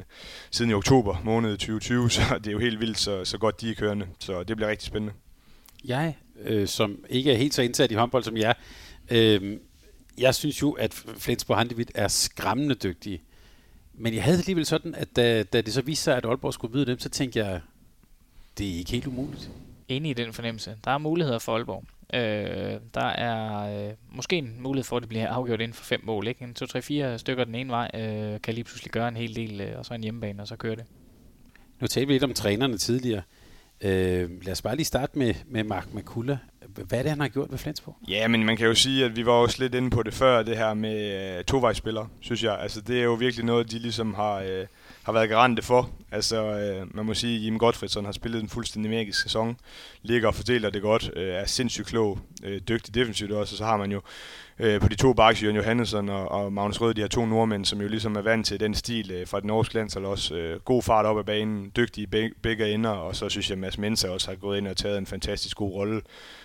siden 0.51 0.71
i 0.71 0.73
oktober 0.73 1.21
måned 1.23 1.51
2020, 1.51 2.09
så 2.11 2.21
det 2.37 2.47
er 2.47 2.51
jo 2.51 2.59
helt 2.59 2.79
vildt, 2.79 2.97
så, 2.97 3.25
så 3.25 3.37
godt 3.37 3.61
de 3.61 3.69
er 3.69 3.75
kørende. 3.75 4.07
Så 4.19 4.43
det 4.43 4.55
bliver 4.55 4.69
rigtig 4.69 4.87
spændende. 4.87 5.13
Jeg, 5.85 6.15
øh, 6.41 6.67
som 6.67 7.05
ikke 7.09 7.31
er 7.31 7.35
helt 7.35 7.53
så 7.53 7.61
indsat 7.61 7.91
i 7.91 7.93
håndbold 7.93 8.23
som 8.23 8.37
jeg, 8.37 8.55
øh, 9.11 9.57
jeg 10.19 10.35
synes 10.35 10.61
jo, 10.61 10.71
at 10.71 10.93
Flensborg 10.93 11.57
Handevidt 11.57 11.91
er 11.95 12.07
skræmmende 12.07 12.75
dygtige. 12.75 13.21
Men 13.93 14.13
jeg 14.13 14.23
havde 14.23 14.37
alligevel 14.37 14.65
sådan, 14.65 14.95
at 14.95 15.15
da, 15.15 15.43
da 15.43 15.61
det 15.61 15.73
så 15.73 15.81
viste 15.81 16.03
sig, 16.03 16.17
at 16.17 16.25
Aalborg 16.25 16.53
skulle 16.53 16.71
byde 16.71 16.85
dem, 16.85 16.99
så 16.99 17.09
tænkte 17.09 17.39
jeg, 17.39 17.61
det 18.57 18.69
er 18.69 18.77
ikke 18.77 18.91
helt 18.91 19.07
umuligt. 19.07 19.51
Enig 19.87 20.09
i 20.09 20.13
den 20.13 20.33
fornemmelse. 20.33 20.77
Der 20.83 20.91
er 20.91 20.97
muligheder 20.97 21.39
for 21.39 21.55
Aalborg. 21.55 21.83
Øh, 22.13 22.79
der 22.93 23.05
er 23.05 23.87
øh, 23.87 23.93
måske 24.11 24.37
en 24.37 24.61
mulighed 24.61 24.83
for, 24.83 24.97
at 24.97 25.01
det 25.01 25.09
bliver 25.09 25.27
afgjort 25.27 25.61
inden 25.61 25.73
for 25.73 25.83
fem 25.83 26.01
mål. 26.03 26.27
Ikke? 26.27 26.43
En 26.43 26.55
2-3-4 27.13 27.17
stykker 27.17 27.43
den 27.43 27.55
ene 27.55 27.69
vej 27.69 27.91
øh, 27.93 28.41
kan 28.41 28.53
lige 28.53 28.63
pludselig 28.63 28.91
gøre 28.91 29.07
en 29.07 29.15
hel 29.15 29.35
del, 29.35 29.61
øh, 29.61 29.79
og 29.79 29.85
så 29.85 29.93
en 29.93 30.03
hjemmebane, 30.03 30.41
og 30.41 30.47
så 30.47 30.55
kører 30.55 30.75
det. 30.75 30.85
Nu 31.79 31.87
talte 31.87 32.07
vi 32.07 32.13
lidt 32.13 32.23
om 32.23 32.33
trænerne 32.33 32.77
tidligere. 32.77 33.21
Øh, 33.81 34.29
lad 34.43 34.51
os 34.51 34.61
bare 34.61 34.75
lige 34.75 34.85
starte 34.85 35.19
med, 35.19 35.33
med 35.47 35.63
Mark 35.63 35.93
Makula. 35.93 36.37
Hvad 36.67 36.99
er 36.99 37.03
det, 37.03 37.09
han 37.09 37.19
har 37.19 37.27
gjort 37.27 37.51
ved 37.51 37.57
Flensborg? 37.57 37.95
Ja, 38.07 38.27
men 38.27 38.43
man 38.43 38.57
kan 38.57 38.67
jo 38.67 38.75
sige, 38.75 39.05
at 39.05 39.15
vi 39.15 39.25
var 39.25 39.31
også 39.31 39.55
lidt 39.59 39.75
inde 39.75 39.89
på 39.89 40.03
det 40.03 40.13
før, 40.13 40.43
det 40.43 40.57
her 40.57 40.73
med 40.73 41.37
øh, 41.37 41.43
tovejsspillere, 41.43 42.07
synes 42.19 42.43
jeg. 42.43 42.59
Altså, 42.59 42.81
det 42.81 42.99
er 42.99 43.03
jo 43.03 43.13
virkelig 43.13 43.45
noget, 43.45 43.71
de 43.71 43.79
ligesom 43.79 44.13
har... 44.13 44.35
Øh, 44.35 44.65
har 45.03 45.13
været 45.13 45.29
garante 45.29 45.61
for. 45.61 45.89
Altså, 46.11 46.43
øh, 46.43 46.95
man 46.95 47.05
må 47.05 47.13
sige, 47.13 47.37
at 47.37 47.45
Jim 47.45 47.59
Gottfriedson 47.59 48.05
har 48.05 48.11
spillet 48.11 48.41
en 48.41 48.49
fuldstændig 48.49 48.91
magisk 48.91 49.21
sæson, 49.21 49.57
ligger 50.01 50.27
og 50.27 50.35
fordeler 50.35 50.69
det 50.69 50.81
godt, 50.81 51.11
øh, 51.15 51.33
er 51.33 51.45
sindssygt 51.45 51.87
klog, 51.87 52.19
øh, 52.43 52.61
dygtig 52.67 52.93
defensivt 52.93 53.31
også, 53.31 53.53
og 53.53 53.57
så 53.57 53.65
har 53.65 53.77
man 53.77 53.91
jo 53.91 54.01
øh, 54.59 54.81
på 54.81 54.87
de 54.87 54.95
to 54.95 55.13
baks, 55.13 55.43
Jørgen 55.43 55.55
Johannesson 55.55 56.09
og, 56.09 56.31
og 56.31 56.53
Magnus 56.53 56.81
Rød, 56.81 56.93
de 56.93 57.01
her 57.01 57.07
to 57.07 57.25
nordmænd, 57.25 57.65
som 57.65 57.81
jo 57.81 57.87
ligesom 57.87 58.15
er 58.15 58.21
vant 58.21 58.45
til 58.45 58.59
den 58.59 58.75
stil 58.75 59.11
øh, 59.11 59.27
fra 59.27 59.39
den 59.39 59.47
norske 59.47 59.75
landshold 59.75 60.05
også. 60.05 60.35
Øh, 60.35 60.59
god 60.59 60.83
fart 60.83 61.05
op 61.05 61.19
ad 61.19 61.23
banen, 61.23 61.71
dygtige 61.75 62.07
beg- 62.07 62.39
begge 62.41 62.73
ender, 62.73 62.89
og 62.89 63.15
så 63.15 63.29
synes 63.29 63.49
jeg, 63.49 63.55
at 63.55 63.59
Mads 63.59 63.77
Mensa 63.77 64.09
også 64.09 64.27
har 64.27 64.35
gået 64.35 64.57
ind 64.57 64.67
og 64.67 64.77
taget 64.77 64.97
en 64.97 65.05
fantastisk 65.05 65.57
god 65.57 65.71
rolle, 65.71 66.01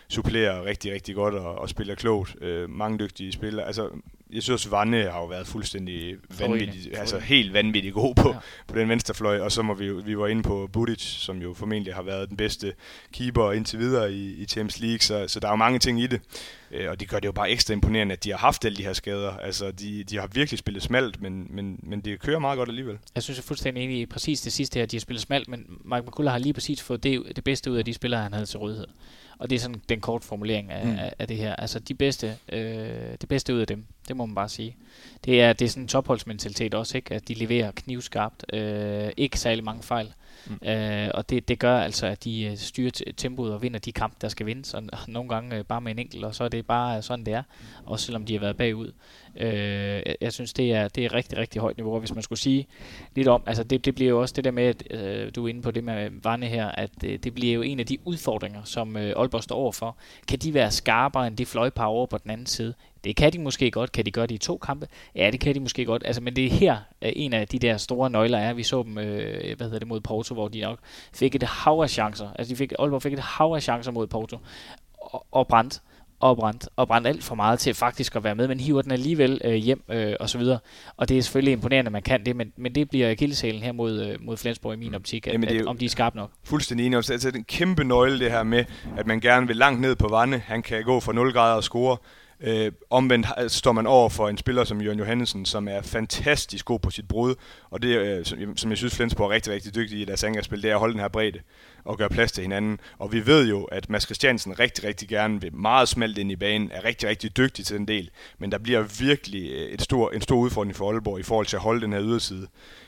supplerer 0.09 0.65
rigtig, 0.65 0.93
rigtig 0.93 1.15
godt 1.15 1.35
og, 1.35 1.59
og 1.59 1.69
spiller 1.69 1.95
klogt. 1.95 2.37
Øh, 2.43 2.71
mange 2.71 2.99
dygtige 2.99 3.33
spillere. 3.33 3.67
Altså, 3.67 3.91
jeg 4.33 4.43
synes, 4.43 4.71
Vanne 4.71 5.03
har 5.03 5.21
jo 5.21 5.27
været 5.27 5.47
fuldstændig 5.47 6.17
vanvittig, 6.39 6.99
altså 6.99 7.19
helt 7.19 7.53
vanvittig 7.53 7.93
god 7.93 8.15
på, 8.15 8.29
ja. 8.29 8.39
på 8.67 8.79
den 8.79 8.89
venstrefløj, 8.89 9.41
og 9.41 9.53
så 9.53 9.63
må 9.63 9.75
vi 9.75 9.93
vi 9.93 10.19
var 10.19 10.27
inde 10.27 10.43
på 10.43 10.69
Budic, 10.73 11.01
som 11.01 11.43
jo 11.43 11.55
formentlig 11.55 11.95
har 11.95 12.03
været 12.03 12.29
den 12.29 12.37
bedste 12.37 12.73
keeper 13.13 13.53
indtil 13.53 13.79
videre 13.79 14.13
i, 14.13 14.35
i 14.35 14.45
Champions 14.45 14.81
League, 14.81 14.99
så, 14.99 15.25
så 15.29 15.41
der 15.41 15.47
er 15.47 15.53
jo 15.53 15.57
mange 15.57 15.79
ting 15.79 16.01
i 16.01 16.07
det. 16.07 16.21
Øh, 16.71 16.91
og 16.91 17.01
det 17.01 17.09
gør 17.09 17.21
det 17.21 17.27
jo 17.27 17.33
bare 17.33 17.51
ekstra 17.51 17.75
imponerende, 17.75 18.13
at 18.13 18.25
de 18.25 18.31
har 18.31 18.39
haft 18.39 18.65
alle 18.65 18.77
de 18.77 18.83
her 18.83 18.93
skader. 18.93 19.37
Altså, 19.37 19.71
de, 19.71 20.05
de 20.05 20.19
har 20.19 20.27
virkelig 20.27 20.59
spillet 20.59 20.83
smalt, 20.83 21.23
men, 21.23 21.47
men, 21.51 21.81
men 21.83 22.01
det 22.01 22.21
kører 22.21 22.39
meget 22.39 22.57
godt 22.57 22.69
alligevel. 22.69 22.99
Jeg 23.15 23.23
synes, 23.23 23.39
jeg 23.39 23.43
er 23.43 23.47
fuldstændig 23.47 23.85
enig 23.85 24.01
i 24.01 24.07
præcis 24.07 24.41
det 24.41 24.53
sidste 24.53 24.79
her, 24.79 24.87
de 24.87 24.97
har 24.97 25.01
spillet 25.01 25.23
smalt, 25.23 25.49
men 25.49 25.67
Mike 25.85 26.03
McCullough 26.07 26.33
har 26.33 26.39
lige 26.39 26.53
præcis 26.53 26.83
fået 26.83 27.03
det, 27.03 27.37
det 27.37 27.45
bedste 27.45 27.71
ud 27.71 27.77
af 27.77 27.85
de 27.85 27.95
spillere, 27.95 28.23
han 28.23 28.33
havde 28.33 28.47
til 28.47 28.59
rådighed. 28.59 28.87
Og 29.39 29.51
det 29.51 29.57
er 29.57 29.61
sådan 29.61 29.83
den 29.89 30.01
kort 30.01 30.25
formulering 30.25 30.71
af, 30.71 30.87
mm. 30.87 30.99
af, 30.99 31.13
af 31.19 31.29
det 31.29 31.37
her. 31.37 31.57
Altså 31.57 31.79
de 31.79 31.95
bedste, 31.95 32.37
øh, 32.53 32.59
det 33.21 33.29
bedste 33.29 33.55
ud 33.55 33.61
af 33.61 33.67
dem, 33.67 33.85
det 34.09 34.17
må 34.17 34.27
man 34.27 34.35
bare 34.35 34.49
sige. 34.49 34.77
Det 35.25 35.43
er, 35.43 35.53
det 35.53 35.65
er 35.65 35.69
sådan 35.69 35.83
en 35.83 35.89
topholdsmentalitet 35.89 36.75
også, 36.75 36.97
ikke? 36.97 37.15
at 37.15 37.29
de 37.29 37.35
leverer 37.35 37.71
knivskarpt, 37.71 38.45
øh, 38.53 39.11
ikke 39.17 39.39
særlig 39.39 39.65
mange 39.65 39.83
fejl. 39.83 40.13
Mm. 40.47 40.69
Øh, 40.69 41.11
og 41.15 41.31
det, 41.31 41.49
det 41.49 41.59
gør 41.59 41.79
altså, 41.79 42.07
at 42.07 42.25
de 42.25 42.45
øh, 42.45 42.57
styrer 42.57 42.91
tempoet 43.17 43.53
og 43.53 43.63
vinder 43.63 43.79
de 43.79 43.93
kampe, 43.93 44.17
der 44.21 44.29
skal 44.29 44.47
vindes. 44.47 44.75
Og 44.75 44.83
nogle 45.09 45.29
gange 45.29 45.57
øh, 45.57 45.65
bare 45.65 45.81
med 45.81 45.93
en 45.93 45.99
enkelt, 45.99 46.25
og 46.25 46.35
så 46.35 46.45
er 46.45 46.49
det 46.49 46.67
bare 46.67 47.03
sådan, 47.03 47.27
det 47.27 47.35
er. 47.35 47.43
Også 47.87 48.07
selvom 48.07 48.25
de 48.25 48.33
har 48.33 48.41
været 48.41 48.57
bagud. 48.57 48.93
Øh, 49.37 50.03
jeg 50.21 50.33
synes, 50.33 50.53
det 50.53 50.73
er, 50.73 50.89
det 50.89 51.05
er 51.05 51.15
rigtig, 51.15 51.39
rigtig 51.39 51.61
højt 51.61 51.77
niveau. 51.77 51.93
Og 51.93 51.99
hvis 51.99 52.15
man 52.15 52.23
skulle 52.23 52.39
sige 52.39 52.67
lidt 53.15 53.29
om, 53.29 53.43
altså 53.47 53.65
det, 53.65 53.85
det 53.85 53.95
bliver 53.95 54.11
jo 54.11 54.21
også 54.21 54.33
det 54.37 54.45
der 54.45 54.51
med, 54.51 54.65
at 54.65 54.83
øh, 54.91 55.31
du 55.35 55.45
er 55.45 55.49
inde 55.49 55.63
på 55.63 55.71
det 55.71 55.85
med 55.85 56.11
Varne 56.23 56.47
her, 56.47 56.69
at 56.69 56.91
øh, 57.05 57.19
det 57.19 57.35
bliver 57.35 57.55
jo 57.55 57.63
en 57.63 57.81
af 57.81 57.87
de 57.87 57.99
udfordringer, 58.05 58.65
som 58.65 58.97
øh, 58.97 59.13
Aalborg 59.17 59.43
står 59.43 59.57
overfor. 59.57 59.97
Kan 60.29 60.39
de 60.39 60.55
være 60.55 60.71
skarpere 60.71 61.27
end 61.27 61.37
de 61.37 61.47
fløjpar 61.47 61.85
over 61.85 62.07
på 62.07 62.19
den 62.19 62.31
anden 62.31 62.47
side? 62.47 62.75
Det 63.05 63.17
kan 63.17 63.33
de 63.33 63.39
måske 63.39 63.71
godt. 63.71 63.93
Kan 63.93 64.07
de 64.07 64.11
gøre 64.11 64.27
det 64.27 64.35
i 64.35 64.39
to 64.39 64.59
kampe? 64.59 64.89
Ja, 65.15 65.31
det 65.31 65.41
kan 65.41 65.55
de 65.55 65.61
måske 65.61 65.85
godt. 65.85 66.03
Altså, 66.07 66.23
men 66.23 66.37
det 66.37 66.47
er 66.47 66.51
her 66.51 66.77
en 67.03 67.33
af 67.33 67.49
de 67.49 67.59
der 67.59 67.77
store 67.77 68.11
nøgler 68.11 68.39
er. 68.39 68.53
Vi 68.53 68.63
så 68.63 68.83
dem 68.83 68.99
øh, 68.99 69.57
hvad 69.57 69.67
hedder 69.67 69.79
det, 69.79 69.89
mod 69.89 70.01
Porto, 70.01 70.35
hvor 70.35 70.49
de 70.49 70.61
nok 70.61 70.79
fik 71.15 71.35
et 71.35 71.43
hav 71.43 71.81
af 71.83 71.91
chancer. 71.91 72.29
Altså, 72.39 72.53
de 72.53 72.57
fik, 72.57 72.73
Aalborg 72.79 73.03
fik 73.03 73.13
et 73.13 73.19
hav 73.19 73.53
af 73.55 73.63
chancer 73.63 73.93
mod 73.93 74.07
Porto 74.07 74.39
og, 74.99 75.27
og 75.31 75.49
brændt 75.49 75.83
og 76.21 76.37
brændt, 76.37 76.69
og 76.77 76.89
brændt 76.89 77.07
alt 77.07 77.25
for 77.25 77.35
meget 77.35 77.59
til 77.59 77.75
faktisk 77.75 78.17
at 78.17 78.25
være 78.25 78.35
med, 78.35 78.49
men 78.49 78.61
hiver 78.61 78.83
den 78.83 78.93
alligevel 78.93 79.41
øh, 79.45 79.55
hjem 79.55 79.83
øh, 79.89 80.15
og 80.21 80.31
så 80.31 80.39
videre. 80.39 80.59
Og 80.97 81.09
det 81.09 81.19
er 81.19 81.23
selvfølgelig 81.23 81.53
imponerende, 81.53 81.89
at 81.89 81.93
man 81.93 82.03
kan 82.03 82.27
det, 82.27 82.37
men, 82.37 82.53
men 82.57 82.75
det 82.75 82.91
bliver 82.91 83.15
kildesælen 83.15 83.63
her 83.63 83.73
mod, 83.73 84.01
øh, 84.01 84.17
mod 84.21 84.37
Flensborg 84.37 84.75
i 84.75 84.77
min 84.77 84.95
optik, 84.95 85.27
at, 85.27 85.33
Jamen, 85.33 85.49
det 85.49 85.57
er 85.57 85.61
at, 85.61 85.67
om 85.67 85.79
de 85.79 85.85
er 85.85 85.89
skarpe 85.89 86.17
nok. 86.17 86.31
Fuldstændig 86.45 86.87
enig. 86.87 86.97
Altså, 86.97 87.13
det 87.13 87.25
er 87.25 87.39
en 87.39 87.45
kæmpe 87.45 87.85
nøgle 87.85 88.19
det 88.19 88.31
her 88.31 88.43
med, 88.43 88.65
at 88.97 89.07
man 89.07 89.21
gerne 89.21 89.47
vil 89.47 89.57
langt 89.57 89.81
ned 89.81 89.97
på 89.97 90.09
vandet. 90.09 90.41
Han 90.41 90.63
kan 90.63 90.85
gå 90.85 91.01
fra 91.01 91.13
0 91.13 91.33
grader 91.33 91.57
og 91.57 91.65
score. 91.65 91.97
Øh, 92.41 92.73
omvendt 92.91 93.53
står 93.53 93.73
man 93.73 93.87
over 93.87 94.09
for 94.09 94.29
en 94.29 94.39
spiller 94.39 94.65
som 94.65 94.81
Jørgen 94.81 94.99
Johansen, 94.99 95.47
som 95.47 95.69
er 95.69 95.83
fantastisk 95.83 96.65
god 96.65 96.79
på 96.79 96.91
sit 96.91 97.09
brud, 97.09 97.35
og 97.71 97.83
det, 97.83 97.89
øh, 97.89 98.25
som, 98.25 98.57
som 98.57 98.71
jeg 98.71 98.79
synes 98.79 98.97
Flensborg 98.97 99.27
er 99.27 99.35
rigtig, 99.35 99.53
rigtig 99.53 99.75
dygtig 99.75 100.01
i 100.01 100.05
deres 100.05 100.25
angrebsspil, 100.25 100.63
det 100.63 100.71
er 100.71 100.75
at 100.75 100.81
holde 100.81 100.93
den 100.93 101.01
her 101.01 101.09
bredde 101.09 101.41
og 101.85 101.99
gøre 101.99 102.09
plads 102.09 102.33
til 102.33 102.43
hinanden. 102.43 102.81
Og 102.99 103.13
vi 103.13 103.27
ved 103.27 103.49
jo, 103.49 103.65
at 103.65 103.91
Mads 103.91 104.05
Christiansen 104.05 104.59
rigtig, 104.59 104.85
rigtig 104.85 105.09
gerne 105.09 105.41
vil 105.41 105.55
meget 105.55 105.89
smalt 105.89 106.19
ind 106.19 106.33
i 106.33 106.37
banen, 106.37 106.71
er 106.73 106.85
rigtig, 106.85 107.09
rigtig 107.09 107.37
dygtig 107.37 107.67
til 107.67 107.79
den 107.79 107.89
del, 107.89 108.11
men 108.39 108.53
der 108.53 108.59
bliver 108.59 108.83
virkelig 108.83 109.51
øh, 109.51 109.69
et 109.69 109.83
stor, 109.83 110.11
en 110.11 110.21
stor 110.21 110.37
udfordring 110.37 110.77
for 110.77 110.93
Aalborg 110.93 111.21
i 111.21 111.23
forhold 111.23 111.47
til 111.47 111.57
at 111.57 111.63
holde 111.63 111.81
den 111.81 111.93
her 111.93 112.03
yderside. 112.03 112.47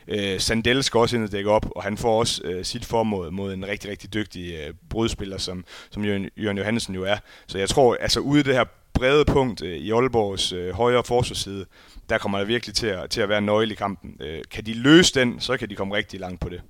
Øh, 0.09 0.40
Sandel 0.40 0.82
skal 0.82 0.99
også 0.99 1.16
ind 1.16 1.24
og 1.24 1.32
dække 1.32 1.51
op, 1.51 1.66
og 1.76 1.82
han 1.82 1.97
får 1.97 2.18
også 2.18 2.42
øh, 2.44 2.64
sit 2.64 2.84
formål 2.84 3.32
mod 3.32 3.55
en 3.55 3.66
rigtig, 3.66 3.90
rigtig 3.90 4.14
dygtig 4.14 4.55
øh, 4.55 4.74
brudspiller, 4.90 5.38
som, 5.38 5.64
som 5.90 6.05
Jørgen, 6.05 6.30
Jørgen 6.36 6.59
Johansen 6.59 6.94
jo 6.94 7.05
er. 7.05 7.16
Så 7.47 7.59
jeg 7.59 7.68
tror, 7.68 7.97
altså 8.01 8.20
ude 8.20 8.40
i 8.40 8.42
det 8.42 8.55
her 8.55 8.64
brede 8.99 9.24
punkt 9.24 9.62
øh, 9.62 9.76
i 9.76 9.90
Aalborgs 9.90 10.53
øh, 10.53 10.74
højre 10.74 11.05
forsvarsside, 11.05 11.66
der 12.09 12.18
kommer 12.18 12.38
der 12.38 12.44
virkelig 12.44 12.74
til 12.74 12.86
at, 12.86 13.11
til 13.11 13.20
at 13.20 13.28
være 13.28 13.38
en 13.38 13.47
nøgle 13.47 13.72
i 13.72 13.74
kampen. 13.74 14.16
Øh, 14.20 14.42
kan 14.51 14.66
de 14.66 14.74
løse 14.74 15.14
den, 15.14 15.40
så 15.40 15.57
kan 15.57 15.70
de 15.70 15.74
komme 15.74 15.94
rigtig 15.94 16.20
langt 16.20 16.40
på 16.40 16.49
det. 16.49 16.62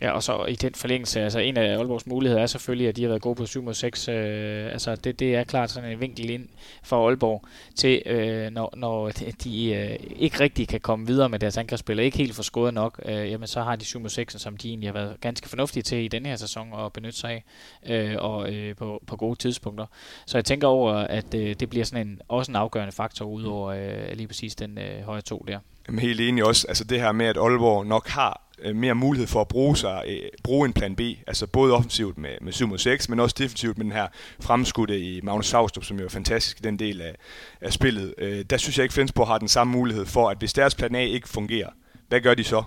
Ja, 0.00 0.10
og 0.10 0.22
så 0.22 0.44
i 0.44 0.54
den 0.54 0.74
forlængelse, 0.74 1.20
altså 1.20 1.38
en 1.38 1.56
af 1.56 1.76
Aalborgs 1.76 2.06
muligheder 2.06 2.42
er 2.42 2.46
selvfølgelig, 2.46 2.88
at 2.88 2.96
de 2.96 3.02
har 3.02 3.08
været 3.08 3.22
gode 3.22 3.34
på 3.34 3.46
7 3.46 3.62
mod 3.62 3.74
6. 3.74 4.08
Øh, 4.08 4.72
altså 4.72 4.96
det, 4.96 5.18
det 5.18 5.34
er 5.34 5.44
klart 5.44 5.70
sådan 5.70 5.90
en 5.90 6.00
vinkel 6.00 6.30
ind 6.30 6.48
for 6.82 7.08
Aalborg 7.08 7.44
til, 7.76 8.02
øh, 8.06 8.50
når, 8.50 8.74
når 8.76 9.10
de 9.44 9.74
øh, 9.74 9.96
ikke 10.16 10.40
rigtig 10.40 10.68
kan 10.68 10.80
komme 10.80 11.06
videre 11.06 11.28
med 11.28 11.38
deres 11.38 11.56
angrebsspil, 11.56 11.98
og 11.98 12.04
ikke 12.04 12.18
helt 12.18 12.34
får 12.34 12.42
skåret 12.42 12.74
nok, 12.74 13.00
øh, 13.04 13.30
jamen 13.30 13.46
så 13.46 13.62
har 13.62 13.76
de 13.76 13.84
7 13.84 14.00
mod 14.00 14.08
6, 14.08 14.36
som 14.38 14.56
de 14.56 14.68
egentlig 14.68 14.88
har 14.88 14.92
været 14.92 15.16
ganske 15.20 15.48
fornuftige 15.48 15.82
til 15.82 15.98
i 15.98 16.08
denne 16.08 16.28
her 16.28 16.36
sæson 16.36 16.68
at 16.78 16.92
benytte 16.92 17.18
sig 17.18 17.30
af, 17.30 17.44
øh, 17.86 18.16
og 18.18 18.52
øh, 18.52 18.76
på, 18.76 19.02
på 19.06 19.16
gode 19.16 19.38
tidspunkter. 19.38 19.86
Så 20.26 20.38
jeg 20.38 20.44
tænker 20.44 20.68
over, 20.68 20.92
at 20.92 21.34
øh, 21.34 21.54
det 21.60 21.70
bliver 21.70 21.84
sådan 21.84 22.06
en, 22.06 22.20
også 22.28 22.52
en 22.52 22.56
afgørende 22.56 22.92
faktor 22.92 23.24
ud 23.24 23.44
over 23.44 23.68
øh, 23.70 24.16
lige 24.16 24.26
præcis 24.26 24.54
den 24.54 24.78
øh, 24.78 25.02
højre 25.04 25.22
to 25.22 25.44
der. 25.48 25.58
Jamen 25.88 25.98
helt 25.98 26.20
enig 26.20 26.44
også. 26.44 26.66
Altså 26.68 26.84
det 26.84 27.00
her 27.00 27.12
med, 27.12 27.26
at 27.26 27.36
Aalborg 27.36 27.86
nok 27.86 28.08
har 28.08 28.43
øh, 28.62 28.76
mere 28.76 28.94
mulighed 28.94 29.26
for 29.26 29.40
at 29.40 29.48
bruge, 29.48 29.76
sig, 29.76 30.04
øh, 30.06 30.20
bruge 30.42 30.66
en 30.66 30.72
plan 30.72 30.96
B, 30.96 31.00
altså 31.26 31.46
både 31.46 31.74
offensivt 31.74 32.18
med, 32.18 32.30
med 32.40 32.52
7 32.52 32.68
mod 32.68 32.78
6, 32.78 33.08
men 33.08 33.20
også 33.20 33.34
defensivt 33.38 33.78
med 33.78 33.84
den 33.84 33.92
her 33.92 34.06
fremskudte 34.40 35.00
i 35.00 35.20
Magnus 35.22 35.46
Saustrup, 35.46 35.84
som 35.84 35.98
jo 35.98 36.04
er 36.04 36.08
fantastisk 36.08 36.60
i 36.60 36.62
den 36.62 36.78
del 36.78 37.00
af, 37.00 37.14
af 37.60 37.72
spillet. 37.72 38.14
Øh, 38.18 38.44
der 38.50 38.56
synes 38.56 38.78
jeg 38.78 38.84
ikke, 38.84 38.94
Flensborg 38.94 39.26
har 39.26 39.38
den 39.38 39.48
samme 39.48 39.72
mulighed 39.72 40.06
for, 40.06 40.30
at 40.30 40.38
hvis 40.38 40.52
deres 40.52 40.74
plan 40.74 40.94
A 40.94 41.00
ikke 41.00 41.28
fungerer, 41.28 41.68
hvad 42.08 42.20
gør 42.20 42.34
de 42.34 42.44
så? 42.44 42.62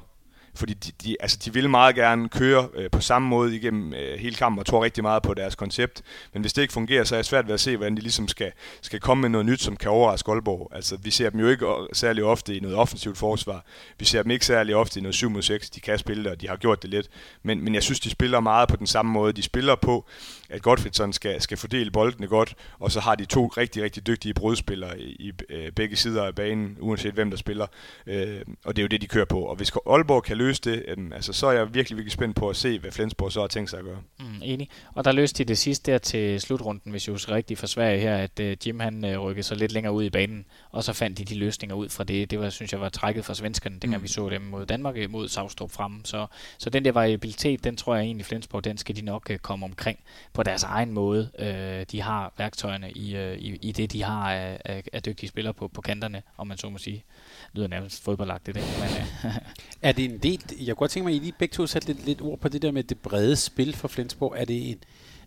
Fordi 0.58 0.74
de, 0.74 0.92
de, 1.04 1.16
altså, 1.20 1.38
de 1.46 1.54
vil 1.54 1.70
meget 1.70 1.96
gerne 1.96 2.30
køre 2.30 2.70
øh, 2.76 2.90
på 2.92 3.02
samme 3.02 3.28
måde 3.28 3.56
igennem 3.56 3.94
øh, 3.94 4.20
hele 4.20 4.36
kampen, 4.36 4.60
og 4.60 4.66
tror 4.66 4.84
rigtig 4.84 5.04
meget 5.04 5.24
på 5.24 5.34
deres 5.34 5.56
koncept. 5.56 6.02
Men 6.34 6.42
hvis 6.42 6.54
det 6.54 6.62
ikke 6.62 6.74
fungerer, 6.74 7.04
så 7.04 7.16
er 7.16 7.20
det 7.20 7.26
svært 7.26 7.48
ved 7.48 7.54
at 7.54 7.60
se, 7.60 7.78
hvordan 7.78 7.96
de 7.96 8.02
ligesom 8.02 8.28
skal, 8.28 8.52
skal 8.82 9.00
komme 9.00 9.22
med 9.22 9.30
noget 9.30 9.46
nyt, 9.46 9.62
som 9.62 9.78
kan 9.78 9.92
overraske 9.92 10.32
Aalborg. 10.32 10.72
Altså, 10.76 10.98
vi 10.98 11.12
ser 11.12 11.30
dem 11.30 11.40
jo 11.40 11.48
ikke 11.48 11.66
særlig 11.94 12.24
ofte 12.24 12.56
i 12.56 12.60
noget 12.60 12.78
offensivt 12.78 13.18
forsvar. 13.18 13.66
Vi 14.00 14.06
ser 14.06 14.22
dem 14.24 14.32
ikke 14.32 14.46
særlig 14.46 14.76
ofte 14.76 15.00
i 15.00 15.04
noget 15.04 15.16
7 15.16 15.30
mod 15.30 15.42
6. 15.42 15.70
De 15.70 15.80
kan 15.80 16.00
spille 16.00 16.24
det, 16.24 16.32
og 16.32 16.42
de 16.42 16.48
har 16.48 16.56
gjort 16.56 16.82
det 16.82 16.90
lidt. 16.90 17.08
Men, 17.44 17.64
men 17.64 17.76
jeg 17.76 17.84
synes, 17.84 18.00
de 18.00 18.10
spiller 18.10 18.40
meget 18.40 18.70
på 18.70 18.76
den 18.76 18.88
samme 18.88 19.12
måde. 19.12 19.34
De 19.34 19.44
spiller 19.44 19.76
på, 19.76 20.06
at 20.50 20.62
Gottfriedson 20.62 21.14
skal, 21.14 21.42
skal 21.42 21.58
fordele 21.58 21.92
boldene 21.92 22.28
godt, 22.28 22.56
og 22.80 22.92
så 22.92 23.00
har 23.00 23.16
de 23.16 23.26
to 23.26 23.48
rigtig, 23.48 23.84
rigtig 23.84 24.08
dygtige 24.08 24.34
brudspillere 24.34 25.00
i, 25.00 25.16
i 25.20 25.32
øh, 25.50 25.72
begge 25.72 25.96
sider 25.96 26.24
af 26.24 26.36
banen, 26.36 26.78
uanset 26.80 27.14
hvem 27.14 27.30
der 27.30 27.38
spiller. 27.38 27.68
Øh, 28.08 28.42
og 28.66 28.76
det 28.76 28.82
er 28.82 28.84
jo 28.84 28.88
det, 28.88 29.02
de 29.02 29.08
kører 29.08 29.26
på. 29.26 29.42
Og 29.42 29.56
hvis 29.56 29.72
Aalborg 29.90 30.24
kan 30.24 30.38
løse 30.38 30.62
det, 30.62 30.86
øh, 30.88 30.98
altså, 31.12 31.34
så 31.34 31.48
er 31.48 31.52
jeg 31.52 31.74
virkelig, 31.74 31.98
virkelig 31.98 32.12
spændt 32.12 32.36
på 32.36 32.50
at 32.50 32.56
se, 32.56 32.80
hvad 32.80 32.92
Flensborg 32.92 33.32
så 33.32 33.40
har 33.42 33.48
tænkt 33.48 33.70
sig 33.70 33.80
at 33.80 33.86
gøre. 33.86 34.00
Mm, 34.20 34.26
enig. 34.44 34.70
Og 34.94 35.06
der 35.06 35.12
løste 35.12 35.44
de 35.44 35.48
det 35.48 35.58
sidste 35.58 35.92
der 35.92 35.98
til 35.98 36.42
slutrunden, 36.42 36.92
hvis 36.92 37.08
jeg 37.08 37.12
husker 37.12 37.36
rigtigt 37.36 37.60
for 37.60 37.68
Sverige 37.68 38.00
her, 38.00 38.18
at 38.18 38.40
øh, 38.40 38.58
Jim 38.66 38.80
han 38.80 39.06
øh, 39.06 39.20
rykkede 39.20 39.44
så 39.44 39.56
lidt 39.56 39.72
længere 39.72 39.94
ud 39.94 40.04
i 40.04 40.10
banen, 40.10 40.46
og 40.78 40.84
så 40.84 40.94
fandt 40.94 41.18
de 41.18 41.26
de 41.26 41.36
løsninger 41.36 41.76
ud 41.76 41.90
fra 41.90 42.04
det. 42.04 42.32
Det 42.32 42.40
var, 42.40 42.50
synes 42.50 42.72
jeg 42.72 42.82
var 42.82 42.90
trækket 42.90 43.26
fra 43.26 43.34
svenskerne, 43.34 43.80
dengang 43.80 44.00
mm. 44.00 44.04
vi 44.04 44.08
så 44.08 44.30
dem 44.30 44.42
mod 44.42 44.66
Danmark 44.66 44.98
øh, 44.98 45.12
mod 45.12 45.28
Savstrup 45.28 45.72
frem. 45.72 46.06
Så, 46.06 46.28
så 46.58 46.70
den 46.70 46.86
der 46.86 46.92
variabilitet, 46.92 47.64
den 47.64 47.78
tror 47.78 47.96
jeg 47.96 48.04
egentlig 48.04 48.26
Flensborg, 48.26 48.64
den 48.64 48.78
skal 48.78 48.96
de 48.96 49.02
nok 49.02 49.30
øh, 49.30 49.38
komme 49.40 49.66
omkring 49.66 50.00
på 50.34 50.44
deres 50.44 50.64
egen 50.64 50.92
måde. 50.92 51.30
Øh, 51.40 51.86
de 51.92 52.02
har 52.02 52.34
værktøjerne 52.38 52.92
i, 52.92 53.16
øh, 53.16 53.38
i, 53.38 53.56
i 53.62 53.72
det, 53.72 53.92
de 53.92 54.04
har 54.04 54.34
af, 54.34 54.62
af, 54.66 54.84
af 54.94 55.04
dygtige 55.04 55.30
spillere 55.30 55.54
på, 55.54 55.68
på 55.68 55.82
kanterne, 55.82 56.22
om 56.38 56.48
man 56.48 56.58
så 56.58 56.70
må 56.70 56.78
sige. 56.78 57.04
Det 57.46 57.56
lyder 57.56 57.68
nærmest 57.68 58.04
fodboldagtigt, 58.04 58.56
det. 58.56 58.64
Men, 58.80 58.90
øh. 59.32 59.38
er 59.90 59.92
det 59.92 60.06
en 60.06 60.18
del, 60.18 60.42
jeg 60.60 60.66
kunne 60.66 60.76
godt 60.76 60.92
tænke 60.92 61.06
mig, 61.06 61.16
at 61.16 61.22
I 61.22 61.24
lige 61.24 61.34
begge 61.40 61.54
to 61.54 61.68
satte 61.68 61.88
lidt, 61.88 62.06
lidt 62.06 62.22
ord 62.22 62.40
på 62.40 62.50
det 62.50 62.62
der 62.62 62.72
med 62.72 62.84
det 62.84 63.00
brede 63.00 63.36
spil 63.36 63.76
for 63.76 63.88
Flensborg. 63.88 64.34
Er 64.38 64.46
det 64.46 64.70
en, 64.70 64.78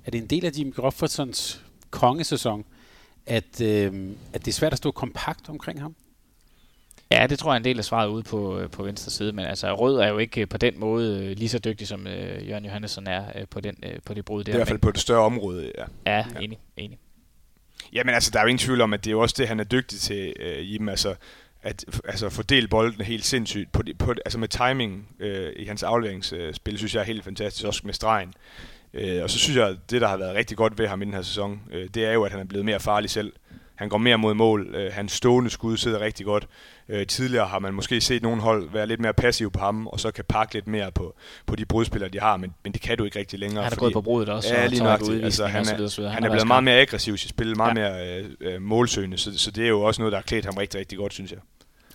er 0.05 0.11
det 0.11 0.18
en 0.18 0.26
del 0.26 0.44
af 0.44 0.51
Jim 0.59 0.72
Groffersons 0.72 1.64
kongesæson, 1.90 2.64
at, 3.31 3.61
øh, 3.61 4.11
at 4.33 4.45
det 4.45 4.49
er 4.49 4.53
svært 4.53 4.72
at 4.72 4.78
stå 4.78 4.91
kompakt 4.91 5.49
omkring 5.49 5.81
ham? 5.81 5.95
Ja, 7.11 7.26
det 7.26 7.39
tror 7.39 7.51
jeg 7.51 7.55
er 7.55 7.61
en 7.61 7.64
del 7.64 7.78
af 7.78 7.85
svaret 7.85 8.09
ude 8.09 8.22
på, 8.22 8.59
øh, 8.59 8.70
på 8.70 8.83
venstre 8.83 9.11
side, 9.11 9.33
men 9.33 9.45
altså 9.45 9.74
Rød 9.74 9.97
er 9.97 10.09
jo 10.09 10.18
ikke 10.18 10.47
på 10.47 10.59
den 10.59 10.81
måde 10.81 11.35
lige 11.35 11.49
så 11.49 11.59
dygtig 11.59 11.89
som 11.89 12.07
øh, 12.07 12.49
Jørgen 12.49 12.64
Johannesson 12.64 13.07
er 13.07 13.24
øh, 13.35 13.47
på, 13.51 13.61
den, 13.61 13.76
øh, 13.83 13.99
på 14.05 14.14
det 14.14 14.24
brud 14.24 14.39
der. 14.39 14.45
Det 14.45 14.53
er 14.53 14.57
i 14.57 14.59
hvert 14.59 14.68
fald 14.68 14.78
på 14.78 14.91
det 14.91 15.01
større 15.01 15.24
område, 15.24 15.72
ja. 15.78 15.85
Ja, 16.07 16.16
ja. 16.16 16.41
enig, 16.41 16.59
enig. 16.76 16.99
Jamen 17.93 18.14
altså, 18.14 18.31
der 18.31 18.39
er 18.39 18.43
jo 18.43 18.49
ingen 18.49 18.59
tvivl 18.59 18.81
om, 18.81 18.93
at 18.93 19.05
det 19.05 19.11
er 19.11 19.12
jo 19.12 19.20
også 19.20 19.35
det, 19.39 19.49
han 19.49 19.61
er 19.61 19.64
dygtig 19.64 20.01
til, 20.01 20.33
øh, 20.41 20.72
Jim. 20.72 20.89
Altså, 20.89 21.14
at 21.62 21.85
altså, 22.05 22.28
fordele 22.28 22.68
bolden 22.68 23.01
helt 23.01 23.24
sindssygt. 23.24 23.72
På, 23.72 23.83
på, 23.99 24.14
altså 24.24 24.39
med 24.39 24.49
timing 24.49 25.09
øh, 25.20 25.53
i 25.57 25.64
hans 25.64 25.83
afleveringsspil, 25.83 26.74
øh, 26.74 26.78
synes 26.78 26.95
jeg 26.95 27.01
er 27.01 27.05
helt 27.05 27.24
fantastisk, 27.24 27.66
også 27.66 27.83
med 27.85 27.95
stregen. 27.95 28.35
Øh, 28.95 29.22
og 29.22 29.30
så 29.30 29.38
synes 29.38 29.57
jeg, 29.57 29.68
at 29.68 29.76
det, 29.91 30.01
der 30.01 30.09
har 30.09 30.16
været 30.16 30.34
rigtig 30.34 30.57
godt 30.57 30.78
ved 30.78 30.86
ham 30.86 31.03
i 31.03 31.05
den 31.05 31.14
her 31.14 31.22
sæson, 31.22 31.61
øh, 31.72 31.88
det 31.95 32.05
er 32.05 32.12
jo, 32.12 32.22
at 32.22 32.30
han 32.30 32.41
er 32.41 32.45
blevet 32.45 32.64
mere 32.64 32.80
farlig 32.80 33.11
selv. 33.11 33.32
Han 33.74 33.88
går 33.88 33.99
mere 33.99 34.18
mod 34.18 34.34
mål. 34.34 34.74
Øh, 34.74 34.93
hans 34.93 35.12
stående 35.12 35.51
skud 35.51 35.76
sidder 35.76 36.01
rigtig 36.01 36.26
godt. 36.26 36.49
Øh, 36.88 37.07
tidligere 37.07 37.47
har 37.47 37.59
man 37.59 37.74
måske 37.74 38.01
set 38.01 38.22
nogle 38.22 38.43
hold 38.43 38.70
være 38.72 38.86
lidt 38.86 39.01
mere 39.01 39.14
passiv 39.14 39.51
på 39.51 39.59
ham, 39.59 39.86
og 39.86 40.01
så 40.01 40.11
kan 40.11 40.24
pakke 40.28 40.55
lidt 40.55 40.66
mere 40.66 40.93
på, 40.93 41.14
på 41.47 41.57
de 41.57 41.64
brudspillere, 41.64 42.11
de 42.11 42.20
har, 42.20 42.36
men, 42.36 42.55
men 42.64 42.72
det 42.72 42.80
kan 42.80 42.99
du 42.99 43.05
ikke 43.05 43.18
rigtig 43.18 43.38
længere. 43.38 43.62
Han 43.62 43.72
er 43.72 43.74
fordi, 43.74 43.80
gået 43.80 43.93
på 43.93 44.01
brudet 44.03 44.28
også. 44.28 44.55
Ja, 44.55 44.66
lige 44.66 44.84
nok. 44.84 45.01
Altså, 45.01 45.47
han, 45.47 45.66
er, 45.66 45.76
videre, 45.76 45.91
han, 45.97 46.12
han 46.12 46.24
er 46.24 46.30
blevet 46.30 46.47
meget 46.47 46.64
mere 46.64 46.80
aggressiv 46.80 47.14
i 47.14 47.16
sit 47.16 47.30
spil, 47.30 47.57
meget 47.57 47.78
ja. 47.78 47.91
mere 47.91 48.18
øh, 48.18 48.30
øh, 48.41 48.62
målsøgende, 48.62 49.18
så, 49.18 49.38
så 49.38 49.51
det 49.51 49.64
er 49.64 49.68
jo 49.68 49.82
også 49.82 50.03
noget, 50.03 50.12
der 50.12 50.18
har 50.18 50.22
klædt 50.22 50.45
ham 50.45 50.55
rigtig, 50.55 50.80
rigtig 50.80 50.99
godt, 50.99 51.12
synes 51.12 51.30
jeg. 51.30 51.38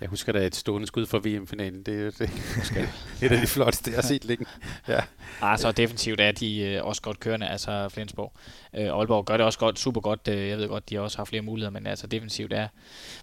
Jeg 0.02 0.10
husker 0.10 0.32
da 0.32 0.40
et 0.40 0.56
stående 0.56 0.88
skud 0.88 1.06
fra 1.06 1.18
VM-finalen. 1.24 1.84
Det 1.84 2.02
er 2.02 2.12
det, 2.12 2.20
det, 2.74 2.90
et 3.22 3.32
af 3.32 3.42
de 3.42 3.48
flotteste, 3.48 3.92
jeg 3.92 3.98
har 3.98 4.08
set 4.08 4.26
længe. 4.26 4.46
Ja. 4.88 5.00
Ah, 5.42 5.60
så 5.60 5.72
defensivt 5.72 6.20
er 6.20 6.32
de 6.32 6.60
øh, 6.62 6.86
også 6.86 7.02
godt 7.02 7.20
kørende, 7.20 7.48
altså 7.48 7.90
Flensborg. 7.90 8.34
Øh, 8.78 8.86
Aalborg 8.86 9.26
gør 9.26 9.38
det 9.38 9.46
også 9.46 9.60
godt, 9.60 9.80
super 9.80 10.02
godt. 10.02 10.28
Øh, 10.28 10.50
jeg 10.50 10.58
ved 10.58 10.68
godt, 10.68 10.90
de 10.90 11.00
også 11.00 11.18
har 11.18 11.26
flere 11.26 11.42
muligheder, 11.42 11.72
men 11.72 11.88
altså 11.88 12.08
defensivt 12.08 12.54
er 12.54 12.68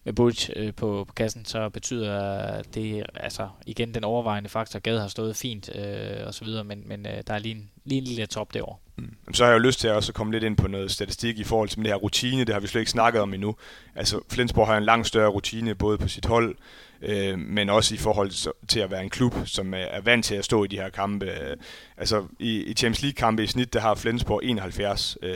med 0.05 0.13
Butch 0.13 0.51
øh, 0.57 0.75
på, 0.75 1.05
på 1.09 1.13
kassen, 1.13 1.45
så 1.45 1.69
betyder 1.69 2.63
det, 2.63 3.07
altså 3.15 3.49
igen 3.67 3.95
den 3.95 4.05
overvejende 4.05 4.49
faktor, 4.49 4.79
Gade 4.79 5.01
har 5.01 5.09
stået 5.09 5.37
fint 5.37 5.71
øh, 5.77 6.27
og 6.27 6.35
så 6.35 6.45
videre, 6.45 6.65
men, 6.65 6.83
men 6.87 7.07
øh, 7.07 7.23
der 7.27 7.35
er 7.35 7.39
lige 7.39 7.55
en, 7.55 7.71
lige 7.85 7.99
en 7.99 8.05
lille 8.05 8.27
top 8.27 8.55
derovre. 8.55 8.77
Mm. 8.97 9.35
Så 9.35 9.45
har 9.45 9.51
jeg 9.51 9.59
jo 9.59 9.63
lyst 9.63 9.81
til 9.81 9.89
at 9.89 9.95
også 9.95 10.13
komme 10.13 10.33
lidt 10.33 10.45
ind 10.45 10.57
på 10.57 10.69
noget 10.69 10.91
statistik 10.91 11.39
i 11.39 11.45
forhold 11.45 11.69
til 11.69 11.79
det 11.79 11.87
her 11.87 11.95
rutine. 11.95 12.45
Det 12.45 12.55
har 12.55 12.61
vi 12.61 12.67
slet 12.67 12.81
ikke 12.81 12.91
snakket 12.91 13.23
om 13.23 13.35
endnu. 13.35 13.57
Altså, 13.95 14.21
Flensborg 14.31 14.67
har 14.67 14.77
en 14.77 14.85
langt 14.85 15.07
større 15.07 15.29
rutine, 15.29 15.75
både 15.75 15.99
på 15.99 16.09
sit 16.09 16.27
hold, 16.27 16.57
øh, 17.03 17.39
men 17.39 17.71
også 17.71 17.95
i 17.95 17.99
forhold 17.99 18.55
til 18.67 18.81
at 18.81 18.91
være 18.91 19.03
en 19.03 19.11
klub, 19.11 19.35
som 19.45 19.75
er 19.75 20.01
vant 20.01 20.25
til 20.25 20.35
at 20.35 20.45
stå 20.45 20.65
i 20.65 20.67
de 20.67 20.77
her 20.77 20.89
kampe. 20.89 21.27
Øh, 21.27 21.57
altså, 21.97 22.25
i, 22.39 22.63
i 22.63 22.75
Champions 22.75 23.03
League-kampe 23.03 23.45
i 23.45 23.47
snit, 23.47 23.73
der 23.73 23.81
har 23.81 23.95
Flensborg 23.95 24.41
71 24.45 25.19
øh, 25.23 25.35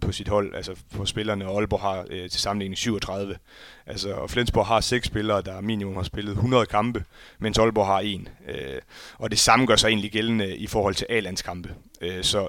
på 0.00 0.12
sit 0.12 0.28
hold, 0.28 0.54
altså 0.54 0.74
på 0.96 1.06
spillerne, 1.06 1.48
og 1.48 1.58
Aalborg 1.58 1.80
har 1.80 2.06
øh, 2.10 2.30
til 2.30 2.40
sammenligning 2.40 2.78
37. 2.78 3.36
Altså, 3.86 4.12
og 4.12 4.30
Flensborg 4.30 4.66
har 4.66 4.80
seks 4.80 5.06
spillere, 5.06 5.42
der 5.42 5.60
minimum 5.60 5.96
har 5.96 6.02
spillet 6.02 6.32
100 6.32 6.66
kampe, 6.66 7.04
mens 7.38 7.58
Aalborg 7.58 7.86
har 7.86 8.00
en. 8.00 8.28
Øh, 8.48 8.80
og 9.18 9.30
det 9.30 9.38
samme 9.38 9.66
gør 9.66 9.76
sig 9.76 9.88
egentlig 9.88 10.12
gældende 10.12 10.56
i 10.56 10.66
forhold 10.66 10.94
til 10.94 11.06
A-landskampe. 11.10 11.74
Øh, 12.00 12.22
så 12.22 12.48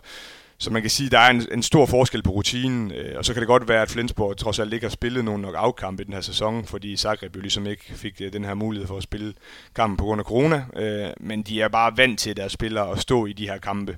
så 0.60 0.72
man 0.72 0.82
kan 0.82 0.91
sige, 0.91 1.05
at 1.05 1.12
der 1.12 1.20
er 1.20 1.30
en, 1.30 1.47
en 1.51 1.64
stor 1.64 1.86
forskel 1.86 2.24
på 2.24 2.32
rutinen, 2.32 2.91
øh, 2.91 3.18
og 3.18 3.26
så 3.26 3.34
kan 3.34 3.41
det 3.41 3.47
godt 3.47 3.68
være, 3.68 3.82
at 3.82 3.89
Flensborg 3.89 4.38
trods 4.38 4.60
alt 4.60 4.74
ikke 4.74 4.86
har 4.86 4.91
spillet 4.91 5.26
nogen 5.26 5.41
nok 5.41 5.55
afkamp 5.57 5.99
i 5.99 6.03
den 6.03 6.14
her 6.14 6.22
sæson, 6.22 6.66
fordi 6.66 6.97
Zagreb 6.97 7.36
jo 7.36 7.41
ligesom 7.41 7.68
ikke 7.68 7.84
fik 7.93 8.22
øh, 8.22 8.34
den 8.34 8.45
her 8.45 8.53
mulighed 8.53 8.88
for 8.88 8.97
at 8.97 9.03
spille 9.03 9.34
kampen 9.76 9.97
på 9.97 10.03
grund 10.03 10.22
af 10.22 10.26
corona, 10.26 10.66
øh, 10.76 11.10
men 11.20 11.41
de 11.41 11.62
er 11.62 11.68
bare 11.68 11.97
vant 11.97 12.20
til 12.20 12.38
deres 12.38 12.51
spillere 12.51 12.91
at 12.91 12.99
stå 12.99 13.26
i 13.26 13.34
de 13.34 13.47
her 13.47 13.57
kampe. 13.57 13.97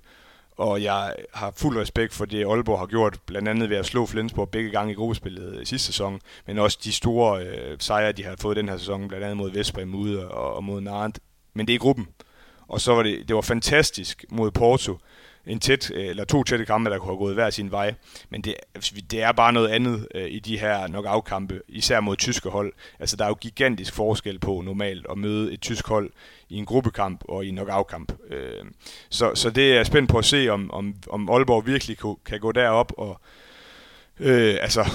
Og 0.58 0.84
jeg 0.84 1.16
har 1.34 1.54
fuld 1.58 1.78
respekt 1.78 2.14
for 2.14 2.26
det, 2.26 2.46
Aalborg 2.46 2.80
har 2.80 2.86
gjort, 2.86 3.18
blandt 3.26 3.48
andet 3.48 3.70
ved 3.70 3.78
at 3.78 3.86
slå 3.86 4.06
Flensborg 4.06 4.50
begge 4.50 4.70
gange 4.70 4.92
i 4.92 4.96
gruppespillet 4.96 5.56
øh, 5.56 5.66
sidste 5.66 5.86
sæson, 5.86 6.22
men 6.48 6.60
også 6.60 6.80
de 6.84 6.92
store 6.92 7.46
øh, 7.46 7.78
sejre, 7.80 8.12
de 8.12 8.24
har 8.24 8.36
fået 8.42 8.58
den 8.58 8.70
her 8.70 8.78
sæson, 8.78 9.08
blandt 9.08 9.24
andet 9.24 9.38
mod 9.38 9.52
Vestbrem 9.52 9.96
ude 9.96 10.28
og, 10.32 10.56
og 10.56 10.64
mod 10.64 10.82
Nantes, 10.82 11.24
Men 11.54 11.68
det 11.68 11.76
er 11.76 11.80
gruppen. 11.80 12.08
Og 12.68 12.82
så 12.82 12.94
var 12.94 13.04
det, 13.04 13.28
det 13.28 13.36
var 13.36 13.42
fantastisk 13.42 14.26
mod 14.30 14.52
Porto, 14.52 14.98
en 15.46 15.60
tæt, 15.60 15.92
øh, 15.94 16.08
eller 16.08 16.26
to 16.26 16.44
tætte 16.44 16.66
kampe, 16.66 16.90
der 16.90 16.98
kunne 16.98 17.12
have 17.12 17.18
gået 17.18 17.34
hver 17.34 17.50
sin 17.50 17.72
vej. 17.72 17.94
Men 18.30 18.42
det, 18.42 18.56
det 19.12 19.22
er 19.22 19.32
bare 19.32 19.54
noget 19.54 19.68
andet 19.68 20.08
øh, 20.16 20.32
i 20.32 20.40
de 20.40 20.60
her 20.60 20.88
nok 20.88 21.06
afkampe, 21.08 21.62
især 21.68 22.00
mod 22.00 22.18
tyske 22.18 22.50
hold. 22.50 22.74
Altså, 23.00 23.16
der 23.16 23.24
er 23.24 23.30
jo 23.30 23.38
gigantisk 23.42 23.94
forskel 23.94 24.40
på 24.40 24.62
normalt 24.66 25.06
at 25.10 25.18
møde 25.18 25.54
et 25.54 25.62
tysk 25.62 25.88
hold 25.88 26.12
i 26.50 26.58
en 26.58 26.66
gruppekamp 26.66 27.22
og 27.28 27.46
i 27.46 27.50
en 27.50 27.56
nok 27.56 27.94
Øh, 28.30 28.66
så, 29.10 29.36
så 29.36 29.50
det 29.50 29.72
er 29.72 29.76
jeg 29.76 29.86
spændt 29.86 30.10
på 30.10 30.18
at 30.18 30.26
se, 30.26 30.50
om, 30.50 30.72
om, 30.72 30.96
om 31.10 31.30
Aalborg 31.30 31.68
virkelig 31.68 31.98
kan, 31.98 32.16
kan 32.26 32.40
gå 32.40 32.52
derop 32.52 32.94
og 32.98 33.22
Øh, 34.24 34.58
altså 34.62 34.86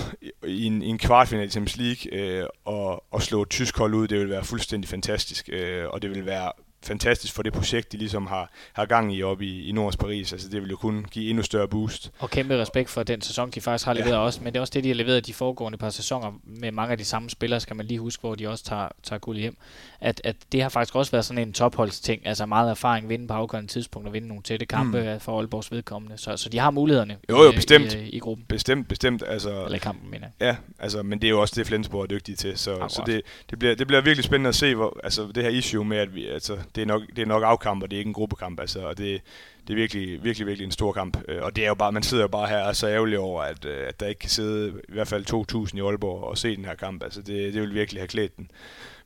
i 0.46 0.64
en, 0.64 0.82
i 0.82 0.88
en 0.88 0.98
kvartfinal 0.98 1.46
i 1.46 1.50
Champions 1.50 1.76
League 1.76 2.20
øh, 2.20 2.46
og, 2.64 3.04
og 3.10 3.22
slå 3.22 3.42
et 3.42 3.50
tysk 3.50 3.78
hold 3.78 3.94
ud, 3.94 4.08
det 4.08 4.18
vil 4.18 4.30
være 4.30 4.44
fuldstændig 4.44 4.88
fantastisk, 4.88 5.48
øh, 5.52 5.88
og 5.88 6.02
det 6.02 6.10
vil 6.10 6.26
være 6.26 6.52
fantastisk 6.86 7.34
for 7.34 7.42
det 7.42 7.52
projekt, 7.52 7.92
de 7.92 7.96
ligesom 7.96 8.26
har, 8.26 8.50
har 8.72 8.86
gang 8.86 9.14
i 9.14 9.22
oppe 9.22 9.44
i, 9.44 9.68
i 9.68 9.72
Nords 9.72 9.96
Paris. 9.96 10.32
Altså, 10.32 10.48
det 10.48 10.62
vil 10.62 10.70
jo 10.70 10.76
kun 10.76 11.06
give 11.10 11.30
endnu 11.30 11.42
større 11.42 11.68
boost. 11.68 12.12
Og 12.18 12.30
kæmpe 12.30 12.60
respekt 12.60 12.90
for 12.90 13.02
den 13.02 13.20
sæson, 13.20 13.50
de 13.50 13.60
faktisk 13.60 13.86
har 13.86 13.92
leveret 13.92 14.12
ja. 14.12 14.18
også. 14.18 14.40
Men 14.42 14.52
det 14.52 14.56
er 14.56 14.60
også 14.60 14.72
det, 14.74 14.84
de 14.84 14.88
har 14.88 14.94
leveret 14.94 15.26
de 15.26 15.34
foregående 15.34 15.78
par 15.78 15.90
sæsoner 15.90 16.32
med 16.44 16.72
mange 16.72 16.92
af 16.92 16.98
de 16.98 17.04
samme 17.04 17.30
spillere, 17.30 17.60
skal 17.60 17.76
man 17.76 17.86
lige 17.86 18.00
huske, 18.00 18.20
hvor 18.20 18.34
de 18.34 18.48
også 18.48 18.64
tager, 18.64 18.88
tager 19.02 19.18
guld 19.18 19.38
hjem. 19.38 19.56
At, 20.00 20.20
at 20.24 20.36
det 20.52 20.62
har 20.62 20.68
faktisk 20.68 20.94
også 20.94 21.12
været 21.12 21.24
sådan 21.24 21.42
en 21.42 21.52
topholdsting. 21.52 22.26
Altså 22.26 22.46
meget 22.46 22.70
erfaring, 22.70 23.08
vinde 23.08 23.28
på 23.28 23.34
afgørende 23.34 23.70
tidspunkt 23.72 24.08
og 24.08 24.14
vinde 24.14 24.28
nogle 24.28 24.42
tætte 24.42 24.66
kampe 24.66 25.12
mm. 25.14 25.20
for 25.20 25.38
Aalborgs 25.38 25.72
vedkommende. 25.72 26.18
Så, 26.18 26.36
så 26.36 26.48
de 26.48 26.58
har 26.58 26.70
mulighederne 26.70 27.16
jo, 27.30 27.44
jo, 27.44 27.52
bestemt. 27.52 27.94
I, 27.94 27.98
i, 27.98 28.08
i 28.08 28.18
gruppen. 28.18 28.46
Bestemt, 28.48 28.88
bestemt. 28.88 29.22
Altså, 29.26 29.64
Eller 29.64 29.78
kampen, 29.78 30.10
mener 30.10 30.26
Ja, 30.40 30.56
altså, 30.78 31.02
men 31.02 31.18
det 31.18 31.26
er 31.26 31.30
jo 31.30 31.40
også 31.40 31.54
det, 31.56 31.66
Flensborg 31.66 32.02
er 32.02 32.06
dygtige 32.06 32.36
til. 32.36 32.58
Så, 32.58 32.84
så 32.88 33.02
det, 33.06 33.22
det, 33.50 33.58
bliver, 33.58 33.74
det 33.74 33.86
bliver 33.86 34.00
virkelig 34.00 34.24
spændende 34.24 34.48
at 34.48 34.54
se, 34.54 34.74
hvor, 34.74 35.00
altså, 35.04 35.28
det 35.34 35.42
her 35.42 35.50
issue 35.50 35.84
med, 35.84 35.96
at 35.96 36.14
vi, 36.14 36.26
altså, 36.26 36.58
det 36.76 36.82
er 36.82 36.86
nok, 36.86 37.02
det 37.16 37.22
er 37.22 37.26
nok 37.26 37.42
afkamp, 37.42 37.82
og 37.82 37.90
det 37.90 37.96
er 37.96 37.98
ikke 37.98 38.08
en 38.08 38.14
gruppekamp. 38.14 38.60
Altså, 38.60 38.80
og 38.80 38.98
det, 38.98 39.22
det 39.66 39.72
er 39.72 39.74
virkelig, 39.74 40.24
virkelig, 40.24 40.46
virkelig 40.46 40.64
en 40.64 40.72
stor 40.72 40.92
kamp. 40.92 41.18
Øh, 41.28 41.42
og 41.42 41.56
det 41.56 41.64
er 41.64 41.68
jo 41.68 41.74
bare, 41.74 41.92
man 41.92 42.02
sidder 42.02 42.24
jo 42.24 42.28
bare 42.28 42.48
her 42.48 42.58
og 42.58 42.68
er 42.68 42.72
så 42.72 42.88
ærgerlig 42.88 43.18
over, 43.18 43.42
at, 43.42 43.64
øh, 43.64 43.88
at 43.88 44.00
der 44.00 44.06
ikke 44.06 44.18
kan 44.18 44.30
sidde 44.30 44.68
i 44.88 44.92
hvert 44.92 45.08
fald 45.08 45.66
2.000 45.70 45.76
i 45.76 45.80
Aalborg 45.80 46.24
og 46.24 46.38
se 46.38 46.56
den 46.56 46.64
her 46.64 46.74
kamp. 46.74 47.02
Altså, 47.02 47.22
det, 47.22 47.54
det 47.54 47.62
vil 47.62 47.74
virkelig 47.74 48.00
have 48.00 48.08
klædt 48.08 48.36
den. 48.36 48.50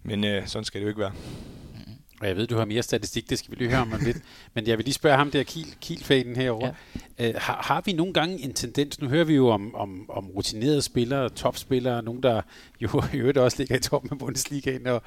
Men 0.03 0.25
øh, 0.25 0.47
sådan 0.47 0.64
skal 0.64 0.81
det 0.81 0.85
jo 0.85 0.89
ikke 0.89 1.01
være. 1.01 1.12
Og 2.21 2.29
jeg 2.29 2.37
ved, 2.37 2.47
du 2.47 2.57
har 2.57 2.64
mere 2.64 2.83
statistik, 2.83 3.31
det 3.31 3.39
skal 3.39 3.51
vi 3.51 3.57
lige 3.57 3.71
høre 3.71 3.81
om 3.81 3.93
lidt. 4.05 4.16
Men 4.55 4.66
jeg 4.66 4.79
vil 4.79 4.85
lige 4.85 4.95
spørge 4.95 5.16
ham 5.16 5.31
der, 5.31 5.43
Kiel, 5.43 5.75
Kiel 5.81 6.37
herovre. 6.37 6.75
Ja. 7.18 7.29
Øh, 7.29 7.35
har, 7.39 7.62
har 7.62 7.83
vi 7.85 7.93
nogle 7.93 8.12
gange 8.12 8.41
en 8.41 8.53
tendens, 8.53 9.01
nu 9.01 9.09
hører 9.09 9.25
vi 9.25 9.35
jo 9.35 9.49
om, 9.49 9.75
om, 9.75 10.11
om 10.11 10.31
rutinerede 10.31 10.83
spillere, 10.83 11.29
topspillere, 11.29 12.03
nogen 12.03 12.23
der 12.23 12.43
jo 12.81 13.03
i 13.14 13.16
øvrigt 13.16 13.39
også 13.39 13.59
ligger 13.59 13.77
i 13.77 13.81
toppen 13.81 14.11
af 14.12 14.18
Bundesligaen, 14.18 14.87
og 14.87 15.03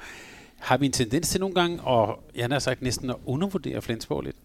har 0.60 0.76
vi 0.76 0.86
en 0.86 0.92
tendens 0.92 1.28
til 1.28 1.40
nogle 1.40 1.54
gange, 1.54 1.80
og 1.80 2.18
jeg 2.36 2.46
har 2.50 2.58
sagt 2.58 2.82
næsten 2.82 3.10
at 3.10 3.16
undervurdere 3.26 3.82
Flensborg 3.82 4.22
lidt? 4.22 4.36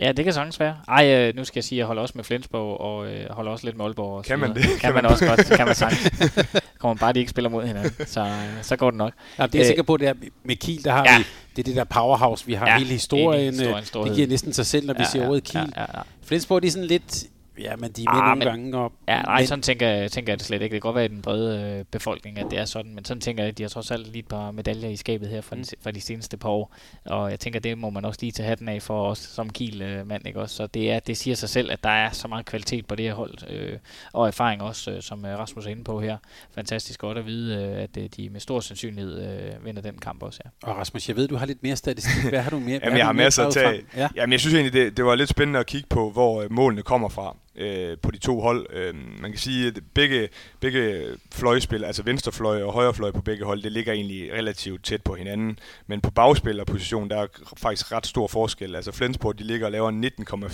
Ja, 0.00 0.12
det 0.12 0.24
kan 0.24 0.34
sagtens 0.34 0.60
være. 0.60 0.76
Ej, 0.88 1.28
øh, 1.28 1.36
nu 1.36 1.44
skal 1.44 1.58
jeg 1.58 1.64
sige, 1.64 1.76
at 1.76 1.78
jeg 1.78 1.86
holder 1.86 2.02
også 2.02 2.12
med 2.16 2.24
Flensborg, 2.24 2.80
og 2.80 3.06
øh, 3.06 3.30
holder 3.30 3.52
også 3.52 3.64
lidt 3.66 3.76
med 3.76 3.84
Aalborg. 3.84 4.16
Og 4.18 4.24
Kan 4.24 4.38
man 4.38 4.54
det? 4.54 4.64
Kan, 4.80 4.94
man 4.94 5.06
også 5.06 5.26
godt, 5.26 5.46
kan 5.46 5.66
man 5.66 5.74
sagtens. 5.74 6.32
Kommer 6.78 6.94
bare, 6.94 7.12
de 7.12 7.18
ikke 7.18 7.30
spiller 7.30 7.48
mod 7.50 7.66
hinanden, 7.66 8.06
så, 8.06 8.20
øh, 8.20 8.62
så 8.62 8.76
går 8.76 8.90
det 8.90 8.98
nok. 8.98 9.12
Ja, 9.38 9.42
det 9.46 9.54
er 9.54 9.58
jeg 9.58 9.60
Øh, 9.60 9.66
sikker 9.66 9.82
på, 9.82 9.96
det 9.96 10.08
er 10.08 10.14
med 10.44 10.56
Kiel, 10.56 10.84
der 10.84 10.92
har 10.92 11.04
ja. 11.04 11.18
vi, 11.18 11.24
det 11.56 11.62
er 11.62 11.64
det 11.64 11.76
der 11.76 11.84
powerhouse, 11.84 12.46
vi 12.46 12.54
har 12.54 12.66
Ja, 12.68 12.78
hele 12.78 12.90
historien. 12.90 13.54
enig. 13.54 13.76
Historien, 13.76 14.06
øh, 14.06 14.08
det 14.08 14.16
giver 14.16 14.28
næsten 14.28 14.52
sig 14.52 14.66
selv, 14.66 14.86
når 14.86 14.94
vi 14.94 15.04
siger 15.12 15.28
ordet 15.28 15.44
Kiel. 15.44 15.72
Ja, 15.76 15.80
ja, 15.80 15.86
ja. 15.94 16.02
Flensborg, 16.22 16.62
de 16.62 16.66
er 16.66 16.70
sådan 16.70 16.86
lidt, 16.88 17.24
ja, 17.60 17.76
men 17.76 17.92
de 17.92 18.02
er 18.06 18.12
med 18.12 18.20
Ah, 18.20 18.26
nogle 18.26 18.38
men- 18.38 18.48
gange. 18.48 18.78
Og, 18.78 18.92
Ja, 19.08 19.22
nej, 19.22 19.38
men, 19.40 19.46
sådan 19.46 19.62
tænker, 19.62 19.88
jeg- 19.88 20.10
tænker 20.12 20.32
jeg 20.32 20.38
det 20.38 20.46
slet 20.46 20.62
ikke. 20.62 20.74
Det 20.74 20.82
kan 20.82 20.88
godt 20.88 20.96
være 20.96 21.04
i 21.04 21.08
den 21.08 21.22
brede 21.22 21.76
øh, 21.78 21.84
befolkning, 21.84 22.38
at 22.38 22.46
det 22.50 22.58
er 22.58 22.64
sådan, 22.64 22.94
men 22.94 23.04
sådan 23.04 23.20
tænker 23.20 23.42
jeg, 23.42 23.50
at 23.50 23.58
de 23.58 23.62
har 23.62 23.68
trods 23.68 23.90
alt 23.90 24.06
lige 24.06 24.18
et 24.18 24.28
par 24.28 24.50
medaljer 24.50 24.88
i 24.88 24.96
skabet 24.96 25.28
her 25.28 25.40
fra, 25.40 25.56
Mm. 25.56 25.62
de, 25.62 25.76
fra 25.82 25.90
de 25.90 26.00
seneste 26.00 26.36
par 26.36 26.48
år. 26.48 26.74
Og 27.06 27.30
jeg 27.30 27.40
tænker, 27.40 27.60
det 27.60 27.78
må 27.78 27.90
man 27.90 28.04
også 28.04 28.18
lige 28.22 28.32
tage 28.32 28.48
hatten 28.48 28.68
af 28.68 28.82
for 28.82 29.08
os 29.10 29.18
som 29.18 29.50
Kiel-mand, 29.50 30.26
ikke 30.26 30.40
også? 30.40 30.56
Så 30.56 30.66
det, 30.66 30.90
er, 30.92 30.98
det 30.98 31.16
siger 31.16 31.34
sig 31.34 31.48
selv, 31.48 31.70
at 31.72 31.84
der 31.84 31.90
er 31.90 32.10
så 32.10 32.28
meget 32.28 32.46
kvalitet 32.46 32.86
på 32.86 32.94
det 32.94 33.04
her 33.06 33.14
hold, 33.14 33.50
øh, 33.50 33.78
og 34.12 34.26
erfaring 34.28 34.62
også, 34.62 34.90
øh, 34.90 35.02
som 35.02 35.24
øh, 35.24 35.38
Rasmus 35.38 35.66
er 35.66 35.70
inde 35.70 35.84
på 35.84 36.00
her. 36.00 36.16
Fantastisk 36.54 37.00
godt 37.00 37.18
at 37.18 37.26
vide, 37.26 37.56
øh, 37.64 37.82
at 37.82 37.96
øh, 37.98 38.08
de 38.16 38.28
med 38.30 38.40
stor 38.40 38.60
sandsynlighed 38.60 39.22
øh, 39.22 39.64
vinder 39.64 39.82
den 39.82 39.98
kamp 39.98 40.22
også, 40.22 40.40
ja. 40.44 40.70
og 40.70 40.76
Rasmus, 40.76 41.08
jeg 41.08 41.16
ved, 41.16 41.28
du 41.28 41.36
har 41.36 41.46
lidt 41.46 41.62
mere 41.62 41.76
statistik. 41.76 42.28
Hvad 42.30 42.40
har 42.40 42.50
du 42.50 42.58
mere? 42.58 42.80
Jamen, 42.84 42.98
jeg 42.98 43.06
har 43.06 43.12
mere 43.12 43.24
masser 43.24 43.46
at 43.46 43.52
tage. 43.52 43.82
Ja. 43.96 44.08
Jamen, 44.16 44.32
jeg 44.32 44.40
synes 44.40 44.54
egentlig, 44.54 44.72
det, 44.72 44.96
det 44.96 45.04
var 45.04 45.14
lidt 45.14 45.28
spændende 45.30 45.60
at 45.60 45.66
kigge 45.66 45.86
på, 45.90 46.10
hvor 46.10 46.42
øh, 46.42 46.52
målene 46.52 46.82
kommer 46.82 47.08
fra 47.08 47.36
øh, 47.56 47.98
på 48.02 48.10
de 48.10 48.18
to 48.18 48.40
hold. 48.40 48.66
Øh, 48.72 48.94
man 49.20 49.30
kan 49.30 49.40
sige, 49.40 49.66
at 49.66 49.78
begge, 49.94 50.28
begge 50.60 51.04
fløjspil, 51.32 51.84
altså 51.84 52.02
venstrefløj 52.02 52.62
og 52.62 52.72
højrefløj 52.72 53.10
på 53.10 53.22
begge 53.22 53.44
hold, 53.44 53.62
det 53.62 53.72
ligger 53.72 53.92
egentlig 53.92 54.32
relativt 54.32 54.84
tæt 54.84 55.02
på 55.02 55.14
hinanden. 55.14 55.58
Men 55.86 56.00
på 56.00 56.10
bagspillerposition, 56.10 57.10
der 57.10 57.16
er 57.16 57.26
faktisk 57.56 57.92
ret 57.92 58.06
stor 58.06 58.26
forskel. 58.26 58.76
Altså 58.76 58.92
Flensborg, 58.92 59.38
de 59.38 59.44
ligger 59.44 59.66
og 59.66 59.72
laver 59.72 60.10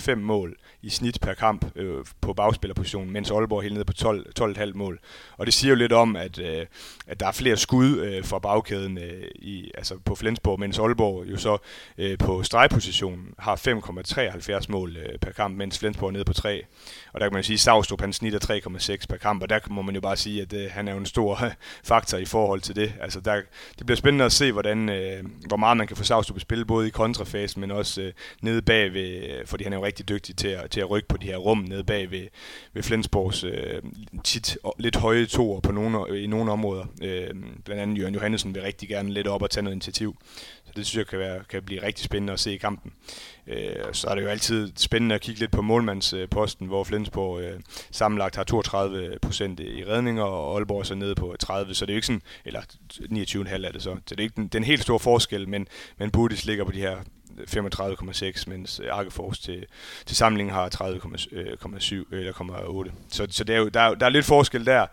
19,5 0.09 0.15
mål 0.15 0.55
i 0.81 0.89
snit 0.89 1.21
per 1.21 1.33
kamp 1.33 1.65
øh, 1.75 2.05
på 2.21 2.33
bagspillerposition, 2.33 3.11
mens 3.11 3.31
Aalborg 3.31 3.57
er 3.57 3.61
helt 3.61 3.73
nede 3.73 3.85
på 3.85 3.93
12 3.93 4.25
12,5 4.39 4.71
mål. 4.73 4.99
Og 5.37 5.45
det 5.45 5.53
siger 5.53 5.69
jo 5.69 5.75
lidt 5.75 5.93
om, 5.93 6.15
at, 6.15 6.39
øh, 6.39 6.65
at 7.07 7.19
der 7.19 7.27
er 7.27 7.31
flere 7.31 7.57
skud 7.57 7.97
øh, 7.97 8.25
fra 8.25 8.39
bagkæden 8.39 8.97
øh, 8.97 9.23
i, 9.35 9.71
altså 9.77 9.97
på 10.05 10.15
Flensborg, 10.15 10.59
mens 10.59 10.79
Aalborg 10.79 11.31
jo 11.31 11.37
så 11.37 11.57
øh, 11.97 12.17
på 12.17 12.43
stregpositionen 12.43 13.33
har 13.39 13.55
5,73 14.61 14.65
mål 14.69 14.97
øh, 14.97 15.19
per 15.19 15.31
kamp, 15.31 15.57
mens 15.57 15.79
Flensborg 15.79 16.07
er 16.07 16.11
nede 16.11 16.25
på 16.25 16.33
3. 16.33 16.63
Og 17.13 17.19
der 17.19 17.25
kan 17.25 17.33
man 17.33 17.39
jo 17.41 17.45
sige, 17.45 17.53
at 17.55 17.59
Savstrup 17.59 18.01
han 18.01 18.13
snitter 18.13 18.61
3,6 18.99 19.05
per 19.09 19.17
kamp, 19.17 19.41
og 19.43 19.49
der 19.49 19.59
må 19.69 19.81
man 19.81 19.95
jo 19.95 20.01
bare 20.01 20.17
sige, 20.17 20.41
at 20.41 20.53
øh, 20.53 20.71
han 20.71 20.87
er 20.87 20.91
jo 20.91 20.97
en 20.97 21.05
stor 21.05 21.39
faktor 21.83 22.17
i 22.17 22.25
forhold 22.25 22.61
til 22.61 22.75
det. 22.75 22.93
Altså 23.01 23.19
der, 23.19 23.41
det 23.77 23.85
bliver 23.85 23.97
spændende 23.97 24.25
at 24.25 24.31
se, 24.31 24.51
hvordan, 24.51 24.89
øh, 24.89 25.23
hvor 25.47 25.57
meget 25.57 25.77
man 25.77 25.87
kan 25.87 25.97
få 25.97 26.03
Savstrup 26.03 26.35
at 26.35 26.41
spille, 26.41 26.65
både 26.65 26.87
i 26.87 26.89
kontrafasen, 26.89 27.61
men 27.61 27.71
også 27.71 28.01
øh, 28.01 28.13
nede 28.41 28.61
bagved, 28.61 29.23
øh, 29.29 29.47
fordi 29.47 29.63
han 29.63 29.73
er 29.73 29.77
jo 29.77 29.85
rigtig 29.85 30.09
dygtig 30.09 30.35
til 30.37 30.47
at, 30.47 30.69
til 30.71 30.79
at 30.79 30.89
rykke 30.89 31.07
på 31.07 31.17
de 31.17 31.25
her 31.27 31.37
rum 31.37 31.57
nede 31.57 31.83
bag 31.83 32.11
ved, 32.11 32.27
ved 32.73 32.83
Flensborgs 32.83 33.43
øh, 33.43 33.81
tit 34.23 34.57
og- 34.63 34.75
lidt 34.79 34.95
høje 34.95 35.25
toer 35.25 35.59
på 35.59 35.71
nogle, 35.71 36.23
i 36.23 36.27
nogle 36.27 36.51
områder. 36.51 36.85
Øh, 37.03 37.29
blandt 37.65 37.81
andet 37.81 37.97
Jørgen 37.99 38.13
Johannesen 38.13 38.55
vil 38.55 38.61
rigtig 38.61 38.89
gerne 38.89 39.13
lidt 39.13 39.27
op 39.27 39.41
og 39.41 39.49
tage 39.49 39.63
noget 39.63 39.75
initiativ. 39.75 40.17
Så 40.65 40.71
det 40.75 40.85
synes 40.85 40.97
jeg 40.97 41.07
kan, 41.07 41.19
være, 41.19 41.39
kan 41.49 41.63
blive 41.63 41.83
rigtig 41.83 42.05
spændende 42.05 42.33
at 42.33 42.39
se 42.39 42.53
i 42.53 42.57
kampen. 42.57 42.91
Øh, 43.47 43.75
så 43.91 44.07
er 44.07 44.15
det 44.15 44.21
jo 44.21 44.27
altid 44.27 44.71
spændende 44.77 45.15
at 45.15 45.21
kigge 45.21 45.39
lidt 45.39 45.51
på 45.51 45.61
målmandsposten, 45.61 46.67
hvor 46.67 46.82
Flensborg 46.83 47.41
øh, 47.41 47.59
sammenlagt 47.91 48.35
har 48.35 48.43
32 48.43 49.17
procent 49.21 49.59
i 49.59 49.85
redninger, 49.85 50.23
og 50.23 50.55
Aalborg 50.55 50.79
er 50.79 50.83
så 50.83 50.95
nede 50.95 51.15
på 51.15 51.35
30, 51.39 51.73
så 51.73 51.85
det 51.85 51.91
er 51.91 51.95
jo 51.95 51.97
ikke 51.97 52.07
sådan, 52.07 52.21
eller 52.45 52.61
29,5 53.51 53.67
er 53.67 53.71
det 53.71 53.83
så. 53.83 53.95
Så 54.05 54.15
det 54.15 54.19
er 54.19 54.23
ikke 54.23 54.35
den, 54.35 54.47
den 54.47 54.63
helt 54.63 54.81
store 54.81 54.99
forskel, 54.99 55.49
men, 55.49 55.67
men 55.97 56.11
Budis 56.11 56.45
ligger 56.45 56.65
på 56.65 56.71
de 56.71 56.79
her 56.79 56.97
35,6, 57.39 58.43
mens 58.47 58.81
Arkefors 58.91 59.39
til, 59.39 59.65
til 60.05 60.15
samlingen 60.15 60.53
har 60.55 60.69
30,7 60.75 61.35
øh, 61.35 62.05
øh, 62.11 62.19
eller 62.19 62.33
0,8. 62.87 62.91
Så, 63.09 63.27
så 63.29 63.43
det 63.43 63.55
er 63.55 63.59
jo, 63.59 63.67
der, 63.67 63.79
er, 63.79 63.95
der 63.95 64.05
er 64.05 64.09
lidt 64.09 64.25
forskel 64.25 64.65
der. 64.65 64.85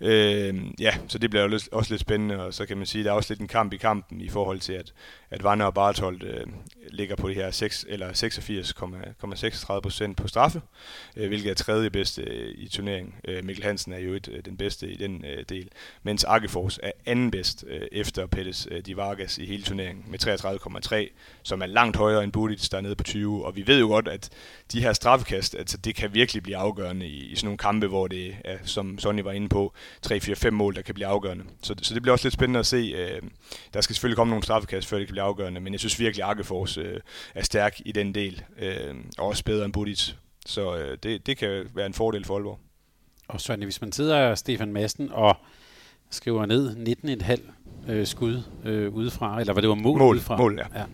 Øh, 0.00 0.54
ja, 0.80 0.94
så 1.08 1.18
det 1.18 1.30
bliver 1.30 1.44
jo 1.44 1.58
også 1.72 1.92
lidt 1.92 2.00
spændende, 2.00 2.44
og 2.44 2.54
så 2.54 2.66
kan 2.66 2.76
man 2.76 2.86
sige, 2.86 3.00
at 3.00 3.04
der 3.04 3.10
er 3.10 3.16
også 3.16 3.32
lidt 3.32 3.40
en 3.40 3.48
kamp 3.48 3.72
i 3.72 3.76
kampen 3.76 4.20
i 4.20 4.28
forhold 4.28 4.60
til, 4.60 4.72
at, 4.72 4.92
at 5.30 5.44
Vanne 5.44 5.66
og 5.66 5.74
Barthold 5.74 6.22
øh, 6.22 6.46
ligger 6.90 7.16
på 7.16 7.28
det 7.28 7.36
her 7.36 7.50
6, 7.50 7.84
eller 7.88 8.08
86,36 9.72 9.80
procent 9.80 10.16
på 10.16 10.28
straffe, 10.28 10.62
øh, 11.16 11.28
hvilket 11.28 11.50
er 11.50 11.54
tredje 11.54 11.90
bedste 11.90 12.22
øh, 12.22 12.54
i 12.58 12.68
turneringen. 12.68 13.14
Øh, 13.28 13.44
Mikkel 13.44 13.64
Hansen 13.64 13.92
er 13.92 13.98
jo 13.98 14.14
et, 14.14 14.28
øh, 14.32 14.44
den 14.44 14.56
bedste 14.56 14.88
i 14.88 14.96
den 14.96 15.24
øh, 15.24 15.44
del, 15.48 15.68
mens 16.02 16.24
Arkefors 16.24 16.78
er 16.82 16.92
anden 17.06 17.30
bedst 17.30 17.64
øh, 17.68 17.80
efter 17.92 18.26
Pettis 18.26 18.68
øh, 18.70 18.80
Di 18.86 18.96
Vargas 18.96 19.38
i 19.38 19.46
hele 19.46 19.62
turneringen 19.62 20.04
med 20.08 20.26
33,3, 21.08 21.40
som 21.42 21.62
er 21.62 21.66
langt 21.66 21.96
højere 21.96 22.24
end 22.24 22.32
Budic, 22.32 22.68
der 22.68 22.76
er 22.76 22.82
nede 22.82 22.96
på 22.96 23.04
20, 23.04 23.46
og 23.46 23.56
vi 23.56 23.66
ved 23.66 23.78
jo 23.78 23.86
godt, 23.86 24.08
at 24.08 24.30
de 24.72 24.82
her 24.82 24.92
straffekast, 24.92 25.54
altså 25.54 25.76
det 25.76 25.94
kan 25.94 26.14
virkelig 26.14 26.42
blive 26.42 26.56
afgørende 26.56 27.06
i, 27.06 27.24
i 27.24 27.36
sådan 27.36 27.46
nogle 27.46 27.58
kampe, 27.58 27.86
hvor 27.86 28.06
det 28.06 28.36
er, 28.44 28.58
som 28.64 28.98
Sonny 28.98 29.22
var 29.22 29.32
inde 29.32 29.48
på, 29.48 29.74
3-4-5 30.06 30.50
mål, 30.50 30.74
der 30.74 30.82
kan 30.82 30.94
blive 30.94 31.06
afgørende. 31.06 31.44
Så, 31.62 31.74
så 31.82 31.94
det 31.94 32.02
bliver 32.02 32.12
også 32.12 32.26
lidt 32.26 32.34
spændende 32.34 32.60
at 32.60 32.66
se. 32.66 32.76
Øh, 32.96 33.22
der 33.74 33.80
skal 33.80 33.94
selvfølgelig 33.94 34.16
komme 34.16 34.30
nogle 34.30 34.42
straffekast, 34.44 34.88
før 34.88 34.98
det 34.98 35.06
kan 35.06 35.12
blive 35.12 35.24
afgørende, 35.24 35.60
men 35.60 35.72
jeg 35.72 35.80
synes 35.80 36.00
virkelig, 36.00 36.24
at 36.24 36.30
Arkefors 36.30 36.78
øh, 36.78 37.00
er 37.34 37.42
stærk 37.42 37.80
i 37.84 37.92
den 37.92 38.14
del, 38.14 38.42
øh, 38.58 38.94
og 39.18 39.26
også 39.26 39.44
bedre 39.44 39.64
end 39.64 39.72
Budic. 39.72 40.12
Så 40.46 40.76
øh, 40.76 40.98
det, 41.02 41.26
det 41.26 41.36
kan 41.38 41.64
være 41.74 41.86
en 41.86 41.94
fordel 41.94 42.24
for 42.24 42.34
Aalborg. 42.34 42.58
Og 43.28 43.40
Søren, 43.40 43.62
hvis 43.62 43.80
man 43.80 43.92
sidder 43.92 44.34
Stefan 44.34 44.72
Madsen 44.72 45.12
og 45.12 45.36
skriver 46.10 46.46
ned 46.46 46.96
19,5 47.86 47.92
øh, 47.92 48.06
skud 48.06 48.42
øh, 48.64 48.92
udefra, 48.94 49.40
eller 49.40 49.52
hvad 49.52 49.62
det 49.62 49.68
var 49.68 49.74
mål, 49.74 49.98
Mål, 49.98 50.14
udefra. 50.14 50.36
mål, 50.36 50.58
ja. 50.74 50.80
ja. 50.80 50.84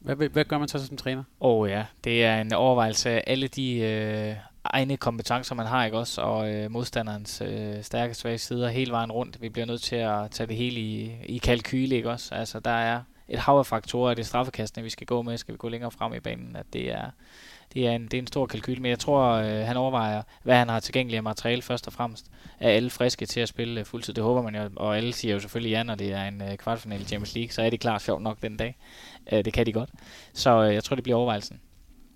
Hvad, 0.00 0.16
hvad, 0.16 0.28
hvad 0.28 0.44
gør 0.44 0.58
man 0.58 0.68
så 0.68 0.86
som 0.86 0.96
træner? 0.96 1.22
Åh 1.40 1.60
oh, 1.60 1.70
ja, 1.70 1.84
det 2.04 2.24
er 2.24 2.40
en 2.40 2.52
overvejelse 2.52 3.10
af 3.10 3.24
alle 3.26 3.48
de 3.48 3.78
øh, 3.78 4.34
egne 4.64 4.96
kompetencer, 4.96 5.54
man 5.54 5.66
har, 5.66 5.84
ikke 5.84 5.98
også? 5.98 6.20
Og 6.20 6.54
øh, 6.54 6.70
modstanderens 6.70 7.42
øh, 7.46 7.82
stærke 7.82 8.14
svage 8.14 8.38
sider 8.38 8.68
hele 8.68 8.92
vejen 8.92 9.12
rundt. 9.12 9.42
Vi 9.42 9.48
bliver 9.48 9.66
nødt 9.66 9.82
til 9.82 9.96
at 9.96 10.30
tage 10.30 10.46
det 10.46 10.56
hele 10.56 10.80
i, 10.80 11.12
i 11.26 11.38
kalkyle, 11.38 11.96
ikke 11.96 12.10
også? 12.10 12.34
Altså, 12.34 12.60
der 12.60 12.70
er 12.70 13.00
et 13.28 13.38
hav 13.38 13.58
af 13.58 13.66
faktorer 13.66 14.10
af 14.10 14.16
det 14.16 14.26
straffekastende, 14.26 14.84
vi 14.84 14.90
skal 14.90 15.06
gå 15.06 15.22
med. 15.22 15.36
Skal 15.36 15.52
vi 15.52 15.58
gå 15.58 15.68
længere 15.68 15.90
frem 15.90 16.14
i 16.14 16.20
banen? 16.20 16.56
At 16.56 16.66
det 16.72 16.92
er, 16.92 17.10
det 17.74 17.86
er, 17.86 17.92
en, 17.92 18.02
det 18.02 18.14
er 18.14 18.18
en 18.18 18.26
stor 18.26 18.46
kalkyl, 18.46 18.80
men 18.80 18.90
jeg 18.90 18.98
tror, 18.98 19.32
øh, 19.32 19.66
han 19.66 19.76
overvejer, 19.76 20.22
hvad 20.42 20.56
han 20.56 20.68
har 20.68 20.80
tilgængeligt 20.80 21.16
af 21.16 21.22
materiale 21.22 21.62
først 21.62 21.86
og 21.86 21.92
fremmest. 21.92 22.26
Er 22.60 22.70
alle 22.70 22.90
friske 22.90 23.26
til 23.26 23.40
at 23.40 23.48
spille 23.48 23.80
øh, 23.80 23.86
fuldtid? 23.86 24.14
Det 24.14 24.24
håber 24.24 24.42
man 24.42 24.56
jo, 24.56 24.70
og 24.76 24.96
alle 24.96 25.12
siger 25.12 25.34
jo 25.34 25.40
selvfølgelig 25.40 25.70
ja, 25.70 25.82
når 25.82 25.94
det 25.94 26.12
er 26.12 26.24
en 26.24 26.42
øh, 26.42 26.56
kvartfinale 26.56 27.02
i 27.02 27.06
Champions 27.06 27.34
League, 27.34 27.52
så 27.52 27.62
er 27.62 27.70
det 27.70 27.80
klart 27.80 28.02
sjovt 28.02 28.22
nok 28.22 28.42
den 28.42 28.56
dag. 28.56 28.76
Øh, 29.32 29.44
det 29.44 29.52
kan 29.52 29.66
de 29.66 29.72
godt. 29.72 29.90
Så 30.32 30.62
øh, 30.62 30.74
jeg 30.74 30.84
tror, 30.84 30.94
det 30.94 31.02
bliver 31.02 31.16
overvejelsen. 31.16 31.60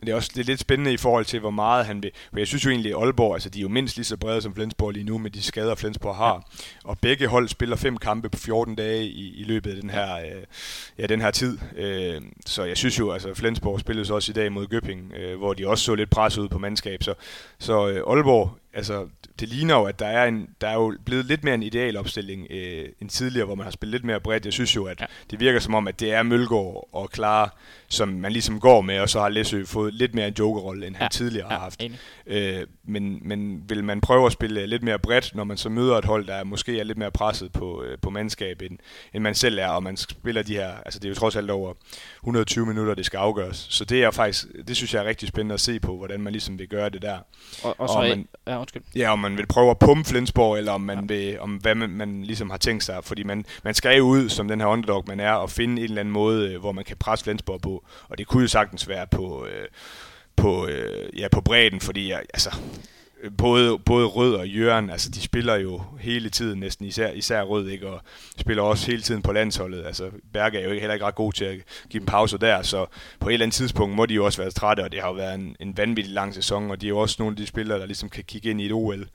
Det 0.07 0.13
er 0.13 0.17
også 0.17 0.31
det 0.35 0.41
er 0.41 0.45
lidt 0.45 0.61
spændende 0.61 0.93
i 0.93 0.97
forhold 0.97 1.25
til, 1.25 1.41
hvor 1.41 1.51
meget 1.51 1.87
han 1.87 2.03
vil. 2.03 2.11
For 2.31 2.39
jeg 2.39 2.47
synes 2.47 2.65
jo 2.65 2.71
egentlig, 2.71 2.93
at 2.93 3.03
Aalborg, 3.03 3.35
altså 3.35 3.49
de 3.49 3.59
er 3.59 3.63
jo 3.63 3.69
mindst 3.69 3.97
lige 3.97 4.05
så 4.05 4.17
brede 4.17 4.43
som 4.43 4.55
Flensborg 4.55 4.91
lige 4.91 5.05
nu, 5.05 5.19
med 5.19 5.31
de 5.31 5.43
skader, 5.43 5.75
Flensborg 5.75 6.17
har. 6.17 6.35
Ja. 6.35 6.89
Og 6.89 6.99
begge 6.99 7.27
hold 7.27 7.49
spiller 7.49 7.77
fem 7.77 7.97
kampe 7.97 8.29
på 8.29 8.39
14 8.39 8.75
dage 8.75 9.05
i, 9.05 9.35
i 9.41 9.45
løbet 9.45 9.71
af 9.71 9.81
den 9.81 9.91
her, 9.91 10.17
øh, 10.17 10.43
ja, 10.99 11.07
den 11.07 11.21
her 11.21 11.31
tid. 11.31 11.59
Øh, 11.77 12.21
så 12.47 12.65
jeg 12.65 12.77
synes 12.77 12.99
jo, 12.99 13.13
altså 13.13 13.35
Flensborg 13.35 13.81
spillede 13.81 14.07
så 14.07 14.15
også 14.15 14.33
i 14.33 14.35
dag 14.35 14.53
mod 14.53 14.67
Gøpping, 14.67 15.13
øh, 15.17 15.39
hvor 15.39 15.55
de 15.55 15.69
også 15.69 15.85
så 15.85 15.95
lidt 15.95 16.11
pres 16.11 16.39
ud 16.39 16.49
på 16.49 16.59
mandskab. 16.59 17.03
Så, 17.03 17.15
så 17.59 17.89
øh, 17.89 18.03
Aalborg, 18.11 18.59
altså 18.75 19.07
det 19.41 19.49
ligner 19.49 19.75
jo, 19.75 19.85
at 19.85 19.99
der 19.99 20.07
er, 20.07 20.27
en, 20.27 20.49
der 20.61 20.69
er 20.69 20.75
jo 20.75 20.95
blevet 21.05 21.25
lidt 21.25 21.45
mere 21.45 21.55
en 21.55 21.63
idealopstilling 21.63 22.47
øh, 22.51 22.89
end 23.01 23.11
tidligere, 23.11 23.47
hvor 23.47 23.55
man 23.55 23.65
har 23.65 23.71
spillet 23.71 23.93
lidt 23.93 24.05
mere 24.05 24.21
bredt. 24.21 24.45
Jeg 24.45 24.53
synes 24.53 24.77
jo, 24.77 24.85
at 24.85 25.01
ja. 25.01 25.07
det 25.31 25.41
virker 25.41 25.61
som 25.61 25.75
om, 25.75 25.89
at 25.89 26.01
det 26.01 26.13
er 26.13 26.23
Mølgaard 26.23 26.89
og 26.93 27.11
Clara, 27.15 27.51
som 27.89 28.09
man 28.09 28.33
ligesom 28.33 28.61
går 28.61 28.81
med, 28.81 29.01
og 29.01 29.09
så 29.09 29.21
har 29.21 29.29
Læsø 29.29 29.65
fået 29.65 29.95
lidt 29.95 30.15
mere 30.15 30.29
en 30.29 30.35
jokerrolle, 30.39 30.87
end 30.87 30.97
ja. 30.97 31.03
han 31.03 31.11
tidligere 31.11 31.47
ja, 31.47 31.53
har 31.53 31.61
haft. 31.61 31.83
Enig. 31.83 31.99
Øh, 32.27 32.67
men, 32.85 33.19
men 33.29 33.63
vil 33.69 33.85
man 33.85 34.01
prøve 34.01 34.27
at 34.27 34.33
spille 34.33 34.67
lidt 34.67 34.83
mere 34.83 34.99
bredt, 34.99 35.35
når 35.35 35.45
man 35.45 35.57
så 35.57 35.69
møder 35.69 35.97
et 35.97 36.05
hold, 36.05 36.27
der 36.27 36.45
måske 36.45 36.81
er 36.81 36.85
lidt 36.85 36.99
mere 36.99 37.11
presset 37.11 37.53
på, 37.53 37.83
øh, 37.83 37.99
på 38.03 38.11
mandskab, 38.11 38.63
end, 38.63 38.79
end 39.15 39.23
man 39.23 39.35
selv 39.35 39.59
er, 39.59 39.69
og 39.69 39.83
man 39.83 39.97
spiller 39.97 40.43
de 40.43 40.53
her, 40.53 40.71
altså 40.85 40.99
det 40.99 41.05
er 41.05 41.09
jo 41.09 41.15
trods 41.15 41.37
alt 41.37 41.51
over 41.51 41.75
120 42.23 42.67
minutter, 42.67 42.95
det 42.95 43.07
skal 43.07 43.19
afgøres. 43.19 43.67
Så 43.71 43.85
det 43.85 44.03
er 44.05 44.11
faktisk, 44.11 44.47
det 44.69 44.77
synes 44.77 44.95
jeg 44.95 45.03
er 45.05 45.09
rigtig 45.09 45.29
spændende 45.29 45.55
at 45.55 45.61
se 45.61 45.81
på, 45.81 45.97
hvordan 45.97 46.21
man 46.21 46.33
ligesom 46.33 46.59
vil 46.59 46.69
gøre 46.69 46.89
det 46.89 47.03
der. 47.03 47.19
Og, 47.63 47.75
og 47.81 47.89
så 47.89 47.95
Og 47.95 48.09
man- 48.09 48.29
ja, 48.47 48.61
undskyld. 48.61 48.83
Ja, 48.97 49.13
om 49.13 49.19
man 49.19 49.37
vil 49.37 49.47
prøve 49.47 49.71
at 49.71 49.79
pumpe 49.79 50.09
Flensborg, 50.09 50.59
eller 50.59 50.73
om, 50.73 50.81
man 50.81 51.09
vil, 51.09 51.41
om 51.41 51.51
hvad 51.57 51.75
man, 51.75 51.91
man 51.91 52.23
ligesom 52.23 52.51
har 52.51 52.59
tænkt 52.59 52.85
sig. 52.85 53.05
Fordi 53.05 53.23
man, 53.23 53.45
man 53.65 53.75
skal 53.75 53.97
jo 53.97 54.05
ud, 54.05 54.29
som 54.29 54.49
den 54.49 54.61
her 54.61 54.67
underdog 54.67 55.05
man 55.07 55.21
er, 55.21 55.33
og 55.33 55.51
finde 55.51 55.73
en 55.83 55.85
eller 55.89 56.01
anden 56.01 56.13
måde, 56.13 56.53
øh, 56.53 56.61
hvor 56.61 56.73
man 56.73 56.85
kan 56.85 56.97
presse 56.97 57.25
Flensborg 57.25 57.61
på. 57.61 57.76
Og 58.09 58.19
det 58.19 58.27
kunne 58.27 58.43
jo 58.43 58.49
sagtens 58.49 58.89
være 58.89 59.07
på, 59.07 59.47
øh, 59.47 59.67
på, 60.37 60.67
øh, 60.67 61.19
ja, 61.19 61.29
på 61.29 61.41
bredden, 61.41 61.81
fordi 61.81 62.11
jeg, 62.11 62.23
altså, 62.35 62.57
både, 63.39 63.79
både 63.79 64.07
Rød 64.07 64.35
og 64.35 64.49
Jørgen, 64.49 64.91
altså 64.91 65.11
de 65.11 65.21
spiller 65.21 65.55
jo 65.55 65.83
hele 66.01 66.31
tiden 66.31 66.61
næsten, 66.61 66.87
især, 66.87 67.11
især 67.13 67.43
Rød, 67.43 67.69
ikke? 67.69 67.89
og 67.89 68.01
spiller 68.39 68.63
også 68.63 68.87
hele 68.91 69.03
tiden 69.03 69.23
på 69.23 69.33
landsholdet. 69.33 69.87
Altså 69.87 70.11
Berge 70.33 70.59
er 70.59 70.65
jo 70.65 70.71
ikke- 70.71 70.81
heller 70.81 70.95
ikke 70.95 71.07
ret 71.07 71.15
god 71.15 71.33
til 71.33 71.45
at 71.45 71.57
give 71.91 71.99
dem 72.01 72.07
pauser 72.07 72.39
der, 72.39 72.63
så 72.63 72.87
på 73.21 73.29
et 73.29 73.33
eller 73.33 73.45
andet 73.47 73.55
tidspunkt 73.55 73.97
må 73.97 74.07
de 74.07 74.15
jo 74.15 74.25
også 74.25 74.43
være 74.43 74.51
trætte, 74.51 74.81
og 74.81 74.93
det 74.93 75.01
har 75.01 75.09
jo 75.09 75.15
været 75.15 75.35
en, 75.35 75.57
en 75.61 75.77
vanvittig 75.77 76.15
lang 76.15 76.35
sæson, 76.35 76.71
og 76.71 76.81
de 76.81 76.87
er 76.87 76.89
jo 76.89 76.99
også 76.99 77.17
nogle 77.19 77.33
af 77.33 77.37
de 77.37 77.47
spillere, 77.47 77.79
der 77.79 77.87
ligesom 77.87 78.09
kan 78.09 78.25
kigge 78.25 78.51
ind 78.51 78.61
i 78.61 78.67
et 78.67 78.73
OL 78.73 79.09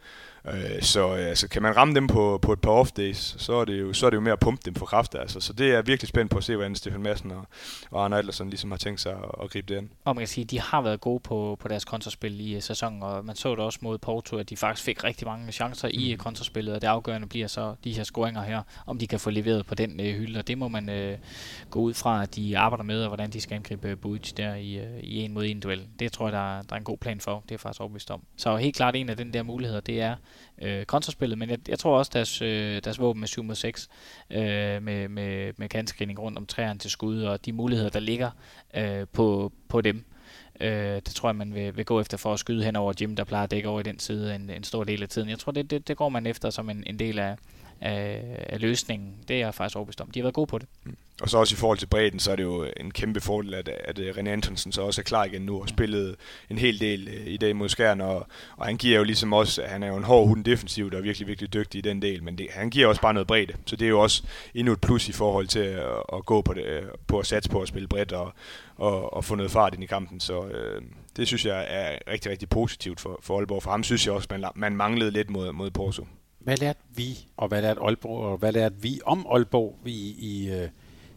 Øh, 0.48 0.82
så 0.82 1.16
øh, 1.18 1.28
altså, 1.28 1.48
kan 1.48 1.62
man 1.62 1.78
ramme 1.78 1.96
dem 1.96 2.08
på, 2.08 2.40
på 2.42 2.54
et 2.54 2.62
par 2.62 2.72
off 2.72 2.92
days, 2.92 3.36
så 3.38 3.54
er, 3.54 3.66
det 3.66 3.80
jo, 3.80 3.94
så 3.94 4.06
er 4.06 4.10
det 4.10 4.16
jo 4.16 4.22
mere 4.22 4.34
at 4.34 4.40
pumpe 4.40 4.62
dem 4.66 4.76
for 4.76 4.86
kræfter. 4.86 5.20
Altså. 5.20 5.40
Så 5.40 5.54
det 5.54 5.72
er 5.76 5.82
virkelig 5.82 6.10
spændt 6.10 6.32
på 6.32 6.38
at 6.38 6.44
se, 6.44 6.56
hvordan 6.56 6.76
Stefan 6.76 7.02
Madsen 7.02 7.32
og, 7.32 7.48
og 7.92 8.04
Arne 8.04 8.18
Adlersen 8.18 8.50
ligesom 8.50 8.72
har 8.72 8.78
tænkt 8.78 9.02
sig 9.02 9.12
at, 9.12 9.44
at 9.44 9.50
gribe 9.50 9.74
det 9.74 9.82
ind. 9.82 9.90
Og 10.06 10.16
man 10.16 10.22
kan 10.22 10.28
sige, 10.28 10.44
at 10.44 10.52
de 10.52 10.60
har 10.60 10.82
været 10.82 11.02
gode 11.02 11.20
på, 11.20 11.58
på 11.60 11.68
deres 11.68 11.86
kontraspil 11.86 12.52
i 12.52 12.56
uh, 12.56 12.62
sæsonen, 12.62 13.04
og 13.04 13.26
man 13.26 13.36
så 13.36 13.52
det 13.52 13.60
også 13.60 13.80
mod 13.82 13.98
Porto, 13.98 14.38
at 14.38 14.50
de 14.50 14.58
faktisk 14.58 14.86
fik 14.86 15.04
rigtig 15.04 15.28
mange 15.28 15.52
chancer 15.52 15.90
i 15.94 16.14
uh, 16.14 16.18
kontraspillet, 16.18 16.76
og 16.76 16.82
det 16.82 16.88
afgørende 16.88 17.28
bliver 17.28 17.48
så 17.48 17.76
de 17.84 17.94
her 17.94 18.04
scoringer 18.04 18.42
her, 18.42 18.62
om 18.88 18.98
de 18.98 19.08
kan 19.08 19.20
få 19.20 19.30
leveret 19.30 19.66
på 19.66 19.76
den 19.76 20.00
uh, 20.00 20.06
hylde, 20.06 20.40
og 20.40 20.48
det 20.48 20.58
må 20.58 20.68
man 20.68 20.90
uh, 20.90 21.20
gå 21.70 21.80
ud 21.80 21.94
fra, 21.94 22.24
at 22.24 22.36
de 22.36 22.58
arbejder 22.58 22.84
med, 22.84 23.02
og 23.02 23.08
hvordan 23.08 23.30
de 23.30 23.42
skal 23.42 23.56
angribe 23.56 23.98
uh, 24.06 24.18
der 24.38 24.56
i, 24.56 24.80
i 25.02 25.18
en 25.18 25.34
mod 25.34 25.46
en 25.46 25.60
duel. 25.60 25.88
Det 26.00 26.12
tror 26.12 26.26
jeg, 26.26 26.34
der, 26.34 26.62
der 26.62 26.76
er 26.76 26.78
en 26.78 26.84
god 26.84 26.98
plan 26.98 27.20
for, 27.20 27.44
det 27.50 27.56
er 27.56 27.60
faktisk 27.60 27.82
overbevist 27.82 28.12
om. 28.12 28.22
Så 28.38 28.56
helt 28.56 28.76
klart 28.76 28.96
en 28.96 29.10
af 29.10 29.18
den 29.18 29.34
der 29.34 29.44
muligheder, 29.44 29.80
det 29.82 30.02
er 30.02 30.16
øh, 30.62 30.86
kontraspillet, 30.86 31.38
men 31.38 31.50
jeg, 31.50 31.60
jeg 31.70 31.80
tror 31.80 31.98
også, 31.98 32.12
deres, 32.14 32.42
øh, 32.42 32.82
deres 32.84 33.00
våben 33.00 33.20
med 33.20 33.28
7 33.28 33.44
mod 33.44 33.56
6, 33.56 33.90
øh, 34.30 34.40
med, 34.84 35.08
med, 35.08 35.54
med 35.58 35.70
kantscreening 35.70 36.20
rundt 36.20 36.38
om 36.38 36.46
træerne 36.46 36.80
til 36.80 36.92
skud, 36.92 37.24
og 37.24 37.46
de 37.46 37.54
muligheder, 37.54 37.90
der 37.90 38.00
ligger 38.00 38.32
øh, 38.74 39.08
på, 39.14 39.52
på 39.68 39.82
dem, 39.82 40.06
øh, 40.60 40.96
det 40.96 41.06
tror 41.06 41.30
jeg, 41.30 41.36
man 41.36 41.54
vil, 41.54 41.78
vil 41.78 41.86
gå 41.86 42.00
efter 42.00 42.18
for 42.18 42.34
at 42.34 42.40
skyde 42.40 42.64
hen 42.64 42.76
over 42.76 42.94
Jim, 43.02 43.16
der 43.16 43.24
plejer 43.24 43.44
at 43.44 43.52
dække 43.52 43.70
over 43.70 43.80
i 43.80 43.84
den 43.84 44.00
side 44.00 44.36
en, 44.36 44.50
en 44.50 44.64
stor 44.64 44.84
del 44.84 45.04
af 45.04 45.10
tiden. 45.10 45.30
Jeg 45.30 45.40
tror, 45.40 45.52
det, 45.52 45.72
det, 45.72 45.88
det 45.88 45.98
går 45.98 46.10
man 46.10 46.28
efter 46.28 46.50
som 46.50 46.70
en, 46.70 46.84
en 46.88 47.00
del 47.00 47.20
af, 47.20 47.36
af, 47.82 48.46
af 48.50 48.62
løsningen. 48.62 49.14
Det 49.28 49.36
er 49.36 49.40
jeg 49.40 49.56
faktisk 49.56 49.76
overbevist 49.76 50.02
om. 50.02 50.12
De 50.12 50.20
har 50.20 50.24
været 50.24 50.36
gode 50.36 50.48
på 50.48 50.58
det. 50.58 50.68
Mm. 50.84 50.96
Og 51.22 51.30
så 51.30 51.38
også 51.38 51.56
i 51.56 51.58
forhold 51.58 51.78
til 51.78 51.86
bredden, 51.86 52.20
så 52.20 52.32
er 52.32 52.36
det 52.36 52.44
jo 52.44 52.68
en 52.78 52.92
kæmpe 52.92 53.22
fordel, 53.22 53.54
at, 53.54 53.70
at 53.70 54.00
René 54.00 54.30
Antonsen 54.30 54.72
så 54.72 54.82
også 54.82 55.02
er 55.02 55.04
klar 55.04 55.26
igen 55.26 55.42
nu 55.42 55.62
og 55.62 55.70
spillet 55.70 56.16
en 56.50 56.58
hel 56.58 56.80
del 56.80 57.08
øh, 57.08 57.28
i 57.28 57.38
dag 57.38 57.56
mod 57.56 57.70
Skjern, 57.70 58.02
og, 58.02 58.28
og 58.58 58.66
han 58.66 58.78
giver 58.78 58.98
jo 58.98 59.04
ligesom 59.04 59.34
også, 59.34 59.64
han 59.68 59.84
er 59.84 59.88
jo 59.88 59.96
en 59.96 60.04
hård 60.04 60.28
hund 60.28 60.46
defensivt 60.46 60.94
og 60.94 61.04
virkelig, 61.04 61.28
virkelig 61.28 61.54
dygtig 61.54 61.80
i 61.80 61.82
den 61.82 62.02
del, 62.02 62.24
men 62.24 62.38
det, 62.38 62.48
han 62.52 62.70
giver 62.70 62.88
også 62.88 63.02
bare 63.02 63.14
noget 63.14 63.28
bredde, 63.28 63.54
så 63.66 63.76
det 63.76 63.86
er 63.86 63.90
jo 63.90 64.00
også 64.00 64.24
endnu 64.56 64.74
et 64.74 64.82
plus 64.82 65.10
i 65.10 65.12
forhold 65.12 65.48
til 65.48 65.60
at, 65.60 65.86
at 66.14 66.26
gå 66.26 66.42
på, 66.42 66.54
det, 66.54 66.66
øh, 66.66 66.84
på 67.08 67.20
at 67.20 67.26
satse 67.26 67.50
på 67.50 67.62
at 67.62 67.68
spille 67.68 67.88
bredt 67.88 68.12
og, 68.12 68.34
og, 68.76 69.14
og 69.14 69.26
få 69.26 69.36
noget 69.36 69.52
fart 69.52 69.74
ind 69.74 69.84
i 69.84 69.88
kampen, 69.88 70.20
så 70.20 70.48
øh, 70.48 70.82
det 71.18 71.28
synes 71.28 71.46
jeg 71.46 71.66
er 71.70 71.98
rigtig, 72.12 72.32
rigtig 72.32 72.50
positivt 72.50 73.00
for, 73.00 73.20
for 73.24 73.38
Aalborg, 73.38 73.64
for 73.64 73.72
ham 73.72 73.84
synes 73.84 74.06
jeg 74.06 74.14
også, 74.14 74.28
man, 74.32 74.46
man 74.56 74.76
manglede 74.76 75.12
lidt 75.12 75.30
mod, 75.30 75.52
mod 75.52 75.72
Porto. 75.72 76.08
Hvad 76.44 76.58
lærte 76.58 76.80
vi, 76.96 77.18
og 77.38 77.48
hvad 77.48 77.62
lærte 77.62 77.82
Aalborg, 77.82 78.26
og 78.26 78.38
hvad 78.38 78.52
lærte 78.52 78.76
vi 78.82 79.00
om 79.06 79.28
Aalborg 79.32 79.80
i, 79.86 80.16
i, 80.20 80.52
øh, 80.52 80.70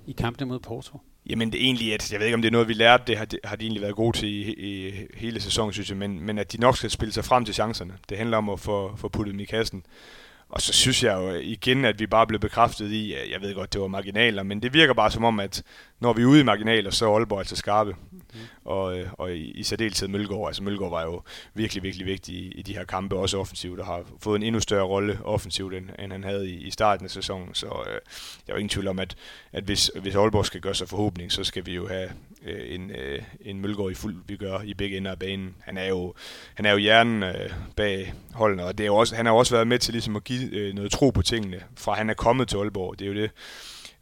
i 0.06 0.12
kampene 0.12 0.46
mod 0.46 0.58
Porto? 0.58 1.00
Jamen 1.26 1.52
det 1.52 1.60
er 1.60 1.64
egentlig, 1.64 1.94
at 1.94 2.12
jeg 2.12 2.20
ved 2.20 2.26
ikke 2.26 2.34
om 2.34 2.42
det 2.42 2.48
er 2.48 2.52
noget, 2.52 2.68
vi 2.68 2.72
lærte, 2.72 3.02
det 3.06 3.18
har, 3.18 3.24
det 3.24 3.38
har 3.44 3.56
de 3.56 3.64
egentlig 3.64 3.82
været 3.82 3.94
gode 3.94 4.16
til 4.16 4.28
i, 4.28 4.52
i 4.52 4.92
hele 5.14 5.40
sæsonen, 5.40 5.72
synes 5.72 5.88
jeg, 5.88 5.98
men, 5.98 6.20
men 6.20 6.38
at 6.38 6.52
de 6.52 6.60
nok 6.60 6.76
skal 6.76 6.90
spille 6.90 7.12
sig 7.12 7.24
frem 7.24 7.44
til 7.44 7.54
chancerne. 7.54 7.94
Det 8.08 8.18
handler 8.18 8.36
om 8.36 8.48
at 8.48 8.60
få, 8.60 8.96
få 8.96 9.08
puttet 9.08 9.32
dem 9.32 9.40
i 9.40 9.44
kassen. 9.44 9.86
Og 10.48 10.60
så 10.60 10.72
synes 10.72 11.04
jeg 11.04 11.14
jo 11.14 11.34
igen, 11.34 11.84
at 11.84 12.00
vi 12.00 12.06
bare 12.06 12.26
blev 12.26 12.40
bekræftet 12.40 12.92
i, 12.92 13.14
jeg 13.32 13.40
ved 13.40 13.54
godt, 13.54 13.72
det 13.72 13.80
var 13.80 13.86
marginaler, 13.86 14.42
men 14.42 14.62
det 14.62 14.72
virker 14.72 14.94
bare 14.94 15.10
som 15.10 15.24
om, 15.24 15.40
at 15.40 15.62
når 16.00 16.12
vi 16.12 16.22
er 16.22 16.26
ude 16.26 16.40
i 16.40 16.44
marginaler, 16.44 16.90
så 16.90 17.10
er 17.10 17.16
Aalborg 17.16 17.38
altså 17.38 17.56
skarpe. 17.56 17.94
Mm. 18.34 18.40
Og, 18.64 18.98
øh, 18.98 19.08
og 19.12 19.32
i, 19.32 19.50
i 19.50 19.62
særdeleshed 19.62 20.08
Mølgaard. 20.08 20.46
Altså 20.46 20.62
Mølgaard 20.62 20.90
var 20.90 21.02
jo 21.02 21.22
virkelig, 21.54 21.82
virkelig 21.82 22.06
vigtig 22.06 22.34
i, 22.34 22.48
i 22.48 22.62
de 22.62 22.74
her 22.74 22.84
kampe, 22.84 23.16
også 23.16 23.38
offensivt, 23.38 23.80
og 23.80 23.86
har 23.86 24.02
fået 24.20 24.36
en 24.36 24.42
endnu 24.42 24.60
større 24.60 24.84
rolle 24.84 25.18
offensivt, 25.24 25.74
end, 25.74 25.88
end 25.98 26.12
han 26.12 26.24
havde 26.24 26.50
i, 26.50 26.54
i 26.54 26.70
starten 26.70 27.04
af 27.04 27.10
sæsonen. 27.10 27.54
Så 27.54 27.66
øh, 27.66 27.92
jeg 28.46 28.52
er 28.52 28.52
jo 28.52 28.56
ingen 28.56 28.68
tvivl 28.68 28.88
om, 28.88 28.98
at, 28.98 29.16
at 29.52 29.64
hvis, 29.64 29.90
hvis 30.00 30.14
Aalborg 30.14 30.46
skal 30.46 30.60
gøre 30.60 30.74
sig 30.74 30.88
forhåbning, 30.88 31.32
så 31.32 31.44
skal 31.44 31.66
vi 31.66 31.74
jo 31.74 31.88
have 31.88 32.10
øh, 32.44 32.74
en, 32.74 32.90
øh, 32.90 33.22
en 33.40 33.60
Mølgaard 33.60 33.90
i 33.90 33.94
fuld 33.94 34.16
vi 34.26 34.36
gør 34.36 34.60
i 34.60 34.74
begge 34.74 34.96
ender 34.96 35.10
af 35.10 35.18
banen. 35.18 35.54
Han 35.60 35.76
er 35.76 35.88
jo, 35.88 36.14
han 36.54 36.66
er 36.66 36.70
jo 36.72 36.76
hjernen 36.76 37.22
øh, 37.22 37.50
bag 37.76 38.14
holdene, 38.32 38.64
og 38.64 38.78
det 38.78 38.84
er 38.84 38.88
jo 38.88 38.96
også, 38.96 39.16
han 39.16 39.26
har 39.26 39.32
også 39.32 39.54
været 39.54 39.66
med 39.66 39.78
til 39.78 39.92
ligesom 39.92 40.16
at 40.16 40.24
give 40.24 40.50
øh, 40.50 40.74
noget 40.74 40.90
tro 40.92 41.10
på 41.10 41.22
tingene, 41.22 41.62
fra 41.76 41.94
han 41.94 42.10
er 42.10 42.14
kommet 42.14 42.48
til 42.48 42.56
Aalborg. 42.56 42.98
Det 42.98 43.04
er 43.04 43.08
jo 43.08 43.14
det, 43.14 43.30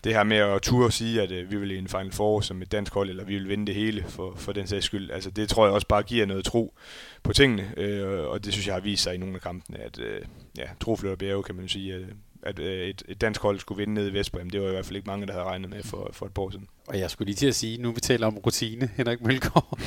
det 0.05 0.15
her 0.15 0.23
med 0.23 0.37
at 0.37 0.63
turde 0.63 0.93
sige, 0.93 1.23
at 1.23 1.33
øh, 1.33 1.51
vi 1.51 1.57
vil 1.57 1.71
i 1.71 1.79
en 1.79 1.89
Final 1.89 2.13
Four 2.13 2.41
som 2.41 2.63
et 2.63 2.73
dansk 2.73 2.95
hold, 2.95 3.11
eller 3.11 3.25
vi 3.25 3.35
vil 3.35 3.49
vinde 3.49 3.67
det 3.67 3.75
hele 3.75 4.05
for, 4.09 4.35
for 4.37 4.53
den 4.53 4.67
sags 4.67 4.87
skyld. 4.87 5.11
Altså, 5.11 5.31
det 5.31 5.49
tror 5.49 5.65
jeg 5.65 5.75
også 5.75 5.87
bare 5.87 6.03
giver 6.03 6.27
noget 6.27 6.45
tro 6.45 6.75
på 7.23 7.33
tingene, 7.33 7.73
øh, 7.77 8.27
og 8.27 8.45
det 8.45 8.53
synes 8.53 8.67
jeg 8.67 8.75
har 8.75 8.81
vist 8.81 9.03
sig 9.03 9.15
i 9.15 9.19
nogle 9.19 9.35
af 9.35 9.41
kampene, 9.41 9.79
at 9.79 9.99
øh, 9.99 10.21
ja, 10.59 10.65
tro 10.81 10.97
flytter 10.97 11.17
bjerge, 11.17 11.43
kan 11.43 11.55
man 11.55 11.69
sige, 11.69 11.95
at, 11.95 12.03
at 12.43 12.59
øh, 12.59 12.89
et, 12.89 13.03
et 13.09 13.21
dansk 13.21 13.41
hold 13.43 13.59
skulle 13.59 13.79
vinde 13.79 13.95
ned 13.95 14.09
i 14.11 14.13
Vestbrem. 14.13 14.51
Det 14.51 14.61
var 14.61 14.69
i 14.69 14.73
hvert 14.73 14.87
fald 14.87 14.97
ikke 14.97 15.07
mange, 15.07 15.27
der 15.27 15.33
havde 15.33 15.45
regnet 15.45 15.71
med 15.71 15.83
for, 15.83 16.11
for 16.13 16.27
et 16.27 16.35
par 16.35 16.43
år 16.43 16.51
siden. 16.51 16.69
Og 16.87 16.99
jeg 16.99 17.11
skulle 17.11 17.27
lige 17.27 17.37
til 17.37 17.47
at 17.47 17.55
sige, 17.55 17.83
nu 17.83 17.93
vi 17.93 18.01
taler 18.01 18.27
om 18.27 18.39
rutine, 18.39 18.91
Henrik 18.97 19.21
Mølgaard. 19.21 19.79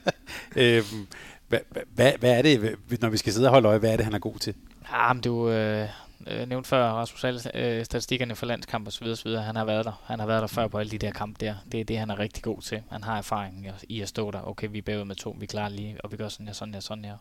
øhm, 0.56 1.06
hvad, 1.48 1.58
hvad, 1.94 2.12
hvad 2.18 2.38
er 2.38 2.42
det, 2.42 2.76
når 3.00 3.08
vi 3.08 3.16
skal 3.16 3.32
sidde 3.32 3.46
og 3.46 3.52
holde 3.52 3.68
øje, 3.68 3.78
hvad 3.78 3.92
er 3.92 3.96
det, 3.96 4.04
han 4.04 4.14
er 4.14 4.18
god 4.18 4.38
til? 4.38 4.54
Ja, 4.92 5.12
men 5.12 5.22
du, 5.22 5.50
øh, 5.50 5.88
øh, 6.26 6.48
nævnt 6.48 6.66
før, 6.66 6.90
Rasmus 6.92 7.24
Alle, 7.24 7.40
øh, 7.54 7.84
statistikkerne 7.84 8.34
for 8.34 8.46
landskamp 8.46 8.90
så 8.90 9.20
videre. 9.24 9.42
Han 9.42 9.56
har 9.56 9.64
været 9.64 9.84
der. 9.84 10.02
Han 10.04 10.18
har 10.18 10.26
været 10.26 10.40
der 10.40 10.46
før 10.46 10.68
på 10.68 10.78
alle 10.78 10.90
de 10.90 10.98
der 10.98 11.10
kampe 11.10 11.46
der. 11.46 11.54
Det 11.72 11.80
er 11.80 11.84
det, 11.84 11.98
han 11.98 12.10
er 12.10 12.18
rigtig 12.18 12.42
god 12.42 12.60
til. 12.60 12.82
Han 12.90 13.04
har 13.04 13.18
erfaring 13.18 13.66
i 13.88 14.00
at 14.00 14.08
stå 14.08 14.30
der. 14.30 14.48
Okay, 14.48 14.68
vi 14.70 14.78
er 14.78 14.82
bagud 14.82 15.04
med 15.04 15.16
to, 15.16 15.36
vi 15.38 15.46
klarer 15.46 15.68
lige, 15.68 15.96
og 16.04 16.12
vi 16.12 16.16
gør 16.16 16.28
sådan 16.28 16.46
her, 16.46 16.54
sådan 16.54 16.74
her, 16.74 16.80
sådan 16.80 17.04
her 17.04 17.16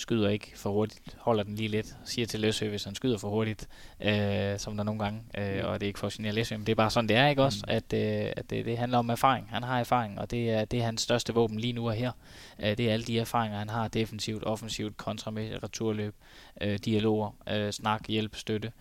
skyder 0.00 0.28
ikke 0.28 0.52
for 0.56 0.70
hurtigt, 0.70 1.16
holder 1.18 1.42
den 1.42 1.54
lige 1.54 1.68
lidt, 1.68 1.96
siger 2.04 2.26
til 2.26 2.40
Læsø, 2.40 2.68
hvis 2.68 2.84
han 2.84 2.94
skyder 2.94 3.18
for 3.18 3.28
hurtigt, 3.28 3.68
øh, 4.00 4.58
som 4.58 4.76
der 4.76 4.84
nogle 4.84 5.04
gange, 5.04 5.20
øh, 5.38 5.64
og 5.64 5.80
det 5.80 5.86
er 5.86 5.88
ikke 5.88 5.98
for 5.98 6.06
at 6.06 6.12
genere 6.12 6.32
Læsø, 6.32 6.56
men 6.56 6.66
det 6.66 6.72
er 6.72 6.76
bare 6.76 6.90
sådan, 6.90 7.08
det 7.08 7.16
er, 7.16 7.28
ikke 7.28 7.42
også? 7.42 7.64
Mm. 7.66 7.74
At, 7.74 7.92
øh, 7.92 8.32
at 8.36 8.50
det, 8.50 8.64
det 8.64 8.78
handler 8.78 8.98
om 8.98 9.10
erfaring. 9.10 9.46
Han 9.50 9.62
har 9.62 9.80
erfaring, 9.80 10.18
og 10.18 10.30
det 10.30 10.50
er, 10.50 10.64
det 10.64 10.78
er 10.78 10.84
hans 10.84 11.00
største 11.02 11.34
våben 11.34 11.60
lige 11.60 11.72
nu 11.72 11.88
og 11.88 11.94
her. 11.94 12.12
Øh, 12.60 12.76
det 12.76 12.80
er 12.80 12.92
alle 12.92 13.04
de 13.04 13.18
erfaringer, 13.18 13.58
han 13.58 13.70
har 13.70 13.88
defensivt, 13.88 14.44
offensivt, 14.46 14.96
kontra 14.96 15.30
med 15.30 15.62
returløb, 15.62 16.14
øh, 16.60 16.78
dialoger, 16.84 17.30
øh, 17.50 17.72
snak, 17.72 18.08
hjælp, 18.08 18.36
støtte. 18.36 18.72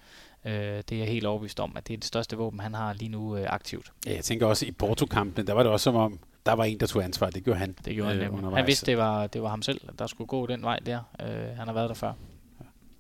Øh, 0.46 0.54
det 0.54 0.92
er 0.92 0.98
jeg 0.98 1.08
helt 1.08 1.26
overbevist 1.26 1.60
om, 1.60 1.74
at 1.76 1.88
det 1.88 1.94
er 1.94 1.98
det 1.98 2.06
største 2.06 2.38
våben, 2.38 2.60
han 2.60 2.74
har 2.74 2.94
lige 2.94 3.10
nu 3.10 3.38
øh, 3.38 3.46
aktivt. 3.50 3.92
Ja, 4.06 4.14
jeg 4.16 4.24
tænker 4.24 4.46
også 4.46 4.66
i 4.66 4.72
Porto-kampen, 4.72 5.48
der 5.48 5.54
var 5.54 5.64
det 5.64 5.72
også 5.72 5.84
som 5.84 5.96
om, 5.96 6.20
der 6.48 6.54
var 6.54 6.64
en, 6.64 6.80
der 6.80 6.86
tog 6.86 7.04
ansvar. 7.04 7.30
Det 7.30 7.44
gjorde 7.44 7.60
han. 7.60 7.76
Det 7.86 7.96
gjorde 7.96 8.16
øh, 8.16 8.34
han 8.34 8.54
Han 8.54 8.68
vidste, 8.68 8.86
det 8.86 8.98
var, 8.98 9.28
det 9.28 9.42
var 9.42 9.50
ham 9.50 9.62
selv, 9.62 9.82
der 10.00 10.08
skulle 10.08 10.28
gå 10.28 10.48
den 10.48 10.64
vej 10.64 10.80
der. 10.86 11.00
Øh, 11.22 11.58
han 11.58 11.68
har 11.68 11.74
været 11.74 11.90
der 11.90 11.96
før. 11.96 12.14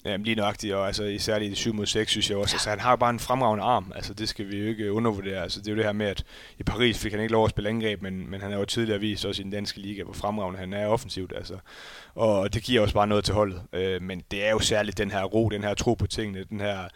Ja, 0.05 0.15
lige 0.15 0.35
nøjagtigt, 0.35 0.73
og 0.73 0.87
altså, 0.87 1.03
især 1.03 1.37
i 1.37 1.55
7 1.55 1.73
mod 1.73 1.85
6, 1.85 2.11
synes 2.11 2.29
jeg 2.29 2.37
også. 2.37 2.55
Altså, 2.55 2.69
han 2.69 2.79
har 2.79 2.95
bare 2.95 3.09
en 3.09 3.19
fremragende 3.19 3.63
arm, 3.63 3.91
altså 3.95 4.13
det 4.13 4.29
skal 4.29 4.51
vi 4.51 4.57
jo 4.57 4.67
ikke 4.67 4.93
undervurdere. 4.93 5.43
Altså, 5.43 5.59
det 5.59 5.67
er 5.67 5.71
jo 5.71 5.77
det 5.77 5.85
her 5.85 5.91
med, 5.91 6.05
at 6.05 6.23
i 6.59 6.63
Paris 6.63 6.99
fik 6.99 7.11
han 7.11 7.21
ikke 7.21 7.31
lov 7.31 7.43
at 7.43 7.49
spille 7.49 7.69
angreb, 7.69 8.01
men, 8.01 8.31
men 8.31 8.41
han 8.41 8.51
har 8.51 8.59
jo 8.59 8.65
tidligere 8.65 8.99
vist 8.99 9.25
også 9.25 9.41
i 9.41 9.43
den 9.43 9.51
danske 9.51 9.79
liga, 9.79 10.03
hvor 10.03 10.13
fremragende 10.13 10.59
han 10.59 10.73
er 10.73 10.87
offensivt. 10.87 11.33
Altså. 11.35 11.57
Og 12.15 12.53
det 12.53 12.63
giver 12.63 12.81
også 12.81 12.93
bare 12.93 13.07
noget 13.07 13.25
til 13.25 13.33
holdet. 13.33 13.61
Øh, 13.73 14.01
men 14.01 14.23
det 14.31 14.45
er 14.45 14.51
jo 14.51 14.59
særligt 14.59 14.97
den 14.97 15.11
her 15.11 15.23
ro, 15.23 15.49
den 15.49 15.63
her 15.63 15.73
tro 15.73 15.93
på 15.93 16.07
tingene, 16.07 16.43
den 16.43 16.59
her 16.59 16.87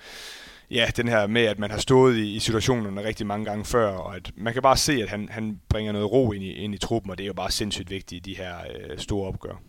ja, 0.72 0.88
den 0.98 1.08
her 1.08 1.28
med, 1.28 1.42
at 1.42 1.60
man 1.60 1.72
har 1.72 1.78
stået 1.78 2.18
i, 2.18 2.36
i 2.36 2.40
situationerne 2.40 3.04
rigtig 3.04 3.28
mange 3.28 3.46
gange 3.46 3.66
før, 3.66 3.88
og 3.88 4.16
at 4.16 4.32
man 4.38 4.54
kan 4.54 4.62
bare 4.62 4.78
se, 4.78 4.94
at 4.94 5.10
han, 5.10 5.30
han 5.32 5.60
bringer 5.70 5.92
noget 5.92 6.12
ro 6.12 6.32
ind 6.32 6.44
i, 6.44 6.52
ind 6.52 6.76
i 6.76 6.78
truppen, 6.78 7.12
og 7.12 7.18
det 7.18 7.24
er 7.24 7.28
jo 7.28 7.34
bare 7.34 7.52
sindssygt 7.52 7.90
vigtigt 7.90 8.28
i 8.28 8.32
de 8.32 8.38
her 8.38 8.56
øh, 8.58 8.98
store 8.98 9.28
opgør. 9.28 9.62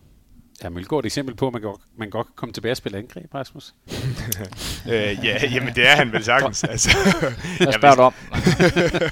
Ja, 0.62 0.68
Mølgaard 0.68 1.00
et 1.00 1.06
eksempel 1.06 1.34
på, 1.34 1.46
at 1.46 1.52
man, 1.52 1.62
godt, 1.62 1.80
man 1.98 2.10
godt 2.10 2.26
kan 2.26 2.32
komme 2.36 2.52
tilbage 2.52 2.72
og 2.72 2.76
spille 2.76 2.98
angreb, 2.98 3.34
Rasmus. 3.34 3.74
øh, 4.92 4.92
ja, 5.24 5.46
jamen 5.52 5.74
det 5.74 5.88
er 5.88 5.96
han 5.96 6.12
vel 6.12 6.24
sagtens. 6.24 6.64
altså, 6.64 6.96
Hvad 7.56 7.72
spørger 7.72 7.94
du 7.94 8.02
om? 8.02 8.14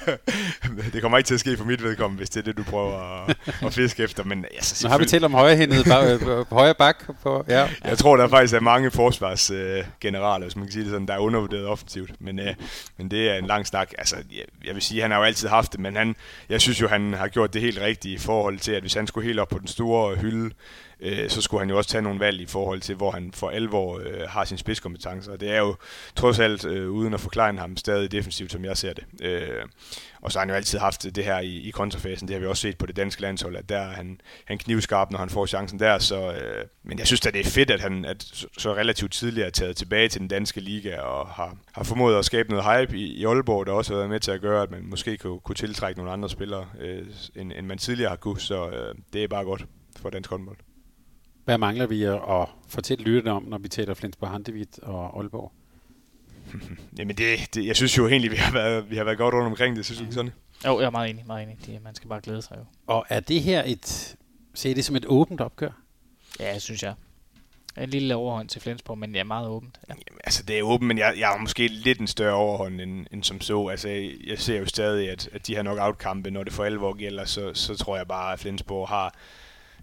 det 0.93 1.01
kommer 1.01 1.17
ikke 1.17 1.27
til 1.27 1.33
at 1.33 1.39
ske 1.39 1.57
for 1.57 1.65
mit 1.65 1.83
vedkommende, 1.83 2.17
hvis 2.17 2.29
det 2.29 2.39
er 2.39 2.43
det, 2.43 2.57
du 2.57 2.63
prøver 2.63 3.23
at, 3.25 3.37
at 3.65 3.73
fiske 3.73 4.03
efter. 4.03 4.23
Men, 4.23 4.45
altså, 4.55 4.87
nu 4.87 4.91
har 4.91 4.97
vi 4.97 5.05
talt 5.05 5.23
om 5.23 5.33
højrehændet 5.33 5.85
på, 5.85 6.43
på 6.49 6.55
højre 6.55 6.75
bak. 6.75 7.03
På, 7.23 7.45
ja. 7.47 7.69
Jeg 7.83 7.97
tror, 7.97 8.17
der 8.17 8.27
faktisk 8.27 8.53
er 8.53 8.59
mange 8.59 8.91
forsvarsgeneraler, 8.91 10.45
hvis 10.45 10.55
man 10.55 10.65
kan 10.65 10.71
sige 10.71 10.83
det 10.83 10.91
sådan, 10.91 11.07
der 11.07 11.13
er 11.13 11.19
undervurderet 11.19 11.67
offensivt. 11.67 12.11
Men, 12.19 12.39
øh, 12.39 12.55
men 12.97 13.11
det 13.11 13.29
er 13.29 13.35
en 13.35 13.45
lang 13.45 13.67
snak. 13.67 13.91
Altså, 13.97 14.15
jeg, 14.15 14.43
jeg 14.65 14.73
vil 14.73 14.81
sige, 14.81 15.01
han 15.01 15.11
har 15.11 15.17
jo 15.17 15.23
altid 15.23 15.47
haft 15.47 15.71
det, 15.71 15.79
men 15.79 15.95
han, 15.95 16.15
jeg 16.49 16.61
synes 16.61 16.81
jo, 16.81 16.87
han 16.87 17.13
har 17.13 17.27
gjort 17.27 17.53
det 17.53 17.61
helt 17.61 17.79
rigtige 17.81 18.15
i 18.15 18.17
forhold 18.17 18.59
til, 18.59 18.71
at 18.71 18.81
hvis 18.81 18.93
han 18.93 19.07
skulle 19.07 19.27
helt 19.27 19.39
op 19.39 19.49
på 19.49 19.59
den 19.59 19.67
store 19.67 20.15
hylde, 20.15 20.51
øh, 21.01 21.29
så 21.29 21.41
skulle 21.41 21.61
han 21.61 21.69
jo 21.69 21.77
også 21.77 21.89
tage 21.89 22.01
nogle 22.01 22.19
valg 22.19 22.41
i 22.41 22.45
forhold 22.45 22.81
til, 22.81 22.95
hvor 22.95 23.11
han 23.11 23.31
for 23.33 23.49
alvor 23.49 23.99
øh, 23.99 24.29
har 24.29 24.45
sin 24.45 24.57
spidskompetencer. 24.57 25.35
Det 25.35 25.51
er 25.51 25.59
jo 25.59 25.75
trods 26.15 26.39
alt, 26.39 26.65
øh, 26.65 26.91
uden 26.91 27.13
at 27.13 27.19
forklare 27.19 27.57
ham, 27.57 27.77
stadig 27.77 28.11
defensivt, 28.11 28.51
som 28.51 28.65
jeg 28.65 28.77
ser 28.77 28.93
det. 28.93 29.03
Øh, 29.21 29.65
og 30.21 30.31
så 30.31 30.39
har 30.39 30.45
han 30.45 30.49
jo 30.49 30.55
altid 30.55 30.79
haft 30.79 31.15
det 31.15 31.23
her 31.23 31.39
i, 31.39 31.57
i 31.57 31.69
kontrafasen. 31.69 32.27
Det 32.27 32.33
har 32.33 32.39
vi 32.39 32.45
også 32.45 32.61
set 32.61 32.77
på 32.77 32.85
det 32.85 32.95
danske 32.95 33.21
landshold, 33.21 33.55
at 33.55 33.69
der 33.69 33.83
han, 33.83 34.21
han 34.45 34.57
knivskarp, 34.57 35.11
når 35.11 35.19
han 35.19 35.29
får 35.29 35.45
chancen 35.45 35.79
der. 35.79 35.99
Så, 35.99 36.31
øh, 36.31 36.65
men 36.83 36.99
jeg 36.99 37.07
synes 37.07 37.25
at 37.25 37.33
det 37.33 37.39
er 37.45 37.49
fedt, 37.49 37.71
at 37.71 37.79
han 37.79 38.05
at 38.05 38.45
så 38.57 38.75
relativt 38.75 39.11
tidligt 39.11 39.45
er 39.45 39.49
taget 39.49 39.75
tilbage 39.75 40.09
til 40.09 40.19
den 40.21 40.27
danske 40.27 40.61
liga 40.61 40.99
og 40.99 41.27
har, 41.27 41.57
har 41.71 41.83
formået 41.83 42.17
at 42.17 42.25
skabe 42.25 42.49
noget 42.49 42.65
hype 42.65 42.97
i, 42.97 43.13
i 43.13 43.25
Aalborg, 43.25 43.65
der 43.65 43.71
også 43.71 43.93
har 43.93 43.97
været 43.97 44.09
med 44.09 44.19
til 44.19 44.31
at 44.31 44.41
gøre, 44.41 44.63
at 44.63 44.71
man 44.71 44.85
måske 44.85 45.17
kunne, 45.17 45.39
kunne 45.39 45.55
tiltrække 45.55 45.99
nogle 45.99 46.13
andre 46.13 46.29
spillere, 46.29 46.65
øh, 46.79 47.05
end, 47.35 47.51
end 47.51 47.67
man 47.67 47.77
tidligere 47.77 48.09
har 48.09 48.17
kunne. 48.17 48.39
Så 48.39 48.69
øh, 48.69 48.95
det 49.13 49.23
er 49.23 49.27
bare 49.27 49.43
godt 49.43 49.65
for 50.01 50.09
dansk 50.09 50.29
håndbold. 50.29 50.57
Hvad 51.45 51.57
mangler 51.57 51.87
vi 51.87 52.03
at 52.03 52.47
fortælle 52.67 53.03
lytterne 53.03 53.31
om, 53.31 53.43
når 53.43 53.57
vi 53.57 53.67
taler 53.67 53.93
Flensborg 53.93 54.29
Handevidt 54.29 54.79
og 54.79 55.17
Aalborg? 55.17 55.51
Jamen 56.97 57.17
det, 57.17 57.39
det, 57.53 57.65
jeg 57.65 57.75
synes 57.75 57.97
jo 57.97 58.07
egentlig, 58.07 58.31
vi 58.31 58.35
har 58.35 58.53
været, 58.53 58.89
vi 58.89 58.95
har 58.95 59.03
været 59.03 59.17
godt 59.17 59.35
rundt 59.35 59.47
omkring 59.47 59.75
det, 59.75 59.85
synes 59.85 59.97
du 59.97 60.03
ikke 60.03 60.13
sådan? 60.13 60.31
Jo, 60.65 60.79
jeg 60.79 60.85
er 60.85 60.89
meget 60.89 61.09
enig, 61.09 61.23
meget 61.27 61.43
enig. 61.43 61.57
Det, 61.65 61.83
man 61.83 61.95
skal 61.95 62.09
bare 62.09 62.21
glæde 62.21 62.41
sig 62.41 62.57
jo. 62.57 62.65
Og 62.87 63.05
er 63.09 63.19
det 63.19 63.41
her 63.41 63.63
et, 63.65 64.15
ser 64.53 64.73
det 64.73 64.85
som 64.85 64.95
et 64.95 65.05
åbent 65.05 65.41
opgør? 65.41 65.69
Ja, 66.39 66.59
synes 66.59 66.83
jeg. 66.83 66.93
En 67.77 67.89
lille 67.89 68.15
overhånd 68.15 68.49
til 68.49 68.61
Flensborg, 68.61 68.97
men 68.97 69.15
ja, 69.15 69.23
meget 69.23 69.47
åbent. 69.47 69.79
Ja. 69.89 69.93
Jamen, 69.93 70.19
altså, 70.23 70.43
det 70.43 70.59
er 70.59 70.63
åbent, 70.63 70.87
men 70.87 70.97
jeg, 70.97 71.15
jeg 71.19 71.27
har 71.27 71.37
måske 71.37 71.67
lidt 71.67 71.99
en 71.99 72.07
større 72.07 72.33
overhånd 72.33 72.81
end, 72.81 73.05
end 73.11 73.23
som 73.23 73.41
så. 73.41 73.67
Altså, 73.67 73.89
jeg 74.27 74.39
ser 74.39 74.59
jo 74.59 74.65
stadig, 74.65 75.09
at, 75.09 75.29
at 75.33 75.47
de 75.47 75.55
her 75.55 75.61
knockout-kampe, 75.61 76.31
når 76.31 76.43
det 76.43 76.53
for 76.53 76.63
alvor 76.63 76.93
gælder, 76.93 77.25
så, 77.25 77.53
så 77.53 77.75
tror 77.75 77.97
jeg 77.97 78.07
bare, 78.07 78.33
at 78.33 78.39
Flensborg 78.39 78.87
har 78.87 79.15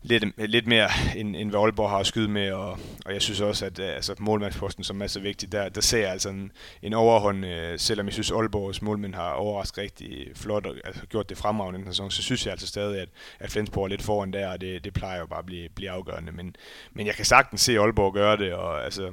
lidt, 0.02 0.50
lidt 0.50 0.66
mere, 0.66 0.88
end, 1.16 1.36
end 1.36 1.50
hvad 1.50 1.60
Aalborg 1.60 1.90
har 1.90 1.98
at 1.98 2.06
skyde 2.06 2.28
med, 2.28 2.52
og, 2.52 2.78
og 3.06 3.12
jeg 3.12 3.22
synes 3.22 3.40
også, 3.40 3.66
at 3.66 3.78
øh, 3.78 3.88
altså, 3.88 4.14
målmandsposten, 4.18 4.84
som 4.84 5.02
er 5.02 5.06
så 5.06 5.20
vigtig, 5.20 5.52
der, 5.52 5.68
der 5.68 5.80
ser 5.80 5.98
jeg 5.98 6.10
altså 6.10 6.28
en, 6.28 6.52
en 6.82 6.92
overhånd, 6.92 7.46
øh, 7.46 7.78
selvom 7.78 8.06
jeg 8.06 8.12
synes, 8.12 8.30
Aalborgs 8.30 8.82
målmænd 8.82 9.14
har 9.14 9.30
overrasket 9.30 9.78
rigtig 9.78 10.32
flot 10.34 10.66
og 10.66 10.74
altså, 10.84 11.06
gjort 11.06 11.28
det 11.28 11.38
fremragende 11.38 11.78
den 11.78 11.86
sæson, 11.86 12.10
så 12.10 12.22
synes 12.22 12.46
jeg 12.46 12.52
altså 12.52 12.66
stadig, 12.66 13.00
at, 13.00 13.08
at 13.40 13.50
Flensborg 13.50 13.84
er 13.84 13.88
lidt 13.88 14.02
foran 14.02 14.32
der, 14.32 14.48
og 14.48 14.60
det, 14.60 14.84
det 14.84 14.94
plejer 14.94 15.18
jo 15.18 15.26
bare 15.26 15.38
at 15.38 15.46
blive, 15.46 15.68
blive 15.68 15.90
afgørende. 15.90 16.32
Men, 16.32 16.56
men 16.92 17.06
jeg 17.06 17.14
kan 17.14 17.24
sagtens 17.24 17.60
se 17.60 17.78
Aalborg 17.78 18.14
gøre 18.14 18.36
det, 18.36 18.52
og 18.52 18.84
altså, 18.84 19.12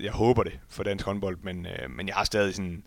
jeg 0.00 0.12
håber 0.12 0.42
det 0.42 0.58
for 0.68 0.82
dansk 0.82 1.04
håndbold, 1.04 1.38
men, 1.42 1.66
øh, 1.66 1.90
men 1.90 2.08
jeg 2.08 2.14
har 2.14 2.24
stadig 2.24 2.54
sådan 2.54 2.82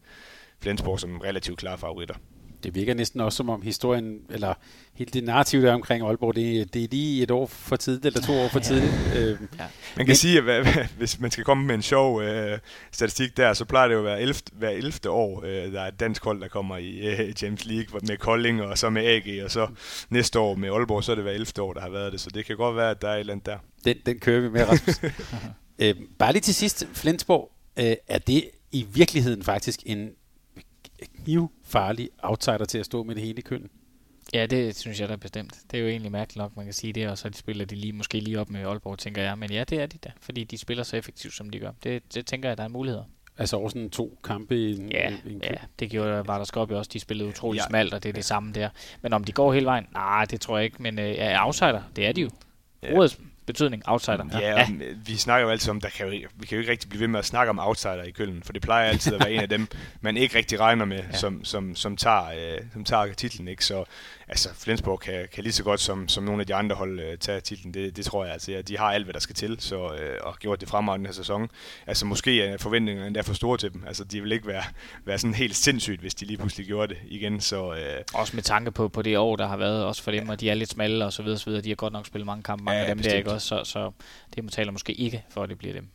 Flensborg 0.60 1.00
som 1.00 1.18
relativt 1.18 1.60
klare 1.60 1.78
favoritter 1.78 2.16
det 2.64 2.76
virker 2.76 2.94
næsten 2.94 3.22
også 3.22 3.38
som 3.38 3.50
om 3.50 3.62
historien, 3.62 4.20
eller 4.30 4.54
helt 4.94 5.14
det 5.14 5.24
narrativ 5.24 5.62
der 5.62 5.74
omkring 5.74 6.04
Aalborg, 6.04 6.36
det, 6.36 6.74
det 6.74 6.84
er 6.84 6.88
lige 6.92 7.24
et 7.24 7.32
år 7.32 7.46
for 7.46 7.76
tidligt, 7.76 8.06
eller 8.06 8.22
to 8.22 8.34
år 8.34 8.48
for 8.48 8.60
tidligt. 8.60 8.94
ja. 9.14 9.22
Øh, 9.22 9.38
ja. 9.60 9.66
Man 9.98 10.06
kan 10.06 10.16
sige, 10.16 10.52
at 10.52 10.90
hvis 10.98 11.20
man 11.20 11.32
skal 11.32 11.44
komme 11.44 11.68
med 11.68 11.76
en 11.76 11.82
sjov 11.82 12.22
øh, 12.22 12.60
statistik 12.92 13.38
der, 13.38 13.54
så 13.54 13.66
plejer 13.66 13.88
det 13.88 13.96
jo 13.96 14.00
at 14.00 14.06
være 14.06 14.22
11, 14.22 14.40
hver 14.54 14.70
11. 14.70 15.10
år, 15.10 15.44
øh, 15.46 15.74
der 15.74 15.82
er 15.82 15.88
et 15.88 16.00
dansk 16.00 16.24
hold, 16.24 16.42
der 16.42 16.48
kommer 16.48 16.78
i 16.78 16.98
øh, 16.98 17.34
James 17.42 17.66
League 17.66 18.00
med 18.08 18.18
Kolding, 18.18 18.62
og 18.62 18.78
så 18.78 18.90
med 18.90 19.06
AG, 19.06 19.44
og 19.44 19.52
så 19.52 19.68
næste 20.10 20.40
år 20.40 20.56
med 20.56 20.70
Aalborg, 20.70 21.04
så 21.04 21.12
er 21.12 21.16
det 21.16 21.24
hver 21.24 21.34
11. 21.34 21.62
år, 21.62 21.74
der 21.74 21.82
har 21.82 21.90
været 21.90 22.12
det, 22.12 22.22
så 22.22 22.30
det 22.30 22.46
kan 22.46 22.58
godt 22.58 22.76
være, 22.76 22.92
at 22.92 23.02
der 23.02 23.08
er 23.10 23.16
et 23.16 23.20
eller 23.20 23.34
andet 23.34 23.46
der. 23.46 23.58
Den, 23.86 23.98
den 24.06 24.20
kører 24.20 24.42
vi 24.42 24.50
med, 24.50 24.70
Rasmus. 24.70 24.96
øh, 25.82 25.96
bare 26.20 26.32
lige 26.32 26.42
til 26.42 26.56
sidst, 26.56 26.88
Flensborg, 26.94 27.52
øh, 27.80 27.96
er 28.08 28.20
det 28.20 28.50
i 28.72 28.88
virkeligheden 28.94 29.44
faktisk 29.44 29.80
en 29.86 30.10
farlig 31.72 32.10
outsider 32.24 32.66
til 32.66 32.78
at 32.78 32.86
stå 32.86 33.04
med 33.04 33.16
det 33.16 33.24
hele 33.24 33.38
i 33.38 33.42
kønnen. 33.42 33.70
Ja, 34.34 34.46
det 34.46 34.76
synes 34.76 35.00
jeg 35.00 35.10
da 35.10 35.16
bestemt. 35.16 35.58
Det 35.72 35.78
er 35.78 35.82
jo 35.82 35.88
egentlig 35.90 36.12
mærkeligt 36.12 36.38
nok, 36.38 36.56
man 36.56 36.66
kan 36.66 36.74
sige 36.74 36.94
det, 36.94 37.10
og 37.10 37.18
så 37.18 37.30
de 37.30 37.38
spiller 37.38 37.66
de 37.66 37.76
lige, 37.76 37.94
måske 37.94 38.20
lige 38.20 38.40
op 38.40 38.50
med 38.50 38.62
Aalborg, 38.62 39.00
tænker 39.00 39.24
jeg. 39.24 39.38
Men 39.38 39.52
ja, 39.52 39.64
det 39.64 39.82
er 39.82 39.86
de 39.86 39.98
da, 39.98 40.12
fordi 40.22 40.44
de 40.44 40.58
spiller 40.58 40.84
så 40.84 40.98
effektivt, 40.98 41.34
som 41.34 41.50
de 41.50 41.60
gør. 41.60 41.72
Det, 41.84 42.16
det 42.16 42.26
tænker 42.26 42.50
jeg, 42.50 42.58
der 42.58 42.64
er 42.64 42.68
muligheder. 42.68 43.04
Altså 43.38 43.58
over 43.58 43.70
sådan 43.70 43.90
to 43.90 44.20
kampe 44.24 44.58
i 44.58 44.76
en, 44.76 44.92
ja, 44.92 45.14
en 45.26 45.42
ja, 45.44 45.56
det 45.80 45.90
gjorde 45.90 46.28
Vardar 46.28 46.44
Skopje 46.44 46.78
også. 46.78 46.90
De 46.94 47.00
spillede 47.00 47.30
utrolig 47.30 47.60
ja. 47.60 47.68
smalt, 47.68 47.94
og 47.94 48.04
det 48.04 48.10
er 48.10 48.14
det 48.14 48.26
samme 48.26 48.54
der. 48.54 48.70
Men 49.02 49.14
om 49.14 49.24
de 49.24 49.32
går 49.32 49.54
hele 49.54 49.66
vejen? 49.66 49.88
Nej, 49.94 50.26
det 50.26 50.42
tror 50.42 50.58
jeg 50.58 50.66
ikke. 50.66 50.84
Men 50.84 51.00
øh, 51.00 51.10
ja, 51.10 51.46
outsider, 51.46 51.82
det 51.96 52.08
er 52.08 52.12
de 52.12 52.22
jo. 52.22 52.30
Ja 52.84 53.08
betydning, 53.46 53.84
outsider. 53.86 54.26
Ja, 54.40 54.60
ja. 54.60 54.68
vi 55.06 55.16
snakker 55.16 55.46
jo 55.46 55.52
altid 55.52 55.70
om, 55.70 55.82
der 55.82 55.90
kan 55.90 56.06
jo, 56.06 56.28
vi 56.36 56.46
kan 56.46 56.56
jo 56.56 56.60
ikke 56.60 56.72
rigtig 56.72 56.90
blive 56.90 57.00
ved 57.00 57.08
med 57.08 57.20
at 57.20 57.26
snakke 57.26 57.50
om 57.50 57.60
outsider 57.60 58.04
i 58.04 58.12
Køln, 58.12 58.44
for 58.44 58.54
det 58.54 58.62
plejer 58.62 58.90
altid 58.90 59.14
at 59.14 59.20
være 59.20 59.32
en 59.32 59.40
af 59.40 59.50
dem, 59.50 59.68
man 60.02 60.18
ikke 60.18 60.38
rigtig 60.38 60.60
regner 60.60 60.86
med, 60.86 61.04
ja. 61.12 61.18
som, 61.18 61.44
som, 61.46 61.76
som, 61.76 61.98
tager, 61.98 62.26
øh, 62.26 62.60
som 62.74 62.84
tager 62.84 63.14
titlen. 63.14 63.48
Ikke? 63.48 63.66
Så 63.66 63.86
altså, 64.32 64.50
Flensborg 64.54 65.00
kan, 65.00 65.28
kan 65.34 65.44
lige 65.44 65.54
så 65.54 65.64
godt 65.64 65.80
som, 65.80 66.08
som 66.08 66.24
nogle 66.24 66.42
af 66.42 66.48
de 66.48 66.56
andre 66.56 66.76
hold 66.76 67.00
øh, 67.00 67.18
tage 67.18 67.40
titlen. 67.40 67.74
Det, 67.74 67.98
det 67.98 68.06
tror 68.06 68.24
jeg 68.24 68.34
altså. 68.34 68.52
Ja, 68.52 68.62
de 68.62 68.78
har 68.78 68.86
alt, 68.86 69.06
hvad 69.06 69.14
der 69.14 69.20
skal 69.20 69.36
til, 69.36 69.56
så, 69.60 69.94
øh, 69.94 70.18
og 70.22 70.40
gjort 70.40 70.62
det 70.62 70.70
fremragende 70.70 71.08
her 71.08 71.14
sæson. 71.14 71.50
Altså 71.88 72.06
måske 72.06 72.44
er 72.44 72.58
forventningerne 72.58 73.08
endda 73.08 73.22
for 73.22 73.34
store 73.34 73.58
til 73.58 73.74
dem. 73.74 73.84
Altså 73.88 74.04
de 74.04 74.22
vil 74.22 74.32
ikke 74.32 74.48
være, 74.48 74.64
være 75.06 75.18
sådan 75.18 75.34
helt 75.34 75.56
sindssygt, 75.56 76.02
hvis 76.02 76.16
de 76.16 76.26
lige 76.26 76.38
pludselig 76.38 76.68
gjorde 76.68 76.94
det 76.94 77.02
igen. 77.06 77.42
Så, 77.42 77.74
øh, 77.74 78.04
også 78.14 78.36
med 78.36 78.44
tanke 78.44 78.72
på, 78.72 78.88
på 78.88 79.02
det 79.02 79.18
år, 79.18 79.36
der 79.36 79.48
har 79.48 79.58
været, 79.58 79.86
også 79.86 80.04
for 80.04 80.12
dem, 80.12 80.26
ja. 80.26 80.32
og 80.32 80.40
de 80.40 80.50
er 80.50 80.54
lidt 80.54 80.70
smalle 80.70 81.06
og 81.06 81.14
så 81.14 81.24
videre, 81.24 81.40
så 81.40 81.46
videre. 81.46 81.62
De 81.62 81.70
har 81.70 81.76
godt 81.76 81.94
nok 81.94 82.08
spillet 82.08 82.26
mange 82.26 82.44
kampe, 82.44 82.64
mange 82.64 82.80
ja, 82.80 82.86
af 82.86 82.90
dem 82.90 82.98
bestemt. 82.98 83.12
der, 83.12 83.18
ikke 83.18 83.32
også? 83.32 83.48
Så, 83.48 83.64
så 83.64 83.92
det 84.36 84.52
taler 84.52 84.72
måske 84.72 84.94
ikke 84.94 85.24
for, 85.30 85.44
at 85.44 85.50
det 85.50 85.58
bliver 85.58 85.74
dem. 85.74 85.88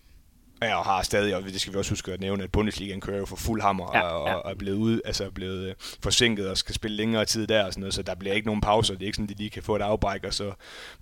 Ja, 0.62 0.78
og 0.78 0.84
har 0.84 1.02
stadig, 1.02 1.36
og 1.36 1.42
det 1.42 1.60
skal 1.60 1.72
vi 1.72 1.78
også 1.78 1.90
huske 1.90 2.12
at 2.12 2.20
nævne, 2.20 2.44
at 2.44 2.52
Bundesligaen 2.52 3.00
kører 3.00 3.18
jo 3.18 3.26
for 3.26 3.36
fuld 3.36 3.62
hammer 3.62 3.90
ja, 3.94 4.00
og, 4.00 4.28
ja. 4.28 4.34
og, 4.34 4.50
er 4.50 4.54
blevet, 4.54 4.76
ud, 4.76 5.00
altså 5.04 5.24
er 5.24 5.30
blevet 5.30 5.68
øh, 5.68 5.74
forsinket 6.02 6.50
og 6.50 6.58
skal 6.58 6.74
spille 6.74 6.96
længere 6.96 7.24
tid 7.24 7.46
der 7.46 7.64
og 7.64 7.72
sådan 7.72 7.80
noget, 7.80 7.94
så 7.94 8.02
der 8.02 8.14
bliver 8.14 8.34
ikke 8.34 8.46
nogen 8.46 8.60
pauser. 8.60 8.94
Det 8.94 9.02
er 9.02 9.06
ikke 9.06 9.16
sådan, 9.16 9.30
at 9.30 9.36
de 9.36 9.42
lige 9.42 9.50
kan 9.50 9.62
få 9.62 9.76
et 9.76 9.82
afbræk 9.82 10.24
og 10.24 10.34
så 10.34 10.52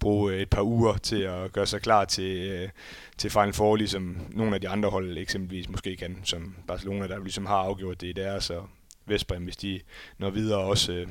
bruge 0.00 0.36
et 0.36 0.50
par 0.50 0.62
uger 0.62 0.96
til 0.96 1.22
at 1.22 1.52
gøre 1.52 1.66
sig 1.66 1.82
klar 1.82 2.04
til, 2.04 2.36
øh, 2.36 2.68
til 3.18 3.30
Final 3.30 3.52
Four, 3.52 3.76
ligesom 3.76 4.16
nogle 4.30 4.54
af 4.54 4.60
de 4.60 4.68
andre 4.68 4.90
hold 4.90 5.18
eksempelvis 5.18 5.68
måske 5.68 5.96
kan, 5.96 6.18
som 6.24 6.54
Barcelona, 6.66 7.08
der 7.08 7.18
ligesom 7.18 7.46
har 7.46 7.56
afgjort 7.56 8.00
det 8.00 8.06
i 8.06 8.12
deres, 8.12 8.50
og 8.50 8.68
Vestbrem, 9.06 9.44
hvis 9.44 9.56
de 9.56 9.80
når 10.18 10.30
videre 10.30 10.58
også 10.58 10.92
øh, 10.92 11.08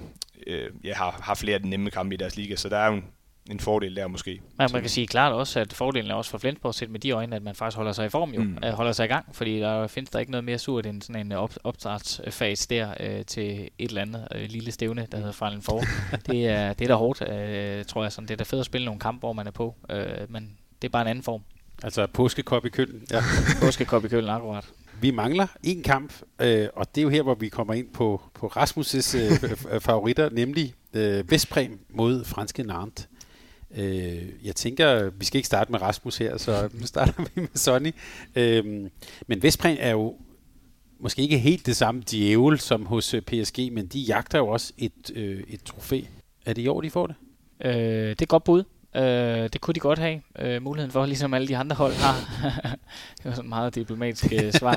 øh, 0.48 0.70
ja, 0.84 0.94
har, 0.94 1.20
har 1.24 1.36
flere 1.36 1.56
af 1.56 1.62
de 1.62 1.70
nemme 1.70 1.92
kampe 1.92 2.16
i 2.16 2.18
deres 2.18 2.36
liga, 2.36 2.56
så 2.56 2.70
der 2.70 2.78
er 2.78 2.88
jo 2.88 2.94
en, 2.94 3.06
en 3.50 3.60
fordel 3.60 3.96
der 3.96 4.08
måske. 4.08 4.42
Men 4.58 4.70
man 4.74 4.82
kan 4.82 4.90
sige 4.90 5.08
klart 5.08 5.34
også, 5.34 5.60
at 5.60 5.74
fordelen 5.74 6.12
er 6.12 6.16
også 6.16 6.32
for 6.32 6.38
Flensborg 6.38 6.76
set 6.76 6.90
med 6.90 7.00
de 7.00 7.12
øjne, 7.12 7.36
at 7.36 7.44
man 7.44 7.56
faktisk 7.56 7.78
holder 7.78 7.92
sig 7.92 8.06
i 8.06 8.10
form 8.10 8.32
jo, 8.32 8.44
mm. 8.44 8.58
Holder 8.74 8.92
sig 8.92 9.06
i 9.06 9.08
gang, 9.08 9.26
fordi 9.36 9.60
der 9.60 9.88
findes 9.88 10.10
der 10.10 10.20
ikke 10.20 10.32
noget 10.32 10.44
mere 10.44 10.58
surt 10.58 10.86
end 10.86 11.02
sådan 11.02 11.26
en 11.26 11.32
øh, 11.32 11.38
op- 11.38 11.58
opstartsfase 11.64 12.68
der 12.70 12.94
øh, 13.00 13.26
til 13.26 13.70
et 13.78 13.90
eller 13.90 14.02
andet 14.02 14.28
øh, 14.36 14.46
lille 14.50 14.72
stævne, 14.72 15.08
der 15.12 15.18
hedder 15.18 15.32
Final 15.32 15.62
Four. 15.62 15.84
det 16.28 16.48
er 16.48 16.74
det 16.74 16.86
er 16.86 16.88
da 16.88 16.96
hårdt, 16.96 17.22
øh, 17.22 17.86
tror 17.86 18.04
jeg. 18.04 18.12
Sådan. 18.12 18.28
Det 18.28 18.34
er 18.34 18.38
da 18.38 18.44
fedt 18.44 18.60
at 18.60 18.66
spille 18.66 18.86
nogle 18.86 19.00
kampe, 19.00 19.20
hvor 19.20 19.34
man 19.34 19.48
er 19.48 19.52
på, 19.52 19.76
øh, 19.90 20.06
men 20.30 20.58
det 20.82 20.88
er 20.88 20.92
bare 20.92 21.02
en 21.02 21.08
anden 21.08 21.24
form. 21.24 21.42
Altså 21.84 22.08
påskekop 22.14 22.66
i 22.66 22.70
køllen. 22.70 23.04
Ja. 23.12 23.22
påskekop 23.66 24.06
i 24.06 24.08
køllen, 24.08 24.30
akkurat. 24.30 24.66
Vi 25.02 25.12
mangler 25.12 25.48
en 25.64 25.84
kamp, 25.84 26.14
øh, 26.42 26.68
og 26.76 26.96
det 26.96 27.02
er 27.02 27.04
jo 27.04 27.10
her, 27.10 27.22
hvor 27.22 27.36
vi 27.36 27.50
kommer 27.50 27.74
ind 27.74 27.88
på, 27.94 28.22
på 28.34 28.48
Rasmus' 28.48 29.18
øh, 29.18 29.80
favoritter, 29.82 30.30
nemlig 30.30 30.74
øh, 30.94 31.32
Vestprem 31.32 31.80
mod 31.90 32.26
franske 32.26 32.64
Nantes. 32.64 33.08
Øh, 33.78 34.30
jeg 34.44 34.56
tænker, 34.56 35.10
vi 35.10 35.26
skal 35.26 35.38
ikke 35.38 35.48
starte 35.48 35.72
med 35.72 35.82
Rasmus 35.82 36.18
her, 36.18 36.38
så 36.38 36.70
nu 36.80 36.86
starter 36.86 37.14
vi 37.18 37.42
med 37.42 37.48
Sonny. 37.56 37.92
Øh, 38.36 38.90
men 39.28 39.44
Vestpræn 39.44 39.78
er 39.80 39.92
jo 39.92 40.16
måske 41.00 41.22
ikke 41.22 41.38
helt 41.38 41.66
det 41.66 41.76
samme 41.76 42.04
djævel 42.12 42.60
som 42.60 42.86
hos 42.86 43.14
øh, 43.14 43.22
PSG, 43.22 43.72
men 43.72 43.88
de 43.88 44.00
jagter 44.00 44.38
jo 44.38 44.48
også 44.48 44.74
et, 44.78 45.12
øh, 45.16 45.44
et 45.48 45.64
trofæ. 45.64 46.02
Er 46.46 46.54
det 46.54 46.62
i 46.62 46.68
år, 46.68 46.82
de 46.82 46.90
får 46.90 47.08
det? 47.08 47.16
Øh, 47.66 48.10
det 48.10 48.22
er 48.22 48.26
godt 48.26 48.44
bud. 48.44 48.64
Øh, 48.96 49.50
det 49.54 49.62
kunne 49.62 49.74
de 49.74 49.80
godt 49.80 50.00
have, 50.00 50.22
øh, 50.40 50.62
muligheden 50.62 50.92
for, 50.92 51.06
ligesom 51.06 51.34
alle 51.34 51.48
de 51.48 51.58
andre 51.58 51.76
hold 51.76 51.94
har. 51.94 52.16
det 53.18 53.26
var 53.26 53.32
sådan 53.32 53.50
meget 53.50 53.76
diplomatisk 53.76 54.34
øh, 54.34 54.52
svar. 54.52 54.76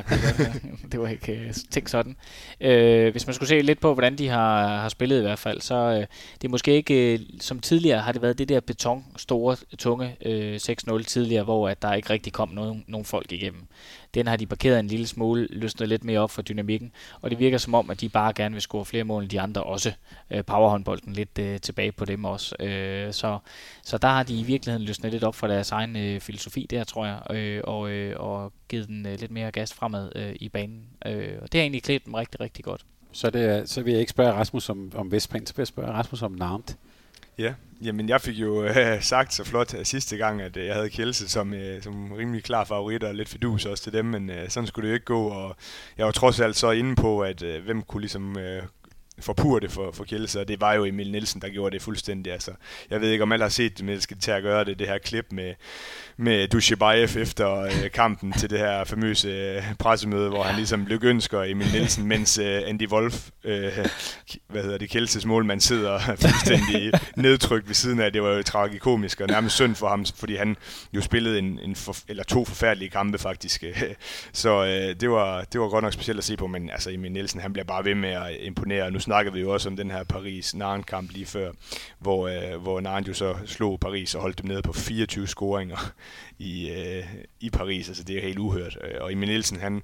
det 0.92 1.00
var 1.00 1.08
ikke 1.08 1.32
øh, 1.32 1.54
tænkt 1.70 1.90
sådan. 1.90 2.16
Øh, 2.60 3.10
hvis 3.12 3.26
man 3.26 3.34
skulle 3.34 3.48
se 3.48 3.60
lidt 3.60 3.80
på, 3.80 3.92
hvordan 3.94 4.18
de 4.18 4.28
har, 4.28 4.76
har 4.76 4.88
spillet 4.88 5.18
i 5.18 5.22
hvert 5.22 5.38
fald, 5.38 5.60
så 5.60 5.74
øh, 5.74 6.06
det 6.42 6.44
er 6.44 6.48
måske 6.48 6.74
ikke, 6.74 7.12
øh, 7.12 7.20
som 7.40 7.60
tidligere 7.60 8.00
har 8.00 8.12
det 8.12 8.22
været 8.22 8.38
det 8.38 8.48
der 8.48 8.60
beton, 8.60 9.04
store, 9.16 9.56
tunge 9.78 10.16
øh, 10.24 10.56
6-0 10.56 11.02
tidligere, 11.02 11.44
hvor 11.44 11.68
at 11.68 11.82
der 11.82 11.94
ikke 11.94 12.10
rigtig 12.10 12.32
kom 12.32 12.48
nogen, 12.48 12.84
nogen 12.88 13.04
folk 13.04 13.32
igennem. 13.32 13.62
Den 14.16 14.26
har 14.26 14.36
de 14.36 14.46
parkeret 14.46 14.80
en 14.80 14.86
lille 14.86 15.06
smule, 15.06 15.46
løsnet 15.50 15.88
lidt 15.88 16.04
mere 16.04 16.20
op 16.20 16.30
for 16.30 16.42
dynamikken, 16.42 16.92
og 17.20 17.30
det 17.30 17.38
virker 17.38 17.58
som 17.58 17.74
om, 17.74 17.90
at 17.90 18.00
de 18.00 18.08
bare 18.08 18.32
gerne 18.32 18.52
vil 18.52 18.62
score 18.62 18.84
flere 18.84 19.04
mål 19.04 19.22
end 19.22 19.30
de 19.30 19.40
andre 19.40 19.62
også. 19.62 19.92
Øh, 20.30 20.44
powerhåndbolden 20.44 21.12
lidt 21.12 21.38
øh, 21.38 21.60
tilbage 21.60 21.92
på 21.92 22.04
dem 22.04 22.24
også. 22.24 22.56
Øh, 22.60 23.12
så, 23.12 23.38
så 23.82 23.98
der 23.98 24.08
har 24.08 24.22
de 24.22 24.40
i 24.40 24.42
virkeligheden 24.42 24.86
løsnet 24.86 25.12
lidt 25.12 25.24
op 25.24 25.34
for 25.34 25.46
deres 25.46 25.70
egen 25.70 25.96
øh, 25.96 26.20
filosofi 26.20 26.66
der, 26.70 26.84
tror 26.84 27.06
jeg, 27.06 27.36
øh, 27.36 27.60
og, 27.64 27.90
øh, 27.90 28.20
og 28.20 28.52
givet 28.68 28.88
den 28.88 29.06
øh, 29.06 29.20
lidt 29.20 29.30
mere 29.30 29.50
gas 29.50 29.72
fremad 29.72 30.12
øh, 30.16 30.34
i 30.40 30.48
banen. 30.48 30.82
Øh, 31.06 31.32
og 31.42 31.52
det 31.52 31.58
har 31.58 31.62
egentlig 31.62 31.82
klædt 31.82 32.04
dem 32.04 32.14
rigtig, 32.14 32.40
rigtig 32.40 32.64
godt. 32.64 32.84
Så, 33.12 33.30
det, 33.30 33.68
så 33.68 33.82
vil 33.82 33.90
jeg 33.90 34.00
ikke 34.00 34.10
spørge 34.10 34.32
Rasmus 34.32 34.68
om, 34.68 34.92
om 34.94 35.12
Vestplan, 35.12 35.46
så 35.46 35.54
vil 35.56 35.60
jeg 35.60 35.66
spørge 35.66 35.92
Rasmus 35.92 36.22
om 36.22 36.32
Narmt. 36.32 36.76
Ja, 37.38 37.54
jamen 37.82 38.08
jeg 38.08 38.20
fik 38.20 38.34
jo 38.34 38.64
øh, 38.64 39.02
sagt 39.12 39.34
så 39.34 39.44
flot 39.44 39.74
øh, 39.74 39.84
sidste 39.84 40.16
gang, 40.16 40.42
at 40.42 40.56
øh, 40.56 40.66
jeg 40.66 40.74
havde 40.74 40.90
Kjelse 40.90 41.28
som, 41.28 41.54
øh, 41.54 41.82
som 41.82 42.12
rimelig 42.12 42.44
klar 42.44 42.64
favorit 42.64 43.04
og 43.04 43.14
lidt 43.14 43.28
fidus 43.28 43.66
også 43.66 43.82
til 43.82 43.92
dem, 43.92 44.04
men 44.04 44.30
øh, 44.30 44.48
sådan 44.48 44.66
skulle 44.66 44.86
det 44.86 44.92
jo 44.92 44.94
ikke 44.94 45.04
gå, 45.04 45.28
og 45.28 45.56
jeg 45.98 46.06
var 46.06 46.12
trods 46.12 46.40
alt 46.40 46.56
så 46.56 46.70
inde 46.70 46.96
på, 46.96 47.20
at 47.20 47.42
øh, 47.42 47.64
hvem 47.64 47.82
kunne 47.82 48.00
ligesom 48.00 48.38
øh, 48.38 48.62
forpure 49.20 49.60
det 49.60 49.70
for, 49.70 49.92
for 49.92 50.04
Kjelse, 50.04 50.40
og 50.40 50.48
det 50.48 50.60
var 50.60 50.74
jo 50.74 50.84
Emil 50.84 51.10
Nielsen, 51.10 51.40
der 51.40 51.48
gjorde 51.48 51.74
det 51.74 51.82
fuldstændig. 51.82 52.32
Altså, 52.32 52.50
jeg 52.90 53.00
ved 53.00 53.10
ikke, 53.10 53.22
om 53.22 53.32
alle 53.32 53.42
har 53.42 53.50
set 53.50 53.78
det, 53.78 53.84
men 53.84 53.94
jeg 53.94 54.02
skal 54.02 54.18
til 54.18 54.30
at 54.30 54.42
gøre 54.42 54.64
det, 54.64 54.78
det 54.78 54.86
her 54.86 54.98
klip 54.98 55.26
med, 55.30 55.54
med 56.16 56.48
Dushibayev 56.48 57.08
efter 57.18 57.60
øh, 57.60 57.90
kampen 57.94 58.32
til 58.32 58.50
det 58.50 58.58
her 58.58 58.84
famøse 58.84 59.28
øh, 59.28 59.62
pressemøde, 59.78 60.28
hvor 60.28 60.42
han 60.42 60.56
ligesom 60.56 60.86
lykønsker 60.86 61.42
Emil 61.42 61.72
Nielsen, 61.72 62.06
mens 62.06 62.38
øh, 62.38 62.62
Andy 62.66 62.88
Wolf, 62.88 63.28
øh, 63.44 63.72
hvad 64.48 64.62
hedder 64.62 64.78
det, 64.78 64.90
Kjelses 64.90 65.26
målmand, 65.26 65.60
sidder 65.60 65.98
fuldstændig 65.98 66.92
nedtrykt 67.16 67.68
ved 67.68 67.74
siden 67.74 68.00
af. 68.00 68.12
Det 68.12 68.22
var 68.22 68.30
jo 68.32 68.42
tragikomisk 68.42 69.20
og 69.20 69.28
nærmest 69.28 69.54
synd 69.54 69.74
for 69.74 69.88
ham, 69.88 70.06
fordi 70.16 70.36
han 70.36 70.56
jo 70.92 71.00
spillede 71.00 71.38
en, 71.38 71.58
en 71.62 71.76
for, 71.76 71.96
eller 72.08 72.24
to 72.24 72.44
forfærdelige 72.44 72.90
kampe 72.90 73.18
faktisk. 73.18 73.64
Så 74.32 74.64
øh, 74.64 75.00
det, 75.00 75.10
var, 75.10 75.44
det 75.44 75.60
var 75.60 75.68
godt 75.68 75.84
nok 75.84 75.92
specielt 75.92 76.18
at 76.18 76.24
se 76.24 76.36
på, 76.36 76.46
men 76.46 76.70
altså 76.70 76.90
Emil 76.90 77.12
Nielsen, 77.12 77.40
han 77.40 77.52
bliver 77.52 77.64
bare 77.64 77.84
ved 77.84 77.94
med 77.94 78.10
at 78.10 78.36
imponere. 78.40 78.90
Nu 78.90 79.00
snakkede 79.06 79.34
vi 79.34 79.40
jo 79.40 79.52
også 79.52 79.68
om 79.68 79.76
den 79.76 79.90
her 79.90 80.04
Paris-Narn-kamp 80.04 81.12
lige 81.12 81.26
før, 81.26 81.52
hvor, 81.98 82.28
øh, 82.28 82.62
hvor 82.62 82.80
Narn 82.80 83.04
jo 83.04 83.14
så 83.14 83.34
slog 83.46 83.80
Paris 83.80 84.14
og 84.14 84.20
holdt 84.20 84.42
dem 84.42 84.46
nede 84.46 84.62
på 84.62 84.72
24 84.72 85.26
scoringer 85.26 85.92
i, 86.38 86.70
øh, 86.70 87.04
i 87.40 87.50
Paris. 87.50 87.88
Altså, 87.88 88.04
det 88.04 88.16
er 88.16 88.22
helt 88.22 88.38
uhørt. 88.38 88.78
Øh, 88.84 88.94
og 89.00 89.12
Emil 89.12 89.28
Nielsen, 89.28 89.60
han, 89.60 89.82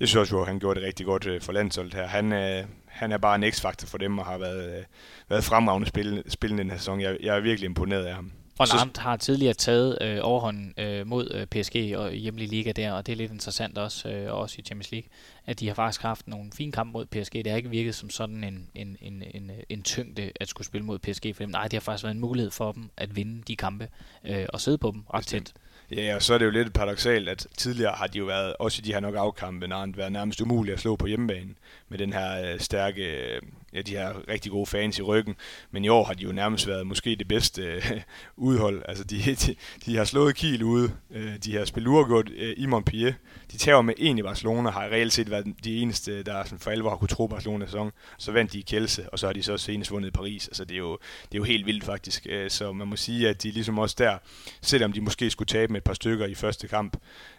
jeg 0.00 0.08
synes 0.08 0.16
også, 0.20 0.40
at 0.40 0.46
han 0.46 0.58
gjorde 0.58 0.80
det 0.80 0.86
rigtig 0.86 1.06
godt 1.06 1.26
øh, 1.26 1.40
for 1.40 1.52
landsholdet 1.52 1.94
her. 1.94 2.06
Han, 2.06 2.32
øh, 2.32 2.64
han 2.86 3.12
er 3.12 3.18
bare 3.18 3.34
en 3.34 3.52
x-faktor 3.52 3.86
for 3.86 3.98
dem 3.98 4.18
og 4.18 4.26
har 4.26 4.38
været, 4.38 4.78
øh, 4.78 4.84
været 5.28 5.44
fremragende 5.44 5.88
spil, 5.88 6.22
spillende 6.28 6.62
den 6.62 6.70
her 6.70 6.78
sæson. 6.78 7.00
Jeg, 7.00 7.16
jeg 7.22 7.36
er 7.36 7.40
virkelig 7.40 7.66
imponeret 7.66 8.04
af 8.04 8.14
ham. 8.14 8.32
Og 8.58 8.66
Nantes 8.76 9.02
har 9.02 9.16
tidligere 9.16 9.54
taget 9.54 9.98
øh, 10.00 10.18
overhånden 10.22 10.74
øh, 10.78 11.06
mod 11.06 11.30
øh, 11.34 11.46
PSG 11.46 11.96
og 11.96 12.12
hjemlig 12.12 12.48
liga 12.48 12.72
der, 12.72 12.92
og 12.92 13.06
det 13.06 13.12
er 13.12 13.16
lidt 13.16 13.32
interessant 13.32 13.78
også, 13.78 14.08
øh, 14.08 14.34
også 14.34 14.56
i 14.58 14.62
Champions 14.62 14.92
League, 14.92 15.08
at 15.46 15.60
de 15.60 15.66
har 15.66 15.74
faktisk 15.74 16.02
haft 16.02 16.28
nogle 16.28 16.50
fine 16.54 16.72
kampe 16.72 16.92
mod 16.92 17.06
PSG. 17.06 17.32
Det 17.32 17.46
har 17.46 17.56
ikke 17.56 17.70
virket 17.70 17.94
som 17.94 18.10
sådan 18.10 18.44
en, 18.44 18.68
en, 18.74 18.96
en, 19.00 19.22
en, 19.34 19.50
en 19.68 19.82
tyngde 19.82 20.32
at 20.40 20.48
skulle 20.48 20.66
spille 20.66 20.84
mod 20.84 20.98
PSG 20.98 21.36
for 21.36 21.42
dem. 21.42 21.50
Nej, 21.50 21.62
det 21.62 21.72
har 21.72 21.80
faktisk 21.80 22.04
været 22.04 22.14
en 22.14 22.20
mulighed 22.20 22.50
for 22.50 22.72
dem 22.72 22.90
at 22.96 23.16
vinde 23.16 23.42
de 23.42 23.56
kampe 23.56 23.88
øh, 24.24 24.46
og 24.48 24.60
sidde 24.60 24.78
på 24.78 24.90
dem 24.90 25.02
ret 25.14 25.26
tæt. 25.26 25.52
Ja, 25.90 26.14
og 26.14 26.22
så 26.22 26.34
er 26.34 26.38
det 26.38 26.46
jo 26.46 26.50
lidt 26.50 26.74
paradoxalt, 26.74 27.28
at 27.28 27.46
tidligere 27.56 27.92
har 27.92 28.06
de 28.06 28.18
jo 28.18 28.24
været, 28.24 28.54
også 28.58 28.80
i 28.80 28.84
de 28.84 28.92
her 28.92 29.00
nok 29.00 29.14
afkampe, 29.14 29.66
været 29.96 30.12
nærmest 30.12 30.40
umuligt 30.40 30.74
at 30.74 30.80
slå 30.80 30.96
på 30.96 31.06
hjemmebane 31.06 31.54
med 31.88 31.98
den 31.98 32.12
her 32.12 32.52
øh, 32.52 32.60
stærke, 32.60 33.02
øh, 33.02 33.42
ja, 33.72 33.82
de 33.82 33.94
har 33.94 34.22
rigtig 34.28 34.52
gode 34.52 34.66
fans 34.66 34.98
i 34.98 35.02
ryggen. 35.02 35.34
Men 35.70 35.84
i 35.84 35.88
år 35.88 36.04
har 36.04 36.14
de 36.14 36.22
jo 36.22 36.32
nærmest 36.32 36.66
været 36.66 36.86
måske 36.86 37.16
det 37.16 37.28
bedste 37.28 37.62
øh, 37.62 38.00
udhold. 38.36 38.82
Altså, 38.88 39.04
de, 39.04 39.16
de, 39.16 39.54
de 39.86 39.96
har 39.96 40.04
slået 40.04 40.34
Kiel 40.36 40.62
ude, 40.62 40.92
øh, 41.10 41.36
de 41.44 41.56
har 41.56 41.64
spillet 41.64 41.88
uafgjort 41.90 42.30
øh, 42.30 42.54
i 42.56 42.66
Montpellier. 42.66 43.12
De 43.52 43.58
tager 43.58 43.82
med 43.82 43.94
en 43.96 44.18
i 44.18 44.22
Barcelona, 44.22 44.70
har 44.70 44.82
reelt 44.82 45.12
set 45.12 45.30
været 45.30 45.46
de 45.64 45.76
eneste, 45.76 46.22
der 46.22 46.44
sådan 46.44 46.58
for 46.58 46.70
alvor 46.70 46.90
har 46.90 46.96
kunne 46.96 47.08
tro 47.08 47.26
Barcelona 47.26 47.66
sæson. 47.66 47.92
Så 48.18 48.32
vandt 48.32 48.52
de 48.52 48.58
i 48.58 48.62
Kielse, 48.62 49.10
og 49.10 49.18
så 49.18 49.26
har 49.26 49.32
de 49.32 49.42
så 49.42 49.56
senest 49.56 49.90
vundet 49.90 50.08
i 50.08 50.12
Paris. 50.12 50.48
Altså, 50.48 50.64
det 50.64 50.74
er 50.74 50.78
jo, 50.78 50.98
det 51.22 51.34
er 51.34 51.38
jo 51.38 51.44
helt 51.44 51.66
vildt 51.66 51.84
faktisk. 51.84 52.26
Øh, 52.30 52.50
så 52.50 52.72
man 52.72 52.88
må 52.88 52.96
sige, 52.96 53.28
at 53.28 53.42
de 53.42 53.50
ligesom 53.50 53.78
også 53.78 53.96
der, 53.98 54.18
selvom 54.62 54.92
de 54.92 55.00
måske 55.00 55.30
skulle 55.30 55.46
tabe 55.46 55.72
med 55.72 55.80
et 55.80 55.84
par 55.84 55.94
stykker 55.94 56.26
i 56.26 56.34
første 56.34 56.68
kamp, 56.68 56.96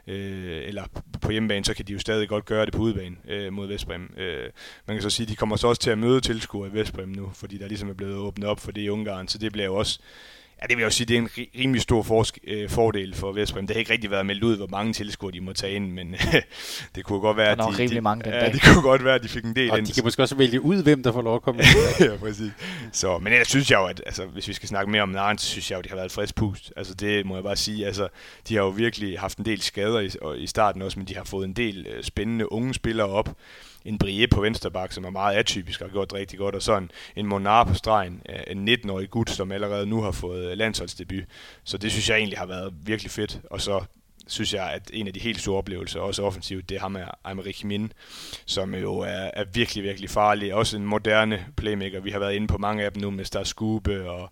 øh, 0.10 0.68
eller 0.68 0.84
på 1.22 1.32
hjemmebane, 1.32 1.66
så 1.66 1.74
kan 1.74 1.86
de 1.86 1.94
jo 1.94 2.00
stadig 2.00 2.30
godt 2.30 2.46
gøre 2.46 2.66
det 2.66 2.74
på 2.74 2.82
udebane 2.82 3.16
øh, 3.28 3.54
mod 3.54 3.68
Vestbrem. 3.68 4.14
Øh, 4.18 4.50
man 4.88 4.96
kan 4.96 5.02
så 5.02 5.10
sige, 5.10 5.26
at 5.26 5.30
de 5.30 5.36
kommer 5.36 5.56
så 5.56 5.68
også 5.68 5.82
til 5.82 5.90
at 5.90 5.98
møde 5.98 6.22
tilskuere 6.22 6.70
i 6.70 6.74
Vestbrem 6.74 7.10
nu, 7.10 7.32
fordi 7.34 7.58
der 7.58 7.68
ligesom 7.68 7.90
er 7.90 7.94
blevet 7.94 8.16
åbnet 8.16 8.48
op 8.48 8.60
for 8.60 8.72
det 8.72 8.82
i 8.82 8.90
Ungarn, 8.90 9.28
så 9.28 9.38
det 9.38 9.52
bliver 9.52 9.66
jo 9.66 9.76
også 9.76 10.00
Ja, 10.62 10.68
det 10.68 10.78
vil 10.78 10.82
jeg 10.82 10.86
jo 10.86 10.92
sige, 10.92 11.08
det 11.08 11.18
er 11.18 11.22
en 11.22 11.30
rimelig 11.60 11.82
stor 11.82 12.04
forsk- 12.04 12.38
øh, 12.48 12.70
fordel 12.70 13.16
for 13.16 13.32
Vestbrem. 13.32 13.68
Det 13.68 13.76
har 13.76 13.80
ikke 13.80 13.92
rigtig 13.94 14.12
været 14.12 14.26
meldt 14.26 14.44
ud, 14.44 14.58
hvor 14.58 14.68
mange 14.68 14.94
tilskuere 14.94 15.34
de 15.34 15.42
må 15.42 15.54
tage 15.54 15.74
ind, 15.74 15.92
men 15.92 16.16
det 16.96 17.06
kunne 17.06 17.20
godt 17.20 17.38
være, 17.38 17.52
at 17.52 17.78
de, 17.78 17.88
de, 17.90 18.02
mange 18.02 18.24
den 18.24 18.34
ja, 18.34 18.40
dag. 18.40 18.54
det 18.54 18.62
kunne 18.64 18.82
godt 18.82 19.04
være, 19.06 19.16
at 19.16 19.24
de 19.24 19.28
fik 19.30 19.44
en 19.44 19.56
del 19.56 19.72
Og 19.72 19.78
ind. 19.78 19.86
de 19.86 19.94
kan 19.94 20.04
måske 20.04 20.22
også 20.24 20.36
vælge 20.36 20.62
ud, 20.62 20.84
hvem 20.84 21.04
der 21.04 21.12
får 21.12 21.22
lov 21.22 21.36
at 21.36 21.42
komme 21.42 21.62
ind. 21.62 21.68
ja, 22.12 22.18
præcis. 22.18 22.52
Så, 22.92 23.18
men 23.18 23.34
ellers 23.34 23.48
synes 23.48 23.72
jeg 23.72 23.78
jo, 23.78 23.86
at 23.86 24.02
altså, 24.06 24.26
hvis 24.26 24.48
vi 24.48 24.54
skal 24.54 24.70
snakke 24.70 24.92
mere 24.92 25.02
om 25.02 25.10
Narn, 25.10 25.38
så 25.38 25.46
synes 25.48 25.72
jeg 25.72 25.76
jo, 25.76 25.80
at 25.80 25.84
det 25.84 25.92
har 25.92 25.96
været 25.98 26.06
et 26.06 26.12
frisk 26.12 26.36
pust. 26.36 26.74
Altså 26.78 26.94
det 26.94 27.26
må 27.26 27.36
jeg 27.36 27.44
bare 27.44 27.56
sige. 27.56 27.86
Altså, 27.86 28.08
de 28.50 28.56
har 28.56 28.62
jo 28.62 28.70
virkelig 28.70 29.20
haft 29.20 29.38
en 29.38 29.46
del 29.46 29.62
skader 29.62 30.00
i, 30.00 30.10
i 30.44 30.48
starten 30.48 30.82
også, 30.82 31.00
men 31.00 31.08
de 31.08 31.16
har 31.16 31.24
fået 31.24 31.46
en 31.46 31.54
del 31.54 31.88
øh, 31.90 32.04
spændende 32.04 32.52
unge 32.52 32.74
spillere 32.74 33.08
op 33.08 33.30
en 33.90 33.98
Brie 33.98 34.28
på 34.28 34.42
venstre 34.42 34.72
bak, 34.72 34.92
som 34.92 35.06
er 35.06 35.10
meget 35.10 35.36
atypisk 35.36 35.82
og 35.82 35.88
har 35.88 35.92
gjort 35.92 36.14
rigtig 36.14 36.40
godt, 36.40 36.56
og 36.56 36.62
så 36.62 36.78
en, 36.78 36.92
en 37.16 37.26
Monar 37.26 37.64
på 37.64 37.74
stregen, 37.74 38.22
øh, 38.30 38.40
en 38.48 38.70
19-årig 38.70 39.10
gut, 39.10 39.30
som 39.30 39.52
allerede 39.52 39.86
nu 39.86 40.02
har 40.02 40.12
fået 40.12 40.52
øh, 40.52 40.58
landsholdsdebut. 40.58 41.24
Så 41.64 41.78
det 41.78 41.92
synes 41.92 42.10
jeg 42.10 42.18
egentlig 42.18 42.40
har 42.40 42.46
været 42.46 42.74
virkelig 42.84 43.12
fedt. 43.12 43.40
Og 43.52 43.62
så 43.62 43.84
synes 44.28 44.54
jeg, 44.54 44.72
at 44.74 44.92
en 44.94 45.08
af 45.08 45.14
de 45.14 45.20
helt 45.20 45.42
store 45.42 45.58
oplevelser, 45.58 46.00
også 46.00 46.24
offensivt, 46.24 46.70
det 46.70 46.76
er 46.76 46.80
ham 46.80 46.96
af 46.96 47.12
Aymeric 47.24 47.64
Min, 47.64 47.94
som 48.46 48.74
jo 48.76 48.98
er, 48.98 49.32
er 49.34 49.46
virkelig, 49.54 49.84
virkelig 49.84 50.10
farlig. 50.10 50.54
Også 50.54 50.78
en 50.78 50.86
moderne 50.86 51.46
playmaker. 51.58 52.00
Vi 52.00 52.12
har 52.12 52.20
været 52.20 52.34
inde 52.34 52.48
på 52.48 52.58
mange 52.58 52.84
af 52.84 52.92
dem 52.94 53.02
nu 53.02 53.12
med 53.12 53.26
Star 53.26 53.44
Skube 53.44 54.10
og 54.10 54.32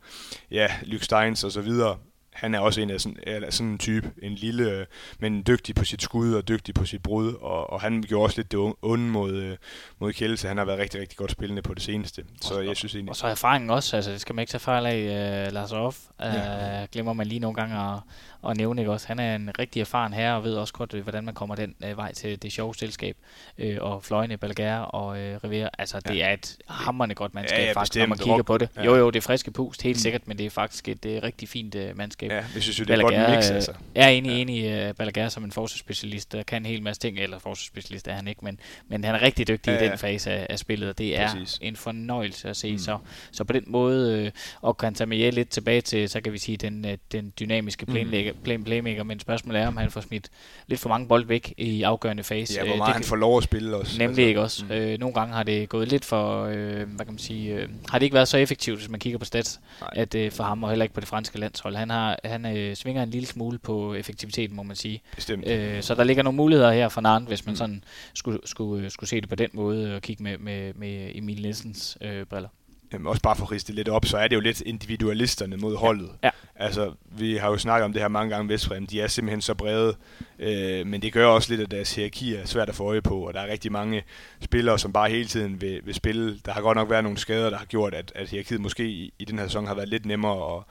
ja, 0.51 0.67
Luke 0.83 1.05
Steins 1.05 1.43
og 1.43 1.51
så 1.51 1.61
videre 1.61 1.97
han 2.37 2.55
er 2.55 2.59
også 2.59 2.81
en 2.81 2.89
af 2.89 3.01
sådan, 3.01 3.17
eller 3.23 3.51
sådan 3.51 3.71
en 3.71 3.77
type, 3.77 4.11
en 4.21 4.33
lille, 4.33 4.85
men 5.19 5.43
dygtig 5.47 5.75
på 5.75 5.85
sit 5.85 6.01
skud 6.01 6.33
og 6.33 6.47
dygtig 6.47 6.75
på 6.75 6.85
sit 6.85 7.03
brud, 7.03 7.33
og, 7.33 7.69
og 7.69 7.81
han 7.81 8.03
gjorde 8.07 8.25
også 8.25 8.37
lidt 8.37 8.51
det 8.51 8.73
onde 8.81 9.03
mod, 9.03 9.33
øh, 9.33 9.57
mod 9.99 10.13
Kjelse. 10.13 10.47
Han 10.47 10.57
har 10.57 10.65
været 10.65 10.79
rigtig, 10.79 11.01
rigtig 11.01 11.17
godt 11.17 11.31
spillende 11.31 11.61
på 11.61 11.73
det 11.73 11.83
seneste, 11.83 12.23
så 12.41 12.53
og, 12.53 12.65
jeg 12.65 12.75
synes 12.75 12.95
egentlig... 12.95 13.09
Og 13.09 13.15
så 13.15 13.27
erfaringen 13.27 13.69
også, 13.69 13.95
altså 13.95 14.11
det 14.11 14.21
skal 14.21 14.35
man 14.35 14.43
ikke 14.43 14.51
tage 14.51 14.59
fejl 14.59 14.85
af, 14.85 15.47
uh, 15.47 15.53
Lars 15.53 15.71
Off, 15.71 15.97
uh, 16.19 16.25
ja. 16.25 16.85
glemmer 16.91 17.13
man 17.13 17.27
lige 17.27 17.39
nogle 17.39 17.55
gange 17.55 17.75
at, 17.75 17.99
at 18.47 18.57
nævne, 18.57 18.81
ikke 18.81 18.91
også? 18.91 19.07
Han 19.07 19.19
er 19.19 19.35
en 19.35 19.51
rigtig 19.59 19.79
erfaren 19.79 20.13
herre 20.13 20.35
og 20.35 20.43
ved 20.43 20.55
også 20.55 20.73
godt, 20.73 20.93
øh, 20.93 21.03
hvordan 21.03 21.23
man 21.23 21.33
kommer 21.33 21.55
den 21.55 21.75
uh, 21.91 21.97
vej 21.97 22.13
til 22.13 22.41
det 22.41 22.51
sjove 22.51 22.75
selskab, 22.75 23.17
uh, 23.63 23.65
og 23.79 24.03
Fløjne, 24.03 24.37
Balgær 24.37 24.77
og 24.77 25.07
uh, 25.07 25.43
Rivera, 25.43 25.69
altså 25.77 25.99
det 25.99 26.17
ja. 26.17 26.27
er 26.29 26.33
et 26.33 26.57
hammerende 26.67 27.15
godt 27.15 27.33
mandskab, 27.33 27.59
ja, 27.59 27.65
ja, 27.65 27.73
faktisk, 27.73 27.99
når 27.99 28.05
man 28.05 28.17
kigger 28.17 28.43
på 28.43 28.57
det. 28.57 28.69
Ja. 28.75 28.83
Jo, 28.83 28.95
jo, 28.95 29.09
det 29.09 29.19
er 29.19 29.21
friske 29.21 29.51
pust, 29.51 29.81
helt 29.81 29.97
mm. 29.97 29.99
sikkert, 29.99 30.27
men 30.27 30.37
det 30.37 30.45
er 30.45 30.49
faktisk 30.49 30.87
et 30.87 31.05
uh, 31.05 31.11
rigtig 31.11 31.49
fint 31.49 31.75
uh, 31.75 31.97
mandskab. 31.97 32.31
Ja, 32.31 32.43
det 32.53 32.63
synes 32.63 32.79
jeg, 32.79 32.87
det 32.87 32.93
er 32.93 32.97
Balaguer, 32.97 33.25
godt 33.25 33.35
mix, 33.35 33.51
altså. 33.51 33.73
Jeg 33.95 34.05
er 34.05 34.09
enig, 34.09 34.29
ja. 34.29 34.37
enig 34.37 34.89
uh, 34.89 34.95
Balaguer 34.95 35.29
som 35.29 35.43
en 35.43 35.51
forsvarsspecialist, 35.51 36.31
der 36.31 36.43
kan 36.43 36.61
en 36.61 36.65
hel 36.65 36.83
masse 36.83 37.01
ting, 37.01 37.19
eller 37.19 37.39
forsvarsspecialist 37.39 38.07
er 38.07 38.13
han 38.13 38.27
ikke, 38.27 38.45
men, 38.45 38.59
men 38.87 39.03
han 39.03 39.15
er 39.15 39.21
rigtig 39.21 39.47
dygtig 39.47 39.71
ja, 39.71 39.77
ja. 39.77 39.85
i 39.85 39.89
den 39.89 39.97
fase 39.97 40.31
af, 40.31 40.47
af 40.49 40.59
spillet, 40.59 40.89
og 40.89 40.97
det 40.97 41.19
er 41.19 41.31
Præcis. 41.31 41.59
en 41.61 41.75
fornøjelse 41.75 42.49
at 42.49 42.57
se. 42.57 42.71
Mm. 42.71 42.77
Så, 42.77 42.97
så 43.31 43.43
på 43.43 43.53
den 43.53 43.63
måde, 43.67 44.25
øh, 44.25 44.31
og 44.61 44.77
kan 44.77 44.93
tage 44.93 45.07
med 45.07 45.31
lidt 45.31 45.49
tilbage 45.49 45.81
til, 45.81 46.09
så 46.09 46.21
kan 46.21 46.33
vi 46.33 46.37
sige, 46.37 46.57
den, 46.57 46.85
øh, 46.85 46.97
den 47.11 47.33
dynamiske 47.39 47.85
playmaker, 47.85 48.26
mm. 48.26 48.26
Play, 48.33 48.57
playmaker, 48.57 49.03
men 49.03 49.19
spørgsmålet 49.19 49.61
er, 49.61 49.67
om 49.67 49.77
han 49.77 49.91
får 49.91 50.01
smidt 50.01 50.29
lidt 50.67 50.79
for 50.79 50.89
mange 50.89 51.07
bold 51.07 51.25
væk 51.25 51.53
i 51.57 51.83
afgørende 51.83 52.23
fase. 52.23 52.53
Ja, 52.53 52.67
hvor 52.67 52.75
meget 52.75 52.81
øh, 52.81 52.87
det 52.87 52.93
han 52.93 53.03
får 53.03 53.15
lov 53.15 53.37
at 53.37 53.43
spille 53.43 53.75
også. 53.75 53.97
Nemlig 53.97 54.09
altså. 54.09 54.21
ikke 54.21 54.41
også. 54.41 54.65
Mm. 54.65 54.71
Øh, 54.71 54.99
nogle 54.99 55.13
gange 55.13 55.33
har 55.33 55.43
det 55.43 55.69
gået 55.69 55.87
lidt 55.87 56.05
for, 56.05 56.43
øh, 56.43 56.55
hvad 56.75 57.05
kan 57.05 57.13
man 57.13 57.17
sige, 57.17 57.53
øh, 57.53 57.69
har 57.89 57.99
det 57.99 58.03
ikke 58.03 58.13
været 58.13 58.27
så 58.27 58.37
effektivt, 58.37 58.77
hvis 58.77 58.89
man 58.89 58.99
kigger 58.99 59.19
på 59.19 59.25
stats, 59.25 59.59
Nej. 59.81 59.89
at 59.95 60.15
øh, 60.15 60.31
for 60.31 60.43
ham, 60.43 60.63
og 60.63 60.69
heller 60.69 60.83
ikke 60.83 60.95
på 60.95 61.01
det 61.01 61.09
franske 61.09 61.39
landshold. 61.39 61.75
Han, 61.75 61.89
har, 61.89 62.19
han 62.23 62.57
øh, 62.57 62.75
svinger 62.75 63.03
en 63.03 63.09
lille 63.09 63.27
smule 63.27 63.57
på 63.57 63.93
effektiviteten, 63.93 64.55
må 64.55 64.63
man 64.63 64.75
sige. 64.75 65.01
Bestemt. 65.15 65.47
Øh, 65.47 65.83
så 65.83 65.95
der 65.95 66.03
ligger 66.03 66.23
nogle 66.23 66.37
muligheder 66.37 66.71
her 66.71 66.89
for 66.89 67.01
Narn, 67.01 67.25
hvis 67.27 67.45
man 67.45 67.53
mm. 67.53 67.57
sådan 67.57 67.83
skulle, 68.13 68.39
skulle, 68.45 68.89
skulle 68.89 69.09
se 69.09 69.21
det 69.21 69.29
på 69.29 69.35
den 69.35 69.49
måde, 69.53 69.95
og 69.95 70.01
kigge 70.01 70.23
med, 70.23 70.37
med, 70.37 70.73
med 70.73 71.11
Emil 71.15 71.41
Nielsens 71.41 71.97
øh, 72.01 72.25
briller. 72.25 72.49
Jamen, 72.93 73.07
også 73.07 73.21
bare 73.21 73.35
for 73.35 73.45
at 73.45 73.51
riste 73.51 73.73
lidt 73.73 73.89
op, 73.89 74.05
så 74.05 74.17
er 74.17 74.27
det 74.27 74.35
jo 74.35 74.41
lidt 74.41 74.61
individualisterne 74.61 75.57
mod 75.57 75.75
holdet. 75.75 76.09
Ja. 76.23 76.29
Altså, 76.55 76.93
vi 77.11 77.35
har 77.35 77.49
jo 77.49 77.57
snakket 77.57 77.85
om 77.85 77.93
det 77.93 78.01
her 78.01 78.09
mange 78.09 78.35
gange, 78.35 78.49
Vestfrem, 78.49 78.87
de 78.87 79.01
er 79.01 79.07
simpelthen 79.07 79.41
så 79.41 79.53
brede, 79.53 79.95
øh, 80.39 80.87
men 80.87 81.01
det 81.01 81.13
gør 81.13 81.27
også 81.27 81.49
lidt, 81.49 81.61
at 81.61 81.71
deres 81.71 81.95
hierarki 81.95 82.35
er 82.35 82.45
svært 82.45 82.69
at 82.69 82.75
få 82.75 82.83
øje 82.83 83.01
på, 83.01 83.19
og 83.27 83.33
der 83.33 83.39
er 83.39 83.51
rigtig 83.51 83.71
mange 83.71 84.03
spillere, 84.41 84.79
som 84.79 84.93
bare 84.93 85.09
hele 85.09 85.25
tiden 85.25 85.61
vil, 85.61 85.81
vil 85.83 85.93
spille. 85.93 86.39
Der 86.45 86.51
har 86.51 86.61
godt 86.61 86.75
nok 86.75 86.89
været 86.89 87.03
nogle 87.03 87.17
skader, 87.17 87.49
der 87.49 87.57
har 87.57 87.65
gjort, 87.65 87.93
at, 87.93 88.11
at 88.15 88.29
hierarkiet 88.29 88.61
måske 88.61 88.85
i, 88.85 89.13
i 89.19 89.25
den 89.25 89.39
her 89.39 89.47
sæson 89.47 89.67
har 89.67 89.75
været 89.75 89.89
lidt 89.89 90.05
nemmere 90.05 90.57
at, 90.57 90.63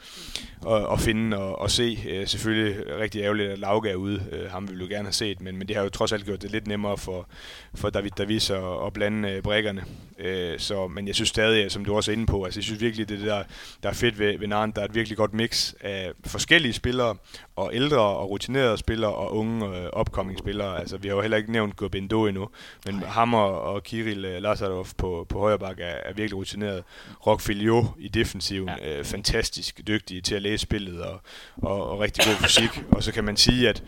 at, 0.73 0.93
at 0.93 1.01
finde 1.01 1.37
og 1.37 1.65
at 1.65 1.71
se. 1.71 1.99
Øh, 2.09 2.27
selvfølgelig 2.27 2.99
rigtig 2.99 3.23
ærgerligt, 3.23 3.51
at 3.51 3.59
Lauga 3.59 3.91
er 3.91 3.95
ude. 3.95 4.25
Øh, 4.33 4.51
ham 4.51 4.69
vil 4.69 4.79
vi 4.79 4.85
jo 4.85 4.89
gerne 4.89 5.05
have 5.05 5.13
set, 5.13 5.41
men, 5.41 5.57
men 5.57 5.69
det 5.69 5.77
har 5.77 5.83
jo 5.83 5.89
trods 5.89 6.13
alt 6.13 6.25
gjort 6.25 6.43
det 6.43 6.51
lidt 6.51 6.67
nemmere 6.67 6.99
for, 6.99 7.29
for 7.75 7.91
David 7.91 8.11
Davis 8.19 8.51
at, 8.51 8.87
at 8.87 8.93
blande 8.93 9.31
øh, 9.31 9.43
brækkerne. 9.43 9.85
Øh, 10.19 10.59
så, 10.59 10.89
men 10.89 11.07
jeg 11.07 11.15
synes 11.15 11.29
stadig, 11.29 11.71
som 11.71 11.85
du 11.85 11.97
også 11.97 12.11
er 12.11 12.13
inde 12.13 12.27
på, 12.27 12.45
altså 12.45 12.61
jeg 12.61 12.65
synes 12.65 12.81
virkelig, 12.81 13.09
det 13.09 13.21
der, 13.21 13.43
der 13.83 13.89
er 13.89 13.93
fedt 13.93 14.19
ved, 14.19 14.39
ved 14.39 14.47
Narn, 14.49 14.71
der 14.71 14.81
er 14.81 14.85
et 14.85 14.95
virkelig 14.95 15.17
godt 15.17 15.35
mix 15.35 15.75
af 15.81 16.13
forskellige 16.27 16.73
spillere, 16.73 17.17
og 17.57 17.75
ældre 17.75 18.01
og 18.01 18.31
rutinerede 18.31 18.79
spillere, 18.79 19.15
og 19.15 19.37
unge 19.37 19.67
øh, 19.67 20.01
upcoming 20.01 20.39
spillere. 20.39 20.81
Altså 20.81 20.97
vi 20.97 21.09
har 21.09 21.15
jo 21.15 21.21
heller 21.21 21.37
ikke 21.37 21.53
nævnt 21.53 21.77
Gurbindo 21.77 22.27
endnu, 22.27 22.49
men 22.87 22.95
Nej. 22.95 23.09
Hammer 23.09 23.39
og 23.39 23.83
Kiril 23.83 24.25
øh, 24.25 24.43
Lazarov 24.43 24.87
på, 24.97 25.27
på 25.29 25.39
højre 25.39 25.59
bakke 25.59 25.83
er, 25.83 26.11
er 26.11 26.13
virkelig 26.13 26.37
rutineret. 26.37 26.85
Rock 27.27 27.41
Filio 27.41 27.87
i 27.99 28.09
defensiven, 28.09 28.71
ja. 28.83 28.99
øh, 28.99 29.05
fantastisk 29.05 29.81
dygtig 29.87 30.25
til 30.25 30.35
at 30.35 30.43
læse 30.43 30.63
spillet, 30.63 31.03
og, 31.03 31.21
og, 31.57 31.91
og 31.91 32.01
rigtig 32.01 32.25
god 32.25 32.35
fysik. 32.35 32.85
og 32.93 33.03
så 33.03 33.13
kan 33.13 33.25
man 33.25 33.37
sige, 33.37 33.69
at 33.69 33.83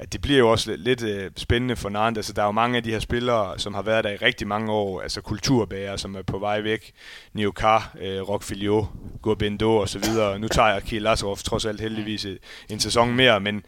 at 0.00 0.12
det 0.12 0.20
bliver 0.20 0.38
jo 0.38 0.50
også 0.50 0.70
lidt, 0.70 0.80
lidt 0.80 1.02
øh, 1.02 1.30
spændende 1.36 1.76
for 1.76 1.88
Nantes. 1.88 2.18
Altså, 2.18 2.32
der 2.32 2.42
er 2.42 2.46
jo 2.46 2.52
mange 2.52 2.76
af 2.76 2.82
de 2.82 2.90
her 2.90 2.98
spillere, 2.98 3.58
som 3.58 3.74
har 3.74 3.82
været 3.82 4.04
der 4.04 4.10
i 4.10 4.16
rigtig 4.16 4.46
mange 4.46 4.72
år, 4.72 5.00
altså 5.00 5.20
kulturbærer, 5.60 5.96
som 5.96 6.14
er 6.14 6.22
på 6.22 6.38
vej 6.38 6.60
væk. 6.60 6.92
Niokar, 7.32 7.96
øh, 8.00 8.28
Rock 8.28 8.42
Filio, 8.42 8.86
Gurbendo 9.22 9.76
og 9.76 9.88
så 9.88 9.98
videre. 9.98 10.38
Nu 10.38 10.48
tager 10.48 10.68
jeg 10.68 10.82
Kiel 10.82 11.02
Lazarov 11.02 11.36
trods 11.36 11.64
alt 11.64 11.80
heldigvis 11.80 12.26
en 12.68 12.80
sæson 12.80 13.14
mere, 13.14 13.40
men 13.40 13.62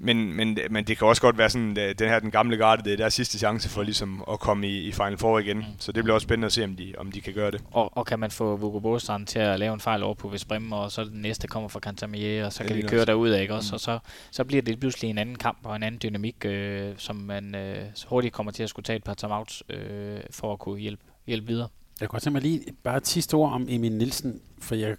men, 0.00 0.32
men, 0.32 0.58
men 0.70 0.84
det 0.84 0.98
kan 0.98 1.06
også 1.06 1.22
godt 1.22 1.38
være 1.38 1.50
sådan, 1.50 1.76
at 1.76 1.98
den 1.98 2.08
her 2.08 2.18
den 2.18 2.30
gamle 2.30 2.56
garde, 2.56 2.82
det 2.84 2.92
er 2.92 2.96
deres 2.96 3.14
sidste 3.14 3.38
chance 3.38 3.68
for 3.68 3.82
ligesom 3.82 4.24
at 4.32 4.40
komme 4.40 4.68
i, 4.68 4.88
i 4.88 4.92
Final 4.92 5.18
Four 5.18 5.38
igen. 5.38 5.64
Så 5.78 5.92
det 5.92 6.04
bliver 6.04 6.14
også 6.14 6.24
spændende 6.24 6.46
at 6.46 6.52
se, 6.52 6.64
om 6.64 6.76
de, 6.76 6.94
om 6.98 7.12
de 7.12 7.20
kan 7.20 7.34
gøre 7.34 7.50
det. 7.50 7.60
Og, 7.70 7.96
og 7.96 8.06
kan 8.06 8.18
man 8.18 8.30
få 8.30 8.56
Vugo 8.56 8.80
Bostrand 8.80 9.26
til 9.26 9.38
at 9.38 9.58
lave 9.58 9.74
en 9.74 9.80
fejl 9.80 10.02
over 10.02 10.14
på 10.14 10.28
Vesprem, 10.28 10.72
og 10.72 10.92
så 10.92 11.04
den 11.04 11.22
næste 11.22 11.48
kommer 11.48 11.68
fra 11.68 11.80
Cantamie, 11.80 12.46
og 12.46 12.52
så 12.52 12.64
kan 12.64 12.76
vi 12.76 12.82
køre 12.82 13.04
derud 13.04 13.28
af, 13.28 13.42
ikke 13.42 13.54
også? 13.54 13.72
Mm. 13.72 13.74
Og 13.74 13.80
så, 13.80 13.98
så 14.30 14.44
bliver 14.44 14.62
det 14.62 14.80
pludselig 14.80 15.10
en 15.10 15.18
anden 15.18 15.36
kamp 15.36 15.58
og 15.64 15.76
en 15.76 15.82
anden 15.82 16.00
dynamik, 16.02 16.44
øh, 16.44 16.92
som 16.96 17.16
man 17.16 17.54
øh, 17.54 17.84
hurtigt 18.06 18.34
kommer 18.34 18.52
til 18.52 18.62
at 18.62 18.68
skulle 18.68 18.84
tage 18.84 18.96
et 18.96 19.04
par 19.04 19.14
timeouts 19.14 19.62
øh, 19.70 20.20
for 20.30 20.52
at 20.52 20.58
kunne 20.58 20.80
hjælpe, 20.80 21.02
hjælpe 21.28 21.46
videre. 21.46 21.68
Jeg 22.00 22.08
kan 22.08 22.12
godt 22.12 22.22
tænke 22.22 22.32
mig 22.32 22.42
lige 22.42 22.64
bare 22.82 22.96
et 22.96 23.06
sidste 23.06 23.34
ord 23.34 23.52
om 23.52 23.66
Emil 23.68 23.92
Nielsen, 23.92 24.40
for 24.58 24.74
jeg, 24.74 24.96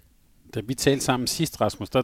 da 0.54 0.60
vi 0.60 0.74
talte 0.74 1.04
sammen 1.04 1.26
sidst, 1.26 1.60
Rasmus, 1.60 1.90
der, 1.90 2.02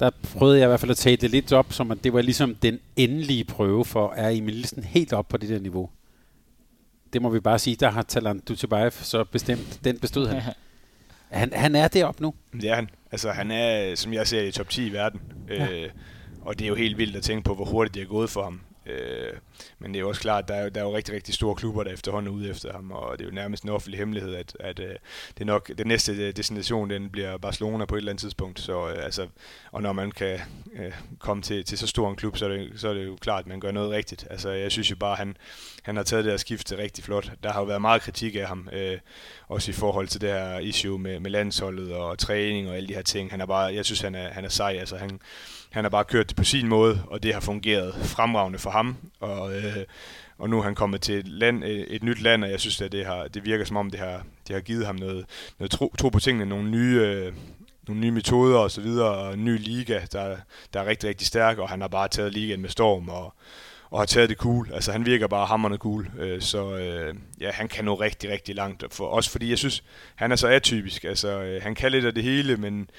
der 0.00 0.10
prøvede 0.22 0.58
jeg 0.58 0.66
i 0.66 0.68
hvert 0.68 0.80
fald 0.80 0.90
at 0.90 0.96
tage 0.96 1.16
det 1.16 1.30
lidt 1.30 1.52
op, 1.52 1.72
som 1.72 1.90
at 1.90 2.04
det 2.04 2.12
var 2.12 2.22
ligesom 2.22 2.54
den 2.54 2.80
endelige 2.96 3.44
prøve 3.44 3.84
for, 3.84 4.12
er 4.12 4.30
Emil 4.30 4.54
Nielsen 4.54 4.84
helt 4.84 5.12
op 5.12 5.28
på 5.28 5.36
det 5.36 5.48
der 5.48 5.58
niveau? 5.58 5.90
Det 7.12 7.22
må 7.22 7.28
vi 7.28 7.40
bare 7.40 7.58
sige, 7.58 7.76
der 7.76 7.90
har 7.90 8.02
Talant 8.02 8.48
Dutjebaev 8.48 8.90
så 8.90 9.24
bestemt, 9.24 9.80
den 9.84 9.98
bestod 9.98 10.26
han. 10.26 10.42
han. 11.40 11.52
Han 11.52 11.74
er 11.74 11.88
deroppe 11.88 12.22
nu. 12.22 12.34
Det 12.52 12.70
er 12.70 12.74
han. 12.74 12.90
Altså 13.12 13.30
han 13.30 13.50
er, 13.50 13.94
som 13.94 14.12
jeg 14.12 14.26
ser, 14.26 14.42
i 14.42 14.52
top 14.52 14.68
10 14.68 14.86
i 14.86 14.92
verden. 14.92 15.20
Ja. 15.48 15.70
Øh, 15.70 15.90
og 16.40 16.58
det 16.58 16.64
er 16.64 16.68
jo 16.68 16.74
helt 16.74 16.98
vildt 16.98 17.16
at 17.16 17.22
tænke 17.22 17.44
på, 17.44 17.54
hvor 17.54 17.64
hurtigt 17.64 17.94
det 17.94 18.02
er 18.02 18.06
gået 18.06 18.30
for 18.30 18.42
ham. 18.42 18.60
Øh, 18.86 19.32
men 19.78 19.94
det 19.94 19.98
er 19.98 20.00
jo 20.00 20.08
også 20.08 20.20
klart, 20.20 20.44
at 20.44 20.48
der 20.48 20.54
er, 20.54 20.68
der 20.68 20.80
er 20.80 20.84
jo 20.84 20.96
rigtig, 20.96 21.14
rigtig 21.14 21.34
store 21.34 21.54
klubber, 21.54 21.84
der 21.84 21.92
efterhånden 21.92 22.32
er 22.32 22.36
ude 22.36 22.50
efter 22.50 22.72
ham, 22.72 22.90
og 22.90 23.18
det 23.18 23.24
er 23.24 23.28
jo 23.28 23.34
nærmest 23.34 23.64
en 23.64 23.70
offentlig 23.70 23.98
hemmelighed, 23.98 24.34
at, 24.34 24.56
at 24.60 24.78
øh, 24.78 24.94
det 25.34 25.40
er 25.40 25.44
nok 25.44 25.70
den 25.78 25.86
næste 25.86 26.12
øh, 26.12 26.36
destination, 26.36 26.90
den 26.90 27.10
bliver 27.10 27.38
Barcelona 27.38 27.84
på 27.84 27.94
et 27.94 27.98
eller 27.98 28.12
andet 28.12 28.20
tidspunkt. 28.20 28.60
Så, 28.60 28.88
øh, 28.88 29.04
altså, 29.04 29.26
og 29.72 29.82
når 29.82 29.92
man 29.92 30.10
kan 30.10 30.38
øh, 30.74 30.92
komme 31.18 31.42
til, 31.42 31.64
til 31.64 31.78
så 31.78 31.86
stor 31.86 32.10
en 32.10 32.16
klub, 32.16 32.36
så 32.36 32.44
er, 32.44 32.48
det, 32.48 32.72
så 32.76 32.88
er 32.88 32.94
det 32.94 33.06
jo 33.06 33.16
klart, 33.20 33.40
at 33.40 33.46
man 33.46 33.60
gør 33.60 33.70
noget 33.70 33.90
rigtigt. 33.90 34.26
Altså, 34.30 34.50
jeg 34.50 34.72
synes 34.72 34.90
jo 34.90 34.96
bare, 34.96 35.12
at 35.12 35.18
han, 35.18 35.36
han 35.82 35.96
har 35.96 36.02
taget 36.02 36.24
det 36.24 36.32
her 36.32 36.38
skifte 36.38 36.78
rigtig 36.78 37.04
flot. 37.04 37.32
Der 37.42 37.52
har 37.52 37.60
jo 37.60 37.66
været 37.66 37.80
meget 37.80 38.02
kritik 38.02 38.36
af 38.36 38.46
ham, 38.46 38.68
øh, 38.72 38.98
også 39.48 39.70
i 39.70 39.74
forhold 39.74 40.08
til 40.08 40.20
det 40.20 40.28
her 40.28 40.58
issue 40.58 40.98
med, 40.98 41.20
med 41.20 41.30
landsholdet 41.30 41.94
og 41.94 42.18
træning 42.18 42.68
og 42.68 42.76
alle 42.76 42.88
de 42.88 42.94
her 42.94 43.02
ting. 43.02 43.30
Han 43.30 43.40
er 43.40 43.46
bare, 43.46 43.74
jeg 43.74 43.84
synes, 43.84 44.00
han 44.00 44.14
er, 44.14 44.28
han 44.28 44.44
er 44.44 44.48
sej. 44.48 44.76
Altså, 44.80 44.96
han, 44.96 45.20
han 45.70 45.84
har 45.84 45.88
bare 45.88 46.04
kørt 46.04 46.28
det 46.28 46.36
på 46.36 46.44
sin 46.44 46.68
måde, 46.68 47.02
og 47.06 47.22
det 47.22 47.34
har 47.34 47.40
fungeret 47.40 47.94
fremragende 47.94 48.58
for 48.58 48.70
ham. 48.70 48.96
Og, 49.20 49.45
øh, 49.52 49.84
og 50.38 50.50
nu 50.50 50.58
er 50.58 50.62
han 50.62 50.74
kommet 50.74 51.00
til 51.00 51.14
et, 51.18 51.28
land, 51.28 51.64
øh, 51.64 51.70
et 51.70 52.02
nyt 52.02 52.22
land, 52.22 52.44
og 52.44 52.50
jeg 52.50 52.60
synes, 52.60 52.80
at 52.80 52.92
det, 52.92 53.06
har, 53.06 53.28
det 53.28 53.44
virker 53.44 53.64
som 53.64 53.76
om, 53.76 53.90
det 53.90 54.00
har, 54.00 54.22
det 54.48 54.54
har 54.54 54.60
givet 54.60 54.86
ham 54.86 54.96
noget, 54.96 55.26
noget 55.58 55.70
tro, 55.70 55.94
tro 55.98 56.08
på 56.08 56.20
tingene, 56.20 56.46
nogle 56.46 56.70
nye, 56.70 57.00
øh, 57.00 57.32
nogle 57.88 58.00
nye 58.00 58.10
metoder 58.10 58.58
og 58.58 58.70
så 58.70 58.80
videre, 58.80 59.08
og 59.08 59.34
en 59.34 59.44
ny 59.44 59.58
liga, 59.58 60.00
der, 60.12 60.36
der 60.72 60.80
er 60.80 60.86
rigtig, 60.86 61.08
rigtig 61.08 61.26
stærk, 61.26 61.58
og 61.58 61.68
han 61.68 61.80
har 61.80 61.88
bare 61.88 62.08
taget 62.08 62.32
ligaen 62.32 62.60
med 62.60 62.70
storm, 62.70 63.08
og, 63.08 63.34
og 63.90 63.98
har 63.98 64.06
taget 64.06 64.28
det 64.28 64.38
cool. 64.38 64.70
Altså 64.74 64.92
han 64.92 65.06
virker 65.06 65.26
bare 65.26 65.46
hammerne 65.46 65.76
cool, 65.76 66.10
øh, 66.18 66.40
så 66.40 66.76
øh, 66.76 67.14
ja, 67.40 67.50
han 67.50 67.68
kan 67.68 67.84
nå 67.84 67.94
rigtig, 67.94 68.30
rigtig 68.30 68.54
langt. 68.54 68.84
For, 68.94 69.06
også 69.06 69.30
fordi 69.30 69.50
jeg 69.50 69.58
synes, 69.58 69.84
han 70.14 70.32
er 70.32 70.36
så 70.36 70.46
atypisk. 70.46 71.04
Altså 71.04 71.42
øh, 71.42 71.62
han 71.62 71.74
kan 71.74 71.92
lidt 71.92 72.04
af 72.04 72.14
det 72.14 72.22
hele, 72.22 72.56
men, 72.56 72.90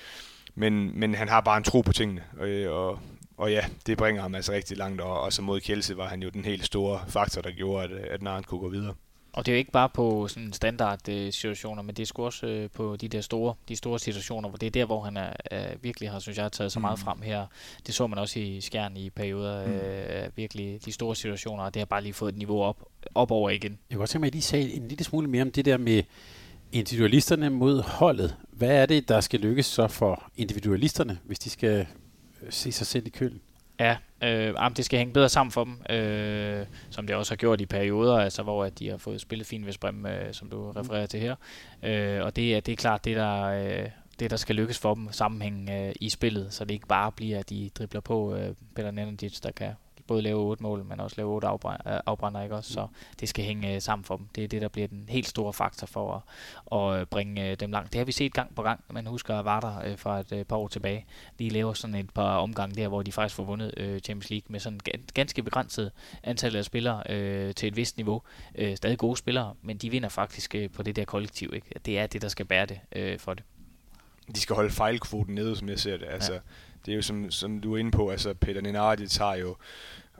men, 0.55 0.99
men 0.99 1.15
han 1.15 1.29
har 1.29 1.41
bare 1.41 1.57
en 1.57 1.63
tro 1.63 1.81
på 1.81 1.93
tingene. 1.93 2.21
Øh, 2.41 2.71
og, 2.71 2.99
og 3.37 3.51
ja, 3.51 3.65
det 3.85 3.97
bringer 3.97 4.21
ham 4.21 4.35
altså 4.35 4.51
rigtig 4.51 4.77
langt, 4.77 5.01
og, 5.01 5.21
og 5.21 5.33
så 5.33 5.41
mod 5.41 5.59
Kjelse 5.59 5.97
var 5.97 6.07
han 6.07 6.23
jo 6.23 6.29
den 6.29 6.45
helt 6.45 6.65
store 6.65 6.99
faktor, 7.07 7.41
der 7.41 7.51
gjorde, 7.51 7.83
at, 7.83 7.91
at 7.91 8.21
Narn 8.21 8.43
kunne 8.43 8.59
gå 8.59 8.69
videre. 8.69 8.93
Og 9.33 9.45
det 9.45 9.51
er 9.51 9.55
jo 9.55 9.57
ikke 9.57 9.71
bare 9.71 9.89
på 9.89 10.27
sådan 10.27 10.53
standard 10.53 11.09
øh, 11.09 11.33
situationer, 11.33 11.81
men 11.81 11.95
det 11.95 12.03
er 12.03 12.05
sgu 12.05 12.25
også 12.25 12.47
øh, 12.47 12.69
på 12.69 12.95
de 12.95 13.07
der 13.07 13.21
store, 13.21 13.53
de 13.69 13.75
store 13.75 13.99
situationer, 13.99 14.49
hvor 14.49 14.57
det 14.57 14.67
er 14.67 14.71
der, 14.71 14.85
hvor 14.85 15.01
han 15.01 15.17
er, 15.17 15.33
øh, 15.51 15.83
virkelig 15.83 16.11
har, 16.11 16.19
synes 16.19 16.37
jeg, 16.37 16.43
har 16.43 16.49
taget 16.49 16.71
så 16.71 16.79
meget 16.79 16.99
mm. 16.99 17.03
frem 17.03 17.21
her. 17.21 17.45
Det 17.87 17.95
så 17.95 18.07
man 18.07 18.19
også 18.19 18.39
i 18.39 18.61
Skjern 18.61 18.97
i 18.97 19.09
perioder, 19.09 19.67
mm. 19.67 19.73
øh, 19.73 20.29
virkelig 20.35 20.85
de 20.85 20.91
store 20.91 21.15
situationer, 21.15 21.63
og 21.63 21.73
det 21.73 21.79
har 21.79 21.85
bare 21.85 22.03
lige 22.03 22.13
fået 22.13 22.31
et 22.31 22.37
niveau 22.37 22.61
op, 22.61 22.83
op 23.15 23.31
over 23.31 23.49
igen. 23.49 23.71
Jeg 23.89 23.95
kunne 23.95 24.01
godt 24.01 24.09
tænke 24.09 24.21
mig, 24.21 24.27
at 24.27 24.35
I 24.35 24.41
sagde 24.41 24.73
en 24.73 24.87
lille 24.87 25.03
smule 25.03 25.27
mere 25.27 25.41
om 25.41 25.51
det 25.51 25.65
der 25.65 25.77
med 25.77 26.03
individualisterne 26.71 27.49
mod 27.49 27.81
holdet. 27.81 28.35
Hvad 28.51 28.71
er 28.71 28.85
det, 28.85 29.09
der 29.09 29.21
skal 29.21 29.39
lykkes 29.39 29.65
så 29.65 29.87
for 29.87 30.31
individualisterne, 30.35 31.19
hvis 31.25 31.39
de 31.39 31.49
skal 31.49 31.87
se 32.49 32.71
sig 32.71 32.87
selv 32.87 33.07
i 33.07 33.09
kølen? 33.09 33.41
Ja, 33.79 33.97
øh, 34.23 34.53
det 34.77 34.85
skal 34.85 34.99
hænge 34.99 35.13
bedre 35.13 35.29
sammen 35.29 35.51
for 35.51 35.63
dem, 35.63 35.95
øh, 35.95 36.65
som 36.89 37.07
det 37.07 37.15
også 37.15 37.31
har 37.31 37.37
gjort 37.37 37.61
i 37.61 37.65
perioder, 37.65 38.17
altså 38.17 38.43
hvor 38.43 38.65
at 38.65 38.79
de 38.79 38.89
har 38.89 38.97
fået 38.97 39.21
spillet 39.21 39.47
fint 39.47 39.65
ved 39.65 39.73
Sprem, 39.73 40.05
øh, 40.05 40.33
som 40.33 40.49
du 40.49 40.71
refererer 40.71 41.05
til 41.05 41.19
her. 41.19 41.35
Øh, 41.83 42.23
og 42.23 42.35
det, 42.35 42.65
det 42.65 42.71
er 42.71 42.75
klart 42.75 43.05
det, 43.05 43.15
der, 43.15 43.43
øh, 43.43 43.89
det, 44.19 44.31
der 44.31 44.37
skal 44.37 44.55
lykkes 44.55 44.77
for 44.79 44.93
dem, 44.93 45.11
sammenhæng 45.11 45.69
øh, 45.69 45.93
i 46.01 46.09
spillet, 46.09 46.53
så 46.53 46.65
det 46.65 46.73
ikke 46.73 46.87
bare 46.87 47.11
bliver, 47.11 47.39
at 47.39 47.49
de 47.49 47.69
dribler 47.77 48.01
på 48.01 48.35
øh, 48.35 48.55
Peter 48.75 48.91
Nenadic, 48.91 49.39
der 49.39 49.51
kan 49.51 49.73
både 50.07 50.21
lave 50.21 50.39
otte 50.39 50.63
mål, 50.63 50.83
men 50.83 50.99
også 50.99 51.15
lave 51.17 51.29
otte 51.29 51.47
afbrænder, 52.05 52.43
ikke 52.43 52.55
også? 52.55 52.73
Så 52.73 52.87
det 53.19 53.29
skal 53.29 53.45
hænge 53.45 53.75
øh, 53.75 53.81
sammen 53.81 54.03
for 54.03 54.17
dem. 54.17 54.27
Det 54.35 54.43
er 54.43 54.47
det, 54.47 54.61
der 54.61 54.67
bliver 54.67 54.87
den 54.87 55.05
helt 55.09 55.27
store 55.27 55.53
faktor 55.53 55.87
for 55.87 56.25
at, 56.71 56.79
at 56.79 57.01
øh, 57.01 57.05
bringe 57.05 57.51
øh, 57.51 57.57
dem 57.59 57.71
langt. 57.71 57.93
Det 57.93 57.99
har 57.99 58.05
vi 58.05 58.11
set 58.11 58.33
gang 58.33 58.55
på 58.55 58.61
gang. 58.61 58.83
Man 58.89 59.07
husker, 59.07 59.35
at 59.35 59.45
var 59.45 59.59
der 59.59 59.95
fra 59.95 60.19
et 60.19 60.47
par 60.47 60.55
år 60.55 60.67
tilbage. 60.67 61.05
De 61.39 61.49
laver 61.49 61.73
sådan 61.73 61.95
et 61.95 62.09
par 62.09 62.37
omgange 62.37 62.75
der, 62.75 62.87
hvor 62.87 63.01
de 63.01 63.11
faktisk 63.11 63.35
får 63.35 63.43
vundet 63.43 63.71
Champions 64.03 64.29
League 64.29 64.45
med 64.49 64.59
sådan 64.59 64.79
ganske 65.13 65.43
begrænset 65.43 65.91
antal 66.23 66.55
af 66.55 66.65
spillere 66.65 67.53
til 67.53 67.67
et 67.67 67.75
vist 67.75 67.97
niveau. 67.97 68.21
Stadig 68.75 68.97
gode 68.97 69.17
spillere, 69.17 69.53
men 69.61 69.77
de 69.77 69.89
vinder 69.89 70.09
faktisk 70.09 70.55
på 70.73 70.83
det 70.83 70.95
der 70.95 71.05
kollektiv. 71.05 71.51
Ikke? 71.53 71.67
Det 71.85 71.99
er 71.99 72.07
det, 72.07 72.21
der 72.21 72.27
skal 72.27 72.45
bære 72.45 72.65
det 72.65 73.21
for 73.21 73.33
det. 73.33 73.43
De 74.35 74.39
skal 74.39 74.55
holde 74.55 74.69
fejlkvoten 74.69 75.35
nede, 75.35 75.55
som 75.55 75.69
jeg 75.69 75.79
ser 75.79 75.97
det. 75.97 76.05
Altså, 76.09 76.33
ja 76.33 76.39
det 76.87 76.93
er 76.93 76.95
jo 76.95 77.01
som, 77.01 77.31
som 77.31 77.59
du 77.59 77.73
er 77.73 77.77
inde 77.77 77.91
på, 77.91 78.09
altså 78.09 78.33
Peter 78.33 78.61
Nenardi 78.61 79.07
tager 79.07 79.35
jo 79.35 79.55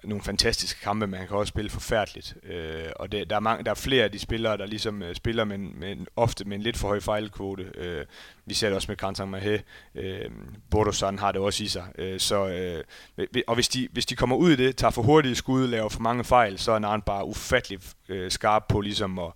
nogle 0.04 0.24
fantastiske 0.24 0.82
kampe, 0.82 1.08
men 1.08 1.20
han 1.20 1.28
kan 1.28 1.38
også 1.38 1.50
spille 1.50 1.70
forfærdeligt. 1.70 2.36
Øh, 2.44 2.86
og 2.96 3.12
det, 3.12 3.30
der, 3.30 3.36
er 3.36 3.40
mange, 3.40 3.64
der 3.64 3.72
er 3.72 3.76
flere 3.76 4.04
af 4.04 4.12
de 4.12 4.20
spillere, 4.20 4.58
der 4.58 4.66
ligesom 4.66 5.04
øh, 5.04 5.16
spiller 5.16 5.44
med, 5.44 5.58
med, 5.58 5.96
ofte 6.16 6.46
med 6.46 6.58
en 6.58 6.64
lidt 6.64 6.78
for 6.78 6.88
høj 6.88 7.00
fejlkvote. 7.00 7.64
Øh, 7.76 8.06
vi 8.46 8.54
ser 8.54 8.68
det 8.68 8.76
også 8.76 8.92
med 8.92 8.98
Kantang 8.98 9.36
Mahé. 9.36 9.62
Øh, 9.96 10.32
Bordosan 10.72 11.20
har 11.20 11.32
det 11.32 11.42
også 11.42 11.64
i 11.64 11.68
sig. 11.68 11.86
Øh, 11.98 12.20
så, 12.20 12.48
øh, 12.48 13.28
og 13.48 13.56
hvis 13.56 13.70
de, 13.70 13.88
hvis 13.92 14.06
de 14.06 14.16
kommer 14.16 14.36
ud 14.36 14.52
i 14.52 14.56
det, 14.56 14.76
tager 14.76 14.92
for 14.92 15.02
hurtige 15.02 15.36
skud, 15.36 15.68
laver 15.68 15.90
for 15.90 16.02
mange 16.02 16.24
fejl, 16.24 16.60
så 16.60 16.72
er 16.72 16.80
Narn 16.80 17.02
bare 17.02 17.26
ufattelig 17.26 17.80
øh, 18.10 18.32
skarp 18.32 18.64
på 18.70 18.82
ligesom 18.82 19.20
at, 19.20 19.32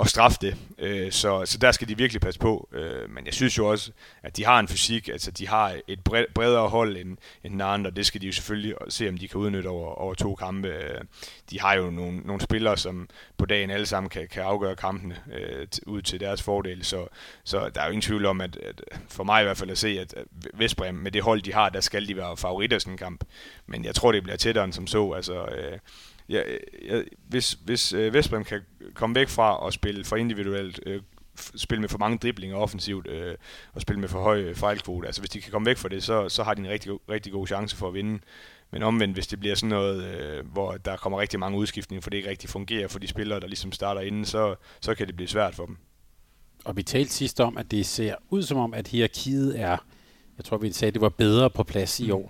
at 0.00 0.08
straffe 0.08 0.38
det. 0.40 0.56
Øh, 0.78 1.12
så, 1.12 1.46
så 1.46 1.58
der 1.58 1.72
skal 1.72 1.88
de 1.88 1.96
virkelig 1.96 2.20
passe 2.20 2.40
på. 2.40 2.68
Øh, 2.72 3.10
men 3.10 3.26
jeg 3.26 3.34
synes 3.34 3.58
jo 3.58 3.70
også, 3.70 3.92
at 4.22 4.36
de 4.36 4.44
har 4.44 4.60
en 4.60 4.68
fysik, 4.68 5.08
altså 5.08 5.30
de 5.30 5.48
har 5.48 5.76
et 5.88 6.00
bredere 6.34 6.68
hold 6.68 6.96
end, 6.96 7.16
end 7.44 7.54
Narn, 7.54 7.86
og 7.86 7.96
det 7.96 8.06
skal 8.06 8.20
de 8.20 8.26
jo 8.26 8.32
selvfølgelig 8.32 8.74
se, 8.88 9.08
om 9.08 9.18
de 9.18 9.28
kan 9.28 9.40
udnytte 9.40 9.68
over, 9.68 9.94
over 9.94 10.14
to 10.14 10.34
kampe. 10.34 10.68
Øh, 10.68 11.00
de 11.50 11.60
har 11.60 11.74
jo 11.74 11.90
nogle, 11.90 12.18
nogle 12.18 12.40
spillere, 12.40 12.76
som 12.76 13.08
på 13.38 13.46
dagen 13.46 13.70
alle 13.70 13.86
sammen 13.86 14.10
kan, 14.10 14.28
kan 14.28 14.42
afgøre 14.42 14.76
kampene 14.76 15.16
øh, 15.32 15.66
ud 15.86 16.02
til 16.02 16.20
deres 16.20 16.42
fordel, 16.42 16.84
så, 16.84 17.06
så 17.44 17.70
der 17.74 17.80
er 17.80 17.84
jo 17.84 17.90
ingen 17.90 18.02
tvivl 18.02 18.26
om, 18.26 18.40
at, 18.40 18.56
at 18.56 18.82
for 19.08 19.24
mig 19.24 19.40
i 19.40 19.44
hvert 19.44 19.56
fald 19.56 19.70
at 19.70 19.78
se, 19.78 20.00
at 20.00 20.14
Vestbrem 20.54 20.94
med 20.94 21.10
det 21.10 21.22
hold, 21.22 21.42
de 21.42 21.52
har, 21.52 21.68
der 21.68 21.80
skal 21.80 22.08
de 22.08 22.16
være 22.16 22.36
favoritter 22.36 22.76
i 22.76 22.80
sådan 22.80 22.94
en 22.94 22.98
kamp. 22.98 23.24
Men 23.66 23.84
jeg 23.84 23.94
tror, 23.94 24.12
det 24.12 24.22
bliver 24.22 24.36
tættere 24.36 24.64
end 24.64 24.72
som 24.72 24.86
så. 24.86 25.10
Altså, 25.10 25.44
øh, 25.44 25.78
ja, 26.28 26.42
ja, 26.86 27.02
hvis, 27.28 27.52
hvis 27.52 27.92
øh, 27.92 28.14
Vestbrem 28.14 28.44
kan 28.44 28.60
komme 28.94 29.14
væk 29.14 29.28
fra 29.28 29.66
at 29.66 29.72
spille 29.72 30.04
for 30.04 30.16
individuelt, 30.16 30.80
øh, 30.86 31.02
spille 31.56 31.80
med 31.80 31.88
for 31.88 31.98
mange 31.98 32.18
driblinger 32.18 32.56
offensivt 32.56 33.06
øh, 33.06 33.34
og 33.72 33.80
spille 33.80 34.00
med 34.00 34.08
for 34.08 34.22
høj 34.22 34.54
fejlkvote. 34.54 35.06
Altså 35.06 35.20
hvis 35.20 35.30
de 35.30 35.40
kan 35.40 35.52
komme 35.52 35.66
væk 35.66 35.76
fra 35.76 35.88
det, 35.88 36.02
så, 36.02 36.28
så 36.28 36.42
har 36.42 36.54
de 36.54 36.60
en 36.60 36.68
rigtig, 36.68 36.92
rigtig 37.10 37.32
god 37.32 37.46
chance 37.46 37.76
for 37.76 37.88
at 37.88 37.94
vinde. 37.94 38.18
Men 38.70 38.82
omvendt, 38.82 39.16
hvis 39.16 39.26
det 39.26 39.40
bliver 39.40 39.54
sådan 39.54 39.68
noget, 39.68 40.04
øh, 40.04 40.46
hvor 40.52 40.72
der 40.72 40.96
kommer 40.96 41.20
rigtig 41.20 41.40
mange 41.40 41.58
udskiftninger, 41.58 42.02
for 42.02 42.10
det 42.10 42.16
ikke 42.16 42.30
rigtig 42.30 42.50
fungerer 42.50 42.88
for 42.88 42.98
de 42.98 43.06
spillere, 43.06 43.40
der 43.40 43.46
ligesom 43.46 43.72
starter 43.72 44.00
inden, 44.00 44.24
så, 44.24 44.54
så 44.80 44.94
kan 44.94 45.06
det 45.06 45.16
blive 45.16 45.28
svært 45.28 45.54
for 45.54 45.66
dem. 45.66 45.76
Og 46.64 46.76
vi 46.76 46.82
talte 46.82 47.12
sidst 47.12 47.40
om, 47.40 47.58
at 47.58 47.70
det 47.70 47.86
ser 47.86 48.14
ud 48.30 48.42
som 48.42 48.58
om, 48.58 48.74
at 48.74 48.88
hierarkiet 48.88 49.60
er, 49.60 49.76
jeg 50.36 50.44
tror 50.44 50.56
vi 50.56 50.72
sagde, 50.72 50.88
at 50.88 50.94
det 50.94 51.00
var 51.00 51.08
bedre 51.08 51.50
på 51.50 51.62
plads 51.62 52.00
i 52.00 52.12
mm. 52.12 52.24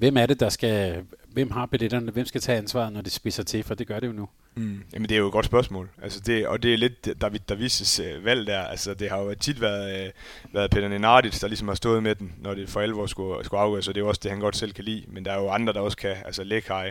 Hvem 0.00 0.16
er 0.16 0.26
det, 0.26 0.40
der 0.40 0.48
skal, 0.48 1.04
hvem 1.32 1.50
har 1.50 1.66
billetterne, 1.66 2.12
hvem 2.12 2.26
skal 2.26 2.40
tage 2.40 2.58
ansvaret, 2.58 2.92
når 2.92 3.00
det 3.00 3.12
spidser 3.12 3.42
til, 3.42 3.62
for 3.62 3.74
det 3.74 3.86
gør 3.86 4.00
det 4.00 4.06
jo 4.06 4.12
nu. 4.12 4.28
Mm. 4.54 4.82
Jamen 4.94 5.08
det 5.08 5.14
er 5.14 5.18
jo 5.18 5.26
et 5.26 5.32
godt 5.32 5.46
spørgsmål, 5.46 5.88
altså 6.02 6.20
det, 6.20 6.46
og 6.46 6.62
det 6.62 6.74
er 6.74 6.78
lidt 6.78 7.08
David 7.20 7.40
Davises 7.48 8.00
øh, 8.00 8.24
valg 8.24 8.46
der, 8.46 8.60
altså 8.60 8.94
det 8.94 9.10
har 9.10 9.18
jo 9.18 9.34
tit 9.34 9.60
været, 9.60 10.06
øh, 10.06 10.12
været 10.52 10.70
Peter 10.70 10.88
Nenardis, 10.88 11.40
der 11.40 11.48
ligesom 11.48 11.68
har 11.68 11.74
stået 11.74 12.02
med 12.02 12.14
den, 12.14 12.32
når 12.38 12.54
det 12.54 12.68
for 12.68 12.80
alvor 12.80 13.06
skulle, 13.06 13.44
skulle 13.44 13.60
afgøres, 13.60 13.88
og 13.88 13.94
det 13.94 14.00
er 14.00 14.04
jo 14.04 14.08
også 14.08 14.20
det, 14.22 14.30
han 14.30 14.40
godt 14.40 14.56
selv 14.56 14.72
kan 14.72 14.84
lide, 14.84 15.04
men 15.08 15.24
der 15.24 15.32
er 15.32 15.40
jo 15.40 15.48
andre, 15.48 15.72
der 15.72 15.80
også 15.80 15.96
kan, 15.96 16.16
altså 16.24 16.44
Lekai, 16.44 16.90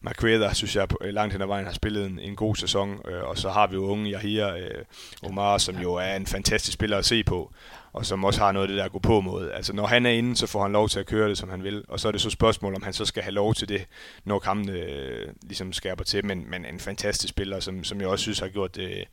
Marqueda, 0.00 0.52
synes 0.52 0.76
jeg, 0.76 0.88
øh, 1.00 1.14
langt 1.14 1.32
hen 1.32 1.42
ad 1.42 1.46
vejen 1.46 1.66
har 1.66 1.72
spillet 1.72 2.06
en, 2.06 2.18
en 2.18 2.36
god 2.36 2.56
sæson, 2.56 3.00
øh, 3.08 3.22
og 3.22 3.38
så 3.38 3.50
har 3.50 3.66
vi 3.66 3.74
jo 3.74 3.84
unge 3.84 4.10
Yahia 4.10 4.58
øh, 4.58 4.84
Omar, 5.22 5.58
som 5.58 5.78
jo 5.78 5.94
er 5.94 6.16
en 6.16 6.26
fantastisk 6.26 6.72
spiller 6.72 6.98
at 6.98 7.04
se 7.04 7.24
på, 7.24 7.52
og 7.92 8.06
som 8.06 8.24
også 8.24 8.40
har 8.40 8.52
noget 8.52 8.64
af 8.64 8.68
det 8.68 8.78
der 8.78 8.84
at 8.84 8.92
gå 8.92 8.98
på 8.98 9.20
mod. 9.20 9.50
Altså 9.50 9.72
når 9.72 9.86
han 9.86 10.06
er 10.06 10.10
inde, 10.10 10.36
så 10.36 10.46
får 10.46 10.62
han 10.62 10.72
lov 10.72 10.88
til 10.88 11.00
at 11.00 11.06
køre 11.06 11.28
det, 11.28 11.38
som 11.38 11.48
han 11.48 11.64
vil, 11.64 11.84
og 11.88 12.00
så 12.00 12.08
er 12.08 12.12
det 12.12 12.20
så 12.20 12.30
spørgsmål, 12.30 12.74
om 12.74 12.82
han 12.82 12.92
så 12.92 13.04
skal 13.04 13.22
have 13.22 13.32
lov 13.32 13.54
til 13.54 13.68
det, 13.68 13.86
når 14.24 14.38
kampene 14.38 14.72
øh, 14.72 15.28
ligesom 15.42 15.72
skærper 15.72 16.04
til, 16.04 16.26
men, 16.26 16.50
men 16.50 16.64
en 16.64 16.80
fantastisk 16.80 17.30
spiller, 17.30 17.60
som, 17.60 17.84
som 17.84 18.00
jeg 18.00 18.08
også 18.08 18.22
synes 18.22 18.38
har 18.38 18.48
gjort 18.48 18.76
det 18.76 19.04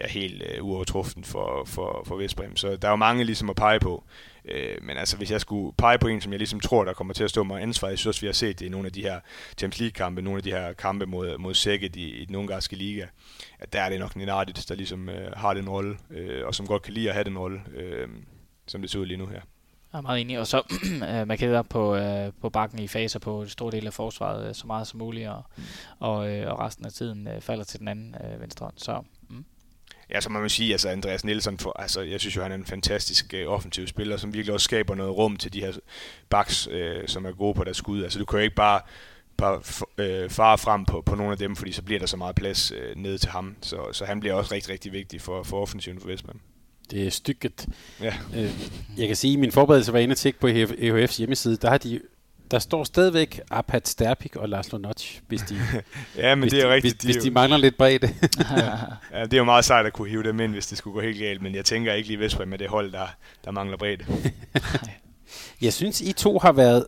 ja, 0.00 0.08
helt 0.08 0.42
øh, 0.42 0.64
uovertruffen 0.64 1.24
for, 1.24 1.64
for, 1.66 2.02
for 2.06 2.16
Vestbrem. 2.16 2.56
Så 2.56 2.76
der 2.76 2.88
er 2.88 2.92
jo 2.92 2.96
mange 2.96 3.24
ligesom 3.24 3.50
at 3.50 3.56
pege 3.56 3.80
på. 3.80 4.04
Øh, 4.44 4.76
men 4.82 4.96
altså, 4.96 5.16
hvis 5.16 5.30
jeg 5.30 5.40
skulle 5.40 5.72
pege 5.78 5.98
på 5.98 6.08
en, 6.08 6.20
som 6.20 6.32
jeg 6.32 6.38
ligesom 6.38 6.60
tror, 6.60 6.84
der 6.84 6.92
kommer 6.92 7.14
til 7.14 7.24
at 7.24 7.30
stå 7.30 7.42
mig 7.42 7.62
ansvar, 7.62 7.88
jeg 7.88 7.98
synes 7.98 8.22
vi 8.22 8.26
har 8.26 8.34
set 8.34 8.58
det 8.58 8.66
i 8.66 8.68
nogle 8.68 8.86
af 8.86 8.92
de 8.92 9.02
her 9.02 9.20
Champions 9.58 9.80
League-kampe, 9.80 10.22
nogle 10.22 10.36
af 10.36 10.42
de 10.42 10.50
her 10.50 10.72
kampe 10.72 11.06
mod, 11.06 11.38
mod 11.38 11.54
Sækket 11.54 11.96
i, 11.96 12.10
i 12.10 12.24
den 12.24 12.34
ungarske 12.34 12.76
liga, 12.76 13.06
at 13.58 13.72
der 13.72 13.80
er 13.80 13.88
det 13.88 13.98
nok 13.98 14.16
Nenadit, 14.16 14.68
der 14.68 14.74
ligesom 14.74 15.08
øh, 15.08 15.32
har 15.36 15.54
den 15.54 15.68
rolle, 15.68 15.96
øh, 16.10 16.46
og 16.46 16.54
som 16.54 16.66
godt 16.66 16.82
kan 16.82 16.94
lide 16.94 17.08
at 17.08 17.14
have 17.14 17.24
den 17.24 17.38
rolle, 17.38 17.60
øh, 17.76 18.08
som 18.66 18.80
det 18.80 18.90
ser 18.90 18.98
ud 18.98 19.06
lige 19.06 19.18
nu 19.18 19.26
her. 19.26 19.40
Jeg 19.92 19.98
er 19.98 20.02
meget 20.02 20.20
enig. 20.20 20.38
Og 20.38 20.46
så 20.46 20.62
øh, 21.10 21.28
man 21.28 21.38
kan 21.38 21.64
på, 21.64 21.96
øh, 21.96 22.32
på 22.40 22.50
bakken 22.50 22.78
i 22.78 22.88
faser 22.88 23.18
på 23.18 23.42
en 23.42 23.48
stor 23.48 23.70
del 23.70 23.86
af 23.86 23.92
forsvaret 23.92 24.48
øh, 24.48 24.54
så 24.54 24.66
meget 24.66 24.86
som 24.86 24.98
muligt, 24.98 25.28
og, 25.28 25.42
mm. 25.56 25.62
og, 25.98 26.30
øh, 26.30 26.52
og 26.52 26.58
resten 26.58 26.86
af 26.86 26.92
tiden 26.92 27.28
øh, 27.28 27.40
falder 27.40 27.64
til 27.64 27.80
den 27.80 27.88
anden 27.88 28.14
øh, 28.24 28.40
venstre 28.40 28.64
hånd. 28.64 28.74
Så. 28.76 29.02
Ja, 30.10 30.20
så 30.20 30.30
man 30.30 30.42
må 30.42 30.48
sige, 30.48 30.72
altså 30.72 30.88
Andreas 30.88 31.24
Nielsen, 31.24 31.58
for, 31.58 31.80
altså, 31.80 32.00
jeg 32.00 32.20
synes 32.20 32.36
jo, 32.36 32.42
han 32.42 32.52
er 32.52 32.56
en 32.56 32.66
fantastisk 32.66 33.34
øh, 33.34 33.48
offensiv 33.48 33.86
spiller, 33.86 34.16
som 34.16 34.34
virkelig 34.34 34.54
også 34.54 34.64
skaber 34.64 34.94
noget 34.94 35.16
rum 35.16 35.36
til 35.36 35.52
de 35.52 35.60
her 35.60 35.72
backs, 36.28 36.68
øh, 36.70 37.08
som 37.08 37.24
er 37.24 37.32
gode 37.32 37.54
på 37.54 37.64
deres 37.64 37.76
skud. 37.76 38.02
Altså 38.02 38.18
du 38.18 38.24
kan 38.24 38.38
jo 38.38 38.42
ikke 38.42 38.56
bare, 38.56 38.80
bare 39.36 39.60
øh, 39.98 40.30
fare 40.30 40.58
frem 40.58 40.84
på, 40.84 41.00
på 41.06 41.14
nogle 41.14 41.32
af 41.32 41.38
dem, 41.38 41.56
fordi 41.56 41.72
så 41.72 41.82
bliver 41.82 41.98
der 41.98 42.06
så 42.06 42.16
meget 42.16 42.34
plads 42.34 42.72
øh, 42.72 42.96
ned 42.96 43.18
til 43.18 43.30
ham. 43.30 43.56
Så, 43.60 43.76
så 43.92 44.04
han 44.04 44.20
bliver 44.20 44.34
også 44.34 44.54
rigtig, 44.54 44.72
rigtig 44.72 44.92
vigtig 44.92 45.20
for, 45.20 45.42
for 45.42 45.62
offensiven 45.62 46.00
for 46.00 46.06
Vestman. 46.06 46.40
Det 46.90 47.06
er 47.06 47.10
stykket. 47.10 47.66
Ja. 48.00 48.14
Øh, 48.36 48.50
jeg 48.96 49.06
kan 49.06 49.16
sige, 49.16 49.32
at 49.34 49.40
min 49.40 49.52
forberedelse 49.52 49.92
var 49.92 49.98
inde 49.98 50.12
og 50.12 50.16
tjekke 50.16 50.40
på 50.40 50.48
EHF's 50.48 51.18
hjemmeside. 51.18 51.56
Der 51.56 51.70
har 51.70 51.78
de 51.78 52.00
der 52.52 52.58
står 52.58 52.84
stadigvæk 52.84 53.40
Apat 53.50 53.88
Sterpik 53.88 54.36
og 54.36 54.48
Laszlo 54.48 54.78
Notch, 54.78 55.20
hvis 55.28 55.40
de, 55.40 55.56
ja, 56.16 56.34
men 56.34 56.42
hvis 56.42 56.52
det 56.52 56.62
er 56.62 56.66
de, 56.68 56.74
rigtigt. 56.74 56.94
hvis, 56.94 57.04
hvis 57.04 57.16
jo- 57.16 57.28
de 57.28 57.30
mangler 57.34 57.56
lidt 57.56 57.76
bredde. 57.76 58.06
ja, 59.12 59.24
det 59.24 59.32
er 59.32 59.36
jo 59.38 59.44
meget 59.44 59.64
sejt 59.64 59.86
at 59.86 59.92
kunne 59.92 60.08
hive 60.08 60.22
dem 60.22 60.40
ind, 60.40 60.52
hvis 60.52 60.66
det 60.66 60.78
skulle 60.78 60.94
gå 60.94 61.00
helt 61.00 61.18
galt, 61.18 61.42
men 61.42 61.54
jeg 61.54 61.64
tænker 61.64 61.92
ikke 61.92 62.08
lige 62.08 62.18
Vestbrem 62.18 62.48
med 62.48 62.58
det 62.58 62.68
hold, 62.68 62.92
der, 62.92 63.06
der 63.44 63.50
mangler 63.50 63.76
bredde. 63.76 64.04
Jeg 65.62 65.72
synes, 65.72 66.00
I 66.00 66.12
to 66.12 66.38
har 66.38 66.52
været 66.52 66.86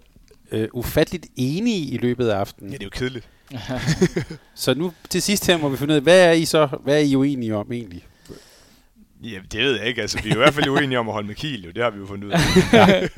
øh, 0.52 0.68
ufatteligt 0.72 1.26
enige 1.36 1.86
i 1.86 1.96
løbet 1.98 2.28
af 2.28 2.36
aftenen. 2.36 2.72
Ja, 2.72 2.76
det 2.78 2.82
er 2.82 2.86
jo 2.86 2.90
kedeligt. 2.90 3.28
Så 4.54 4.74
nu 4.74 4.92
til 5.10 5.22
sidst 5.22 5.46
her 5.46 5.56
må 5.56 5.68
vi 5.68 5.76
finde 5.76 5.92
ud 5.92 5.96
af, 5.96 6.02
hvad 6.02 6.20
er 6.28 6.32
I 6.32 6.44
så 6.44 6.68
hvad 6.84 6.94
er 6.94 6.98
I 7.00 7.16
uenige 7.16 7.56
om 7.56 7.72
egentlig? 7.72 8.04
Ja, 9.24 9.38
det 9.52 9.60
ved 9.60 9.78
jeg 9.78 9.86
ikke. 9.86 10.00
Altså, 10.00 10.22
vi 10.22 10.28
er 10.28 10.34
jo 10.34 10.40
i 10.40 10.42
hvert 10.42 10.54
fald 10.54 10.68
uenige 10.68 10.98
om 10.98 11.08
at 11.08 11.12
holde 11.12 11.26
med 11.26 11.34
Kiel, 11.34 11.64
jo. 11.64 11.70
Det 11.70 11.82
har 11.82 11.90
vi 11.90 11.98
jo 11.98 12.06
fundet 12.06 12.26
ud 12.26 12.32
af. 12.32 12.38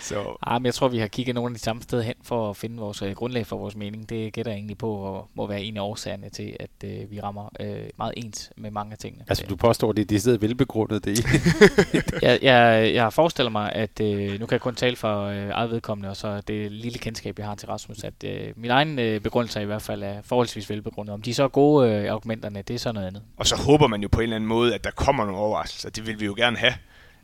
så 0.00 0.36
Ah, 0.42 0.60
men 0.62 0.66
jeg 0.66 0.74
tror, 0.74 0.88
vi 0.88 0.98
har 0.98 1.06
kigget 1.06 1.34
nogle 1.34 1.50
af 1.50 1.54
de 1.54 1.60
samme 1.60 1.82
steder 1.82 2.02
hen 2.02 2.14
for 2.22 2.50
at 2.50 2.56
finde 2.56 2.76
vores 2.76 3.02
øh, 3.02 3.12
grundlag 3.12 3.46
for 3.46 3.56
vores 3.56 3.76
mening. 3.76 4.08
Det 4.08 4.32
gætter 4.32 4.52
jeg 4.52 4.56
egentlig 4.56 4.78
på 4.78 4.92
og 4.92 5.28
må 5.34 5.46
være 5.46 5.62
en 5.62 5.76
af 5.76 5.80
årsagerne 5.80 6.28
til, 6.28 6.56
at 6.60 6.70
øh, 6.84 7.10
vi 7.10 7.20
rammer 7.20 7.48
øh, 7.60 7.76
meget 7.98 8.14
ens 8.16 8.50
med 8.56 8.70
mange 8.70 8.92
af 8.92 8.98
tingene. 8.98 9.24
Altså, 9.28 9.44
du 9.48 9.56
påstår, 9.56 9.92
det 9.92 10.02
er 10.02 10.06
decideret 10.06 10.42
velbegrundet, 10.42 11.04
det 11.04 11.24
jeg, 12.22 12.38
jeg, 12.42 12.90
jeg 12.94 13.12
forestiller 13.12 13.50
mig, 13.50 13.72
at 13.72 14.00
øh, 14.00 14.40
nu 14.40 14.46
kan 14.46 14.52
jeg 14.52 14.60
kun 14.60 14.74
tale 14.74 14.96
for 14.96 15.24
øh, 15.24 15.48
eget 15.48 15.70
vedkommende, 15.70 16.10
og 16.10 16.16
så 16.16 16.40
det 16.40 16.72
lille 16.72 16.98
kendskab, 16.98 17.38
jeg 17.38 17.46
har 17.46 17.54
til 17.54 17.68
Rasmus, 17.68 18.04
at 18.04 18.24
øh, 18.24 18.52
min 18.56 18.70
egen 18.70 18.98
øh, 18.98 19.20
begrundelse 19.20 19.62
i 19.62 19.64
hvert 19.64 19.82
fald 19.82 20.02
er 20.02 20.22
forholdsvis 20.24 20.70
velbegrundet. 20.70 21.14
Om 21.14 21.22
de 21.22 21.30
er 21.30 21.34
så 21.34 21.48
gode 21.48 21.90
øh, 21.90 22.12
argumenterne, 22.12 22.62
det 22.62 22.74
er 22.74 22.78
så 22.78 22.92
noget 22.92 23.06
andet. 23.06 23.22
Og 23.36 23.46
så 23.46 23.56
håber 23.56 23.86
man 23.86 24.02
jo 24.02 24.08
på 24.12 24.20
en 24.20 24.22
eller 24.22 24.36
anden 24.36 24.48
måde, 24.48 24.74
at 24.74 24.84
der 24.84 24.90
kommer 24.90 25.19
nogle 25.24 25.40
overraskelser. 25.40 25.90
Det 25.90 26.06
vil 26.06 26.20
vi 26.20 26.24
jo 26.24 26.34
gerne 26.36 26.56
have. 26.56 26.74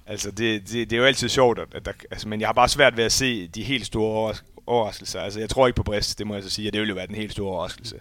Altså, 0.06 0.31
det, 0.31 0.68
det, 0.68 0.90
det 0.90 0.93
er 0.93 1.01
jo 1.01 1.05
altid 1.05 1.28
sjovt, 1.28 1.59
at 1.59 1.85
der, 1.85 1.93
altså, 2.10 2.28
men 2.28 2.40
jeg 2.40 2.48
har 2.48 2.52
bare 2.52 2.68
svært 2.68 2.97
ved 2.97 3.05
at 3.05 3.12
se 3.12 3.47
de 3.48 3.62
helt 3.62 3.86
store 3.86 4.35
overraskelser. 4.66 5.20
Altså, 5.20 5.40
jeg 5.40 5.51
tror 5.51 5.66
ikke 5.66 5.77
på 5.77 5.82
Brest, 5.82 6.18
det 6.18 6.27
må 6.27 6.35
jeg 6.35 6.43
så 6.43 6.51
sige, 6.51 6.68
og 6.68 6.73
det 6.73 6.81
vil 6.81 6.89
jo 6.89 6.94
være 6.94 7.06
den 7.06 7.14
helt 7.14 7.32
store 7.32 7.52
overraskelse. 7.52 8.01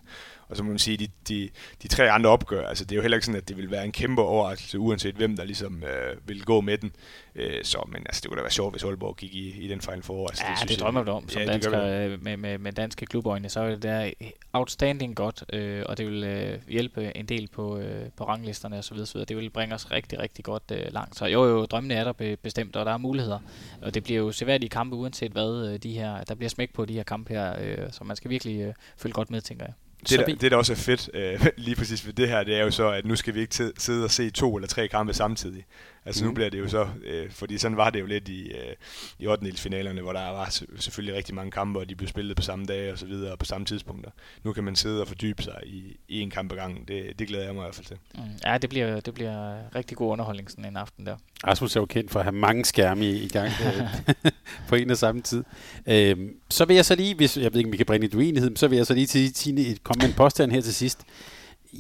Og 0.50 0.58
så 0.58 0.64
må 0.64 0.70
man 0.70 0.80
sige, 0.80 0.98
de, 0.98 1.08
de, 1.28 1.50
de 1.84 1.88
tre 1.88 2.12
andre 2.12 2.30
opgør, 2.30 2.68
altså 2.68 2.86
det 2.86 2.92
er 2.92 2.96
jo 2.96 3.02
heller 3.02 3.18
ikke 3.18 3.26
sådan, 3.26 3.42
at 3.42 3.50
det 3.50 3.58
vil 3.58 3.72
være 3.72 3.86
en 3.86 3.92
kæmpe 3.92 4.22
overraskelse, 4.22 4.80
uanset 4.80 5.16
hvem 5.16 5.38
der 5.38 5.44
ligesom 5.44 5.84
øh, 5.84 6.28
vil 6.28 6.44
gå 6.44 6.62
med 6.62 6.78
den. 6.78 6.92
Øh, 7.36 7.64
så, 7.64 7.88
men 7.88 8.02
altså, 8.06 8.22
det 8.22 8.30
kunne 8.30 8.38
da 8.38 8.42
være 8.42 8.52
sjovt, 8.52 8.74
hvis 8.74 8.84
Aalborg 8.84 9.16
gik 9.18 9.36
i, 9.36 9.62
i 9.62 9.68
den 9.68 9.82
Final 9.82 10.04
Four. 10.04 10.28
Altså, 10.28 10.44
Ja, 10.46 10.52
det, 10.52 10.60
synes 10.60 10.72
det 10.72 10.80
drømmer 10.80 11.04
du 11.04 11.12
om 11.12 11.30
som 11.30 11.42
Ja, 11.42 11.48
dansker 11.48 11.84
øh, 11.84 12.24
med, 12.24 12.38
med, 12.38 12.58
med 12.58 12.72
danske 12.72 13.06
klubøjne. 13.06 13.50
Så 13.50 13.60
er 13.60 13.70
det 13.70 13.84
der 13.84 14.12
outstanding 14.54 15.16
godt, 15.16 15.44
øh, 15.54 15.84
og 15.86 15.98
det 15.98 16.06
vil 16.08 16.24
øh, 16.24 16.60
hjælpe 16.68 17.18
en 17.18 17.26
del 17.26 17.48
på, 17.48 17.78
øh, 17.78 18.10
på 18.18 18.24
ranglisterne 18.24 18.78
osv. 18.78 18.98
osv. 18.98 19.20
Det 19.20 19.38
vil 19.38 19.50
bringe 19.50 19.76
os 19.76 19.92
rigtig, 19.92 20.20
rigtig 20.20 20.46
godt 20.46 20.64
øh, 20.72 20.94
langt. 20.94 21.18
Så 21.18 21.26
jo, 21.26 21.46
jo, 21.46 21.66
drømmene 21.66 21.94
er 21.94 22.04
der 22.04 22.14
be, 22.14 22.38
bestemt, 22.38 22.76
og 22.76 22.86
der 22.86 22.94
er 22.94 22.98
muligheder. 22.98 23.40
Og 23.82 23.94
det 23.94 24.04
bliver 24.04 24.20
jo 24.20 24.32
seværdige 24.32 24.70
kampe, 24.70 24.96
uanset 24.96 25.32
hvad 25.32 25.70
øh, 25.74 25.80
de 25.80 25.94
her, 25.94 26.24
der 26.24 26.36
bliver 26.36 26.50
smæk 26.50 26.74
på 26.74 26.86
de 26.86 26.94
her 26.94 27.04
kampe 27.04 27.34
her, 27.34 27.56
øh, 27.62 27.92
så 27.92 28.04
man 28.04 28.16
skal 28.16 28.32
virkelig 28.32 28.62
øh, 28.62 28.74
følge 28.98 29.14
godt 29.14 29.32
med, 29.32 29.42
tænker 29.42 29.66
jeg. 29.66 29.74
Det, 30.10 30.20
der, 30.20 30.36
det, 30.36 30.52
der 30.52 30.58
også 30.58 30.74
er 30.74 30.78
fedt, 30.78 31.10
øh, 31.14 31.46
lige 31.58 31.76
præcis 31.76 32.06
ved 32.06 32.14
det 32.14 32.28
her, 32.28 32.44
det 32.44 32.56
er 32.56 32.64
jo 32.64 32.72
så, 32.72 32.92
at 32.92 33.06
nu 33.06 33.16
skal 33.16 33.34
vi 33.34 33.40
ikke 33.40 33.72
sidde 33.78 34.04
og 34.04 34.12
se 34.12 34.30
to 34.30 34.56
eller 34.56 34.68
tre 34.68 34.88
kampe 34.88 35.14
samtidig. 35.14 35.66
Altså 36.06 36.24
mm. 36.24 36.26
nu 36.26 36.30
Mhm. 36.32 36.36
bliver 36.36 36.50
det 36.50 36.60
jo 36.60 36.68
så, 36.68 36.88
øh, 37.06 37.32
fordi 37.32 37.58
sådan 37.58 37.78
var 37.78 37.90
det 37.90 38.00
jo 38.00 38.06
lidt 38.06 38.28
i, 38.30 38.48
øh, 38.52 38.74
i 39.20 39.28
8. 39.28 39.54
finalerne, 39.58 40.02
hvor 40.02 40.14
der 40.14 40.30
var 40.30 40.50
se- 40.50 40.66
selvfølgelig 40.80 41.16
rigtig 41.18 41.36
mange 41.36 41.52
kampe, 41.52 41.80
og 41.80 41.90
de 41.90 41.96
blev 41.96 42.10
spillet 42.10 42.36
på 42.36 42.42
samme 42.42 42.66
dag 42.66 42.92
og 42.92 42.98
så 43.00 43.06
videre, 43.06 43.32
og 43.32 43.40
på 43.40 43.46
samme 43.46 43.66
tidspunkter. 43.66 44.12
Nu 44.44 44.54
kan 44.54 44.64
man 44.64 44.76
sidde 44.76 45.02
og 45.02 45.08
fordybe 45.08 45.44
sig 45.44 45.56
i, 45.66 45.98
i 46.08 46.20
en 46.20 46.30
kamp 46.30 46.52
ad 46.52 46.58
gangen. 46.58 46.84
Det, 46.88 47.20
det 47.20 47.28
glæder 47.28 47.46
jeg 47.46 47.54
mig 47.54 47.62
i 47.62 47.64
hvert 47.66 47.76
fald 47.76 47.86
til. 47.88 47.98
Mm. 48.16 48.22
Ja, 48.46 48.58
det 48.58 48.70
bliver, 48.70 49.00
det 49.00 49.14
bliver 49.14 49.56
rigtig 49.76 49.98
god 49.98 50.12
underholdning 50.12 50.52
sådan 50.52 50.66
en 50.66 50.78
aften 50.78 51.06
der. 51.06 51.16
Rasmus 51.48 51.76
er 51.76 51.80
jo 51.80 51.86
kendt 51.86 52.12
for 52.12 52.20
at 52.20 52.26
have 52.26 52.36
mange 52.36 52.66
skærme 52.66 53.06
i, 53.06 53.24
i 53.24 53.28
gang 53.30 53.48
øh, 53.66 54.32
på 54.70 54.76
en 54.76 54.90
og 54.90 54.98
samme 54.98 55.22
tid. 55.22 55.44
Øhm, 55.88 56.30
så 56.50 56.66
vil 56.66 56.76
jeg 56.76 56.86
så 56.86 56.96
lige, 56.96 57.16
hvis 57.16 57.38
jeg 57.38 57.54
ved 57.54 57.58
ikke, 57.60 57.68
om 57.68 57.72
vi 57.72 57.78
kan 57.78 57.86
bringe 57.86 58.08
et 58.08 58.16
uenighed, 58.16 58.50
men 58.50 58.58
så 58.58 58.68
vil 58.68 58.76
jeg 58.76 58.86
så 58.86 58.94
lige 58.94 59.08
til 59.08 59.34
Tine 59.34 59.62
et- 59.62 59.84
komme 59.84 60.00
med 60.02 60.08
en 60.10 60.16
påstand 60.16 60.52
her 60.52 60.62
til 60.62 60.74
sidst. 60.74 61.00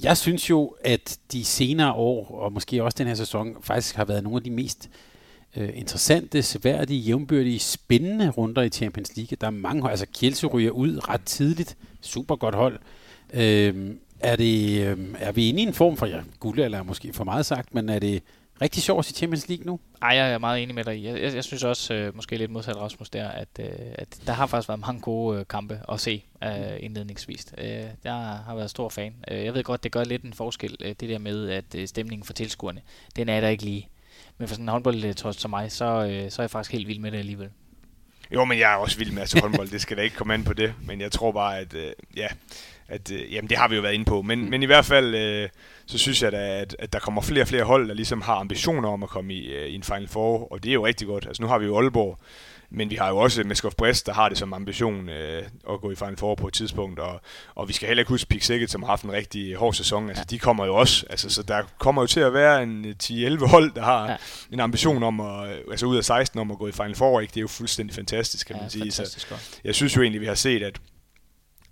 Jeg 0.03 0.17
synes 0.17 0.49
jo, 0.49 0.75
at 0.83 1.19
de 1.31 1.45
senere 1.45 1.93
år, 1.93 2.31
og 2.31 2.53
måske 2.53 2.83
også 2.83 2.95
den 2.97 3.07
her 3.07 3.15
sæson, 3.15 3.55
faktisk 3.61 3.95
har 3.95 4.05
været 4.05 4.23
nogle 4.23 4.37
af 4.37 4.43
de 4.43 4.49
mest 4.49 4.89
øh, 5.55 5.69
interessante, 5.73 6.41
seværdige, 6.41 6.99
jævnbyrdige, 6.99 7.59
spændende 7.59 8.29
runder 8.29 8.61
i 8.61 8.69
Champions 8.69 9.17
League. 9.17 9.37
Der 9.41 9.47
er 9.47 9.51
mange 9.51 9.81
hold, 9.81 9.91
altså 9.91 10.05
Kielse 10.13 10.47
ryger 10.47 10.71
ud 10.71 11.09
ret 11.09 11.21
tidligt. 11.25 11.77
Super 12.01 12.35
godt 12.35 12.55
hold. 12.55 12.79
Øh, 13.33 13.95
er, 14.19 14.35
det, 14.35 14.87
øh, 14.87 14.97
er 15.19 15.31
vi 15.31 15.49
inde 15.49 15.59
i 15.59 15.65
en 15.65 15.73
form 15.73 15.97
for, 15.97 16.05
ja, 16.05 16.21
guld 16.39 16.59
eller 16.59 16.83
måske 16.83 17.13
for 17.13 17.23
meget 17.23 17.45
sagt, 17.45 17.73
men 17.73 17.89
er 17.89 17.99
det 17.99 18.23
rigtig 18.61 18.83
sjovt 18.83 18.99
at 18.99 19.05
se 19.05 19.13
Champions 19.13 19.47
League 19.47 19.65
nu? 19.65 19.79
Ej, 20.01 20.09
jeg 20.09 20.31
er 20.31 20.37
meget 20.37 20.63
enig 20.63 20.75
med 20.75 20.83
dig 20.83 20.97
i. 20.97 21.07
Jeg, 21.07 21.21
jeg, 21.21 21.35
jeg 21.35 21.43
synes 21.43 21.63
også, 21.63 21.93
øh, 21.93 22.15
måske 22.15 22.37
lidt 22.37 22.51
modsat 22.51 22.75
Rasmus 22.75 23.09
der, 23.09 23.27
at, 23.27 23.47
øh, 23.59 23.67
at 23.95 24.07
der 24.27 24.33
har 24.33 24.47
faktisk 24.47 24.69
været 24.69 24.79
mange 24.79 25.01
gode 25.01 25.39
øh, 25.39 25.45
kampe 25.49 25.81
at 25.91 25.99
se 25.99 26.23
øh, 26.43 26.49
indledningsvis. 26.79 27.45
Øh, 27.57 27.83
jeg 28.03 28.13
har 28.45 28.55
været 28.55 28.69
stor 28.69 28.89
fan. 28.89 29.15
Øh, 29.31 29.45
jeg 29.45 29.53
ved 29.53 29.63
godt, 29.63 29.83
det 29.83 29.91
gør 29.91 30.03
lidt 30.03 30.23
en 30.23 30.33
forskel, 30.33 30.77
øh, 30.81 30.95
det 30.99 31.09
der 31.09 31.17
med, 31.17 31.49
at 31.49 31.75
øh, 31.75 31.87
stemningen 31.87 32.25
for 32.25 32.33
tilskuerne, 32.33 32.81
den 33.15 33.29
er 33.29 33.41
der 33.41 33.47
ikke 33.47 33.65
lige. 33.65 33.89
Men 34.37 34.47
for 34.47 34.55
sådan 34.55 34.65
en 34.65 34.69
håndboldtrost 34.69 35.41
som 35.41 35.49
mig, 35.49 35.71
så, 35.71 35.85
øh, 35.85 36.31
så 36.31 36.41
er 36.41 36.43
jeg 36.43 36.51
faktisk 36.51 36.71
helt 36.71 36.87
vild 36.87 36.99
med 36.99 37.11
det 37.11 37.17
alligevel. 37.17 37.49
Jo, 38.31 38.45
men 38.45 38.59
jeg 38.59 38.73
er 38.73 38.75
også 38.75 38.97
vild 38.97 39.11
med 39.11 39.21
altså, 39.21 39.39
håndbold. 39.39 39.69
det 39.69 39.81
skal 39.81 39.97
da 39.97 40.01
ikke 40.01 40.15
komme 40.15 40.33
an 40.33 40.43
på 40.43 40.53
det. 40.53 40.73
Men 40.83 41.01
jeg 41.01 41.11
tror 41.11 41.31
bare, 41.31 41.59
at, 41.59 41.73
øh, 41.73 41.91
ja, 42.15 42.27
at 42.87 43.11
øh, 43.11 43.33
jamen, 43.33 43.49
det 43.49 43.57
har 43.57 43.67
vi 43.67 43.75
jo 43.75 43.81
været 43.81 43.93
inde 43.93 44.05
på. 44.05 44.21
Men, 44.21 44.49
men 44.49 44.63
i 44.63 44.65
hvert 44.65 44.85
fald, 44.85 45.15
øh, 45.15 45.49
så 45.85 45.97
synes 45.97 46.23
jeg 46.23 46.31
da, 46.31 46.37
at, 46.61 46.75
at 46.79 46.93
der 46.93 46.99
kommer 46.99 47.21
flere 47.21 47.41
og 47.43 47.47
flere 47.47 47.63
hold, 47.63 47.87
der 47.87 47.93
ligesom 47.93 48.21
har 48.21 48.35
ambitioner 48.35 48.89
om 48.89 49.03
at 49.03 49.09
komme 49.09 49.33
i, 49.33 49.45
øh, 49.53 49.67
i 49.67 49.75
en 49.75 49.83
Final 49.83 50.07
Four. 50.07 50.51
Og 50.51 50.63
det 50.63 50.69
er 50.69 50.73
jo 50.73 50.85
rigtig 50.85 51.07
godt. 51.07 51.25
Altså 51.27 51.43
nu 51.43 51.47
har 51.49 51.57
vi 51.57 51.65
jo 51.65 51.77
Aalborg. 51.79 52.19
Men 52.69 52.89
vi 52.89 52.95
har 52.95 53.09
jo 53.09 53.17
også 53.17 53.43
Meskov 53.43 53.71
Brest, 53.77 54.05
der 54.05 54.13
har 54.13 54.29
det 54.29 54.37
som 54.37 54.53
ambition 54.53 55.09
øh, 55.09 55.43
at 55.69 55.81
gå 55.81 55.91
i 55.91 55.95
Final 55.95 56.17
Four 56.17 56.35
på 56.35 56.47
et 56.47 56.53
tidspunkt. 56.53 56.99
Og, 56.99 57.21
og 57.55 57.67
vi 57.67 57.73
skal 57.73 57.87
heller 57.87 58.01
ikke 58.01 58.09
huske 58.09 58.29
Pik 58.29 58.43
Sikkert, 58.43 58.71
som 58.71 58.83
har 58.83 58.87
haft 58.89 59.03
en 59.03 59.11
rigtig 59.11 59.55
hård 59.55 59.73
sæson. 59.73 60.09
Altså, 60.09 60.23
de 60.29 60.39
kommer 60.39 60.65
jo 60.65 60.75
også. 60.75 61.05
Altså, 61.09 61.29
så 61.29 61.43
der 61.43 61.61
kommer 61.79 62.01
jo 62.01 62.07
til 62.07 62.19
at 62.19 62.33
være 62.33 62.63
en 62.63 62.85
øh, 62.85 62.95
10-11 63.03 63.45
hold, 63.47 63.71
der 63.75 63.81
har 63.81 64.09
Ja. 64.09 64.15
en 64.51 64.59
ambition 64.59 65.03
om 65.03 65.19
at, 65.19 65.49
øh, 65.49 65.57
altså 65.71 65.85
ud 65.85 65.97
af 65.97 66.03
16 66.05 66.39
om 66.39 66.51
at 66.51 66.57
gå 66.57 66.67
i 66.67 66.71
Final 66.71 66.95
Four. 66.95 67.19
Ikke? 67.21 67.31
Det 67.31 67.37
er 67.37 67.41
jo 67.41 67.47
fuldstændig 67.47 67.95
fantastisk, 67.95 68.47
kan 68.47 68.55
ja, 68.55 68.61
man 68.61 68.69
sige. 68.71 68.91
Så 68.91 68.97
fantastisk 68.97 69.29
godt. 69.29 69.59
jeg 69.63 69.75
synes 69.75 69.95
jo 69.95 70.01
egentlig, 70.01 70.21
vi 70.21 70.25
har 70.27 70.35
set, 70.35 70.63
at, 70.63 70.79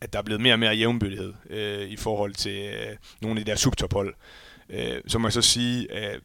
at 0.04 0.14
der 0.14 0.20
er 0.20 0.24
blevet 0.24 0.42
mere 0.42 0.54
og 0.54 0.60
mere 0.60 0.74
jævnbyrdighed 0.74 1.34
øh, 1.50 1.90
i 1.90 1.98
forhold 1.98 2.34
til 2.34 2.74
øh, 2.74 2.96
nogle 3.22 3.40
af 3.40 3.46
de 3.46 3.52
der 3.52 3.58
subtophold. 3.58 4.14
Øh, 4.70 5.02
så 5.08 5.20
må 5.20 5.28
jeg 5.28 5.34
så 5.34 5.42
sige, 5.42 5.92
at 5.92 6.20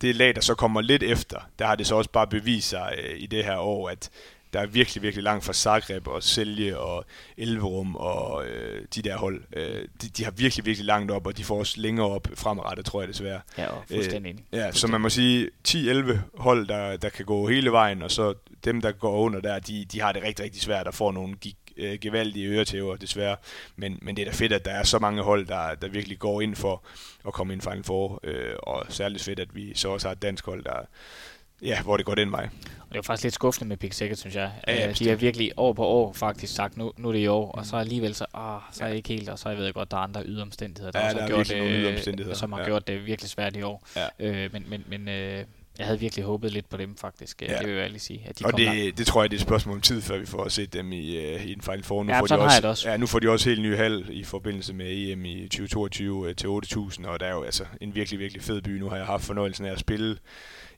det 0.00 0.14
lag, 0.16 0.34
der 0.34 0.40
så 0.40 0.54
kommer 0.54 0.80
lidt 0.80 1.02
efter, 1.02 1.38
der 1.58 1.66
har 1.66 1.74
det 1.74 1.86
så 1.86 1.94
også 1.94 2.10
bare 2.10 2.26
bevist 2.26 2.68
sig 2.68 2.94
øh, 3.02 3.20
i 3.20 3.26
det 3.26 3.44
her 3.44 3.56
år, 3.56 3.88
at 3.88 4.10
der 4.52 4.60
er 4.60 4.66
virkelig, 4.66 5.02
virkelig 5.02 5.24
langt 5.24 5.44
fra 5.44 5.52
Zagreb 5.52 6.06
og 6.08 6.22
Selje 6.22 6.76
og 6.76 7.04
Elverum 7.36 7.96
og 7.96 8.46
øh, 8.46 8.86
de 8.94 9.02
der 9.02 9.16
hold. 9.16 9.42
Øh, 9.56 9.88
de, 10.02 10.08
de 10.08 10.24
har 10.24 10.30
virkelig, 10.30 10.64
virkelig 10.64 10.86
langt 10.86 11.10
op, 11.10 11.26
og 11.26 11.36
de 11.36 11.44
får 11.44 11.58
også 11.58 11.80
længere 11.80 12.06
op 12.06 12.28
fremadrettet, 12.34 12.86
tror 12.86 13.00
jeg 13.00 13.08
desværre. 13.08 13.40
Ja, 13.58 13.66
og 13.66 13.84
fuldstændig 13.90 14.30
enig. 14.30 14.44
Ja, 14.52 14.72
så 14.72 14.86
man 14.86 15.00
må 15.00 15.08
sige 15.08 15.50
10-11 15.68 16.16
hold, 16.34 16.66
der, 16.66 16.96
der 16.96 17.08
kan 17.08 17.24
gå 17.24 17.48
hele 17.48 17.72
vejen, 17.72 18.02
og 18.02 18.10
så 18.10 18.34
dem, 18.64 18.80
der 18.80 18.92
går 18.92 19.16
under 19.16 19.40
der, 19.40 19.58
de, 19.58 19.84
de 19.92 20.00
har 20.00 20.12
det 20.12 20.22
rigtig, 20.22 20.44
rigtig 20.44 20.62
svært 20.62 20.86
og 20.86 20.94
får 20.94 21.12
nogle 21.12 21.36
gig, 21.36 21.56
øh, 21.76 21.98
gevaldige 22.00 22.48
øretæver, 22.48 22.96
desværre. 22.96 23.36
Men, 23.76 23.98
men 24.02 24.16
det 24.16 24.22
er 24.22 24.30
da 24.30 24.36
fedt, 24.36 24.52
at 24.52 24.64
der 24.64 24.70
er 24.70 24.82
så 24.82 24.98
mange 24.98 25.22
hold, 25.22 25.46
der, 25.46 25.74
der 25.74 25.88
virkelig 25.88 26.18
går 26.18 26.40
ind 26.40 26.56
for 26.56 26.84
at 27.26 27.32
komme 27.32 27.52
ind 27.52 27.60
Final 27.62 27.84
Four, 27.84 28.20
øh, 28.22 28.54
og 28.58 28.86
særligt 28.88 29.22
fedt, 29.22 29.40
at 29.40 29.54
vi 29.54 29.74
så 29.74 29.88
også 29.88 30.08
har 30.08 30.12
et 30.12 30.22
dansk 30.22 30.46
hold, 30.46 30.64
der, 30.64 30.86
ja, 31.62 31.82
hvor 31.82 31.96
det 31.96 32.06
går 32.06 32.14
den 32.14 32.32
vej. 32.32 32.44
Og 32.44 32.88
det 32.88 32.94
er 32.94 32.96
jo 32.96 33.02
faktisk 33.02 33.24
lidt 33.24 33.34
skuffende 33.34 33.68
med 33.68 33.76
Pik 33.76 33.92
Sikkert, 33.92 34.18
synes 34.18 34.36
jeg. 34.36 34.52
Ja, 34.66 34.74
ja, 34.74 34.88
Øh, 34.88 34.98
de 34.98 35.08
har 35.08 35.16
virkelig 35.16 35.52
år 35.56 35.72
på 35.72 35.84
år 35.84 36.12
faktisk 36.12 36.54
sagt, 36.54 36.76
nu, 36.76 36.92
nu 36.96 37.08
er 37.08 37.12
det 37.12 37.18
i 37.18 37.26
år, 37.26 37.50
og 37.52 37.66
så 37.66 37.76
alligevel 37.76 38.14
så, 38.14 38.26
ah, 38.34 38.60
så 38.72 38.84
er 38.84 38.88
jeg 38.88 38.96
ikke 38.96 39.08
helt, 39.08 39.28
og 39.28 39.38
så 39.38 39.48
jeg 39.48 39.58
ved 39.58 39.64
jeg 39.64 39.74
godt, 39.74 39.90
der 39.90 39.96
er 39.96 40.00
andre 40.00 40.22
yderomstændigheder, 40.24 40.92
der 40.92 40.98
Ja, 40.98 41.04
også 41.04 41.16
der 41.16 41.22
har 41.22 41.28
gjort 41.28 41.52
yderomstændigheder, 41.56 42.36
som 42.36 42.52
har 42.52 42.60
ja. 42.60 42.66
gjort 42.66 42.86
det 42.86 43.06
virkelig 43.06 43.30
svært 43.30 43.56
i 43.56 43.62
år. 43.62 43.86
Ja. 43.96 44.08
Øh, 44.18 44.52
men 44.52 44.64
men, 44.68 44.84
men 44.88 45.08
øh, 45.08 45.44
jeg 45.78 45.86
havde 45.86 46.00
virkelig 46.00 46.24
håbet 46.24 46.52
lidt 46.52 46.68
på 46.68 46.76
dem 46.76 46.96
faktisk, 46.96 47.42
ja. 47.42 47.52
Ja. 47.52 47.58
det 47.58 47.66
vil 47.66 47.74
jeg 47.74 47.84
ærligt 47.84 48.02
sige, 48.02 48.22
at 48.28 48.38
de 48.38 48.44
og 48.44 48.50
kom 48.50 48.60
langt. 48.60 48.80
det, 48.80 48.98
det 48.98 49.06
tror 49.06 49.22
jeg, 49.22 49.30
det 49.30 49.36
er 49.36 49.40
et 49.40 49.46
spørgsmål 49.46 49.74
om 49.74 49.80
tid, 49.80 50.02
før 50.02 50.18
vi 50.18 50.26
får 50.26 50.48
set 50.48 50.72
dem 50.72 50.92
i, 50.92 51.16
øh, 51.16 51.46
i 51.46 51.52
en 51.52 51.60
Final 51.60 51.82
Four. 51.82 52.02
Nu 52.04 52.12
Ja, 52.12 52.20
får 52.20 52.26
de 52.26 52.38
også, 52.38 52.68
også. 52.68 52.90
Ja, 52.90 52.96
nu 52.96 53.06
får 53.06 53.18
de 53.18 53.28
også 53.30 53.48
helt 53.48 53.62
ny 53.62 53.76
hal 53.76 54.06
i 54.10 54.24
forbindelse 54.24 54.74
med 54.74 54.86
EM 54.86 55.24
i 55.24 55.42
2022 55.48 56.28
øh, 56.28 56.36
til 56.36 56.46
8.000, 56.46 57.06
og 57.08 57.20
der 57.20 57.26
er 57.26 57.32
jo 57.34 57.42
altså 57.42 57.64
en 57.80 57.94
virkelig, 57.94 58.20
virkelig 58.20 58.42
fed 58.42 58.62
by. 58.62 58.78
Nu 58.78 58.88
har 58.88 58.96
jeg 58.96 59.06
haft 59.06 59.24
fornøjelsen 59.24 59.66
af 59.66 59.72
at 59.72 59.78
spille 59.78 60.16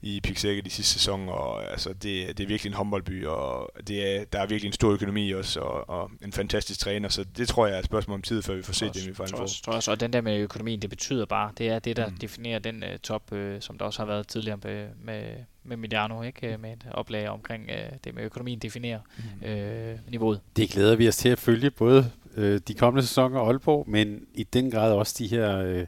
i 0.06 0.20
Pixække 0.20 0.62
de 0.62 0.70
sidste 0.70 0.92
sæson, 0.92 1.28
og 1.28 1.70
altså, 1.70 1.88
det, 1.92 2.38
det 2.38 2.40
er 2.40 2.46
virkelig 2.46 2.70
en 2.70 2.74
håndboldby, 2.74 3.26
og 3.26 3.70
det 3.88 4.16
er, 4.16 4.24
der 4.24 4.38
er 4.38 4.46
virkelig 4.46 4.68
en 4.68 4.72
stor 4.72 4.90
økonomi 4.90 5.30
også, 5.32 5.60
og, 5.60 5.88
og 5.88 6.10
en 6.24 6.32
fantastisk 6.32 6.80
træner, 6.80 7.08
så 7.08 7.24
det 7.36 7.48
tror 7.48 7.66
jeg 7.66 7.74
er 7.74 7.78
et 7.78 7.84
spørgsmål 7.84 8.14
om 8.14 8.22
tid, 8.22 8.42
før 8.42 8.54
vi 8.54 8.62
får 8.62 8.72
set 8.72 8.94
dem 8.94 9.02
i 9.02 9.14
Final 9.14 9.28
tror, 9.28 9.36
Four. 9.36 9.42
også, 9.42 9.62
tror 9.62 9.72
også, 9.72 9.90
og 9.90 10.00
den 10.00 10.12
der 10.12 10.20
med 10.20 10.38
økonomien, 10.38 10.82
det 10.82 10.90
betyder 10.90 11.26
bare, 11.26 11.50
det 11.58 11.68
er 11.68 11.78
det, 11.78 11.96
der 11.96 12.08
mm. 12.08 12.16
Definerer 12.16 12.58
den 12.58 12.82
uh, 12.82 12.88
top, 13.02 13.32
uh, 13.32 13.38
som 13.60 13.78
der 13.78 13.84
også 13.84 13.98
har 13.98 14.06
været 14.06 14.28
tidligere 14.28 14.58
med, 14.64 14.88
med, 15.04 15.22
med 15.64 15.76
Mediano, 15.76 16.22
ikke? 16.22 16.52
Øh, 16.52 16.60
med 16.60 16.72
et 16.72 16.86
oplag 16.90 17.28
omkring 17.28 17.64
uh, 17.68 17.96
det 18.04 18.14
med 18.14 18.24
økonomien 18.24 18.58
definerer 18.58 19.00
Mm. 19.18 19.48
uh, 19.50 20.10
niveauet. 20.10 20.40
Det 20.56 20.70
glæder 20.70 20.96
vi 20.96 21.08
os 21.08 21.16
til 21.16 21.28
at 21.28 21.38
følge, 21.38 21.70
både 21.70 22.10
øh, 22.36 22.60
de 22.68 22.74
kommende 22.74 23.06
sæsoner 23.06 23.40
og 23.40 23.46
Aalborg, 23.46 23.84
men 23.88 24.20
i 24.34 24.44
den 24.44 24.70
grad 24.70 24.92
også 24.92 25.14
de 25.18 25.26
her, 25.26 25.58
øh, 25.58 25.86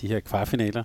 de 0.00 0.08
her 0.08 0.20
kvartfinaler. 0.20 0.84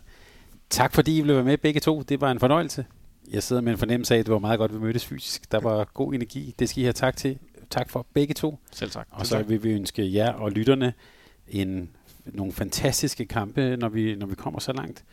Tak 0.72 0.94
fordi 0.94 1.18
I 1.18 1.22
ville 1.22 1.36
være 1.36 1.44
med 1.44 1.58
begge 1.58 1.80
to. 1.80 2.02
Det 2.02 2.22
var 2.22 2.32
en 2.32 2.40
fornøjelse. 2.40 2.86
Jeg 3.32 3.44
sidder 3.44 3.62
med 3.62 3.72
en 3.72 3.78
fornemmelse 3.78 4.16
af, 4.16 4.20
at 4.20 4.26
det 4.26 4.34
var 4.34 4.40
meget 4.40 4.58
godt, 4.60 4.72
at 4.72 4.76
vi 4.78 4.82
mødtes 4.82 5.06
fysisk. 5.06 5.52
Der 5.52 5.60
var 5.60 5.84
god 5.94 6.14
energi. 6.14 6.56
Det 6.60 6.70
skal 6.70 6.82
I 6.82 6.84
have 6.84 6.94
tak 6.94 7.18
til. 7.18 7.40
tak 7.70 7.90
for 7.90 8.08
begge 8.14 8.34
to. 8.34 8.60
Selv 8.72 8.92
tak. 8.92 9.08
Og 9.12 9.28
så 9.28 9.44
vil 9.44 9.64
vi 9.64 9.70
ønske 9.70 10.14
jer 10.14 10.32
og 10.34 10.52
lytterne 10.52 10.94
en, 11.48 11.90
nogle 12.26 12.54
fantastiske 12.54 13.26
kampe, 13.26 13.78
når 13.78 13.90
vi, 13.90 14.16
når 14.16 14.28
vi 14.28 14.36
kommer 14.36 14.60
så 14.60 14.74
langt. 14.74 15.04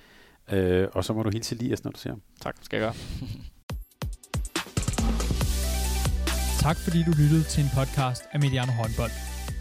Øh, 0.52 0.88
og 0.92 1.04
så 1.04 1.12
må 1.12 1.22
du 1.22 1.30
hilse 1.30 1.54
Elias, 1.54 1.84
når 1.84 1.90
du 1.90 1.98
ser 1.98 2.10
ham. 2.10 2.22
Tak, 2.40 2.56
skal 2.62 2.76
jeg 2.76 2.84
gøre. 2.84 2.94
Tak 6.60 6.76
fordi 6.76 7.02
du 7.02 7.10
lyttede 7.10 7.42
til 7.42 7.62
en 7.62 7.70
podcast 7.74 8.22
af 8.32 8.40
Mediano 8.40 8.72
Håndbold. 8.72 9.27